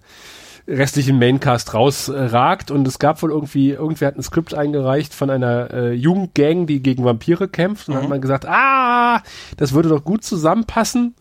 restlichen 0.68 1.18
Maincast 1.18 1.74
rausragt. 1.74 2.70
Und 2.70 2.86
es 2.86 2.98
gab 2.98 3.22
wohl 3.22 3.30
irgendwie, 3.30 3.70
irgendwer 3.70 4.08
hat 4.08 4.16
ein 4.16 4.22
Skript 4.22 4.54
eingereicht 4.54 5.14
von 5.14 5.30
einer 5.30 5.72
äh, 5.72 5.92
Jugendgang, 5.92 6.66
die 6.66 6.82
gegen 6.82 7.04
Vampire 7.04 7.48
kämpft. 7.48 7.88
Und 7.88 7.94
mhm. 7.94 8.02
hat 8.02 8.08
man 8.08 8.20
gesagt, 8.20 8.46
ah, 8.46 9.22
das 9.56 9.72
würde 9.72 9.88
doch 9.88 10.04
gut 10.04 10.24
zusammenpassen. 10.24 11.14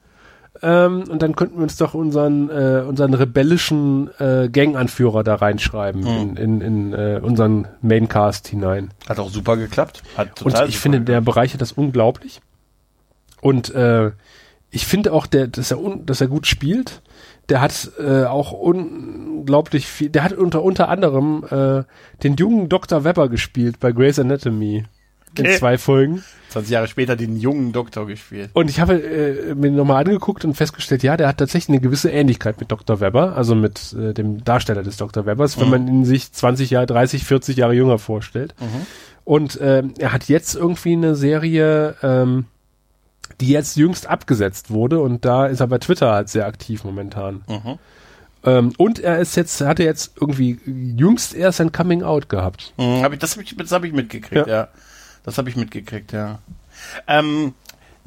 Ähm, 0.62 1.04
und 1.08 1.22
dann 1.22 1.36
könnten 1.36 1.58
wir 1.58 1.64
uns 1.64 1.78
doch 1.78 1.93
unseren, 1.93 2.50
äh, 2.50 2.84
unseren 2.88 3.14
rebellischen 3.14 4.10
äh, 4.20 4.50
Ganganführer 4.50 5.24
da 5.24 5.36
reinschreiben 5.36 6.02
mhm. 6.02 6.08
in, 6.08 6.38
in, 6.38 6.62
in 6.62 6.93
äh, 6.93 7.20
unseren 7.22 7.68
Maincast 7.82 8.48
hinein. 8.48 8.91
Hat 9.08 9.20
auch 9.20 9.30
super 9.30 9.56
geklappt. 9.56 10.02
Hat 10.18 10.36
total 10.36 10.64
und 10.64 10.70
ich 10.70 10.80
finde, 10.80 11.00
geklappt. 11.00 11.16
der 11.16 11.22
bereichert 11.22 11.62
das 11.62 11.72
unglaublich. 11.72 12.42
Und 13.42 13.74
äh, 13.76 14.12
ich 14.70 14.86
finde 14.86 15.14
auch, 15.14 15.26
der, 15.28 15.48
dass, 15.48 15.72
er 15.72 15.80
un, 15.80 16.06
dass 16.06 16.22
er 16.22 16.28
gut 16.28 16.48
spielt 16.48 17.02
der 17.50 17.62
hat 17.62 17.92
äh, 18.00 18.26
auch 18.26 18.52
unglaublich 18.52 19.88
viel, 19.88 20.10
der 20.10 20.24
hat 20.24 20.34
unter 20.34 20.64
unter 20.64 20.89
anderem 20.89 21.46
äh, 21.50 21.84
den 22.24 22.36
jungen 22.36 22.70
Dr. 22.70 23.04
Webber 23.04 23.30
gespielt 23.30 23.80
bei 23.80 23.92
Grey's 23.92 24.20
Anatomy 24.20 24.84
okay. 25.32 25.52
in 25.52 25.58
zwei 25.58 25.78
Folgen. 25.78 26.24
20 26.50 26.72
Jahre 26.72 26.88
später 26.88 27.16
den 27.16 27.38
jungen 27.38 27.72
Doktor 27.72 28.08
gespielt. 28.08 28.50
Und 28.54 28.70
ich 28.70 28.80
habe 28.80 29.02
äh, 29.02 29.56
mir 29.56 29.72
nochmal 29.72 30.04
angeguckt 30.04 30.44
und 30.44 30.56
festgestellt, 30.56 31.04
ja, 31.04 31.16
der 31.16 31.28
hat 31.28 31.38
tatsächlich 31.38 31.70
eine 31.70 31.82
gewisse 31.82 32.10
Ähnlichkeit 32.10 32.60
mit 32.60 32.72
Dr. 32.72 33.00
Webber, 33.00 33.36
also 33.36 33.56
mit 33.56 33.94
äh, 33.94 34.14
dem 34.14 34.44
Darsteller 34.44 34.84
des 34.84 34.98
Dr. 34.98 35.26
Webbers, 35.26 35.58
mhm. 35.58 35.62
wenn 35.62 35.70
man 35.70 35.88
ihn 35.88 36.06
sich 36.06 36.32
20 36.32 36.70
Jahre, 36.70 36.86
30, 36.86 37.24
40 37.24 37.58
Jahre 37.58 37.74
jünger 37.74 38.00
vorstellt. 38.00 38.56
Mhm. 38.60 38.86
Und 39.24 39.60
äh, 39.60 39.84
er 40.00 40.14
hat 40.14 40.26
jetzt 40.30 40.56
irgendwie 40.56 40.94
eine 40.94 41.16
Serie, 41.16 41.96
ähm, 42.02 42.46
die 43.42 43.50
jetzt 43.50 43.76
jüngst 43.76 44.08
abgesetzt 44.08 44.72
wurde 44.72 45.00
und 45.00 45.26
da 45.26 45.46
ist 45.46 45.59
er 45.59 45.68
bei 45.68 45.78
Twitter 45.78 46.12
halt 46.12 46.30
sehr 46.30 46.46
aktiv 46.47 46.84
momentan. 46.84 47.43
Mhm. 47.47 47.80
Ähm, 48.43 48.74
und 48.78 49.00
er 49.00 49.20
ist 49.20 49.36
jetzt, 49.36 49.62
hatte 49.62 49.84
jetzt 49.84 50.14
irgendwie 50.20 50.59
jüngst 50.66 51.36
erst 51.36 51.62
ein 51.62 51.72
Coming 51.72 52.04
Out 52.04 52.30
gehabt. 52.30 52.74
Mhm, 52.78 53.01
hab 53.01 53.14
ich, 53.14 53.20
das 53.20 53.32
habe 53.34 53.43
ich, 53.43 53.55
das 53.55 53.72
hab 53.72 53.84
ich 53.84 53.93
mitgekriegt, 53.93 54.47
ja. 54.47 54.62
ja. 54.62 54.68
Das 55.24 55.38
habe 55.38 55.50
ich 55.50 55.55
mitgekriegt, 55.55 56.14
ja. 56.14 56.39
Ähm, 57.08 57.54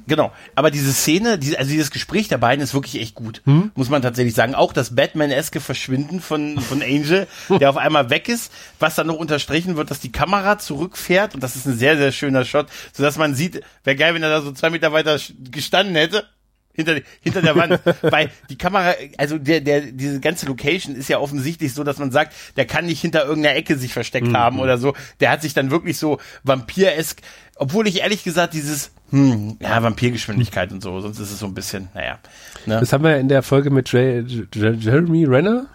Genau, 0.07 0.33
aber 0.55 0.71
diese 0.71 0.93
Szene, 0.93 1.39
diese, 1.39 1.59
also 1.59 1.71
dieses 1.71 1.91
Gespräch 1.91 2.29
der 2.29 2.39
beiden 2.39 2.63
ist 2.63 2.75
wirklich 2.75 3.01
echt 3.01 3.15
gut, 3.15 3.43
hm? 3.45 3.71
muss 3.75 3.89
man 3.89 4.03
tatsächlich 4.03 4.35
sagen. 4.35 4.55
Auch 4.55 4.73
das 4.73 4.95
Batman-eske 4.95 5.61
Verschwinden 5.61 6.21
von, 6.21 6.59
von 6.61 6.83
Angel, 6.83 7.27
der 7.49 7.71
auf 7.71 7.77
einmal 7.77 8.11
weg 8.11 8.29
ist, 8.29 8.53
was 8.79 8.95
dann 8.95 9.07
noch 9.07 9.17
unterstrichen 9.17 9.77
wird, 9.77 9.91
dass 9.91 10.01
die 10.01 10.13
Kamera 10.13 10.59
zurückfährt 10.59 11.35
und 11.35 11.43
das 11.43 11.57
ist 11.57 11.67
ein 11.67 11.77
sehr, 11.77 11.97
sehr 11.97 12.13
schöner 12.13 12.45
Shot, 12.45 12.67
sodass 12.93 13.19
man 13.19 13.35
sieht, 13.35 13.63
wäre 13.85 13.97
geil, 13.97 14.15
wenn 14.15 14.23
er 14.23 14.31
da 14.31 14.43
so 14.43 14.53
zwei 14.53 14.71
Meter 14.71 14.93
weiter 14.93 15.19
gestanden 15.51 15.95
hätte 15.95 16.25
hinter, 16.73 17.01
hinter 17.21 17.43
der 17.43 17.57
Wand. 17.57 17.81
Weil 18.03 18.31
die 18.49 18.59
Kamera, 18.59 18.95
also 19.17 19.39
der, 19.39 19.61
der, 19.61 19.81
diese 19.81 20.21
ganze 20.21 20.47
Location 20.47 20.95
ist 20.95 21.09
ja 21.09 21.19
offensichtlich 21.19 21.75
so, 21.75 21.85
dass 21.85 21.99
man 21.99 22.11
sagt, 22.11 22.35
der 22.57 22.67
kann 22.67 22.87
nicht 22.87 23.01
hinter 23.01 23.25
irgendeiner 23.25 23.57
Ecke 23.57 23.77
sich 23.77 23.93
versteckt 23.93 24.29
mhm. 24.29 24.37
haben 24.37 24.61
oder 24.61 24.79
so. 24.79 24.95
Der 25.21 25.31
hat 25.31 25.43
sich 25.43 25.55
dann 25.55 25.71
wirklich 25.71 25.99
so 25.99 26.19
vampiresk, 26.43 27.21
obwohl 27.57 27.87
ich 27.87 28.01
ehrlich 28.01 28.25
gesagt 28.25 28.55
dieses, 28.55 28.93
hm, 29.11 29.59
ja, 29.61 29.83
Vampirgeschwindigkeit 29.83 30.73
und 30.73 30.83
so, 30.83 31.01
sonst 31.01 31.19
ist 31.19 31.33
es 31.33 31.39
so 31.39 31.47
ein 31.47 31.55
bisschen, 31.55 31.89
naja. 31.95 32.19
Ne? 32.67 32.81
Das 32.81 32.93
haben 32.93 33.05
wir 33.05 33.17
in 33.17 33.29
der 33.29 33.43
Folge 33.43 33.71
mit 33.71 33.91
J 33.91 34.29
J 34.29 34.77
Jeremy 34.77 35.25
Renner. 35.25 35.67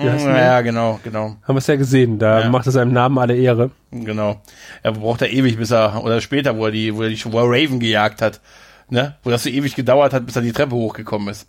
Ja, 0.00 0.60
genau, 0.60 1.00
genau. 1.02 1.36
Haben 1.42 1.54
wir 1.56 1.58
es 1.58 1.66
ja 1.66 1.74
gesehen, 1.74 2.20
da 2.20 2.42
ja. 2.42 2.48
macht 2.50 2.66
er 2.66 2.72
seinem 2.72 2.92
Namen 2.92 3.18
alle 3.18 3.36
Ehre. 3.36 3.72
Genau. 3.90 4.40
Er 4.84 4.92
braucht 4.92 5.22
er 5.22 5.32
ewig, 5.32 5.56
bis 5.56 5.72
er, 5.72 6.04
oder 6.04 6.20
später, 6.20 6.56
wo 6.56 6.66
er 6.66 6.70
die, 6.70 6.94
wo 6.94 7.02
er 7.02 7.08
die, 7.08 7.20
wo 7.24 7.38
er 7.40 7.46
Raven 7.46 7.80
gejagt 7.80 8.22
hat 8.22 8.40
ne? 8.90 9.16
Wo 9.22 9.30
das 9.30 9.42
so 9.42 9.50
ewig 9.50 9.74
gedauert 9.74 10.12
hat, 10.12 10.26
bis 10.26 10.36
er 10.36 10.42
die 10.42 10.52
Treppe 10.52 10.74
hochgekommen 10.74 11.28
ist. 11.28 11.48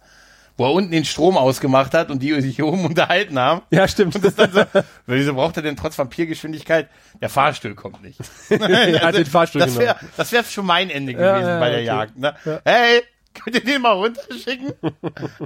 Wo 0.60 0.66
er 0.66 0.74
unten 0.74 0.92
den 0.92 1.06
Strom 1.06 1.38
ausgemacht 1.38 1.94
hat 1.94 2.12
und 2.12 2.22
die 2.22 2.40
sich 2.42 2.58
hier 2.58 2.68
oben 2.68 2.84
unterhalten 2.84 3.40
haben. 3.40 3.62
Ja, 3.72 3.88
stimmt. 3.88 4.14
Und 4.16 4.26
das 4.26 4.36
dann 4.36 4.52
so, 4.52 4.62
wieso 5.06 5.34
braucht 5.34 5.56
er 5.56 5.64
denn 5.64 5.78
trotz 5.78 5.98
Vampirgeschwindigkeit? 5.98 6.90
Der 7.22 7.30
Fahrstuhl 7.30 7.76
kommt 7.76 8.04
nicht. 8.04 8.20
er 8.50 9.02
hat 9.02 9.16
den 9.16 9.26
Fahrstuhl 9.26 9.62
das 9.62 9.78
wäre 9.78 9.96
das 10.18 10.34
wär 10.34 10.44
schon 10.44 10.66
mein 10.66 10.90
Ende 10.90 11.14
gewesen 11.14 11.44
ja, 11.44 11.50
ja, 11.50 11.60
bei 11.62 11.70
der 11.70 11.78
okay. 11.78 11.86
Jagd. 11.86 12.18
Ne? 12.18 12.36
Ja. 12.44 12.60
Hey, 12.66 13.04
könnt 13.34 13.56
ihr 13.56 13.64
den 13.64 13.82
mal 13.82 13.94
runterschicken? 13.94 14.74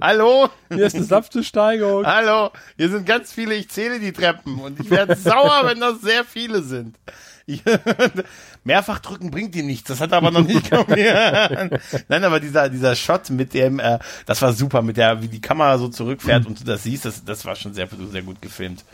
Hallo? 0.02 0.50
Hier 0.70 0.88
ist 0.88 0.96
eine 0.96 1.04
sanfte 1.04 1.44
Steigerung. 1.44 2.08
Hallo, 2.08 2.50
hier 2.76 2.90
sind 2.90 3.06
ganz 3.06 3.32
viele, 3.32 3.54
ich 3.54 3.70
zähle 3.70 4.00
die 4.00 4.14
Treppen 4.14 4.60
und 4.60 4.80
ich 4.80 4.90
werde 4.90 5.16
sauer, 5.16 5.62
wenn 5.66 5.80
das 5.80 6.02
sehr 6.02 6.24
viele 6.24 6.64
sind. 6.64 6.98
mehrfach 8.64 9.00
drücken 9.00 9.32
bringt 9.32 9.56
ihm 9.56 9.68
nichts. 9.68 9.88
Das 9.88 10.00
hat 10.00 10.12
er 10.12 10.18
aber 10.18 10.32
noch 10.32 10.46
nicht 10.46 10.72
Nein, 12.08 12.24
aber 12.24 12.40
dieser, 12.40 12.70
dieser 12.70 12.96
Shot 12.96 13.30
mit 13.30 13.54
dem, 13.54 13.80
äh, 13.80 14.00
das 14.26 14.42
war 14.42 14.54
super, 14.54 14.82
mit 14.82 14.98
der, 14.98 15.22
wie 15.22 15.28
die 15.28 15.42
Kamera 15.42 15.78
so 15.78 15.90
zurückfährt 15.90 16.46
und 16.46 16.60
du 16.60 16.64
das 16.64 16.84
siehst, 16.84 17.06
das, 17.06 17.26
das 17.26 17.46
war 17.46 17.56
schon 17.56 17.74
sehr, 17.74 17.88
sehr 18.12 18.22
gut 18.22 18.42
gefilmt. 18.42 18.86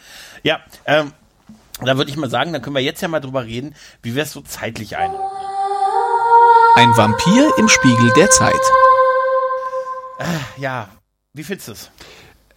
Ja, 0.43 0.59
ähm, 0.85 1.13
da 1.81 1.97
würde 1.97 2.11
ich 2.11 2.17
mal 2.17 2.29
sagen, 2.29 2.51
dann 2.51 2.61
können 2.61 2.75
wir 2.75 2.83
jetzt 2.83 3.01
ja 3.01 3.07
mal 3.07 3.19
drüber 3.19 3.45
reden, 3.45 3.75
wie 4.01 4.15
wir 4.15 4.23
es 4.23 4.31
so 4.31 4.41
zeitlich 4.41 4.97
einordnen. 4.97 5.29
Ein 6.75 6.89
Vampir 6.95 7.51
im 7.57 7.69
Spiegel 7.69 8.11
der 8.15 8.29
Zeit. 8.29 8.53
Äh, 10.19 10.61
ja, 10.61 10.89
wie 11.33 11.43
findest 11.43 11.67
du 11.67 11.71
es? 11.73 11.91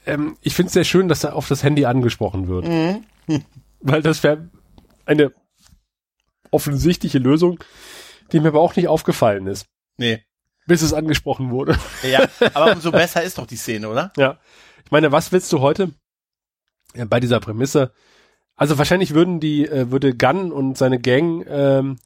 Ähm, 0.06 0.36
ich 0.42 0.54
finde 0.54 0.68
es 0.68 0.72
sehr 0.72 0.84
schön, 0.84 1.08
dass 1.08 1.20
da 1.20 1.32
auf 1.32 1.48
das 1.48 1.62
Handy 1.62 1.84
angesprochen 1.84 2.48
wird. 2.48 2.66
Mhm. 2.66 3.44
Weil 3.80 4.02
das 4.02 4.22
wäre 4.22 4.48
eine 5.04 5.32
offensichtliche 6.52 7.18
Lösung, 7.18 7.58
die 8.30 8.40
mir 8.40 8.48
aber 8.48 8.60
auch 8.60 8.76
nicht 8.76 8.88
aufgefallen 8.88 9.46
ist. 9.48 9.66
Nee. 9.96 10.22
Bis 10.66 10.82
es 10.82 10.92
angesprochen 10.92 11.50
wurde. 11.50 11.76
Ja, 12.08 12.28
aber 12.54 12.72
umso 12.76 12.92
besser 12.92 13.22
ist 13.22 13.38
doch 13.38 13.46
die 13.46 13.56
Szene, 13.56 13.88
oder? 13.88 14.12
Ja. 14.16 14.38
Ich 14.84 14.90
meine, 14.92 15.10
was 15.10 15.32
willst 15.32 15.52
du 15.52 15.60
heute 15.60 15.90
ja, 16.94 17.04
bei 17.04 17.18
dieser 17.18 17.40
Prämisse? 17.40 17.92
Also 18.54 18.78
wahrscheinlich 18.78 19.14
würden 19.14 19.40
die, 19.40 19.66
äh, 19.66 19.90
würde 19.90 20.14
Gunn 20.14 20.52
und 20.52 20.78
seine 20.78 21.00
Gang 21.00 21.44
ähm, 21.48 21.96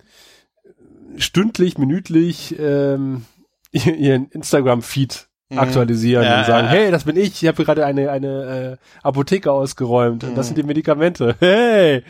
stündlich, 1.18 1.76
minütlich 1.76 2.58
ähm, 2.58 3.26
ihren 3.72 4.30
Instagram-Feed 4.30 5.28
mhm. 5.50 5.58
aktualisieren 5.58 6.24
ja, 6.24 6.38
und 6.38 6.46
sagen, 6.46 6.66
ja, 6.68 6.74
ja. 6.74 6.80
hey, 6.80 6.90
das 6.90 7.04
bin 7.04 7.16
ich, 7.16 7.42
ich 7.42 7.48
habe 7.48 7.64
gerade 7.64 7.84
eine, 7.84 8.10
eine 8.10 8.78
äh, 8.80 9.02
Apotheke 9.02 9.52
ausgeräumt 9.52 10.22
mhm. 10.22 10.30
und 10.30 10.34
das 10.36 10.46
mhm. 10.46 10.48
sind 10.48 10.58
die 10.58 10.66
Medikamente. 10.66 11.36
Hey! 11.40 12.04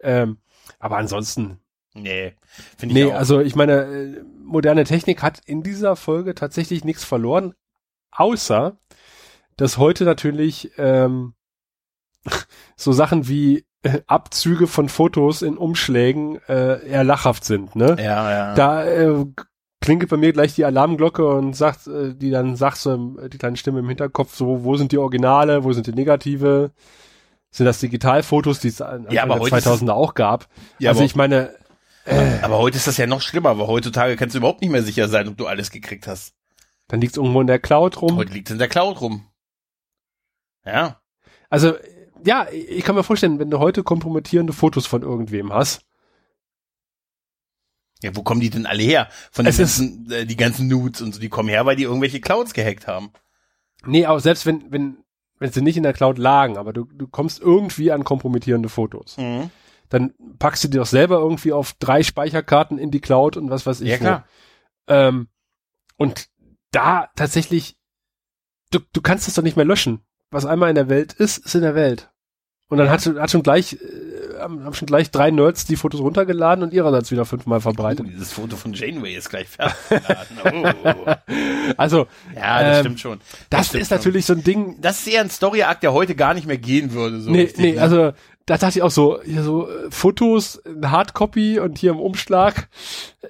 Ähm, 0.00 0.38
aber 0.78 0.96
ansonsten 0.96 1.58
Nee, 1.94 2.34
finde 2.76 2.98
ich 2.98 3.06
Nee, 3.06 3.12
also 3.12 3.40
ich 3.40 3.56
meine, 3.56 3.72
äh, 3.72 4.22
moderne 4.42 4.84
Technik 4.84 5.22
hat 5.22 5.40
in 5.44 5.62
dieser 5.62 5.96
Folge 5.96 6.34
tatsächlich 6.34 6.84
nichts 6.84 7.04
verloren, 7.04 7.54
außer 8.10 8.76
dass 9.56 9.78
heute 9.78 10.04
natürlich 10.04 10.70
ähm, 10.78 11.34
so 12.76 12.92
Sachen 12.92 13.28
wie 13.28 13.66
äh, 13.82 14.00
Abzüge 14.06 14.66
von 14.66 14.88
Fotos 14.88 15.42
in 15.42 15.56
Umschlägen 15.56 16.40
äh, 16.48 16.86
eher 16.86 17.04
lachhaft 17.04 17.44
sind, 17.44 17.76
ne? 17.76 17.96
Ja, 17.98 18.30
ja. 18.30 18.54
Da 18.54 18.84
äh, 18.84 19.24
klingelt 19.80 20.10
bei 20.10 20.16
mir 20.16 20.32
gleich 20.32 20.54
die 20.54 20.64
Alarmglocke 20.64 21.26
und 21.26 21.54
sagt, 21.54 21.86
äh, 21.86 22.14
die 22.14 22.30
dann 22.30 22.56
sagt 22.56 22.78
so 22.78 22.96
die 23.28 23.38
kleine 23.38 23.56
Stimme 23.56 23.80
im 23.80 23.88
Hinterkopf 23.88 24.34
so, 24.34 24.64
wo 24.64 24.76
sind 24.76 24.92
die 24.92 24.98
Originale, 24.98 25.64
wo 25.64 25.72
sind 25.72 25.86
die 25.86 25.92
Negative? 25.92 26.72
Sind 27.50 27.66
das 27.66 27.80
Digitalfotos, 27.80 28.60
die 28.60 28.68
es 28.68 28.82
an 28.82 29.06
ja, 29.10 29.22
aber 29.22 29.36
2000er 29.36 29.92
auch 29.92 30.14
gab? 30.14 30.48
Ja, 30.78 30.90
also 30.90 31.02
ich 31.02 31.16
meine, 31.16 31.54
äh. 32.08 32.38
Aber 32.42 32.58
heute 32.58 32.76
ist 32.76 32.86
das 32.86 32.96
ja 32.96 33.06
noch 33.06 33.20
schlimmer, 33.20 33.58
weil 33.58 33.66
heutzutage 33.66 34.16
kannst 34.16 34.34
du 34.34 34.38
überhaupt 34.38 34.60
nicht 34.60 34.70
mehr 34.70 34.82
sicher 34.82 35.08
sein, 35.08 35.28
ob 35.28 35.36
du 35.36 35.46
alles 35.46 35.70
gekriegt 35.70 36.06
hast. 36.06 36.34
Dann 36.88 37.00
liegt 37.00 37.12
es 37.12 37.16
irgendwo 37.18 37.40
in 37.40 37.46
der 37.46 37.58
Cloud 37.58 38.00
rum. 38.00 38.16
Heute 38.16 38.32
liegt 38.32 38.48
es 38.48 38.52
in 38.52 38.58
der 38.58 38.68
Cloud 38.68 39.00
rum. 39.00 39.26
Ja. 40.64 41.00
Also, 41.50 41.74
ja, 42.24 42.48
ich 42.50 42.82
kann 42.84 42.94
mir 42.94 43.04
vorstellen, 43.04 43.38
wenn 43.38 43.50
du 43.50 43.58
heute 43.58 43.82
kompromittierende 43.82 44.52
Fotos 44.52 44.86
von 44.86 45.02
irgendwem 45.02 45.52
hast. 45.52 45.82
Ja, 48.02 48.14
wo 48.14 48.22
kommen 48.22 48.40
die 48.40 48.50
denn 48.50 48.66
alle 48.66 48.82
her? 48.82 49.08
Von 49.30 49.44
den 49.44 49.56
ganzen, 49.56 50.10
äh, 50.10 50.24
die 50.24 50.36
ganzen 50.36 50.68
Nudes 50.68 51.02
und 51.02 51.14
so, 51.14 51.20
die 51.20 51.28
kommen 51.28 51.48
her, 51.48 51.66
weil 51.66 51.76
die 51.76 51.82
irgendwelche 51.82 52.20
Clouds 52.20 52.54
gehackt 52.54 52.86
haben. 52.86 53.10
Nee, 53.84 54.06
auch 54.06 54.20
selbst 54.20 54.46
wenn, 54.46 54.70
wenn, 54.70 54.98
wenn 55.38 55.52
sie 55.52 55.62
nicht 55.62 55.76
in 55.76 55.82
der 55.82 55.92
Cloud 55.92 56.16
lagen, 56.16 56.56
aber 56.56 56.72
du, 56.72 56.84
du 56.84 57.06
kommst 57.08 57.40
irgendwie 57.40 57.90
an 57.90 58.04
kompromittierende 58.04 58.68
Fotos. 58.68 59.16
Mhm 59.16 59.50
dann 59.88 60.14
packst 60.38 60.64
du 60.64 60.68
dir 60.68 60.80
doch 60.80 60.86
selber 60.86 61.18
irgendwie 61.18 61.52
auf 61.52 61.74
drei 61.78 62.02
Speicherkarten 62.02 62.78
in 62.78 62.90
die 62.90 63.00
Cloud 63.00 63.36
und 63.36 63.50
was 63.50 63.66
weiß 63.66 63.80
ich. 63.80 63.88
Ja, 63.88 63.96
klar. 63.98 64.26
Ähm, 64.86 65.28
und 65.96 66.28
da 66.70 67.10
tatsächlich, 67.16 67.76
du, 68.70 68.80
du 68.92 69.00
kannst 69.00 69.28
es 69.28 69.34
doch 69.34 69.42
nicht 69.42 69.56
mehr 69.56 69.64
löschen. 69.64 70.00
Was 70.30 70.44
einmal 70.44 70.68
in 70.68 70.74
der 70.74 70.90
Welt 70.90 71.14
ist, 71.14 71.38
ist 71.38 71.54
in 71.54 71.62
der 71.62 71.74
Welt. 71.74 72.10
Und 72.68 72.76
dann 72.76 72.90
hat, 72.90 73.06
hat 73.06 73.30
schon 73.30 73.42
gleich, 73.42 73.74
äh, 73.74 74.38
haben 74.40 74.74
schon 74.74 74.84
gleich 74.84 75.10
drei 75.10 75.30
Nerds 75.30 75.64
die 75.64 75.76
Fotos 75.76 76.00
runtergeladen 76.00 76.62
und 76.62 76.74
ihrerseits 76.74 77.10
wieder 77.10 77.24
fünfmal 77.24 77.62
verbreitet. 77.62 78.04
Oh, 78.06 78.10
dieses 78.10 78.30
Foto 78.30 78.56
von 78.56 78.74
Janeway 78.74 79.14
ist 79.14 79.30
gleich 79.30 79.48
fertig. 79.48 79.74
oh. 80.44 81.14
Also, 81.78 82.06
ja, 82.36 82.62
das 82.62 82.76
ähm, 82.76 82.82
stimmt 82.82 83.00
schon. 83.00 83.20
Das, 83.48 83.72
das 83.72 83.80
ist 83.80 83.90
natürlich 83.90 84.26
so 84.26 84.34
ein 84.34 84.44
Ding. 84.44 84.78
Das 84.82 85.00
ist 85.00 85.08
eher 85.08 85.22
ein 85.22 85.30
Story-Akt, 85.30 85.82
der 85.82 85.94
heute 85.94 86.14
gar 86.14 86.34
nicht 86.34 86.46
mehr 86.46 86.58
gehen 86.58 86.92
würde. 86.92 87.20
So 87.20 87.30
nee, 87.30 87.42
richtig, 87.42 87.64
nee, 87.64 87.72
ne? 87.72 87.80
also 87.80 88.12
da 88.48 88.56
dachte 88.56 88.78
ich 88.78 88.82
auch 88.82 88.90
so, 88.90 89.20
hier 89.22 89.42
so 89.42 89.68
äh, 89.68 89.90
Fotos, 89.90 90.62
Hardcopy 90.82 91.60
und 91.60 91.76
hier 91.76 91.90
im 91.90 92.00
Umschlag. 92.00 92.68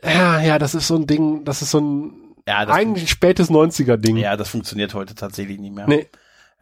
Ja, 0.04 0.40
ja, 0.40 0.60
das 0.60 0.76
ist 0.76 0.86
so 0.86 0.94
ein 0.94 1.08
Ding, 1.08 1.44
das 1.44 1.60
ist 1.60 1.72
so 1.72 1.80
ein 1.80 2.12
ja, 2.46 2.64
das 2.64 2.74
eigentlich 2.74 3.10
spätes 3.10 3.50
90er 3.50 3.96
Ding. 3.96 4.16
Ja, 4.16 4.36
das 4.36 4.48
funktioniert 4.48 4.94
heute 4.94 5.16
tatsächlich 5.16 5.58
nicht 5.58 5.74
mehr. 5.74 5.88
Nee. 5.88 6.06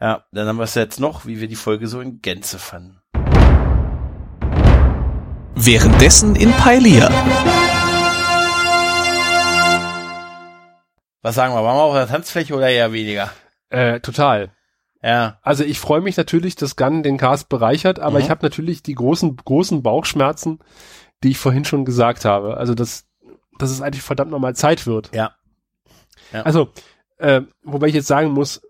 Ja, 0.01 0.25
dann 0.31 0.47
haben 0.47 0.57
wir 0.57 0.63
es 0.63 0.73
jetzt 0.73 0.99
noch, 0.99 1.27
wie 1.27 1.39
wir 1.39 1.47
die 1.47 1.55
Folge 1.55 1.87
so 1.87 2.01
in 2.01 2.19
Gänze 2.21 2.57
fanden. 2.57 2.99
Währenddessen 5.53 6.35
in 6.35 6.51
Pailia. 6.53 7.09
Was 11.21 11.35
sagen 11.35 11.53
wir, 11.53 11.63
waren 11.63 11.77
wir 11.77 11.83
auf 11.83 11.93
der 11.93 12.07
Tanzfläche 12.07 12.55
oder 12.55 12.69
eher 12.69 12.91
weniger? 12.91 13.29
Äh, 13.69 13.99
total. 13.99 14.51
Ja. 15.01 15.39
Also 15.41 15.63
ich 15.63 15.79
freue 15.79 16.01
mich 16.01 16.17
natürlich, 16.17 16.55
dass 16.55 16.75
Gunn 16.75 17.03
den 17.03 17.17
Cast 17.17 17.49
bereichert, 17.49 17.99
aber 17.99 18.19
mhm. 18.19 18.25
ich 18.25 18.29
habe 18.29 18.45
natürlich 18.45 18.83
die 18.83 18.95
großen, 18.95 19.35
großen 19.37 19.83
Bauchschmerzen, 19.83 20.59
die 21.23 21.31
ich 21.31 21.37
vorhin 21.37 21.65
schon 21.65 21.85
gesagt 21.85 22.25
habe. 22.25 22.57
Also 22.57 22.73
dass, 22.73 23.05
dass 23.57 23.69
es 23.69 23.81
eigentlich 23.81 24.03
verdammt 24.03 24.31
nochmal 24.31 24.55
Zeit 24.55 24.87
wird. 24.87 25.13
Ja. 25.15 25.35
ja. 26.33 26.41
Also, 26.43 26.71
äh, 27.17 27.41
wobei 27.63 27.87
ich 27.87 27.95
jetzt 27.95 28.07
sagen 28.07 28.31
muss, 28.31 28.61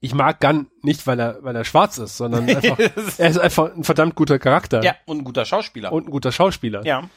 ich 0.00 0.14
mag 0.14 0.40
Gunn 0.40 0.68
nicht, 0.82 1.06
weil 1.06 1.20
er, 1.20 1.42
weil 1.42 1.54
er 1.54 1.64
schwarz 1.64 1.98
ist, 1.98 2.16
sondern 2.16 2.48
einfach, 2.48 2.78
er 2.78 3.28
ist 3.28 3.38
einfach 3.38 3.74
ein 3.74 3.84
verdammt 3.84 4.14
guter 4.14 4.38
Charakter. 4.38 4.82
Ja, 4.82 4.94
und 5.06 5.18
ein 5.18 5.24
guter 5.24 5.44
Schauspieler. 5.44 5.92
Und 5.92 6.08
ein 6.08 6.10
guter 6.10 6.32
Schauspieler. 6.32 6.84
Ja. 6.84 7.08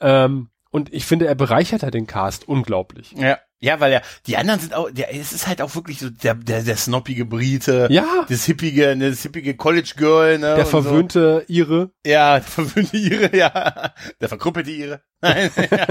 Ähm, 0.00 0.50
und 0.70 0.92
ich 0.92 1.04
finde, 1.04 1.26
er 1.26 1.34
bereichert 1.34 1.82
halt 1.82 1.94
den 1.94 2.06
Cast 2.06 2.46
unglaublich. 2.46 3.12
Ja. 3.12 3.38
Ja, 3.60 3.80
weil 3.80 3.92
ja, 3.92 4.02
die 4.26 4.36
anderen 4.36 4.60
sind 4.60 4.74
auch, 4.74 4.88
der, 4.90 5.12
es 5.12 5.32
ist 5.32 5.48
halt 5.48 5.60
auch 5.60 5.74
wirklich 5.74 5.98
so 5.98 6.10
der, 6.10 6.34
der, 6.34 6.62
der 6.62 6.76
snoppige 6.76 7.24
Brite. 7.24 7.88
Ja. 7.90 8.24
Das 8.28 8.44
hippige, 8.44 8.94
ne, 8.94 9.10
das 9.10 9.22
hippige 9.22 9.56
College 9.56 9.94
Girl, 9.96 10.38
ne. 10.38 10.54
Der 10.54 10.66
verwöhnte 10.66 11.44
so. 11.48 11.52
Ire. 11.52 11.90
Ja, 12.06 12.38
der 12.38 12.48
verwöhnte 12.48 12.96
Ire, 12.96 13.36
ja. 13.36 13.92
Der 14.20 14.28
verkruppelte 14.28 14.70
Ire. 14.70 15.02
Nein, 15.20 15.50
ja, 15.72 15.86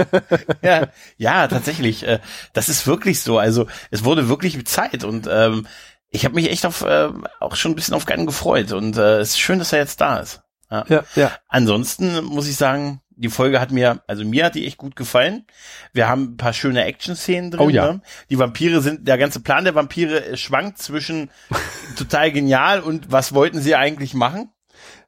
ja, 0.62 0.88
ja, 1.18 1.48
tatsächlich. 1.48 2.06
Äh, 2.06 2.20
das 2.54 2.70
ist 2.70 2.86
wirklich 2.86 3.20
so. 3.20 3.38
Also, 3.38 3.66
es 3.90 4.02
wurde 4.02 4.30
wirklich 4.30 4.64
Zeit 4.66 5.04
und, 5.04 5.28
ähm, 5.30 5.66
ich 6.10 6.24
habe 6.24 6.36
mich 6.36 6.50
echt 6.50 6.64
auf, 6.64 6.80
äh, 6.82 7.10
auch 7.38 7.54
schon 7.54 7.72
ein 7.72 7.74
bisschen 7.74 7.92
auf 7.92 8.06
Gunn 8.06 8.24
gefreut 8.24 8.72
und, 8.72 8.96
äh, 8.96 9.18
es 9.18 9.30
ist 9.30 9.40
schön, 9.40 9.58
dass 9.58 9.74
er 9.74 9.80
jetzt 9.80 10.00
da 10.00 10.18
ist. 10.18 10.40
Ja. 10.70 10.84
ja, 10.88 11.04
ja. 11.16 11.32
Ansonsten 11.48 12.24
muss 12.24 12.48
ich 12.48 12.56
sagen, 12.56 13.02
die 13.18 13.28
Folge 13.28 13.60
hat 13.60 13.72
mir, 13.72 14.02
also 14.06 14.24
mir 14.24 14.44
hat 14.44 14.54
die 14.54 14.66
echt 14.66 14.78
gut 14.78 14.94
gefallen. 14.94 15.44
Wir 15.92 16.08
haben 16.08 16.22
ein 16.22 16.36
paar 16.36 16.52
schöne 16.52 16.84
Action-Szenen 16.84 17.50
drin. 17.50 17.60
Oh 17.60 17.68
ja. 17.68 17.92
Ne? 17.92 18.00
Die 18.30 18.38
Vampire 18.38 18.80
sind, 18.80 19.08
der 19.08 19.18
ganze 19.18 19.40
Plan 19.40 19.64
der 19.64 19.74
Vampire 19.74 20.36
schwankt 20.36 20.78
zwischen 20.78 21.30
total 21.96 22.30
genial 22.30 22.80
und 22.80 23.10
was 23.10 23.34
wollten 23.34 23.60
sie 23.60 23.74
eigentlich 23.74 24.14
machen? 24.14 24.50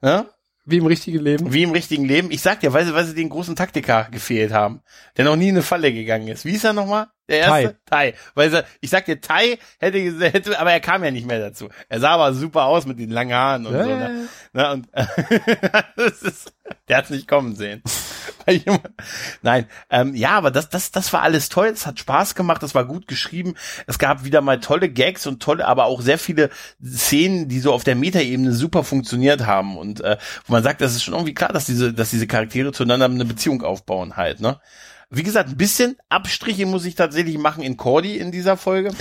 Ne? 0.01 0.25
Wie 0.65 0.77
im 0.77 0.85
richtigen 0.85 1.19
Leben. 1.19 1.53
Wie 1.53 1.63
im 1.63 1.71
richtigen 1.71 2.05
Leben. 2.05 2.31
Ich 2.31 2.41
sag 2.41 2.59
dir, 2.59 2.73
weil 2.73 2.85
sie, 2.85 2.93
weil 2.93 3.05
sie 3.05 3.15
den 3.15 3.29
großen 3.29 3.55
Taktiker 3.55 4.07
gefehlt 4.11 4.51
haben, 4.51 4.81
der 5.17 5.25
noch 5.25 5.35
nie 5.35 5.49
in 5.49 5.55
eine 5.55 5.63
Falle 5.63 5.91
gegangen 5.93 6.27
ist. 6.27 6.45
Wie 6.45 6.51
ist 6.51 6.65
er 6.65 6.73
nochmal? 6.73 7.07
Der 7.31 7.39
erste? 7.39 7.77
Tai. 7.85 8.11
Tai. 8.11 8.17
Weil 8.35 8.65
ich 8.81 8.89
sag 8.89 9.05
dir, 9.05 9.21
Tai 9.21 9.57
hätte, 9.79 9.97
hätte, 10.31 10.59
aber 10.59 10.71
er 10.71 10.81
kam 10.81 11.03
ja 11.03 11.11
nicht 11.11 11.25
mehr 11.25 11.39
dazu. 11.39 11.69
Er 11.87 11.99
sah 11.99 12.11
aber 12.11 12.33
super 12.33 12.65
aus 12.65 12.85
mit 12.85 12.99
den 12.99 13.09
langen 13.09 13.33
Haaren 13.33 13.65
und 13.65 13.73
ja, 13.73 13.83
so. 13.83 13.89
Ne? 13.89 14.27
Ja. 14.53 14.71
Und, 14.73 14.87
das 15.95 16.21
ist, 16.21 16.53
der 16.89 16.97
hat's 16.97 17.09
nicht 17.09 17.27
kommen 17.27 17.55
sehen. 17.55 17.81
Nein, 19.41 19.67
ähm, 19.89 20.13
ja, 20.13 20.31
aber 20.31 20.51
das, 20.51 20.69
das, 20.69 20.91
das 20.91 21.13
war 21.13 21.21
alles 21.21 21.47
toll. 21.47 21.67
Es 21.67 21.85
hat 21.85 21.99
Spaß 21.99 22.35
gemacht. 22.35 22.63
Es 22.63 22.75
war 22.75 22.85
gut 22.85 23.07
geschrieben. 23.07 23.55
Es 23.87 23.97
gab 23.97 24.25
wieder 24.25 24.41
mal 24.41 24.59
tolle 24.59 24.89
Gags 24.89 25.25
und 25.25 25.41
tolle, 25.41 25.65
aber 25.65 25.85
auch 25.85 26.01
sehr 26.01 26.17
viele 26.17 26.49
Szenen, 26.83 27.47
die 27.47 27.59
so 27.59 27.71
auf 27.71 27.83
der 27.83 27.95
Metaebene 27.95 28.51
super 28.51 28.83
funktioniert 28.83 29.45
haben 29.45 29.77
und 29.77 30.01
äh, 30.01 30.17
wo 30.45 30.53
man 30.53 30.63
sagt, 30.63 30.81
das 30.81 30.95
ist 30.95 31.03
schon 31.03 31.13
irgendwie 31.13 31.33
klar, 31.33 31.53
dass 31.53 31.65
diese, 31.65 31.93
dass 31.93 32.09
diese 32.09 32.27
Charaktere 32.27 32.73
zueinander 32.73 33.05
eine 33.05 33.25
Beziehung 33.25 33.61
aufbauen 33.63 34.17
halt. 34.17 34.41
Ne? 34.41 34.59
Wie 35.11 35.23
gesagt, 35.23 35.49
ein 35.49 35.57
bisschen 35.57 35.97
Abstriche 36.09 36.65
muss 36.65 36.85
ich 36.85 36.95
tatsächlich 36.95 37.37
machen 37.37 37.63
in 37.63 37.77
Cordy 37.77 38.17
in 38.17 38.31
dieser 38.31 38.57
Folge 38.57 38.91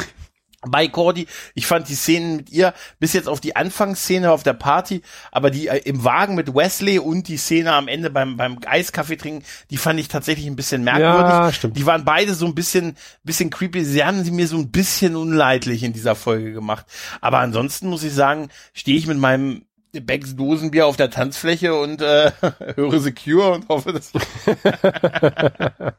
bei 0.66 0.88
Cordy. 0.88 1.26
Ich 1.54 1.66
fand 1.66 1.88
die 1.88 1.94
Szenen 1.94 2.36
mit 2.36 2.50
ihr 2.50 2.74
bis 2.98 3.12
jetzt 3.12 3.28
auf 3.28 3.40
die 3.40 3.56
Anfangsszene 3.56 4.30
auf 4.30 4.42
der 4.42 4.52
Party, 4.52 5.02
aber 5.32 5.50
die 5.50 5.68
äh, 5.68 5.78
im 5.84 6.04
Wagen 6.04 6.34
mit 6.34 6.54
Wesley 6.54 6.98
und 6.98 7.28
die 7.28 7.38
Szene 7.38 7.72
am 7.72 7.88
Ende 7.88 8.10
beim 8.10 8.36
beim 8.36 8.58
Eiskaffee 8.66 9.16
trinken, 9.16 9.44
die 9.70 9.78
fand 9.78 9.98
ich 10.00 10.08
tatsächlich 10.08 10.46
ein 10.46 10.56
bisschen 10.56 10.84
merkwürdig. 10.84 11.30
Ja, 11.30 11.52
stimmt. 11.52 11.76
Die 11.76 11.86
waren 11.86 12.04
beide 12.04 12.34
so 12.34 12.46
ein 12.46 12.54
bisschen 12.54 12.96
bisschen 13.24 13.50
creepy. 13.50 13.84
Sie 13.84 14.04
haben 14.04 14.22
sie 14.22 14.30
mir 14.30 14.48
so 14.48 14.58
ein 14.58 14.70
bisschen 14.70 15.16
unleidlich 15.16 15.82
in 15.82 15.92
dieser 15.92 16.14
Folge 16.14 16.52
gemacht. 16.52 16.86
Aber 17.20 17.38
ansonsten 17.38 17.88
muss 17.88 18.02
ich 18.02 18.12
sagen, 18.12 18.48
stehe 18.74 18.98
ich 18.98 19.06
mit 19.06 19.18
meinem 19.18 19.64
Becks 19.92 20.36
Dosenbier 20.36 20.86
auf 20.86 20.96
der 20.96 21.10
Tanzfläche 21.10 21.74
und 21.74 22.00
äh, 22.00 22.30
höre 22.76 23.00
Secure 23.00 23.52
und 23.52 23.68
hoffe, 23.68 23.92
dass. 23.92 24.12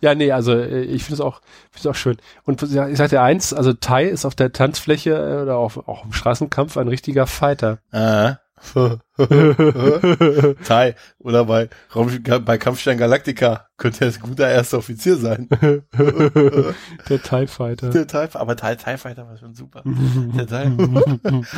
ja, 0.00 0.14
nee, 0.14 0.32
also 0.32 0.52
äh, 0.52 0.82
ich 0.82 1.04
finde 1.04 1.14
es 1.14 1.20
auch, 1.20 1.42
finde 1.70 1.80
es 1.80 1.86
auch 1.86 1.94
schön. 1.94 2.16
Und 2.44 2.62
ich 2.62 2.96
sagte 2.96 3.20
eins, 3.20 3.52
also 3.52 3.74
Tai 3.74 4.04
ist 4.04 4.24
auf 4.24 4.34
der 4.34 4.52
Tanzfläche 4.52 5.10
äh, 5.10 5.42
oder 5.42 5.56
auf, 5.56 5.86
auch 5.88 6.04
im 6.06 6.12
Straßenkampf 6.12 6.76
ein 6.78 6.88
richtiger 6.88 7.26
Fighter. 7.26 7.78
Ah. 7.92 8.36
Tai 10.64 10.94
oder 11.18 11.44
bei, 11.44 11.68
bei 12.44 12.58
Kampfstein 12.58 12.96
Galactica 12.96 13.66
könnte 13.76 14.06
er 14.06 14.12
ein 14.12 14.20
guter 14.20 14.48
erster 14.48 14.78
Offizier 14.78 15.16
sein. 15.16 15.46
Der 17.08 17.22
TIE 17.22 17.46
Fighter. 17.46 17.90
Der 17.90 18.06
TIE, 18.06 18.28
aber 18.34 18.56
TIE, 18.56 18.76
TIE 18.76 18.96
Fighter 18.96 19.28
war 19.28 19.36
schon 19.36 19.54
super. 19.54 19.82
Der 19.84 20.46
TIE. 20.46 20.72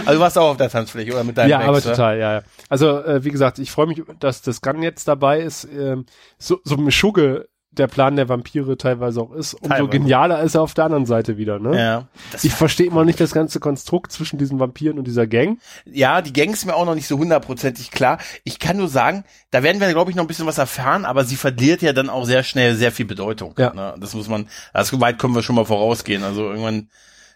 also 0.07 0.13
du 0.13 0.21
warst 0.21 0.37
auch 0.39 0.51
auf 0.51 0.57
der 0.57 0.71
Tanzfläche 0.71 1.13
oder 1.13 1.23
mit 1.23 1.39
deinem 1.39 1.51
Ja, 1.51 1.61
Ex, 1.61 1.69
aber 1.69 1.83
total, 1.83 2.19
ja, 2.19 2.33
ja. 2.35 2.43
Also 2.69 3.05
äh, 3.05 3.23
wie 3.25 3.31
gesagt, 3.31 3.61
ich 3.61 3.71
freue 3.71 3.87
mich, 3.87 4.03
dass 4.19 4.43
das 4.43 4.61
Gun 4.61 4.83
jetzt 4.83 5.07
dabei 5.07 5.41
ist. 5.41 5.65
Ähm, 5.65 6.05
so, 6.37 6.59
so 6.65 6.77
eine 6.77 6.91
Schugge 6.91 7.49
der 7.71 7.87
Plan 7.87 8.17
der 8.17 8.29
Vampire 8.29 8.77
teilweise 8.77 9.21
auch 9.21 9.33
ist, 9.33 9.55
umso 9.55 9.69
teilweise. 9.69 9.91
genialer 9.91 10.43
ist 10.43 10.55
er 10.55 10.63
auf 10.63 10.75
der 10.75 10.87
anderen 10.87 11.07
Seite 11.07 11.37
wieder, 11.37 11.59
ne? 11.59 11.79
Ja. 11.79 12.09
Ich 12.43 12.53
verstehe 12.53 12.87
immer 12.87 13.05
nicht 13.05 13.21
das 13.21 13.33
ganze 13.33 13.61
Konstrukt 13.61 14.11
zwischen 14.11 14.39
diesen 14.39 14.59
Vampiren 14.59 14.99
und 14.99 15.07
dieser 15.07 15.27
Gang. 15.27 15.59
Ja, 15.85 16.23
die 16.23 16.33
Gang 16.33 16.53
ist 16.53 16.65
mir 16.65 16.75
auch 16.75 16.87
noch 16.87 16.95
nicht 16.95 17.07
so 17.07 17.19
hundertprozentig 17.19 17.91
klar. 17.91 18.19
Ich 18.45 18.59
kann 18.59 18.79
nur 18.79 18.89
sagen, 18.89 19.25
da 19.51 19.63
werden 19.63 19.81
wir, 19.81 19.89
glaube 19.93 20.11
ich, 20.11 20.17
noch 20.17 20.25
ein 20.25 20.29
bisschen 20.29 20.47
was 20.47 20.59
erfahren, 20.59 21.05
aber 21.05 21.25
sie 21.25 21.37
verliert 21.37 21.83
ja 21.83 21.93
dann 21.93 22.11
auch 22.11 22.25
sehr 22.25 22.43
schnell 22.43 22.75
sehr 22.75 22.93
viel 22.93 23.07
Bedeutung. 23.07 23.55
Ja. 23.59 23.73
Ne? 23.73 23.95
Das 24.01 24.15
muss 24.15 24.29
man, 24.29 24.49
also 24.73 25.01
weit 25.01 25.19
können 25.19 25.35
wir 25.35 25.43
schon 25.43 25.57
mal 25.57 25.65
vorausgehen. 25.65 26.25
Also 26.25 26.49
irgendwann 26.49 26.89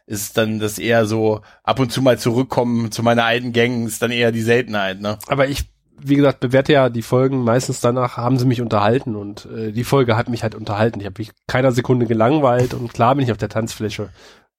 ist 0.06 0.36
dann 0.36 0.58
das 0.58 0.78
eher 0.78 1.06
so 1.06 1.42
ab 1.62 1.78
und 1.78 1.92
zu 1.92 2.02
mal 2.02 2.18
zurückkommen 2.18 2.90
zu 2.90 3.02
meiner 3.02 3.24
alten 3.24 3.52
Gang 3.52 3.86
ist 3.86 4.02
dann 4.02 4.10
eher 4.10 4.32
die 4.32 4.42
Seltenheit, 4.42 5.00
ne? 5.00 5.18
Aber 5.28 5.48
ich 5.48 5.71
wie 6.04 6.16
gesagt, 6.16 6.40
bewerte 6.40 6.72
ja 6.72 6.88
die 6.88 7.02
Folgen 7.02 7.44
meistens 7.44 7.80
danach, 7.80 8.16
haben 8.16 8.38
sie 8.38 8.46
mich 8.46 8.60
unterhalten 8.60 9.16
und 9.16 9.46
äh, 9.46 9.72
die 9.72 9.84
Folge 9.84 10.16
hat 10.16 10.28
mich 10.28 10.42
halt 10.42 10.54
unterhalten. 10.54 11.00
Ich 11.00 11.06
habe 11.06 11.18
mich 11.18 11.30
keiner 11.46 11.72
Sekunde 11.72 12.06
gelangweilt 12.06 12.74
und 12.74 12.92
klar 12.92 13.14
bin 13.14 13.24
ich 13.24 13.32
auf 13.32 13.38
der 13.38 13.48
Tanzfläche. 13.48 14.10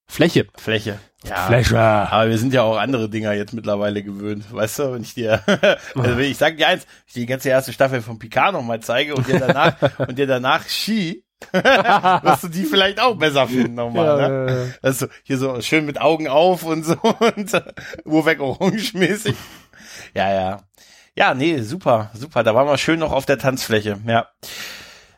Fläche. 0.08 0.48
Fläche. 0.58 1.00
Ja, 1.24 1.48
Fläche. 1.48 1.80
Aber 1.80 2.30
wir 2.30 2.38
sind 2.38 2.54
ja 2.54 2.64
auch 2.64 2.78
andere 2.78 3.10
Dinger 3.10 3.34
jetzt 3.34 3.54
mittlerweile 3.54 4.04
gewöhnt. 4.04 4.46
Weißt 4.54 4.80
du, 4.80 4.94
wenn 4.94 5.02
ich 5.02 5.14
dir, 5.14 5.42
also 5.96 6.18
wenn 6.18 6.30
ich 6.30 6.38
sag 6.38 6.58
dir 6.58 6.68
eins, 6.68 6.86
ich 7.08 7.14
die 7.14 7.26
ganze 7.26 7.50
erste 7.50 7.74
Staffel 7.74 8.02
von 8.02 8.20
Picard 8.20 8.54
noch 8.54 8.62
mal 8.62 8.82
zeige 8.82 9.16
und 9.16 9.28
dir 9.28 9.40
danach, 9.40 9.76
und 10.00 10.18
dir 10.18 10.28
danach 10.28 10.68
Ski, 10.68 11.24
wirst 11.52 12.44
du 12.44 12.48
die 12.50 12.64
vielleicht 12.64 13.00
auch 13.00 13.16
besser 13.16 13.48
finden 13.48 13.76
nochmal. 13.76 14.06
Ja, 14.06 14.30
ne? 14.30 14.46
ja, 14.48 14.56
ja. 14.56 14.66
Also 14.82 15.08
hier 15.24 15.38
so 15.38 15.62
schön 15.62 15.86
mit 15.86 16.00
Augen 16.00 16.28
auf 16.28 16.64
und 16.64 16.84
so 16.86 16.96
und 17.02 17.52
Uhrweg 18.06 18.40
orange 18.40 18.94
mäßig. 18.94 19.36
Ja, 20.14 20.34
ja. 20.34 20.64
Ja, 21.16 21.34
nee, 21.34 21.62
super, 21.62 22.10
super. 22.14 22.44
Da 22.44 22.56
waren 22.56 22.68
wir 22.68 22.78
schön 22.78 23.00
noch 23.00 23.12
auf 23.12 23.26
der 23.26 23.38
Tanzfläche, 23.38 24.00
ja. 24.08 24.28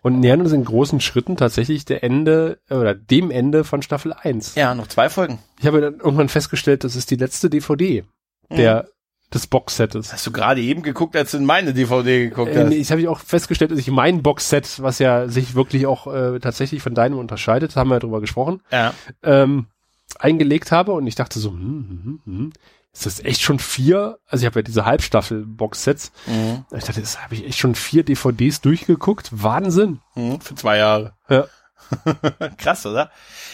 Und 0.01 0.19
nähern 0.19 0.41
uns 0.41 0.51
in 0.51 0.63
großen 0.63 1.01
Schritten 1.01 1.35
tatsächlich 1.35 1.85
der 1.85 2.03
Ende 2.03 2.59
oder 2.69 2.93
dem 2.93 3.31
Ende 3.31 3.63
von 3.63 3.81
Staffel 3.81 4.13
1. 4.13 4.53
Ja, 4.55 4.75
noch 4.75 4.87
zwei 4.87 5.09
Folgen. 5.09 5.39
Ich 5.59 5.65
habe 5.65 5.81
dann 5.81 5.95
irgendwann 5.95 6.29
festgestellt, 6.29 6.83
das 6.83 6.95
ist 6.95 7.09
die 7.09 7.15
letzte 7.15 7.49
DVD 7.49 8.03
mhm. 8.49 8.55
der 8.55 8.87
des 9.33 9.47
Boxsets. 9.47 10.13
Hast 10.13 10.27
du 10.27 10.31
gerade 10.31 10.61
eben 10.61 10.83
geguckt, 10.83 11.15
als 11.15 11.31
du 11.31 11.37
in 11.37 11.45
meine 11.45 11.73
DVD 11.73 12.29
geguckt 12.29 12.51
äh, 12.51 12.59
hast? 12.59 12.69
Nee, 12.69 12.75
ich 12.75 12.91
habe 12.91 13.01
ich 13.01 13.07
auch 13.07 13.19
festgestellt, 13.19 13.71
dass 13.71 13.79
ich 13.79 13.89
mein 13.89 14.21
Boxset, 14.21 14.81
was 14.83 14.99
ja 14.99 15.27
sich 15.27 15.55
wirklich 15.55 15.87
auch 15.87 16.05
äh, 16.13 16.39
tatsächlich 16.39 16.83
von 16.83 16.93
deinem 16.93 17.17
unterscheidet, 17.17 17.75
haben 17.75 17.89
wir 17.89 17.95
ja 17.95 17.99
drüber 17.99 18.21
gesprochen, 18.21 18.61
ja. 18.71 18.93
ähm, 19.23 19.65
eingelegt 20.19 20.71
habe 20.71 20.91
und 20.91 21.07
ich 21.07 21.15
dachte 21.15 21.39
so, 21.39 21.49
hm, 21.51 21.57
hm, 21.59 21.99
hm, 22.03 22.19
hm 22.25 22.53
ist 22.95 23.05
das 23.05 23.19
echt 23.19 23.41
schon 23.41 23.59
vier, 23.59 24.19
also 24.27 24.43
ich 24.43 24.45
habe 24.45 24.59
ja 24.59 24.63
diese 24.63 24.85
Halbstaffel-Box-Sets. 24.85 26.13
Mhm. 26.27 26.65
Ich 26.75 26.85
dachte, 26.85 27.01
das 27.01 27.21
habe 27.21 27.35
ich 27.35 27.45
echt 27.45 27.59
schon 27.59 27.75
vier 27.75 28.03
DVDs 28.03 28.61
durchgeguckt. 28.61 29.29
Wahnsinn. 29.31 29.99
Mhm, 30.15 30.39
für 30.39 30.55
zwei 30.55 30.77
Jahre. 30.77 31.13
Ja. 31.29 31.45
Krass, 32.57 32.85
oder? 32.85 33.11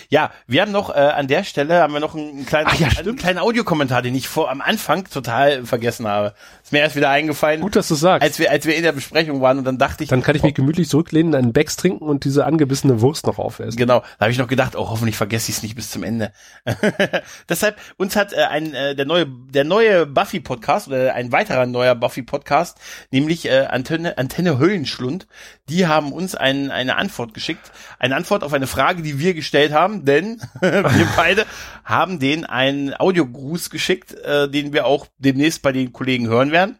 Ja, 0.09 0.31
wir 0.47 0.61
haben 0.61 0.71
noch 0.71 0.89
äh, 0.89 0.99
an 0.99 1.27
der 1.27 1.43
Stelle 1.43 1.81
haben 1.81 1.93
wir 1.93 1.99
noch 1.99 2.15
einen 2.15 2.45
kleinen, 2.45 2.67
Ach 2.69 2.79
ja, 2.79 2.89
einen 2.97 3.15
kleinen 3.15 3.39
Audiokommentar, 3.39 4.01
den 4.01 4.15
ich 4.15 4.27
vor 4.27 4.51
am 4.51 4.61
Anfang 4.61 5.05
total 5.09 5.65
vergessen 5.65 6.07
habe. 6.07 6.33
Ist 6.63 6.71
mir 6.71 6.79
erst 6.79 6.95
wieder 6.95 7.09
eingefallen. 7.09 7.61
Gut, 7.61 7.75
dass 7.75 7.87
du 7.87 7.95
sagst. 7.95 8.23
Als 8.23 8.39
wir 8.39 8.51
als 8.51 8.65
wir 8.65 8.75
in 8.75 8.83
der 8.83 8.91
Besprechung 8.91 9.41
waren 9.41 9.57
und 9.57 9.63
dann 9.63 9.77
dachte 9.77 10.03
ich, 10.03 10.09
dann 10.09 10.21
kann 10.21 10.35
ich 10.35 10.43
mich 10.43 10.53
gemütlich 10.53 10.89
zurücklehnen, 10.89 11.33
einen 11.35 11.53
Becks 11.53 11.75
trinken 11.75 12.05
und 12.05 12.25
diese 12.25 12.45
angebissene 12.45 13.01
Wurst 13.01 13.25
noch 13.25 13.39
aufessen. 13.39 13.77
Genau, 13.77 13.99
da 13.99 14.25
habe 14.25 14.31
ich 14.31 14.37
noch 14.37 14.47
gedacht, 14.47 14.75
oh, 14.75 14.89
hoffentlich 14.89 15.15
vergesse 15.15 15.49
ich 15.49 15.57
es 15.57 15.63
nicht 15.63 15.75
bis 15.75 15.91
zum 15.91 16.03
Ende. 16.03 16.33
Deshalb 17.49 17.77
uns 17.97 18.15
hat 18.15 18.33
äh, 18.33 18.43
ein 18.43 18.73
äh, 18.73 18.95
der 18.95 19.05
neue 19.05 19.25
der 19.27 19.63
neue 19.63 20.05
Buffy 20.05 20.39
Podcast 20.39 20.87
oder 20.87 21.13
ein 21.13 21.31
weiterer 21.31 21.65
neuer 21.65 21.95
Buffy 21.95 22.23
Podcast, 22.23 22.77
nämlich 23.11 23.45
äh, 23.45 23.65
Antenne 23.65 24.17
Antenne 24.17 24.59
Höllenschlund, 24.59 25.27
die 25.69 25.87
haben 25.87 26.11
uns 26.11 26.35
ein, 26.35 26.69
eine 26.69 26.97
Antwort 26.97 27.33
geschickt, 27.33 27.71
eine 27.97 28.15
Antwort 28.21 28.43
auf 28.43 28.53
eine 28.53 28.67
Frage, 28.67 29.01
die 29.01 29.17
wir 29.17 29.33
gestellt 29.33 29.73
haben, 29.73 30.05
denn 30.05 30.39
wir 30.61 31.07
beide 31.15 31.45
haben 31.83 32.19
denen 32.19 32.45
einen 32.45 32.93
Audiogruß 32.93 33.71
geschickt, 33.71 34.13
äh, 34.13 34.47
den 34.47 34.73
wir 34.73 34.85
auch 34.85 35.07
demnächst 35.17 35.63
bei 35.63 35.71
den 35.71 35.91
Kollegen 35.91 36.27
hören 36.27 36.51
werden. 36.51 36.77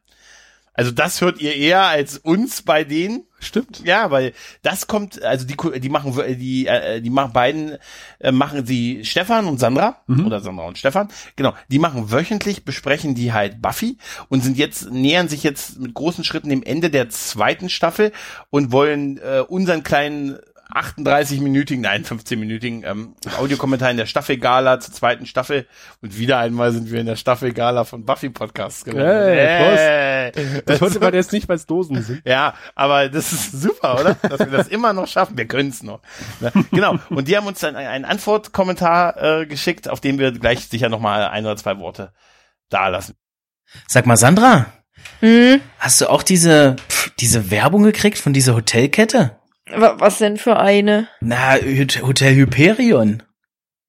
Also 0.73 0.91
das 0.91 1.19
hört 1.19 1.41
ihr 1.41 1.55
eher 1.55 1.81
als 1.81 2.17
uns 2.17 2.61
bei 2.61 2.83
denen. 2.83 3.25
Stimmt. 3.39 3.81
Ja, 3.83 4.11
weil 4.11 4.33
das 4.61 4.85
kommt, 4.85 5.21
also 5.23 5.47
die, 5.47 5.57
die 5.79 5.89
machen, 5.89 6.13
die, 6.37 6.67
äh, 6.67 7.01
die 7.01 7.09
machen 7.09 7.33
beiden, 7.33 7.77
äh, 8.19 8.31
machen 8.31 8.65
sie 8.67 9.03
Stefan 9.03 9.47
und 9.47 9.59
Sandra, 9.59 9.97
mhm. 10.05 10.27
oder 10.27 10.41
Sandra 10.41 10.67
und 10.67 10.77
Stefan, 10.77 11.09
genau, 11.35 11.53
die 11.69 11.79
machen 11.79 12.11
wöchentlich, 12.11 12.65
besprechen 12.65 13.15
die 13.15 13.33
halt 13.33 13.61
Buffy 13.61 13.97
und 14.29 14.43
sind 14.43 14.57
jetzt, 14.57 14.91
nähern 14.91 15.27
sich 15.27 15.43
jetzt 15.43 15.79
mit 15.79 15.95
großen 15.95 16.23
Schritten 16.23 16.49
dem 16.49 16.61
Ende 16.61 16.91
der 16.91 17.09
zweiten 17.09 17.67
Staffel 17.67 18.11
und 18.51 18.71
wollen 18.71 19.17
äh, 19.17 19.43
unseren 19.47 19.81
kleinen 19.83 20.37
38-minütigen, 20.71 21.81
nein, 21.81 22.03
15-minütigen 22.03 22.83
ähm, 22.85 23.15
Audiokommentar 23.37 23.91
in 23.91 23.97
der 23.97 24.05
Staffelgala 24.05 24.79
zur 24.79 24.93
zweiten 24.93 25.25
Staffel. 25.25 25.67
Und 26.01 26.17
wieder 26.17 26.39
einmal 26.39 26.71
sind 26.71 26.91
wir 26.91 26.99
in 26.99 27.05
der 27.05 27.15
Staffelgala 27.15 27.83
von 27.83 28.05
Buffy 28.05 28.29
Podcasts 28.29 28.83
gelandet. 28.83 29.35
Hey, 29.35 30.31
hey. 30.33 30.61
Das 30.65 30.81
wollte 30.81 30.99
man 30.99 31.13
jetzt 31.13 31.31
nicht, 31.31 31.49
weil 31.49 31.57
es 31.57 31.65
Dosen 31.65 32.01
sind. 32.01 32.21
Ja, 32.25 32.53
aber 32.75 33.09
das 33.09 33.33
ist 33.33 33.51
super, 33.51 33.99
oder? 33.99 34.15
Dass 34.15 34.39
wir 34.39 34.47
das 34.47 34.67
immer 34.67 34.93
noch 34.93 35.07
schaffen. 35.07 35.37
Wir 35.37 35.47
können 35.47 35.69
es 35.69 35.83
noch. 35.83 36.01
Ne? 36.39 36.51
Genau. 36.71 36.97
Und 37.09 37.27
die 37.27 37.35
haben 37.35 37.47
uns 37.47 37.59
dann 37.59 37.75
einen 37.75 38.05
Antwortkommentar 38.05 39.41
äh, 39.41 39.45
geschickt, 39.45 39.89
auf 39.89 39.99
dem 39.99 40.19
wir 40.19 40.31
gleich 40.31 40.67
sicher 40.67 40.89
nochmal 40.89 41.25
ein 41.25 41.45
oder 41.45 41.57
zwei 41.57 41.77
Worte 41.79 42.13
da 42.69 42.87
lassen. 42.87 43.15
Sag 43.87 44.05
mal, 44.05 44.17
Sandra. 44.17 44.67
Hm? 45.19 45.61
Hast 45.79 46.01
du 46.01 46.09
auch 46.09 46.23
diese, 46.23 46.75
pff, 46.89 47.11
diese 47.19 47.51
Werbung 47.51 47.83
gekriegt 47.83 48.17
von 48.17 48.33
dieser 48.33 48.55
Hotelkette? 48.55 49.40
Was 49.75 50.17
denn 50.17 50.37
für 50.37 50.57
eine? 50.57 51.07
Na, 51.19 51.55
Hotel 52.01 52.35
Hyperion. 52.35 53.23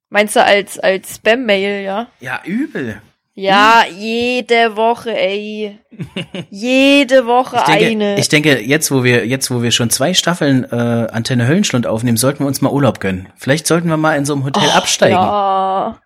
Meinst 0.08 0.36
du 0.36 0.44
als, 0.44 0.78
als 0.78 1.16
Spam-Mail, 1.16 1.84
ja? 1.84 2.08
Ja, 2.20 2.40
übel. 2.44 3.00
Ja, 3.34 3.84
jede 3.90 4.76
Woche, 4.76 5.16
ey. 5.16 5.78
Jede 6.50 7.24
Woche 7.24 7.56
Ich 7.56 7.62
denke, 7.64 7.86
eine. 7.86 8.18
ich 8.18 8.28
denke, 8.28 8.60
jetzt 8.60 8.90
wo 8.90 9.04
wir 9.04 9.26
jetzt 9.26 9.50
wo 9.50 9.62
wir 9.62 9.70
schon 9.70 9.88
zwei 9.88 10.12
Staffeln 10.12 10.64
äh, 10.64 10.76
Antenne 11.10 11.48
Höllenstund 11.48 11.86
aufnehmen, 11.86 12.18
sollten 12.18 12.40
wir 12.40 12.46
uns 12.46 12.60
mal 12.60 12.70
Urlaub 12.70 13.00
gönnen. 13.00 13.30
Vielleicht 13.36 13.66
sollten 13.66 13.88
wir 13.88 13.96
mal 13.96 14.18
in 14.18 14.26
so 14.26 14.34
einem 14.34 14.44
Hotel 14.44 14.68
Och, 14.68 14.74
absteigen. 14.74 15.14
Ja. 15.14 15.98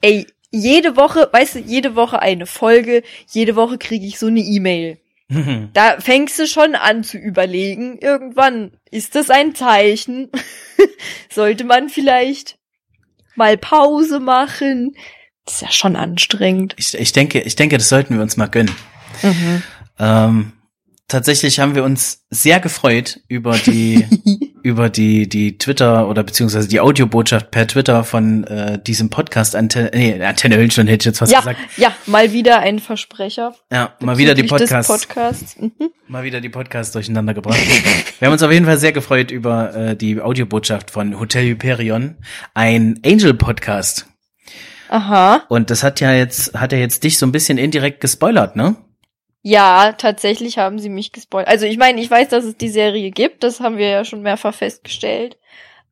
Ey, 0.00 0.26
jede 0.50 0.96
Woche, 0.96 1.28
weißt 1.30 1.54
du, 1.56 1.58
jede 1.60 1.94
Woche 1.94 2.20
eine 2.20 2.46
Folge, 2.46 3.04
jede 3.30 3.54
Woche 3.54 3.78
kriege 3.78 4.06
ich 4.06 4.18
so 4.18 4.26
eine 4.26 4.40
E-Mail. 4.40 4.98
Da 5.74 6.00
fängst 6.00 6.38
du 6.38 6.46
schon 6.46 6.74
an 6.74 7.04
zu 7.04 7.18
überlegen, 7.18 7.98
irgendwann 7.98 8.72
ist 8.90 9.14
das 9.14 9.28
ein 9.28 9.54
Zeichen. 9.54 10.30
Sollte 11.30 11.64
man 11.64 11.90
vielleicht 11.90 12.58
mal 13.34 13.58
Pause 13.58 14.20
machen? 14.20 14.96
Das 15.44 15.56
ist 15.56 15.62
ja 15.62 15.70
schon 15.70 15.96
anstrengend. 15.96 16.74
Ich, 16.78 16.94
ich 16.94 17.12
denke, 17.12 17.40
ich 17.40 17.56
denke, 17.56 17.76
das 17.76 17.88
sollten 17.88 18.14
wir 18.14 18.22
uns 18.22 18.36
mal 18.36 18.46
gönnen. 18.46 18.74
Mhm. 19.22 19.62
Ähm, 19.98 20.52
tatsächlich 21.08 21.58
haben 21.58 21.74
wir 21.74 21.84
uns 21.84 22.24
sehr 22.30 22.60
gefreut 22.60 23.20
über 23.28 23.52
die 23.56 24.06
über 24.62 24.90
die 24.90 25.28
die 25.28 25.56
Twitter 25.58 26.08
oder 26.08 26.22
beziehungsweise 26.22 26.68
die 26.68 26.80
Audiobotschaft 26.80 27.50
per 27.50 27.66
Twitter 27.66 28.04
von 28.04 28.44
äh, 28.44 28.78
diesem 28.82 29.08
Podcast 29.10 29.56
Antenne 29.56 29.90
nee, 29.94 30.22
Antenne 30.22 30.56
Höllenstund 30.56 30.88
hätte 30.88 31.02
ich 31.02 31.06
jetzt 31.06 31.20
was 31.20 31.30
Ja, 31.30 31.38
gesagt. 31.40 31.58
ja, 31.76 31.92
mal 32.06 32.32
wieder 32.32 32.58
ein 32.60 32.78
Versprecher. 32.78 33.54
Ja, 33.72 33.94
mal 34.00 34.18
wieder 34.18 34.34
die 34.34 34.42
Podcasts 34.44 34.92
Podcasts. 34.92 35.56
Mhm. 35.58 35.72
mal 36.06 36.22
wieder 36.24 36.40
die 36.40 36.50
Podcasts 36.50 36.92
durcheinander 36.92 37.34
gebracht. 37.34 37.58
wir 38.18 38.26
haben 38.26 38.32
uns 38.32 38.42
auf 38.42 38.52
jeden 38.52 38.66
Fall 38.66 38.78
sehr 38.78 38.92
gefreut 38.92 39.30
über 39.30 39.74
äh, 39.74 39.96
die 39.96 40.20
Audiobotschaft 40.20 40.90
von 40.90 41.18
Hotel 41.18 41.46
Hyperion, 41.46 42.16
ein 42.54 43.00
Angel 43.04 43.34
Podcast. 43.34 44.06
Aha. 44.90 45.42
Und 45.48 45.70
das 45.70 45.82
hat 45.82 46.00
ja 46.00 46.12
jetzt 46.12 46.54
hat 46.54 46.72
ja 46.72 46.78
jetzt 46.78 47.04
dich 47.04 47.18
so 47.18 47.26
ein 47.26 47.32
bisschen 47.32 47.58
indirekt 47.58 48.00
gespoilert, 48.00 48.56
ne? 48.56 48.76
Ja, 49.48 49.94
tatsächlich 49.96 50.58
haben 50.58 50.78
sie 50.78 50.90
mich 50.90 51.10
gespoilert. 51.10 51.48
Also 51.48 51.64
ich 51.64 51.78
meine, 51.78 52.02
ich 52.02 52.10
weiß, 52.10 52.28
dass 52.28 52.44
es 52.44 52.58
die 52.58 52.68
Serie 52.68 53.10
gibt, 53.10 53.42
das 53.42 53.60
haben 53.60 53.78
wir 53.78 53.88
ja 53.88 54.04
schon 54.04 54.20
mehrfach 54.20 54.52
festgestellt. 54.52 55.38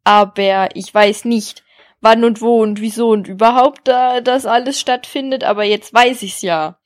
Aber 0.05 0.77
ich 0.77 0.93
weiß 0.93 1.25
nicht, 1.25 1.65
wann 2.03 2.23
und 2.25 2.43
wo 2.43 2.61
und 2.61 2.83
wieso 2.83 3.09
und 3.09 3.29
überhaupt 3.29 3.89
da 3.89 4.21
das 4.21 4.45
alles 4.45 4.79
stattfindet, 4.79 5.43
aber 5.43 5.65
jetzt 5.65 5.95
weiß 5.95 6.21
ich's 6.21 6.43
ja. 6.43 6.79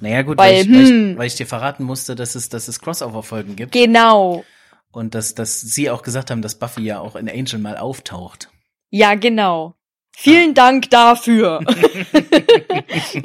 Naja 0.00 0.22
gut, 0.22 0.38
Weil, 0.38 0.54
weil, 0.54 0.60
ich, 0.62 0.68
weil, 0.68 0.86
hm. 0.88 1.12
ich, 1.12 1.18
weil 1.18 1.26
ich 1.28 1.36
dir 1.36 1.46
verraten 1.46 1.84
musste, 1.84 2.16
dass 2.16 2.34
es, 2.34 2.48
dass 2.48 2.66
es 2.66 2.80
Crossover-Folgen 2.80 3.54
gibt 3.54 3.70
Genau. 3.70 4.44
und 4.90 5.14
dass, 5.14 5.36
dass 5.36 5.60
sie 5.60 5.88
auch 5.88 6.02
gesagt 6.02 6.32
haben, 6.32 6.42
dass 6.42 6.58
Buffy 6.58 6.82
ja 6.82 6.98
auch 6.98 7.14
in 7.14 7.28
Angel 7.28 7.60
mal 7.60 7.76
auftaucht. 7.76 8.50
Ja, 8.90 9.14
genau. 9.14 9.76
Vielen 10.10 10.54
Dank 10.54 10.90
dafür. 10.90 11.60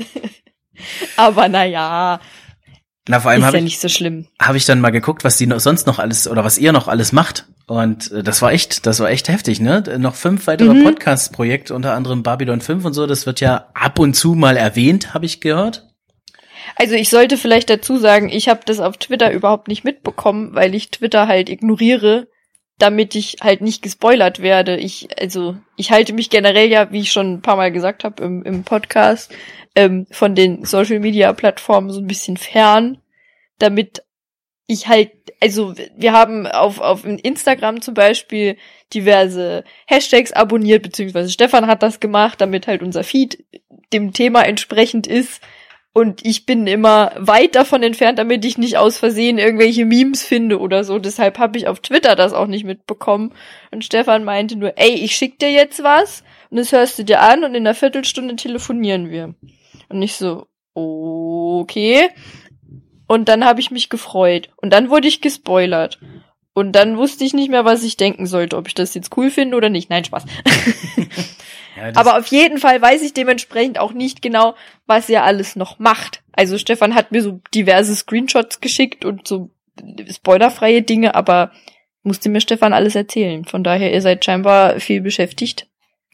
aber 1.17 1.49
naja, 1.49 2.19
Na, 3.07 3.19
vor 3.19 3.31
allem 3.31 3.41
ist 3.41 3.45
habe 3.47 3.57
ja 3.57 3.63
ich, 3.63 3.65
nicht 3.65 3.79
so 3.81 3.89
schlimm. 3.89 4.27
hab 4.39 4.55
ich 4.55 4.65
dann 4.65 4.81
mal 4.81 4.89
geguckt, 4.91 5.23
was 5.23 5.37
die 5.37 5.47
noch, 5.47 5.59
sonst 5.59 5.87
noch 5.87 5.99
alles 5.99 6.27
oder 6.27 6.43
was 6.43 6.57
ihr 6.57 6.71
noch 6.71 6.87
alles 6.87 7.11
macht. 7.11 7.45
Und 7.67 8.11
äh, 8.11 8.23
das 8.23 8.41
war 8.41 8.51
echt, 8.51 8.85
das 8.85 8.99
war 8.99 9.09
echt 9.09 9.29
heftig, 9.29 9.59
ne? 9.59 9.83
Noch 9.97 10.15
fünf 10.15 10.47
weitere 10.47 10.73
Mhm. 10.73 10.83
Podcast-Projekte, 10.83 11.73
unter 11.73 11.93
anderem 11.93 12.23
Babylon 12.23 12.61
5 12.61 12.85
und 12.85 12.93
so, 12.93 13.07
das 13.07 13.25
wird 13.25 13.39
ja 13.39 13.67
ab 13.73 13.99
und 13.99 14.13
zu 14.13 14.33
mal 14.35 14.57
erwähnt, 14.57 15.13
habe 15.13 15.25
ich 15.25 15.41
gehört. 15.41 15.83
Also 16.75 16.95
ich 16.95 17.09
sollte 17.09 17.37
vielleicht 17.37 17.69
dazu 17.69 17.97
sagen, 17.97 18.29
ich 18.29 18.49
habe 18.49 18.61
das 18.65 18.79
auf 18.79 18.97
Twitter 18.97 19.31
überhaupt 19.31 19.67
nicht 19.67 19.83
mitbekommen, 19.83 20.53
weil 20.53 20.75
ich 20.75 20.91
Twitter 20.91 21.27
halt 21.27 21.49
ignoriere, 21.49 22.27
damit 22.77 23.15
ich 23.15 23.37
halt 23.41 23.61
nicht 23.61 23.81
gespoilert 23.81 24.41
werde. 24.41 24.77
Ich 24.77 25.07
also 25.19 25.55
ich 25.77 25.91
halte 25.91 26.13
mich 26.13 26.29
generell 26.29 26.69
ja, 26.69 26.91
wie 26.91 26.99
ich 27.01 27.11
schon 27.11 27.33
ein 27.35 27.41
paar 27.41 27.55
Mal 27.55 27.71
gesagt 27.71 28.03
habe 28.03 28.23
im, 28.23 28.43
im 28.43 28.63
Podcast, 28.63 29.33
ähm, 29.77 30.07
von 30.09 30.33
den 30.33 30.65
Social 30.65 30.99
Media 30.99 31.31
Plattformen 31.33 31.91
so 31.91 32.01
ein 32.01 32.07
bisschen 32.07 32.35
fern, 32.35 32.97
damit 33.59 34.03
ich 34.65 34.87
halt 34.87 35.11
also 35.39 35.75
wir 35.95 36.13
haben 36.13 36.47
auf 36.47 36.79
auf 36.79 37.05
Instagram 37.05 37.81
zum 37.81 37.93
Beispiel 37.93 38.57
diverse 38.91 39.63
Hashtags 39.85 40.33
abonniert 40.33 40.81
beziehungsweise 40.81 41.29
Stefan 41.29 41.67
hat 41.67 41.83
das 41.83 41.99
gemacht, 41.99 42.41
damit 42.41 42.65
halt 42.65 42.81
unser 42.81 43.03
Feed 43.03 43.45
dem 43.93 44.13
Thema 44.13 44.41
entsprechend 44.41 45.05
ist. 45.05 45.41
Und 45.93 46.25
ich 46.25 46.45
bin 46.45 46.67
immer 46.67 47.11
weit 47.17 47.55
davon 47.55 47.81
entfernt, 47.83 48.19
damit 48.19 48.45
ich 48.45 48.57
nicht 48.57 48.77
aus 48.77 48.97
Versehen 48.97 49.37
irgendwelche 49.37 49.85
Memes 49.85 50.23
finde 50.23 50.59
oder 50.59 50.83
so. 50.83 50.99
Deshalb 50.99 51.39
habe 51.39 51.57
ich 51.57 51.67
auf 51.67 51.79
Twitter 51.79 52.15
das 52.15 52.33
auch 52.33 52.45
nicht 52.47 52.65
mitbekommen. 52.65 53.33
Und 53.71 53.83
Stefan 53.83 54.23
meinte 54.23 54.55
nur, 54.57 54.73
ey, 54.75 54.93
ich 54.93 55.15
schick 55.15 55.39
dir 55.39 55.51
jetzt 55.51 55.83
was 55.83 56.23
und 56.49 56.57
das 56.57 56.71
hörst 56.71 56.99
du 56.99 57.03
dir 57.03 57.21
an 57.21 57.43
und 57.43 57.55
in 57.55 57.65
einer 57.65 57.75
Viertelstunde 57.75 58.35
telefonieren 58.35 59.09
wir. 59.09 59.33
Und 59.89 60.01
ich 60.01 60.15
so, 60.15 60.47
okay. 60.73 62.09
Und 63.07 63.29
dann 63.29 63.45
habe 63.45 63.59
ich 63.59 63.71
mich 63.71 63.89
gefreut. 63.89 64.49
Und 64.57 64.71
dann 64.71 64.89
wurde 64.89 65.07
ich 65.07 65.21
gespoilert. 65.21 65.99
Und 66.53 66.71
dann 66.73 66.97
wusste 66.97 67.23
ich 67.23 67.33
nicht 67.33 67.49
mehr, 67.49 67.65
was 67.65 67.83
ich 67.83 67.97
denken 67.97 68.25
sollte, 68.25 68.57
ob 68.57 68.67
ich 68.67 68.73
das 68.73 68.93
jetzt 68.93 69.15
cool 69.15 69.29
finde 69.29 69.57
oder 69.57 69.69
nicht. 69.69 69.89
Nein, 69.89 70.05
Spaß. 70.05 70.25
Ja, 71.77 71.91
Aber 71.95 72.17
auf 72.17 72.27
jeden 72.27 72.57
Fall 72.57 72.81
weiß 72.81 73.03
ich 73.03 73.13
dementsprechend 73.13 73.77
auch 73.77 73.93
nicht 73.93 74.21
genau, 74.21 74.55
was 74.87 75.09
er 75.09 75.23
alles 75.23 75.55
noch 75.55 75.77
macht. 75.77 76.23
Also 76.31 76.57
Stefan 76.57 76.95
hat 76.95 77.11
mir 77.11 77.21
so 77.21 77.39
diverse 77.53 77.95
Screenshots 77.95 78.61
geschickt 78.61 79.05
und 79.05 79.27
so 79.27 79.51
spoilerfreie 80.09 80.81
Dinge, 80.81 81.13
aber 81.13 81.51
musste 82.01 82.29
mir 82.29 82.41
Stefan 82.41 82.73
alles 82.73 82.95
erzählen. 82.95 83.45
Von 83.45 83.63
daher, 83.63 83.93
ihr 83.93 84.01
seid 84.01 84.25
scheinbar 84.25 84.79
viel 84.79 85.01
beschäftigt 85.01 85.67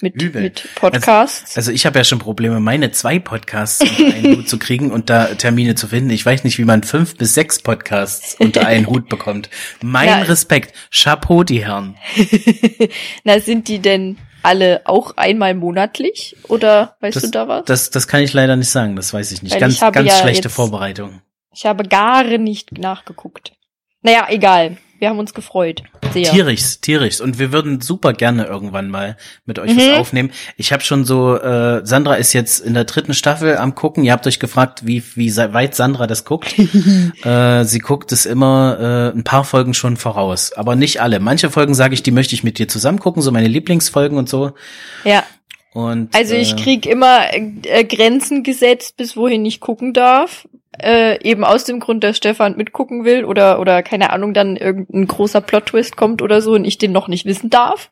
mit, 0.03 0.21
Übel. 0.21 0.43
mit 0.43 0.67
Podcasts. 0.75 1.57
Also 1.57 1.71
ich 1.71 1.85
habe 1.88 1.97
ja 1.97 2.03
schon 2.03 2.19
Probleme, 2.19 2.59
meine 2.59 2.91
zwei 2.91 3.17
Podcasts 3.17 3.81
unter 3.81 4.13
einen 4.13 4.38
Hut 4.38 4.47
zu 4.49 4.59
kriegen 4.59 4.91
und 4.91 5.09
da 5.09 5.25
Termine 5.34 5.73
zu 5.73 5.88
finden. 5.88 6.11
Ich 6.11 6.23
weiß 6.25 6.43
nicht, 6.43 6.59
wie 6.59 6.65
man 6.65 6.84
fünf 6.84 7.17
bis 7.17 7.34
sechs 7.34 7.59
Podcasts 7.59 8.35
unter 8.39 8.67
einen 8.67 8.85
Hut 8.88 9.09
bekommt. 9.09 9.49
Mein 9.81 10.07
Ja. 10.13 10.19
Respekt. 10.19 10.75
Chapeau, 10.91 11.43
die 11.43 11.65
Herren. 11.65 11.95
Na, 13.23 13.39
sind 13.39 13.67
die 13.67 13.80
denn 13.80 14.17
alle 14.43 14.81
auch 14.85 15.15
einmal 15.17 15.53
monatlich? 15.55 16.35
Oder 16.49 16.97
weißt 16.99 17.15
Das, 17.15 17.23
du 17.23 17.31
da 17.31 17.47
was? 17.47 17.65
das, 17.65 17.89
das 17.89 18.07
kann 18.07 18.21
ich 18.21 18.34
leider 18.34 18.55
nicht 18.55 18.69
sagen, 18.69 18.95
das 18.95 19.13
weiß 19.13 19.31
ich 19.31 19.41
nicht. 19.41 19.53
Weil 19.53 19.61
ganz 19.61 19.75
ich 19.75 19.80
ganz 19.80 20.09
ja 20.09 20.17
schlechte 20.17 20.47
jetzt- 20.49 20.55
Vorbereitung. 20.55 21.21
Ich 21.55 21.65
habe 21.65 21.84
gar 21.88 22.23
nicht 22.38 22.77
nachgeguckt. 22.77 23.53
Naja, 24.01 24.27
egal. 24.30 24.77
Wir 25.03 25.09
haben 25.09 25.19
uns 25.19 25.34
gefreut. 25.34 25.84
Sehr. 26.13 26.31
Tierisch, 26.31 26.80
tierisch. 26.80 27.19
Und 27.19 27.38
wir 27.38 27.51
würden 27.51 27.81
super 27.81 28.13
gerne 28.13 28.45
irgendwann 28.45 28.89
mal 28.89 29.17
mit 29.45 29.59
euch 29.59 29.73
Mhm. 29.73 29.77
was 29.80 29.99
aufnehmen. 29.99 30.31
Ich 30.55 30.71
habe 30.71 30.81
schon 30.81 31.03
so, 31.03 31.38
äh, 31.38 31.85
Sandra 31.85 32.15
ist 32.15 32.31
jetzt 32.31 32.61
in 32.61 32.73
der 32.73 32.85
dritten 32.85 33.13
Staffel 33.13 33.57
am 33.57 33.75
gucken. 33.75 34.05
Ihr 34.05 34.13
habt 34.13 34.25
euch 34.27 34.39
gefragt, 34.39 34.88
wie, 34.88 35.03
wie 35.15 35.35
weit 35.35 35.75
Sandra 35.75 36.07
das 36.07 36.23
guckt. 36.23 36.55
äh, 37.25 37.65
sie 37.65 37.80
guckt 37.80 38.13
es 38.13 38.25
immer 38.25 39.11
äh, 39.13 39.17
ein 39.17 39.25
paar 39.25 39.43
Folgen 39.43 39.73
schon 39.73 39.97
voraus, 39.97 40.53
aber 40.53 40.77
nicht 40.77 41.01
alle. 41.01 41.19
Manche 41.19 41.49
Folgen 41.49 41.73
sage 41.73 41.95
ich, 41.95 42.01
die 42.03 42.11
möchte 42.11 42.34
ich 42.34 42.45
mit 42.45 42.57
dir 42.57 42.69
zusammen 42.69 42.99
gucken, 42.99 43.21
so 43.21 43.34
meine 43.34 43.49
Lieblingsfolgen 43.49 44.17
und 44.17 44.30
so. 44.30 44.53
Ja. 45.03 45.25
Und 45.73 46.15
Also 46.15 46.34
ich 46.35 46.53
äh, 46.53 46.55
krieg 46.55 46.85
immer 46.85 47.25
äh, 47.34 47.84
Grenzen 47.84 48.43
gesetzt, 48.43 48.95
bis 48.95 49.17
wohin 49.17 49.45
ich 49.45 49.59
gucken 49.59 49.91
darf. 49.91 50.47
Äh, 50.81 51.21
eben 51.23 51.43
aus 51.43 51.65
dem 51.65 51.79
Grund, 51.79 52.03
dass 52.03 52.17
Stefan 52.17 52.57
mitgucken 52.57 53.05
will 53.05 53.25
oder 53.25 53.59
oder 53.59 53.83
keine 53.83 54.09
Ahnung, 54.11 54.33
dann 54.33 54.55
irgendein 54.57 55.05
großer 55.07 55.39
Plot-Twist 55.41 55.95
kommt 55.95 56.21
oder 56.21 56.41
so 56.41 56.53
und 56.53 56.65
ich 56.65 56.77
den 56.79 56.91
noch 56.91 57.07
nicht 57.07 57.25
wissen 57.25 57.49
darf. 57.49 57.91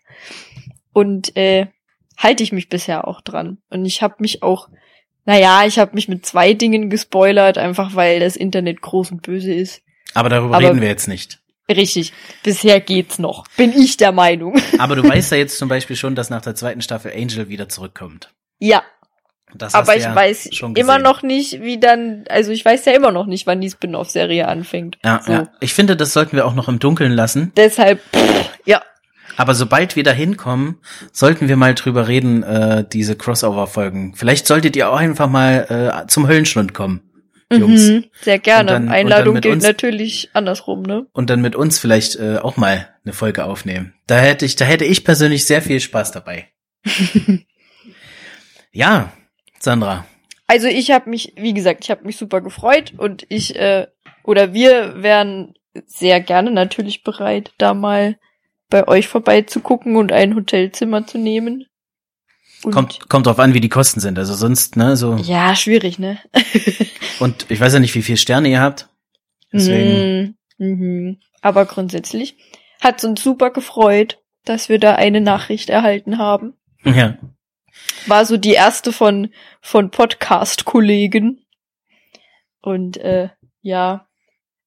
Und 0.94 1.36
äh, 1.38 1.68
halte 2.18 2.44
ich 2.44 2.52
mich 2.52 2.70
bisher 2.70 3.08
auch 3.08 3.22
dran. 3.22 3.60
Und 3.70 3.86
ich 3.86 4.02
habe 4.02 4.16
mich 4.20 4.44
auch, 4.44 4.68
naja, 5.26 5.64
ich 5.66 5.80
habe 5.80 5.94
mich 5.96 6.08
mit 6.08 6.26
zwei 6.26 6.54
Dingen 6.54 6.90
gespoilert, 6.90 7.58
einfach 7.58 7.96
weil 7.96 8.20
das 8.20 8.36
Internet 8.36 8.82
groß 8.82 9.12
und 9.12 9.22
böse 9.22 9.54
ist. 9.54 9.82
aber 10.14 10.30
darüber 10.30 10.56
aber- 10.58 10.68
reden 10.70 10.82
wir 10.82 10.88
jetzt 10.90 11.08
nicht. 11.08 11.40
Richtig, 11.70 12.12
bisher 12.44 12.82
geht's 12.82 13.18
noch. 13.18 13.46
Bin 13.56 13.72
ich 13.72 13.96
der 13.96 14.12
Meinung. 14.12 14.60
Aber 14.78 14.96
du 14.98 15.08
weißt 15.08 15.32
ja 15.32 15.38
jetzt 15.38 15.58
zum 15.58 15.70
Beispiel 15.70 15.96
schon, 15.96 16.16
dass 16.16 16.30
nach 16.30 16.42
der 16.42 16.54
zweiten 16.56 16.82
Staffel 16.82 17.14
Angel 17.16 17.48
wieder 17.48 17.70
zurückkommt. 17.70 18.34
ja, 18.60 18.84
Das 19.56 19.74
aber 19.74 19.96
ich 19.96 20.04
ja 20.04 20.16
weiß 20.16 20.50
immer 20.76 20.98
noch 21.00 21.24
nicht, 21.24 21.62
wie 21.62 21.80
dann, 21.80 22.24
also 22.30 22.52
ich 22.52 22.64
weiß 22.64 22.86
ja 22.86 22.94
immer 22.94 23.12
noch 23.12 23.26
nicht, 23.26 23.48
wann 23.48 23.60
die 23.62 23.70
Spin-off-Serie 23.70 24.48
anfängt. 24.48 24.98
Ja, 25.04 25.22
so. 25.26 25.32
ja. 25.32 25.50
Ich 25.60 25.74
finde, 25.74 25.96
das 25.96 26.14
sollten 26.14 26.36
wir 26.36 26.46
auch 26.46 26.56
noch 26.56 26.68
im 26.70 26.80
Dunkeln 26.80 27.12
lassen. 27.12 27.52
Deshalb, 27.58 28.00
pff, 28.16 28.50
ja, 28.66 28.82
Aber 29.38 29.54
sobald 29.56 29.96
wir 29.96 30.04
da 30.04 30.12
hinkommen, 30.12 30.78
sollten 31.12 31.48
wir 31.50 31.58
mal 31.58 31.74
drüber 31.76 32.08
reden, 32.08 32.44
äh, 32.44 32.86
diese 32.92 33.16
Crossover-Folgen. 33.16 34.16
Vielleicht 34.16 34.48
solltet 34.48 34.76
ihr 34.76 34.90
auch 34.90 34.98
einfach 34.98 35.30
mal 35.30 36.04
äh, 36.04 36.08
zum 36.08 36.28
Höllenschlund 36.28 36.74
kommen, 36.74 37.02
Jungs. 37.52 37.90
mhm, 37.90 38.06
sehr 38.22 38.40
gerne. 38.40 38.72
Dann- 38.72 38.90
Einladung 38.90 39.42
gilt 39.42 39.56
uns- 39.56 39.64
natürlich 39.64 40.30
andersrum, 40.34 40.84
ne? 40.84 41.08
Und 41.12 41.30
dann 41.30 41.42
mit 41.42 41.56
uns 41.56 41.80
vielleicht 41.80 42.16
äh, 42.18 42.38
auch 42.38 42.56
mal 42.58 42.88
eine 43.04 43.14
Folge 43.14 43.44
aufnehmen. 43.46 43.94
Da 44.08 44.18
hätte 44.18 44.46
ich, 44.46 44.56
da 44.56 44.66
hätte 44.66 44.86
ich 44.86 45.04
persönlich 45.04 45.46
sehr 45.46 45.62
viel 45.62 45.80
Spaß 45.80 46.12
dabei. 46.12 46.48
ja, 48.72 49.12
Sandra. 49.64 50.06
Also 50.48 50.68
ich 50.68 50.92
habe 50.92 51.10
mich, 51.10 51.34
wie 51.38 51.54
gesagt, 51.54 51.84
ich 51.84 51.92
habe 51.92 52.06
mich 52.06 52.18
super 52.18 52.42
gefreut 52.42 52.94
und 52.98 53.26
ich 53.30 53.56
äh, 53.56 53.88
oder 54.24 54.54
wir 54.54 55.02
wären 55.02 55.54
sehr 55.86 56.20
gerne 56.20 56.52
natürlich 56.52 57.04
bereit, 57.04 57.54
da 57.58 57.74
mal 57.74 58.18
bei 58.70 58.88
euch 58.88 59.08
vorbeizugucken 59.08 59.96
und 59.96 60.12
ein 60.12 60.36
Hotelzimmer 60.36 61.06
zu 61.06 61.18
nehmen. 61.18 61.66
Und 62.64 62.74
kommt, 62.74 63.10
kommt 63.10 63.26
drauf 63.26 63.40
an, 63.40 63.54
wie 63.54 63.62
die 63.62 63.70
Kosten 63.70 64.00
sind. 64.00 64.20
Also 64.20 64.34
sonst, 64.34 64.78
ne, 64.78 64.96
so. 64.96 65.16
Ja, 65.16 65.56
schwierig, 65.56 66.00
ne? 66.00 66.20
und 67.20 67.50
ich 67.50 67.60
weiß 67.60 67.74
ja 67.74 67.80
nicht, 67.80 67.96
wie 67.96 68.04
viele 68.04 68.18
Sterne 68.18 68.50
ihr 68.50 68.62
habt. 68.62 68.88
Deswegen. 69.52 70.38
Mm, 70.58 70.66
mhm. 70.66 71.20
Aber 71.42 71.66
grundsätzlich 71.66 72.38
hat's 72.80 73.04
uns 73.04 73.24
super 73.24 73.50
gefreut, 73.50 74.20
dass 74.46 74.70
wir 74.70 74.80
da 74.80 74.96
eine 74.96 75.22
Nachricht 75.22 75.70
erhalten 75.70 76.18
haben. 76.18 76.54
Ja. 76.84 77.18
War 78.08 78.26
so 78.26 78.38
die 78.38 78.54
erste 78.54 78.92
von, 78.92 79.32
von 79.62 79.92
Podcast-Kollegen. 79.92 81.46
Und 82.62 82.98
äh, 82.98 83.30
ja, 83.62 84.08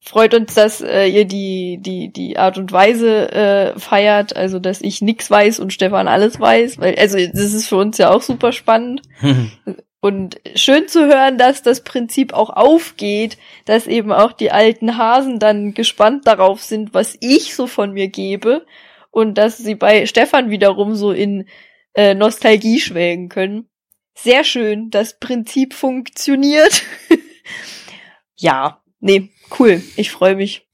freut 0.05 0.35
uns, 0.35 0.55
dass 0.55 0.81
äh, 0.81 1.07
ihr 1.07 1.25
die, 1.25 1.79
die, 1.81 2.13
die 2.13 2.39
Art 2.39 2.59
und 2.59 2.71
Weise 2.73 3.33
äh, 3.33 3.79
feiert, 3.79 4.37
also 4.37 4.59
dass 4.59 4.83
ich 4.83 5.01
nix 5.01 5.31
weiß 5.31 5.61
und 5.61 5.73
Stefan 5.73 6.09
alles 6.09 6.39
weiß, 6.39 6.79
weil, 6.79 6.97
also 6.97 7.17
das 7.17 7.55
ist 7.55 7.69
für 7.69 7.77
uns 7.77 7.99
ja 7.99 8.11
auch 8.11 8.23
super 8.23 8.53
spannend. 8.53 9.03
und 10.01 10.39
schön 10.55 10.87
zu 10.89 11.07
hören, 11.07 11.39
dass 11.39 11.63
das 11.63 11.83
Prinzip 11.83 12.35
auch 12.35 12.51
aufgeht, 12.51 13.39
dass 13.65 13.87
eben 13.87 14.13
auch 14.13 14.33
die 14.33 14.51
alten 14.51 14.99
Hasen 14.99 15.39
dann 15.39 15.73
gespannt 15.73 16.27
darauf 16.27 16.63
sind, 16.63 16.93
was 16.93 17.17
ich 17.21 17.55
so 17.55 17.67
von 17.67 17.93
mir 17.93 18.09
gebe 18.09 18.67
und 19.11 19.39
dass 19.39 19.57
sie 19.57 19.75
bei 19.75 20.05
Stefan 20.05 20.51
wiederum 20.51 20.95
so 20.95 21.13
in 21.13 21.47
äh, 21.95 22.15
Nostalgie 22.15 22.81
schwelgen 22.81 23.29
können. 23.29 23.69
Sehr 24.15 24.45
schön, 24.45 24.91
das 24.91 25.19
Prinzip 25.19 25.75
funktioniert. 25.75 26.83
ja, 28.37 28.83
nee, 29.01 29.31
cool. 29.59 29.83
Ich 29.97 30.11
freue 30.11 30.37
mich. 30.37 30.69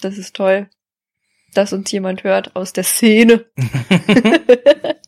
Das 0.00 0.18
ist 0.18 0.34
toll, 0.34 0.68
dass 1.54 1.72
uns 1.72 1.90
jemand 1.92 2.24
hört 2.24 2.56
aus 2.56 2.72
der 2.72 2.84
Szene. 2.84 3.46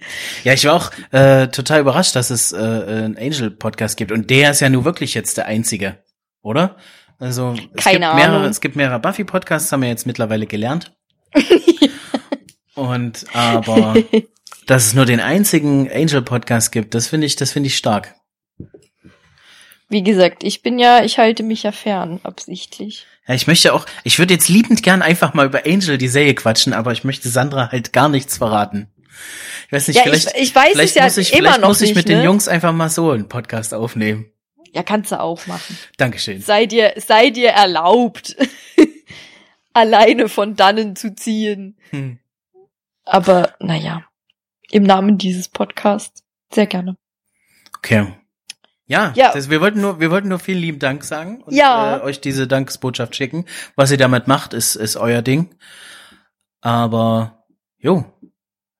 ja, 0.44 0.52
ich 0.52 0.64
war 0.64 0.74
auch 0.74 0.90
äh, 1.12 1.48
total 1.48 1.80
überrascht, 1.80 2.16
dass 2.16 2.30
es 2.30 2.52
äh, 2.52 2.56
einen 2.56 3.16
Angel-Podcast 3.16 3.96
gibt. 3.96 4.12
Und 4.12 4.30
der 4.30 4.50
ist 4.50 4.60
ja 4.60 4.68
nur 4.68 4.84
wirklich 4.84 5.14
jetzt 5.14 5.36
der 5.36 5.46
einzige, 5.46 5.98
oder? 6.42 6.76
Also 7.18 7.54
es 7.74 7.84
Keine 7.84 8.06
gibt 8.06 8.14
mehrere, 8.16 8.36
Ahnung. 8.36 8.50
es 8.50 8.60
gibt 8.60 8.76
mehrere 8.76 8.98
Buffy-Podcasts, 8.98 9.70
haben 9.72 9.82
wir 9.82 9.88
jetzt 9.88 10.06
mittlerweile 10.06 10.46
gelernt. 10.46 10.96
Und 12.74 13.26
aber 13.34 13.94
dass 14.70 14.86
es 14.86 14.94
nur 14.94 15.04
den 15.04 15.18
einzigen 15.18 15.90
Angel-Podcast 15.90 16.70
gibt, 16.70 16.94
das 16.94 17.08
finde 17.08 17.26
ich, 17.26 17.34
das 17.34 17.50
finde 17.50 17.66
ich 17.66 17.76
stark. 17.76 18.14
Wie 19.88 20.04
gesagt, 20.04 20.44
ich 20.44 20.62
bin 20.62 20.78
ja, 20.78 21.02
ich 21.02 21.18
halte 21.18 21.42
mich 21.42 21.64
ja 21.64 21.72
fern, 21.72 22.20
absichtlich. 22.22 23.04
Ja, 23.26 23.34
ich 23.34 23.48
möchte 23.48 23.74
auch, 23.74 23.84
ich 24.04 24.20
würde 24.20 24.34
jetzt 24.34 24.48
liebend 24.48 24.84
gern 24.84 25.02
einfach 25.02 25.34
mal 25.34 25.46
über 25.46 25.66
Angel 25.66 25.98
die 25.98 26.06
Serie 26.06 26.36
quatschen, 26.36 26.72
aber 26.72 26.92
ich 26.92 27.02
möchte 27.02 27.28
Sandra 27.28 27.72
halt 27.72 27.92
gar 27.92 28.08
nichts 28.08 28.38
verraten. 28.38 28.86
Ich 29.66 29.72
weiß 29.72 29.88
nicht, 29.88 29.96
ja, 29.96 30.04
vielleicht, 30.04 30.36
ich, 30.36 30.40
ich 30.40 30.54
weiß 30.54 30.70
vielleicht 30.70 30.90
es 30.90 30.94
ja 30.94 31.04
muss 31.04 31.16
ich, 31.16 31.32
immer 31.32 31.40
vielleicht 31.40 31.60
noch 31.62 31.68
muss 31.68 31.80
ich 31.80 31.88
nicht, 31.88 31.96
mit 31.96 32.08
ne? 32.08 32.14
den 32.14 32.24
Jungs 32.24 32.46
einfach 32.46 32.72
mal 32.72 32.90
so 32.90 33.10
einen 33.10 33.28
Podcast 33.28 33.74
aufnehmen. 33.74 34.30
Ja, 34.72 34.84
kannst 34.84 35.10
du 35.10 35.18
auch 35.18 35.48
machen. 35.48 35.76
Dankeschön. 35.96 36.40
Sei 36.42 36.66
dir, 36.66 36.94
sei 36.96 37.30
dir 37.30 37.48
erlaubt, 37.48 38.36
alleine 39.72 40.28
von 40.28 40.54
dannen 40.54 40.94
zu 40.94 41.12
ziehen. 41.16 41.76
Hm. 41.90 42.20
Aber, 43.04 43.54
naja, 43.58 44.04
im 44.70 44.82
Namen 44.82 45.18
dieses 45.18 45.48
Podcasts 45.48 46.22
sehr 46.52 46.66
gerne. 46.66 46.96
Okay. 47.78 48.06
Ja, 48.86 49.12
Ja. 49.14 49.32
Das, 49.32 49.48
wir 49.50 49.60
wollten 49.60 49.80
nur, 49.80 50.00
wir 50.00 50.10
wollten 50.10 50.28
nur 50.28 50.40
vielen 50.40 50.58
lieben 50.58 50.78
Dank 50.80 51.04
sagen 51.04 51.42
und 51.42 51.54
Ja. 51.54 51.98
äh, 51.98 52.00
euch 52.00 52.20
diese 52.20 52.48
Dankesbotschaft 52.48 53.14
schicken. 53.14 53.44
Was 53.76 53.92
ihr 53.92 53.98
damit 53.98 54.26
macht, 54.26 54.52
ist, 54.52 54.74
ist 54.74 54.96
euer 54.96 55.22
Ding. 55.22 55.54
Aber, 56.60 57.44
jo. 57.78 58.04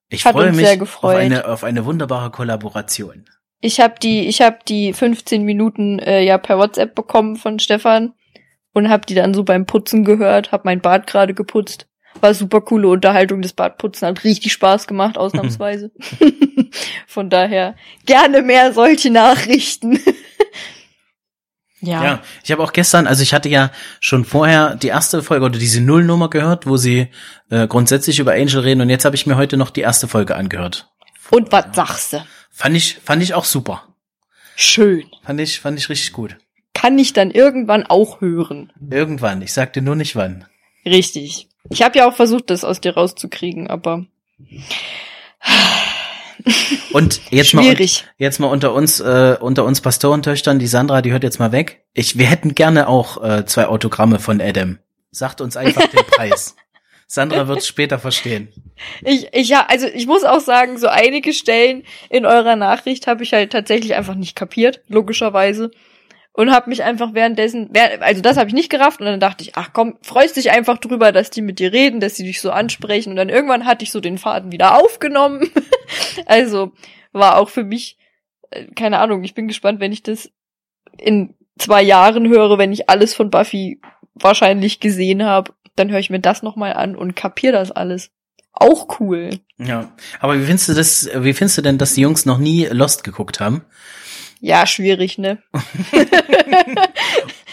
Ich 0.09 0.25
Hat 0.25 0.33
freue 0.33 0.51
mich 0.51 0.67
sehr 0.67 0.81
auf 0.81 1.05
eine, 1.05 1.47
auf 1.47 1.63
eine 1.63 1.85
wunderbare 1.85 2.29
Kollaboration. 2.31 3.25
Ich 3.61 3.79
habe 3.79 3.95
die, 4.01 4.27
ich 4.27 4.41
habe 4.41 4.59
die 4.67 4.91
15 4.91 5.43
Minuten 5.43 5.99
äh, 5.99 6.21
ja 6.23 6.37
per 6.37 6.57
WhatsApp 6.57 6.93
bekommen 6.93 7.37
von 7.37 7.59
Stefan 7.59 8.13
und 8.73 8.89
habe 8.89 9.05
die 9.05 9.15
dann 9.15 9.33
so 9.33 9.43
beim 9.45 9.65
Putzen 9.65 10.03
gehört, 10.03 10.51
habe 10.51 10.63
mein 10.65 10.81
Bad 10.81 11.07
gerade 11.07 11.33
geputzt. 11.33 11.87
War 12.19 12.33
super 12.33 12.61
coole 12.61 12.87
Unterhaltung, 12.87 13.41
das 13.41 13.53
Badputzen 13.53 14.07
hat 14.07 14.23
richtig 14.23 14.53
Spaß 14.53 14.87
gemacht, 14.87 15.17
ausnahmsweise. 15.17 15.91
von 17.07 17.29
daher 17.29 17.75
gerne 18.05 18.41
mehr 18.41 18.73
solche 18.73 19.09
Nachrichten. 19.09 19.99
ja. 21.79 22.03
Ja, 22.03 22.21
ich 22.43 22.51
habe 22.51 22.63
auch 22.63 22.73
gestern, 22.73 23.07
also 23.07 23.23
ich 23.23 23.33
hatte 23.33 23.49
ja 23.49 23.71
schon 23.99 24.25
vorher 24.25 24.75
die 24.75 24.87
erste 24.87 25.23
Folge 25.23 25.45
oder 25.45 25.59
diese 25.59 25.81
Nullnummer 25.81 26.29
gehört, 26.29 26.67
wo 26.67 26.77
sie 26.77 27.07
äh, 27.49 27.67
grundsätzlich 27.67 28.19
über 28.19 28.33
Angel 28.33 28.59
reden 28.59 28.81
und 28.81 28.89
jetzt 28.89 29.05
habe 29.05 29.15
ich 29.15 29.25
mir 29.25 29.37
heute 29.37 29.57
noch 29.57 29.69
die 29.69 29.81
erste 29.81 30.07
Folge 30.07 30.35
angehört. 30.35 30.89
Und 31.31 31.51
was 31.51 31.67
sagst 31.73 32.13
du? 32.13 32.25
Fand 32.51 32.75
ich, 32.75 32.99
fand 33.03 33.23
ich 33.23 33.33
auch 33.33 33.45
super. 33.45 33.87
Schön. 34.55 35.05
Fand 35.23 35.39
ich, 35.39 35.59
fand 35.59 35.79
ich 35.79 35.89
richtig 35.89 36.11
gut. 36.11 36.37
Kann 36.73 36.99
ich 36.99 37.13
dann 37.13 37.31
irgendwann 37.31 37.85
auch 37.85 38.21
hören. 38.21 38.71
Irgendwann, 38.89 39.41
ich 39.41 39.53
sagte 39.53 39.81
nur 39.81 39.95
nicht 39.95 40.15
wann. 40.15 40.45
Richtig. 40.85 41.47
Ich 41.69 41.81
habe 41.81 41.97
ja 41.97 42.07
auch 42.07 42.15
versucht, 42.15 42.49
das 42.49 42.63
aus 42.63 42.81
dir 42.81 42.95
rauszukriegen, 42.95 43.67
aber 43.67 44.05
Und 46.91 47.21
jetzt 47.29 47.53
mal, 47.53 47.63
schwierig. 47.63 48.05
jetzt 48.17 48.39
mal 48.39 48.47
unter 48.47 48.73
uns, 48.73 48.99
äh, 48.99 49.37
unter 49.39 49.63
uns 49.63 49.81
Pastorentöchtern, 49.81 50.59
die 50.59 50.67
Sandra, 50.67 51.01
die 51.01 51.11
hört 51.11 51.23
jetzt 51.23 51.39
mal 51.39 51.51
weg. 51.51 51.83
Ich, 51.93 52.17
wir 52.17 52.25
hätten 52.25 52.55
gerne 52.55 52.87
auch 52.87 53.23
äh, 53.23 53.45
zwei 53.45 53.67
Autogramme 53.67 54.19
von 54.19 54.41
Adam. 54.41 54.79
Sagt 55.11 55.41
uns 55.41 55.57
einfach 55.57 55.87
den 55.87 56.05
Preis. 56.07 56.55
Sandra 57.07 57.47
wird 57.47 57.63
später 57.65 57.99
verstehen. 57.99 58.47
Ich, 59.03 59.27
ich 59.33 59.49
ja, 59.49 59.65
also 59.67 59.85
ich 59.85 60.07
muss 60.07 60.23
auch 60.23 60.39
sagen, 60.39 60.77
so 60.77 60.87
einige 60.87 61.33
Stellen 61.33 61.83
in 62.09 62.25
eurer 62.25 62.55
Nachricht 62.55 63.05
habe 63.05 63.23
ich 63.23 63.33
halt 63.33 63.51
tatsächlich 63.51 63.95
einfach 63.95 64.15
nicht 64.15 64.35
kapiert, 64.35 64.81
logischerweise. 64.87 65.71
Und 66.33 66.51
habe 66.51 66.69
mich 66.69 66.83
einfach 66.83 67.13
währenddessen, 67.13 67.71
also 67.99 68.21
das 68.21 68.37
habe 68.37 68.47
ich 68.47 68.53
nicht 68.53 68.69
gerafft 68.69 69.01
und 69.01 69.05
dann 69.05 69.19
dachte 69.19 69.43
ich, 69.43 69.57
ach 69.57 69.71
komm, 69.73 69.97
freust 70.01 70.37
dich 70.37 70.51
einfach 70.51 70.77
drüber, 70.77 71.11
dass 71.11 71.29
die 71.29 71.41
mit 71.41 71.59
dir 71.59 71.73
reden, 71.73 71.99
dass 71.99 72.15
sie 72.15 72.23
dich 72.23 72.39
so 72.39 72.51
ansprechen 72.51 73.09
und 73.09 73.15
dann 73.17 73.27
irgendwann 73.27 73.65
hatte 73.65 73.83
ich 73.83 73.91
so 73.91 73.99
den 73.99 74.17
Faden 74.17 74.51
wieder 74.51 74.81
aufgenommen. 74.81 75.49
also 76.25 76.71
war 77.11 77.37
auch 77.37 77.49
für 77.49 77.65
mich, 77.65 77.97
äh, 78.49 78.65
keine 78.75 78.99
Ahnung, 78.99 79.25
ich 79.25 79.33
bin 79.33 79.49
gespannt, 79.49 79.81
wenn 79.81 79.91
ich 79.91 80.03
das 80.03 80.31
in 80.97 81.35
zwei 81.59 81.81
Jahren 81.81 82.29
höre, 82.29 82.57
wenn 82.57 82.71
ich 82.71 82.89
alles 82.89 83.13
von 83.13 83.29
Buffy 83.29 83.81
wahrscheinlich 84.13 84.79
gesehen 84.79 85.23
habe, 85.23 85.53
dann 85.75 85.91
höre 85.91 85.99
ich 85.99 86.09
mir 86.09 86.19
das 86.19 86.43
nochmal 86.43 86.73
an 86.73 86.95
und 86.95 87.15
kapier 87.15 87.51
das 87.51 87.71
alles. 87.71 88.09
Auch 88.53 88.99
cool. 88.99 89.31
Ja. 89.57 89.91
Aber 90.19 90.37
wie 90.37 90.43
findest 90.43 90.69
du 90.69 90.73
das, 90.73 91.09
wie 91.13 91.33
findest 91.33 91.57
du 91.57 91.61
denn, 91.61 91.77
dass 91.77 91.93
die 91.93 92.01
Jungs 92.01 92.25
noch 92.25 92.37
nie 92.37 92.65
Lost 92.65 93.03
geguckt 93.03 93.39
haben? 93.39 93.63
Ja, 94.43 94.65
schwierig, 94.65 95.19
ne? 95.19 95.37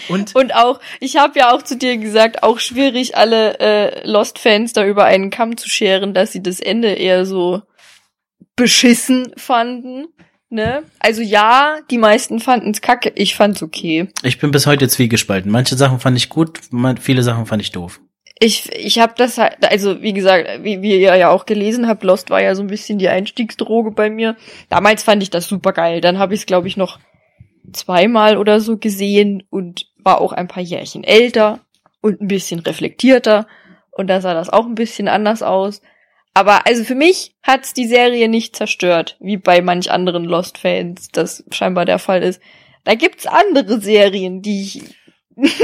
Und 0.09 0.35
Und 0.35 0.55
auch, 0.55 0.81
ich 1.01 1.19
habe 1.19 1.39
ja 1.39 1.53
auch 1.53 1.63
zu 1.63 1.77
dir 1.77 1.99
gesagt, 1.99 2.43
auch 2.43 2.59
schwierig, 2.59 3.15
alle 3.15 3.59
äh, 3.61 4.09
Lost-Fans 4.09 4.73
da 4.73 4.87
über 4.87 5.05
einen 5.05 5.29
Kamm 5.29 5.59
zu 5.59 5.69
scheren, 5.69 6.15
dass 6.15 6.33
sie 6.33 6.43
das 6.43 6.61
Ende 6.61 6.95
eher 6.95 7.27
so 7.27 7.61
beschissen 8.57 9.33
fanden. 9.37 10.07
Ne? 10.49 10.83
Also 10.99 11.21
ja, 11.21 11.77
die 11.91 11.99
meisten 11.99 12.41
fanden's 12.41 12.81
kacke, 12.81 13.13
ich 13.17 13.37
fand's 13.37 13.63
okay. 13.63 14.09
ich 14.23 14.39
bin 14.39 14.51
bis 14.51 14.67
heute 14.67 14.89
zwiegespalten. 14.89 15.53
Manche 15.53 15.77
Sachen 15.77 16.01
fand 16.01 16.17
ich 16.17 16.31
gut, 16.31 16.59
viele 17.01 17.23
Sachen 17.23 17.45
fand 17.45 17.61
ich 17.61 17.71
doof. 17.71 18.01
Ich, 18.41 18.73
ich 18.73 18.99
habe 19.01 19.15
das 19.17 19.39
halt, 19.39 19.57
also 19.69 20.01
wie 20.01 20.13
gesagt, 20.13 20.63
wie, 20.63 20.81
wie 20.81 21.01
ihr 21.01 21.17
ja 21.17 21.31
auch 21.31 21.45
gelesen 21.45 21.89
habt, 21.89 22.05
Lost 22.05 22.31
war 22.31 22.41
ja 22.41 22.55
so 22.55 22.63
ein 22.63 22.69
bisschen 22.69 22.99
die 22.99 23.09
Einstiegsdroge 23.09 23.91
bei 23.91 24.11
mir. 24.11 24.37
Damals 24.69 25.03
fand 25.03 25.23
ich 25.23 25.31
das 25.31 25.49
super 25.49 25.73
geil. 25.73 26.01
Dann 26.01 26.19
habe 26.19 26.35
ich 26.35 26.41
es, 26.41 26.47
glaube 26.47 26.69
ich, 26.69 26.77
noch 26.77 27.01
zweimal 27.73 28.37
oder 28.37 28.61
so 28.61 28.77
gesehen 28.77 29.43
und 29.51 29.87
war 29.99 30.21
auch 30.21 30.33
ein 30.33 30.49
paar 30.49 30.63
Jährchen 30.63 31.05
älter 31.05 31.61
und 32.01 32.21
ein 32.21 32.29
bisschen 32.29 32.61
reflektierter. 32.61 33.47
Und 33.91 34.07
da 34.07 34.21
sah 34.21 34.35
das 34.35 34.51
auch 34.51 34.67
ein 34.67 34.77
bisschen 34.77 35.09
anders 35.09 35.43
aus. 35.43 35.83
Aber 36.35 36.67
also 36.67 36.85
für 36.85 36.95
mich 36.95 37.35
hat's 37.43 37.75
die 37.75 37.87
Serie 37.87 38.29
nicht 38.29 38.55
zerstört, 38.55 39.17
wie 39.19 39.37
bei 39.37 39.61
manch 39.61 39.91
anderen 39.91 40.25
Lost-Fans 40.25 41.09
das 41.13 41.45
scheinbar 41.51 41.85
der 41.85 41.99
Fall 41.99 42.23
ist. 42.23 42.41
Da 42.85 42.95
gibt's 42.95 43.27
andere 43.27 43.81
Serien, 43.81 44.41
die 44.41 44.63
ich, 44.63 44.83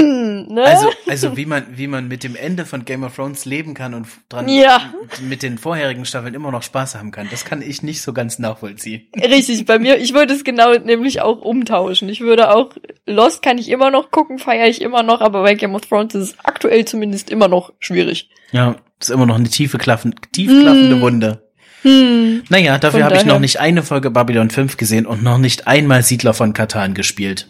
ne? 0.47 0.63
Also, 0.63 0.89
also 1.07 1.35
wie 1.35 1.45
man, 1.45 1.65
wie 1.75 1.87
man 1.87 2.07
mit 2.07 2.23
dem 2.23 2.37
Ende 2.37 2.65
von 2.65 2.85
Game 2.85 3.03
of 3.03 3.13
Thrones 3.15 3.43
leben 3.43 3.73
kann 3.73 3.93
und 3.93 4.07
dran 4.29 4.47
Ja. 4.47 4.93
mit 5.21 5.43
den 5.43 5.57
vorherigen 5.57 6.05
Staffeln 6.05 6.33
immer 6.33 6.49
noch 6.49 6.63
Spaß 6.63 6.95
haben 6.95 7.11
kann, 7.11 7.27
das 7.29 7.43
kann 7.43 7.61
ich 7.61 7.83
nicht 7.83 8.01
so 8.01 8.13
ganz 8.13 8.39
nachvollziehen. 8.39 9.07
Richtig, 9.15 9.65
bei 9.65 9.77
mir, 9.77 9.97
ich 9.97 10.13
würde 10.13 10.33
es 10.33 10.45
genau 10.45 10.73
nämlich 10.77 11.19
auch 11.21 11.41
umtauschen. 11.41 12.07
Ich 12.07 12.21
würde 12.21 12.55
auch, 12.55 12.71
Lost 13.05 13.41
kann 13.41 13.57
ich 13.57 13.69
immer 13.69 13.91
noch 13.91 14.11
gucken, 14.11 14.39
feiere 14.39 14.67
ich 14.69 14.81
immer 14.81 15.03
noch, 15.03 15.19
aber 15.19 15.41
bei 15.43 15.55
Game 15.55 15.75
of 15.75 15.81
Thrones 15.81 16.15
ist 16.15 16.21
es 16.29 16.35
aktuell 16.43 16.85
zumindest 16.85 17.29
immer 17.29 17.49
noch 17.49 17.73
schwierig. 17.79 18.29
Ja, 18.53 18.77
ist 19.01 19.09
immer 19.09 19.25
noch 19.25 19.35
eine 19.35 19.49
tiefe 19.49 19.77
klaffen, 19.77 20.15
tief 20.31 20.49
klaffende 20.61 20.95
Mm. 20.95 21.01
Wunde. 21.01 21.41
Hm. 21.81 22.43
Naja, 22.49 22.77
dafür 22.79 23.03
habe 23.03 23.17
ich 23.17 23.25
noch 23.25 23.39
nicht 23.39 23.59
eine 23.59 23.83
Folge 23.83 24.09
Babylon 24.09 24.49
5 24.49 24.77
gesehen 24.77 25.05
und 25.05 25.21
noch 25.21 25.37
nicht 25.37 25.67
einmal 25.67 26.01
Siedler 26.01 26.33
von 26.33 26.53
Katan 26.53 26.93
gespielt. 26.93 27.49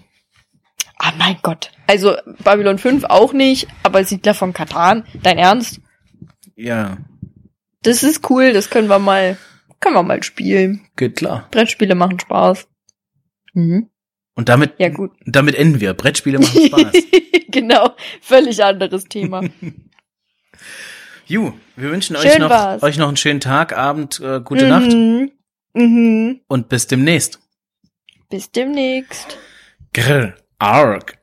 Ah, 0.98 1.12
mein 1.18 1.38
Gott. 1.44 1.72
Also, 1.88 2.16
Babylon 2.44 2.78
5 2.78 3.04
auch 3.06 3.34
nicht, 3.34 3.68
aber 3.84 4.04
Siedler 4.04 4.34
von 4.34 4.54
Katan, 4.54 5.04
dein 5.22 5.38
Ernst? 5.38 5.82
Ja. 6.56 6.98
Das 7.84 8.02
ist 8.04 8.30
cool, 8.30 8.54
das 8.54 8.70
können 8.70 8.88
wir 8.90 9.00
mal 9.00 9.38
Können 9.82 9.96
wir 9.96 10.04
mal 10.04 10.24
spielen. 10.24 10.88
Geht 10.96 11.18
klar. 11.18 11.48
Brettspiele 11.52 11.94
machen 11.96 12.20
Spaß. 12.20 12.68
Mhm. 13.54 13.90
Und 14.36 14.50
damit, 14.50 14.74
Ja, 14.80 14.90
gut. 14.90 15.12
damit 15.26 15.54
enden 15.56 15.80
wir. 15.82 15.94
Brettspiele 15.94 16.40
machen 16.40 16.62
Spaß. 16.68 16.94
genau, 17.50 17.92
völlig 18.22 18.64
anderes 18.64 19.04
Thema. 19.06 19.44
Ju, 21.28 21.54
wir 21.76 21.92
wünschen 21.92 22.16
euch 22.16 22.38
noch, 22.38 22.50
war's. 22.50 22.84
euch 22.84 22.98
noch 22.98 23.08
einen 23.08 23.18
schönen 23.18 23.40
Tag, 23.42 23.76
Abend, 23.78 24.20
äh, 24.20 24.40
gute 24.42 24.68
Nacht 24.68 24.92
Mhm. 24.92 25.32
Mhm. 25.74 26.42
und 26.48 26.70
bis 26.70 26.88
demnächst. 26.88 27.40
Bis 28.30 28.52
demnächst. 28.52 29.38
Grr, 29.94 30.36
arg. 30.60 31.18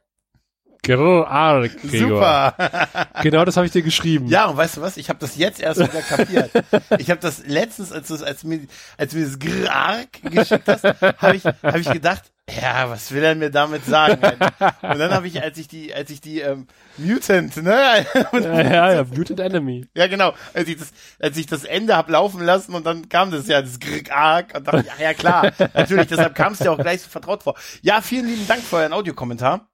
Grrr, 0.85 1.29
arg, 1.29 1.81
Gregor. 1.81 2.09
Super. 2.09 3.07
Genau 3.23 3.45
das 3.45 3.57
habe 3.57 3.67
ich 3.67 3.73
dir 3.73 3.83
geschrieben. 3.83 4.27
Ja, 4.27 4.47
und 4.47 4.57
weißt 4.57 4.79
du 4.79 4.81
was? 4.81 4.97
Ich 4.97 5.09
habe 5.09 5.21
das 5.21 5.37
jetzt 5.37 5.61
erst 5.61 5.79
wieder 5.79 6.03
kapiert. 6.03 6.51
Ich 6.99 7.09
habe 7.09 7.21
das 7.21 7.47
letztens, 7.47 7.93
als 7.93 8.11
als 8.21 8.43
mir, 8.43 8.67
als 8.99 9.15
mir 9.15 9.25
das 9.25 9.39
Grark 9.39 10.09
geschickt 10.23 10.67
hast, 10.67 10.83
habe 10.85 11.37
ich, 11.37 11.45
hab 11.45 11.77
ich 11.77 11.89
gedacht, 11.89 12.32
ja, 12.51 12.91
was 12.91 13.13
will 13.13 13.23
er 13.23 13.35
mir 13.35 13.51
damit 13.51 13.85
sagen? 13.85 14.21
Und 14.83 14.99
dann 14.99 15.13
habe 15.13 15.27
ich, 15.27 15.43
als 15.43 15.59
ich 15.59 15.69
die, 15.69 15.95
als 15.95 16.11
ich 16.11 16.21
die 16.21 16.41
ähm, 16.41 16.67
Mutant, 16.99 17.57
ne? 17.63 18.05
Ja, 18.33 18.39
ja, 18.41 18.93
ja, 18.93 19.05
Mutant 19.05 19.41
Enemy. 19.41 19.87
ja, 19.95 20.07
genau. 20.09 20.35
Als 20.53 20.69
ich 20.69 20.77
das, 20.77 20.93
als 21.21 21.37
ich 21.37 21.47
das 21.47 21.65
Ende 21.65 21.97
hab 21.97 22.11
laufen 22.11 22.43
lassen 22.43 22.75
und 22.75 22.85
dann 22.85 23.09
kam 23.09 23.31
das 23.31 23.47
ja, 23.47 23.63
das 23.63 23.79
Grark 23.79 24.55
und 24.57 24.67
dachte, 24.67 24.81
ich, 24.81 24.99
ja, 24.99 25.09
ja 25.09 25.15
klar, 25.15 25.53
natürlich. 25.75 26.09
Deshalb 26.09 26.35
kam 26.35 26.53
es 26.53 26.59
dir 26.59 26.73
auch 26.73 26.79
gleich 26.79 27.03
so 27.03 27.09
vertraut 27.09 27.43
vor. 27.43 27.55
Ja, 27.81 28.01
vielen 28.01 28.27
lieben 28.27 28.47
Dank 28.47 28.63
für 28.63 28.77
euren 28.77 28.93
Audiokommentar. 28.93 29.72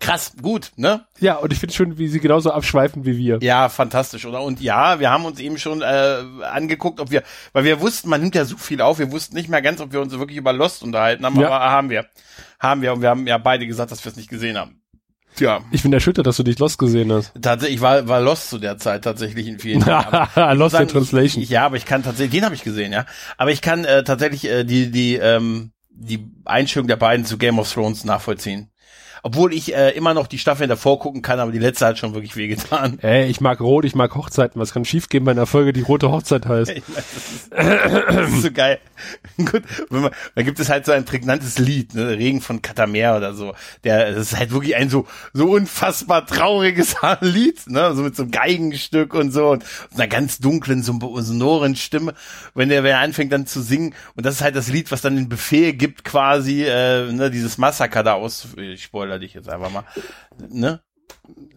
Krass, 0.00 0.32
gut, 0.40 0.72
ne? 0.76 1.04
Ja, 1.20 1.36
und 1.36 1.52
ich 1.52 1.58
finde 1.60 1.74
schon, 1.74 1.98
wie 1.98 2.08
sie 2.08 2.20
genauso 2.20 2.50
abschweifen 2.50 3.04
wie 3.04 3.16
wir. 3.16 3.38
Ja, 3.42 3.68
fantastisch, 3.68 4.24
oder? 4.26 4.42
Und 4.42 4.60
ja, 4.60 4.98
wir 4.98 5.10
haben 5.10 5.24
uns 5.26 5.38
eben 5.38 5.58
schon 5.58 5.82
äh, 5.82 6.22
angeguckt, 6.50 6.98
ob 7.00 7.10
wir, 7.10 7.22
weil 7.52 7.64
wir 7.64 7.80
wussten, 7.80 8.08
man 8.08 8.20
nimmt 8.22 8.34
ja 8.34 8.44
so 8.44 8.56
viel 8.56 8.80
auf, 8.80 8.98
wir 8.98 9.12
wussten 9.12 9.36
nicht 9.36 9.48
mehr 9.48 9.62
ganz, 9.62 9.80
ob 9.80 9.92
wir 9.92 10.00
uns 10.00 10.12
wirklich 10.18 10.38
über 10.38 10.52
Lost 10.52 10.82
unterhalten 10.82 11.24
haben, 11.24 11.38
Ja. 11.38 11.48
aber 11.50 11.60
haben 11.70 11.90
wir. 11.90 12.06
Haben 12.58 12.82
wir 12.82 12.92
und 12.94 13.02
wir 13.02 13.10
haben 13.10 13.26
ja 13.26 13.38
beide 13.38 13.66
gesagt, 13.66 13.90
dass 13.92 14.04
wir 14.04 14.10
es 14.10 14.16
nicht 14.16 14.28
gesehen 14.30 14.58
haben. 14.58 14.80
Tja, 15.36 15.60
Ich 15.70 15.82
bin 15.82 15.92
erschüttert, 15.92 16.26
dass 16.26 16.36
du 16.38 16.42
dich 16.42 16.58
Lost 16.58 16.78
gesehen 16.78 17.12
hast. 17.12 17.32
tatsächlich, 17.40 17.76
ich 17.76 17.80
war, 17.82 18.08
war 18.08 18.20
Lost 18.20 18.50
zu 18.50 18.58
der 18.58 18.78
Zeit 18.78 19.04
tatsächlich 19.04 19.46
in 19.46 19.58
vielen 19.60 19.80
Jahren. 19.86 20.28
Lost 20.58 20.74
in 20.74 20.88
Translation. 20.88 21.42
Ich, 21.42 21.50
ja, 21.50 21.64
aber 21.66 21.76
ich 21.76 21.84
kann 21.84 22.02
tatsächlich, 22.02 22.32
den 22.40 22.44
habe 22.44 22.54
ich 22.54 22.64
gesehen, 22.64 22.92
ja. 22.92 23.06
Aber 23.38 23.52
ich 23.52 23.60
kann 23.62 23.84
äh, 23.84 24.02
tatsächlich 24.02 24.44
äh, 24.50 24.64
die, 24.64 24.90
die, 24.90 25.14
ähm, 25.16 25.70
die 25.90 26.26
Einstellung 26.44 26.88
der 26.88 26.96
beiden 26.96 27.24
zu 27.26 27.38
Game 27.38 27.58
of 27.60 27.72
Thrones 27.72 28.04
nachvollziehen. 28.04 28.70
Obwohl 29.22 29.52
ich 29.52 29.74
äh, 29.74 29.90
immer 29.90 30.14
noch 30.14 30.26
die 30.26 30.38
Staffeln 30.38 30.68
davor 30.68 30.98
gucken 30.98 31.22
kann, 31.22 31.40
aber 31.40 31.52
die 31.52 31.58
letzte 31.58 31.86
hat 31.86 31.98
schon 31.98 32.14
wirklich 32.14 32.36
wehgetan. 32.36 32.98
Ey, 33.00 33.26
ich 33.26 33.40
mag 33.40 33.60
Rot, 33.60 33.84
ich 33.84 33.94
mag 33.94 34.14
Hochzeiten. 34.14 34.60
Was 34.60 34.72
kann 34.72 34.84
schiefgehen 34.84 35.24
bei 35.24 35.32
einer 35.32 35.46
Folge, 35.46 35.72
die 35.72 35.82
Rote 35.82 36.10
Hochzeit 36.10 36.46
heißt? 36.46 36.70
Weiß, 36.70 36.82
das, 36.94 37.30
ist, 37.30 37.52
das 37.52 38.30
ist 38.30 38.42
so 38.42 38.50
geil. 38.52 38.78
Gut, 39.36 39.62
wenn 39.90 40.02
man, 40.02 40.12
da 40.34 40.42
gibt 40.42 40.60
es 40.60 40.68
halt 40.68 40.86
so 40.86 40.92
ein 40.92 41.04
prägnantes 41.04 41.58
Lied, 41.58 41.94
ne, 41.94 42.10
Regen 42.10 42.40
von 42.40 42.62
Katamer 42.62 43.16
oder 43.16 43.34
so. 43.34 43.54
Der, 43.84 44.12
das 44.12 44.32
ist 44.32 44.38
halt 44.38 44.52
wirklich 44.52 44.76
ein 44.76 44.90
so, 44.90 45.06
so 45.32 45.50
unfassbar 45.50 46.26
trauriges 46.26 46.96
Lied, 47.20 47.68
ne, 47.68 47.94
so 47.94 48.02
mit 48.02 48.16
so 48.16 48.22
einem 48.22 48.32
Geigenstück 48.32 49.14
und 49.14 49.32
so 49.32 49.50
und 49.50 49.64
einer 49.94 50.08
ganz 50.08 50.38
dunklen, 50.38 50.82
so 50.82 50.98
sonoren 51.20 51.76
Stimme, 51.76 52.14
wenn 52.54 52.68
der, 52.68 52.82
wenn 52.82 52.92
er 52.92 53.00
anfängt 53.00 53.32
dann 53.32 53.46
zu 53.46 53.62
singen 53.62 53.94
und 54.16 54.26
das 54.26 54.36
ist 54.36 54.42
halt 54.42 54.56
das 54.56 54.68
Lied, 54.68 54.90
was 54.90 55.00
dann 55.00 55.16
den 55.16 55.28
Befehl 55.28 55.72
gibt 55.72 56.04
quasi, 56.04 56.64
äh, 56.64 57.10
ne, 57.12 57.30
dieses 57.30 57.58
Massaker 57.58 58.02
da 58.02 58.14
aus, 58.14 58.48
ich 58.56 58.92
spoiler 59.10 59.18
dich 59.18 59.34
jetzt 59.34 59.48
einfach 59.48 59.70
mal, 59.70 59.84
ne, 60.48 60.80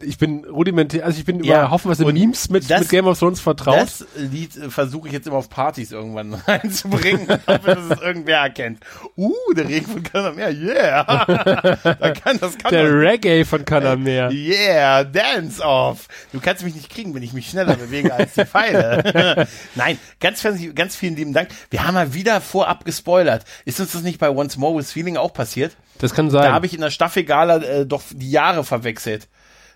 Ich 0.02 0.18
bin 0.18 0.44
rudimentär, 0.46 1.06
also 1.06 1.18
ich 1.18 1.26
bin 1.26 1.44
Ja, 1.44 1.60
über 1.62 1.72
haufenweise 1.72 2.06
Memes 2.06 2.50
mit, 2.50 2.70
das- 2.70 2.82
mit 2.82 2.90
Game 2.90 3.08
of 3.08 3.18
Thrones 3.18 3.40
vertraut. 3.40 3.78
Das 3.78 4.06
Lied 4.18 4.56
äh, 4.58 4.70
versuche 4.70 5.08
ich 5.08 5.14
jetzt 5.14 5.28
immer 5.28 5.38
auf 5.38 5.50
Partys 5.50 5.92
irgendwann 5.92 6.34
reinzubringen, 6.48 7.28
hoffe, 7.48 7.62
dass 7.76 7.86
es 7.90 8.02
irgendwer 8.02 8.40
erkennt. 8.40 8.80
Uh, 9.16 9.34
der 9.56 9.68
Regen 9.70 9.86
von 9.86 10.04
Kanamer, 10.04 10.50
yeah. 10.50 11.26
da 11.84 12.12
kann, 12.12 12.38
das 12.40 12.58
kann 12.58 12.72
der 12.72 12.92
Reggae 13.00 13.46
von 13.46 13.64
Kanamer. 13.64 14.32
Yeah, 14.32 15.04
dance 15.04 15.62
off. 15.64 16.08
Du 16.32 16.40
kannst 16.40 16.64
mich 16.64 16.76
nicht 16.76 16.90
kriegen, 16.90 17.14
wenn 17.16 17.24
ich 17.24 17.34
mich 17.34 17.50
schneller 17.50 17.76
bewege 17.76 18.14
als 18.14 18.34
die 18.34 18.46
Pfeile. 18.46 19.48
Nein, 19.76 19.98
ganz, 20.20 20.44
ganz, 20.44 20.60
ganz 20.76 20.96
vielen 20.96 21.16
lieben 21.16 21.34
Dank. 21.34 21.50
Wir 21.70 21.86
haben 21.88 21.94
mal 21.94 22.14
wieder 22.14 22.42
vorab 22.42 22.84
gespoilert. 22.86 23.46
Ist 23.66 23.80
uns 23.80 23.94
das 23.94 24.02
nicht 24.04 24.20
bei 24.20 24.30
Once 24.30 24.58
More 24.58 24.78
with 24.78 24.92
Feeling 24.92 25.18
auch 25.18 25.34
passiert? 25.34 25.78
Das 26.00 26.14
kann 26.14 26.30
sein. 26.30 26.44
Da 26.44 26.54
habe 26.54 26.66
ich 26.66 26.74
in 26.74 26.82
der 26.82 26.90
Staffelgala 26.90 27.58
äh, 27.58 27.86
doch 27.86 28.02
die 28.12 28.32
Jahre 28.32 28.64
verwechselt. 28.64 29.28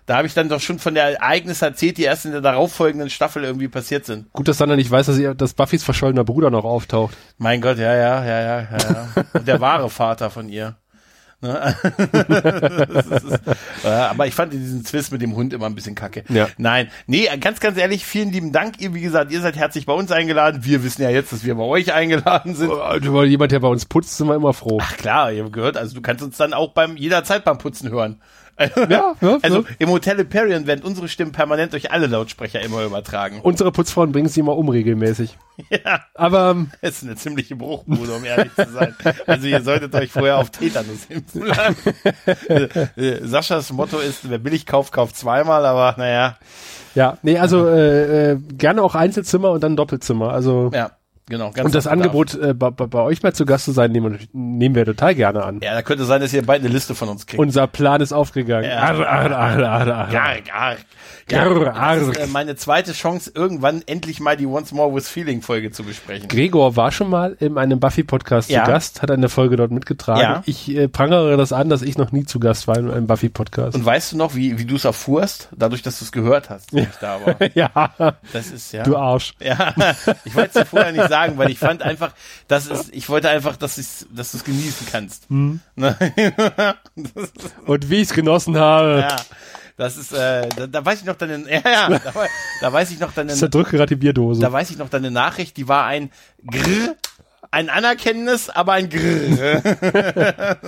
Da 0.08 0.16
habe 0.16 0.26
ich 0.26 0.32
dann 0.32 0.48
doch 0.48 0.60
schon 0.60 0.78
von 0.78 0.94
der 0.94 1.20
Ereignis 1.20 1.60
erzählt, 1.60 1.98
die 1.98 2.04
erst 2.04 2.24
in 2.24 2.32
der 2.32 2.40
darauffolgenden 2.40 3.10
Staffel 3.10 3.44
irgendwie 3.44 3.68
passiert 3.68 4.06
sind. 4.06 4.32
Gut, 4.32 4.48
dass 4.48 4.56
Sander 4.56 4.74
nicht 4.74 4.90
weiß, 4.90 5.04
dass, 5.04 5.18
ihr, 5.18 5.34
dass 5.34 5.52
Buffys 5.52 5.84
verschollener 5.84 6.24
Bruder 6.24 6.50
noch 6.50 6.64
auftaucht. 6.64 7.14
Mein 7.36 7.60
Gott, 7.60 7.76
ja, 7.76 7.94
ja, 7.94 8.24
ja, 8.24 8.40
ja, 8.40 8.60
ja, 8.60 8.78
ja. 9.16 9.24
Und 9.34 9.46
der 9.46 9.60
wahre 9.60 9.90
Vater 9.90 10.30
von 10.30 10.48
ihr. 10.48 10.76
Ne? 11.42 11.76
Das 12.18 13.06
ist- 13.22 13.40
ja, 13.84 14.08
aber 14.10 14.26
ich 14.26 14.34
fand 14.34 14.52
diesen 14.52 14.82
Twist 14.82 15.12
mit 15.12 15.22
dem 15.22 15.36
Hund 15.36 15.52
immer 15.52 15.66
ein 15.66 15.74
bisschen 15.74 15.94
kacke. 15.94 16.24
Ja. 16.28 16.48
Nein, 16.56 16.90
nee, 17.06 17.28
ganz, 17.38 17.60
ganz 17.60 17.78
ehrlich, 17.78 18.04
vielen 18.04 18.32
lieben 18.32 18.50
Dank. 18.52 18.80
Ihr, 18.80 18.94
wie 18.94 19.00
gesagt, 19.00 19.30
ihr 19.30 19.40
seid 19.40 19.56
herzlich 19.56 19.86
bei 19.86 19.92
uns 19.92 20.10
eingeladen. 20.10 20.64
Wir 20.64 20.82
wissen 20.82 21.02
ja 21.02 21.10
jetzt, 21.10 21.32
dass 21.32 21.44
wir 21.44 21.54
bei 21.54 21.62
euch 21.62 21.92
eingeladen 21.92 22.54
sind. 22.54 22.72
Also, 22.72 23.12
weil 23.14 23.26
jemand, 23.26 23.52
der 23.52 23.60
bei 23.60 23.68
uns 23.68 23.84
putzt, 23.84 24.16
sind 24.16 24.26
wir 24.26 24.34
immer 24.34 24.52
froh. 24.54 24.78
Ach 24.80 24.96
klar, 24.96 25.32
ihr 25.32 25.44
habt 25.44 25.52
gehört, 25.52 25.76
also 25.76 25.94
du 25.94 26.00
kannst 26.00 26.24
uns 26.24 26.36
dann 26.38 26.54
auch 26.54 26.72
beim 26.72 26.96
jederzeit 26.96 27.44
beim 27.44 27.58
Putzen 27.58 27.90
hören. 27.90 28.20
Ja, 28.58 29.14
ja, 29.20 29.38
Also 29.42 29.60
ja. 29.62 29.68
im 29.78 29.90
Hotel 29.90 30.18
Imperium 30.18 30.66
werden 30.66 30.84
unsere 30.84 31.08
Stimmen 31.08 31.32
permanent 31.32 31.72
durch 31.72 31.92
alle 31.92 32.06
Lautsprecher 32.06 32.60
immer 32.60 32.84
übertragen. 32.84 33.40
Unsere 33.42 33.72
Putzfrauen 33.72 34.12
bringen 34.12 34.28
sie 34.28 34.40
immer 34.40 34.56
um 34.56 34.68
regelmäßig. 34.68 35.36
Ja. 35.70 36.02
Aber 36.14 36.52
ähm, 36.52 36.70
Das 36.82 36.98
ist 36.98 37.02
eine 37.02 37.16
ziemliche 37.16 37.56
Bruchbude, 37.56 38.12
um 38.14 38.24
ehrlich 38.24 38.54
zu 38.54 38.70
sein. 38.70 38.94
Also 39.26 39.48
ihr 39.48 39.60
solltet 39.60 39.92
euch 39.92 40.12
vorher 40.12 40.38
auf 40.38 40.50
Tetanus 40.50 41.06
impfen 41.08 41.46
lassen. 41.46 41.76
Äh, 42.48 42.68
äh, 42.96 43.26
Saschas 43.26 43.72
Motto 43.72 43.98
ist, 43.98 44.30
wer 44.30 44.38
billig 44.38 44.66
kauft, 44.66 44.92
kauft 44.92 45.16
zweimal, 45.16 45.66
aber 45.66 45.96
naja, 45.98 46.38
ja, 46.94 47.18
nee, 47.22 47.38
also 47.38 47.66
äh, 47.66 48.32
äh, 48.32 48.36
gerne 48.36 48.82
auch 48.82 48.94
Einzelzimmer 48.94 49.50
und 49.50 49.62
dann 49.62 49.76
Doppelzimmer. 49.76 50.32
Also 50.32 50.70
ja, 50.72 50.90
genau. 51.28 51.50
Ganz 51.50 51.66
und 51.66 51.74
das. 51.74 51.86
Angebot, 51.86 52.34
äh, 52.34 52.54
bei, 52.54 52.70
bei 52.70 53.00
euch 53.00 53.22
mal 53.22 53.32
zu 53.32 53.44
Gast 53.46 53.64
zu 53.64 53.72
sein, 53.72 53.92
nehmen, 53.92 54.18
wir- 54.18 54.26
nehmen 54.32 54.74
wir 54.74 54.84
total 54.84 55.14
gerne 55.14 55.42
an. 55.44 55.60
Ja, 55.62 55.74
da 55.74 55.82
könnte 55.82 56.04
sein, 56.04 56.20
dass 56.20 56.32
ihr 56.32 56.44
bald 56.44 56.60
eine 56.62 56.72
Liste 56.72 56.94
von 56.94 57.08
uns 57.08 57.26
kriegt. 57.26 57.40
Unser 57.40 57.66
Plan 57.66 58.00
ist 58.00 58.12
aufgegangen. 58.12 58.68
Ja. 58.70 58.78
Arr, 58.80 59.06
arr, 59.06 59.36
arr, 59.36 59.64
arr, 59.68 59.94
arr. 59.94 60.14
Arg, 60.14 60.42
arg. 60.54 60.78
Grr, 61.28 61.74
Ja, 61.74 61.94
das 61.94 62.08
ist 62.08 62.16
äh, 62.18 62.26
meine 62.26 62.56
zweite 62.56 62.92
Chance, 62.92 63.30
irgendwann 63.34 63.82
endlich 63.86 64.18
mal 64.18 64.36
die 64.36 64.46
Once 64.46 64.72
More 64.72 64.94
with 64.94 65.08
Feeling 65.10 65.42
Folge 65.42 65.70
zu 65.70 65.82
besprechen. 65.84 66.26
Gregor 66.28 66.74
war 66.76 66.90
schon 66.90 67.10
mal 67.10 67.36
in 67.38 67.58
einem 67.58 67.80
Buffy-Podcast 67.80 68.48
Ja. 68.48 68.64
zu 68.64 68.70
Gast, 68.70 69.02
hat 69.02 69.10
eine 69.10 69.28
Folge 69.28 69.56
dort 69.56 69.70
mitgetragen. 69.70 70.20
Ja. 70.22 70.42
Ich 70.46 70.74
äh, 70.74 70.88
prangere 70.88 71.36
das 71.36 71.52
an, 71.52 71.68
dass 71.68 71.82
ich 71.82 71.98
noch 71.98 72.12
nie 72.12 72.24
zu 72.24 72.40
Gast 72.40 72.66
war 72.66 72.78
in 72.78 72.90
einem 72.90 73.06
Buffy-Podcast. 73.06 73.76
Und 73.76 73.84
weißt 73.84 74.12
du 74.12 74.16
noch, 74.16 74.34
wie, 74.34 74.58
wie 74.58 74.64
du 74.64 74.76
es 74.76 74.86
erfuhrst? 74.86 75.50
Dadurch, 75.54 75.82
dass 75.82 75.98
du 75.98 76.06
es 76.06 76.12
gehört 76.12 76.48
hast, 76.48 76.72
dass 76.72 76.80
ich 76.82 76.88
da 77.00 77.18
war. 77.24 77.36
ja, 77.54 78.14
Das 78.32 78.50
ist 78.50 78.72
ja. 78.72 78.84
du 78.84 78.96
Arsch. 78.96 79.34
Ja, 79.40 79.74
ich 80.24 80.34
wollte 80.34 80.48
es 80.48 80.54
dir 80.54 80.64
vorher 80.66 80.92
nicht 80.92 81.08
sagen, 81.08 81.17
weil 81.36 81.50
ich 81.50 81.58
fand 81.58 81.82
einfach, 81.82 82.12
dass 82.46 82.70
es, 82.70 82.88
ich 82.90 83.08
wollte 83.08 83.28
einfach, 83.28 83.56
dass, 83.56 83.76
dass 84.10 84.32
du 84.32 84.36
es 84.36 84.44
genießen 84.44 84.86
kannst. 84.90 85.28
Hm. 85.28 85.60
Und 87.66 87.90
wie 87.90 87.96
ich 87.96 88.08
es 88.08 88.14
genossen 88.14 88.56
habe. 88.56 89.00
ja, 89.00 89.16
das 89.78 89.96
ist, 89.96 90.12
äh, 90.12 90.48
da, 90.56 90.66
da 90.66 90.84
weiß 90.84 91.00
ich 91.00 91.06
noch 91.06 91.16
deine, 91.16 91.38
ja, 91.50 91.62
ja, 91.64 91.88
da, 91.98 92.12
da 92.60 92.72
weiß 92.72 92.90
ich 92.90 92.98
noch 92.98 93.12
deine, 93.12 93.32
Ich 93.32 93.38
zerdrücke 93.38 93.76
gerade 93.76 93.94
die 93.94 94.00
Bierdose. 94.00 94.40
da 94.40 94.52
weiß 94.52 94.70
ich 94.70 94.76
noch 94.76 94.88
deine 94.88 95.10
Nachricht, 95.10 95.56
die 95.56 95.68
war 95.68 95.84
ein 95.86 96.10
Grr, 96.44 96.96
ein 97.52 97.70
anerkennendes, 97.70 98.50
aber 98.50 98.72
ein 98.72 98.90
Grr. 98.90 100.56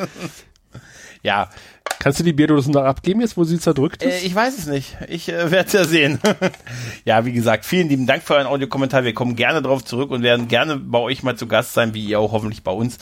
ja, 1.22 1.50
Kannst 1.98 2.18
du 2.18 2.24
die 2.24 2.32
Bierdose 2.32 2.70
noch 2.70 2.84
abgeben 2.84 3.20
jetzt, 3.20 3.36
wo 3.36 3.44
sie 3.44 3.58
zerdrückt 3.58 4.02
Äh, 4.02 4.08
ist? 4.16 4.24
ich 4.24 4.34
weiß 4.34 4.56
es 4.56 4.66
nicht. 4.66 4.96
Ich 5.08 5.28
äh, 5.28 5.50
werde 5.50 5.66
es 5.66 5.72
ja 5.74 5.84
sehen. 5.84 6.18
ja, 7.04 7.26
wie 7.26 7.32
gesagt, 7.32 7.66
vielen 7.66 7.90
lieben 7.90 8.06
Dank 8.06 8.22
für 8.22 8.36
euren 8.36 8.46
Audiokommentar. 8.46 9.04
Wir 9.04 9.12
kommen 9.12 9.36
gerne 9.36 9.60
drauf 9.60 9.84
zurück 9.84 10.10
und 10.10 10.22
werden 10.22 10.48
gerne 10.48 10.76
bei 10.76 10.98
euch 10.98 11.22
mal 11.22 11.36
zu 11.36 11.46
Gast 11.46 11.74
sein, 11.74 11.92
wie 11.92 12.02
ihr 12.04 12.18
auch 12.18 12.32
hoffentlich 12.32 12.62
bei 12.62 12.72
uns. 12.72 12.96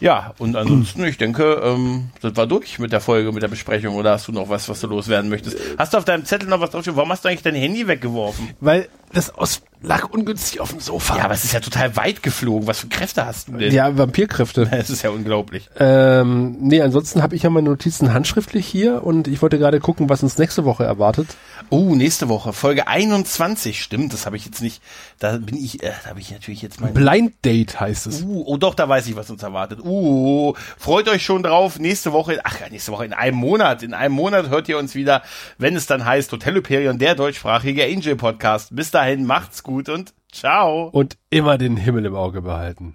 Ja, 0.00 0.34
und 0.38 0.54
ansonsten, 0.54 1.02
ich 1.04 1.18
denke, 1.18 1.60
ähm, 1.64 2.10
das 2.20 2.36
war 2.36 2.46
durch 2.46 2.78
mit 2.78 2.92
der 2.92 3.00
Folge, 3.00 3.32
mit 3.32 3.42
der 3.42 3.48
Besprechung. 3.48 3.96
Oder 3.96 4.12
hast 4.12 4.28
du 4.28 4.32
noch 4.32 4.48
was, 4.48 4.68
was 4.68 4.80
du 4.80 4.86
loswerden 4.86 5.30
möchtest? 5.30 5.56
Hast 5.76 5.92
du 5.92 5.98
auf 5.98 6.04
deinem 6.04 6.24
Zettel 6.24 6.48
noch 6.48 6.60
was 6.60 6.70
draufstehen? 6.70 6.96
Warum 6.96 7.10
hast 7.10 7.24
du 7.24 7.28
eigentlich 7.28 7.42
dein 7.42 7.54
Handy 7.56 7.88
weggeworfen? 7.88 8.50
Weil 8.60 8.88
das 9.14 9.34
aus, 9.34 9.62
lag 9.82 10.10
ungünstig 10.10 10.60
auf 10.60 10.70
dem 10.70 10.80
Sofa. 10.80 11.16
Ja, 11.16 11.24
aber 11.24 11.34
es 11.34 11.44
ist 11.44 11.52
ja 11.52 11.60
total 11.60 11.96
weit 11.96 12.22
geflogen. 12.22 12.66
Was 12.66 12.80
für 12.80 12.88
Kräfte 12.88 13.24
hast 13.26 13.48
du 13.48 13.52
denn? 13.52 13.72
ja, 13.72 13.96
Vampirkräfte. 13.96 14.68
Es 14.72 14.90
ist 14.90 15.02
ja 15.02 15.10
unglaublich. 15.10 15.68
ähm, 15.78 16.56
nee, 16.60 16.80
ansonsten 16.82 17.22
habe 17.22 17.36
ich 17.36 17.42
ja 17.44 17.50
meine 17.50 17.68
Notizen 17.68 18.12
handschriftlich 18.12 18.66
hier 18.66 19.04
und 19.04 19.28
ich 19.28 19.40
wollte 19.40 19.58
gerade 19.58 19.80
gucken, 19.80 20.08
was 20.08 20.22
uns 20.22 20.36
nächste 20.38 20.64
Woche 20.64 20.84
erwartet. 20.84 21.28
Oh, 21.76 21.96
nächste 21.96 22.28
Woche, 22.28 22.52
Folge 22.52 22.86
21. 22.86 23.82
Stimmt, 23.82 24.12
das 24.12 24.26
habe 24.26 24.36
ich 24.36 24.44
jetzt 24.44 24.62
nicht. 24.62 24.80
Da 25.18 25.38
bin 25.38 25.56
ich, 25.56 25.82
äh, 25.82 25.90
da 26.04 26.10
habe 26.10 26.20
ich 26.20 26.30
natürlich 26.30 26.62
jetzt 26.62 26.80
mein 26.80 26.94
Blind 26.94 27.34
Date 27.44 27.80
heißt 27.80 28.06
es. 28.06 28.22
Uh, 28.22 28.44
oh 28.46 28.56
doch, 28.58 28.76
da 28.76 28.88
weiß 28.88 29.08
ich, 29.08 29.16
was 29.16 29.28
uns 29.28 29.42
erwartet. 29.42 29.80
Uh, 29.82 30.54
freut 30.78 31.08
euch 31.08 31.24
schon 31.24 31.42
drauf. 31.42 31.80
Nächste 31.80 32.12
Woche, 32.12 32.38
ach, 32.44 32.60
nächste 32.70 32.92
Woche 32.92 33.06
in 33.06 33.12
einem 33.12 33.38
Monat. 33.38 33.82
In 33.82 33.92
einem 33.92 34.14
Monat 34.14 34.50
hört 34.50 34.68
ihr 34.68 34.78
uns 34.78 34.94
wieder, 34.94 35.22
wenn 35.58 35.74
es 35.74 35.86
dann 35.86 36.04
heißt 36.04 36.30
Hotel 36.30 36.54
Hyperion, 36.54 37.00
der 37.00 37.16
deutschsprachige 37.16 37.82
Angel 37.82 38.14
Podcast. 38.14 38.76
Bis 38.76 38.92
dahin, 38.92 39.24
macht's 39.24 39.64
gut 39.64 39.88
und 39.88 40.14
Ciao. 40.30 40.90
Und 40.92 41.16
immer 41.30 41.58
den 41.58 41.76
Himmel 41.76 42.06
im 42.06 42.14
Auge 42.14 42.40
behalten. 42.40 42.94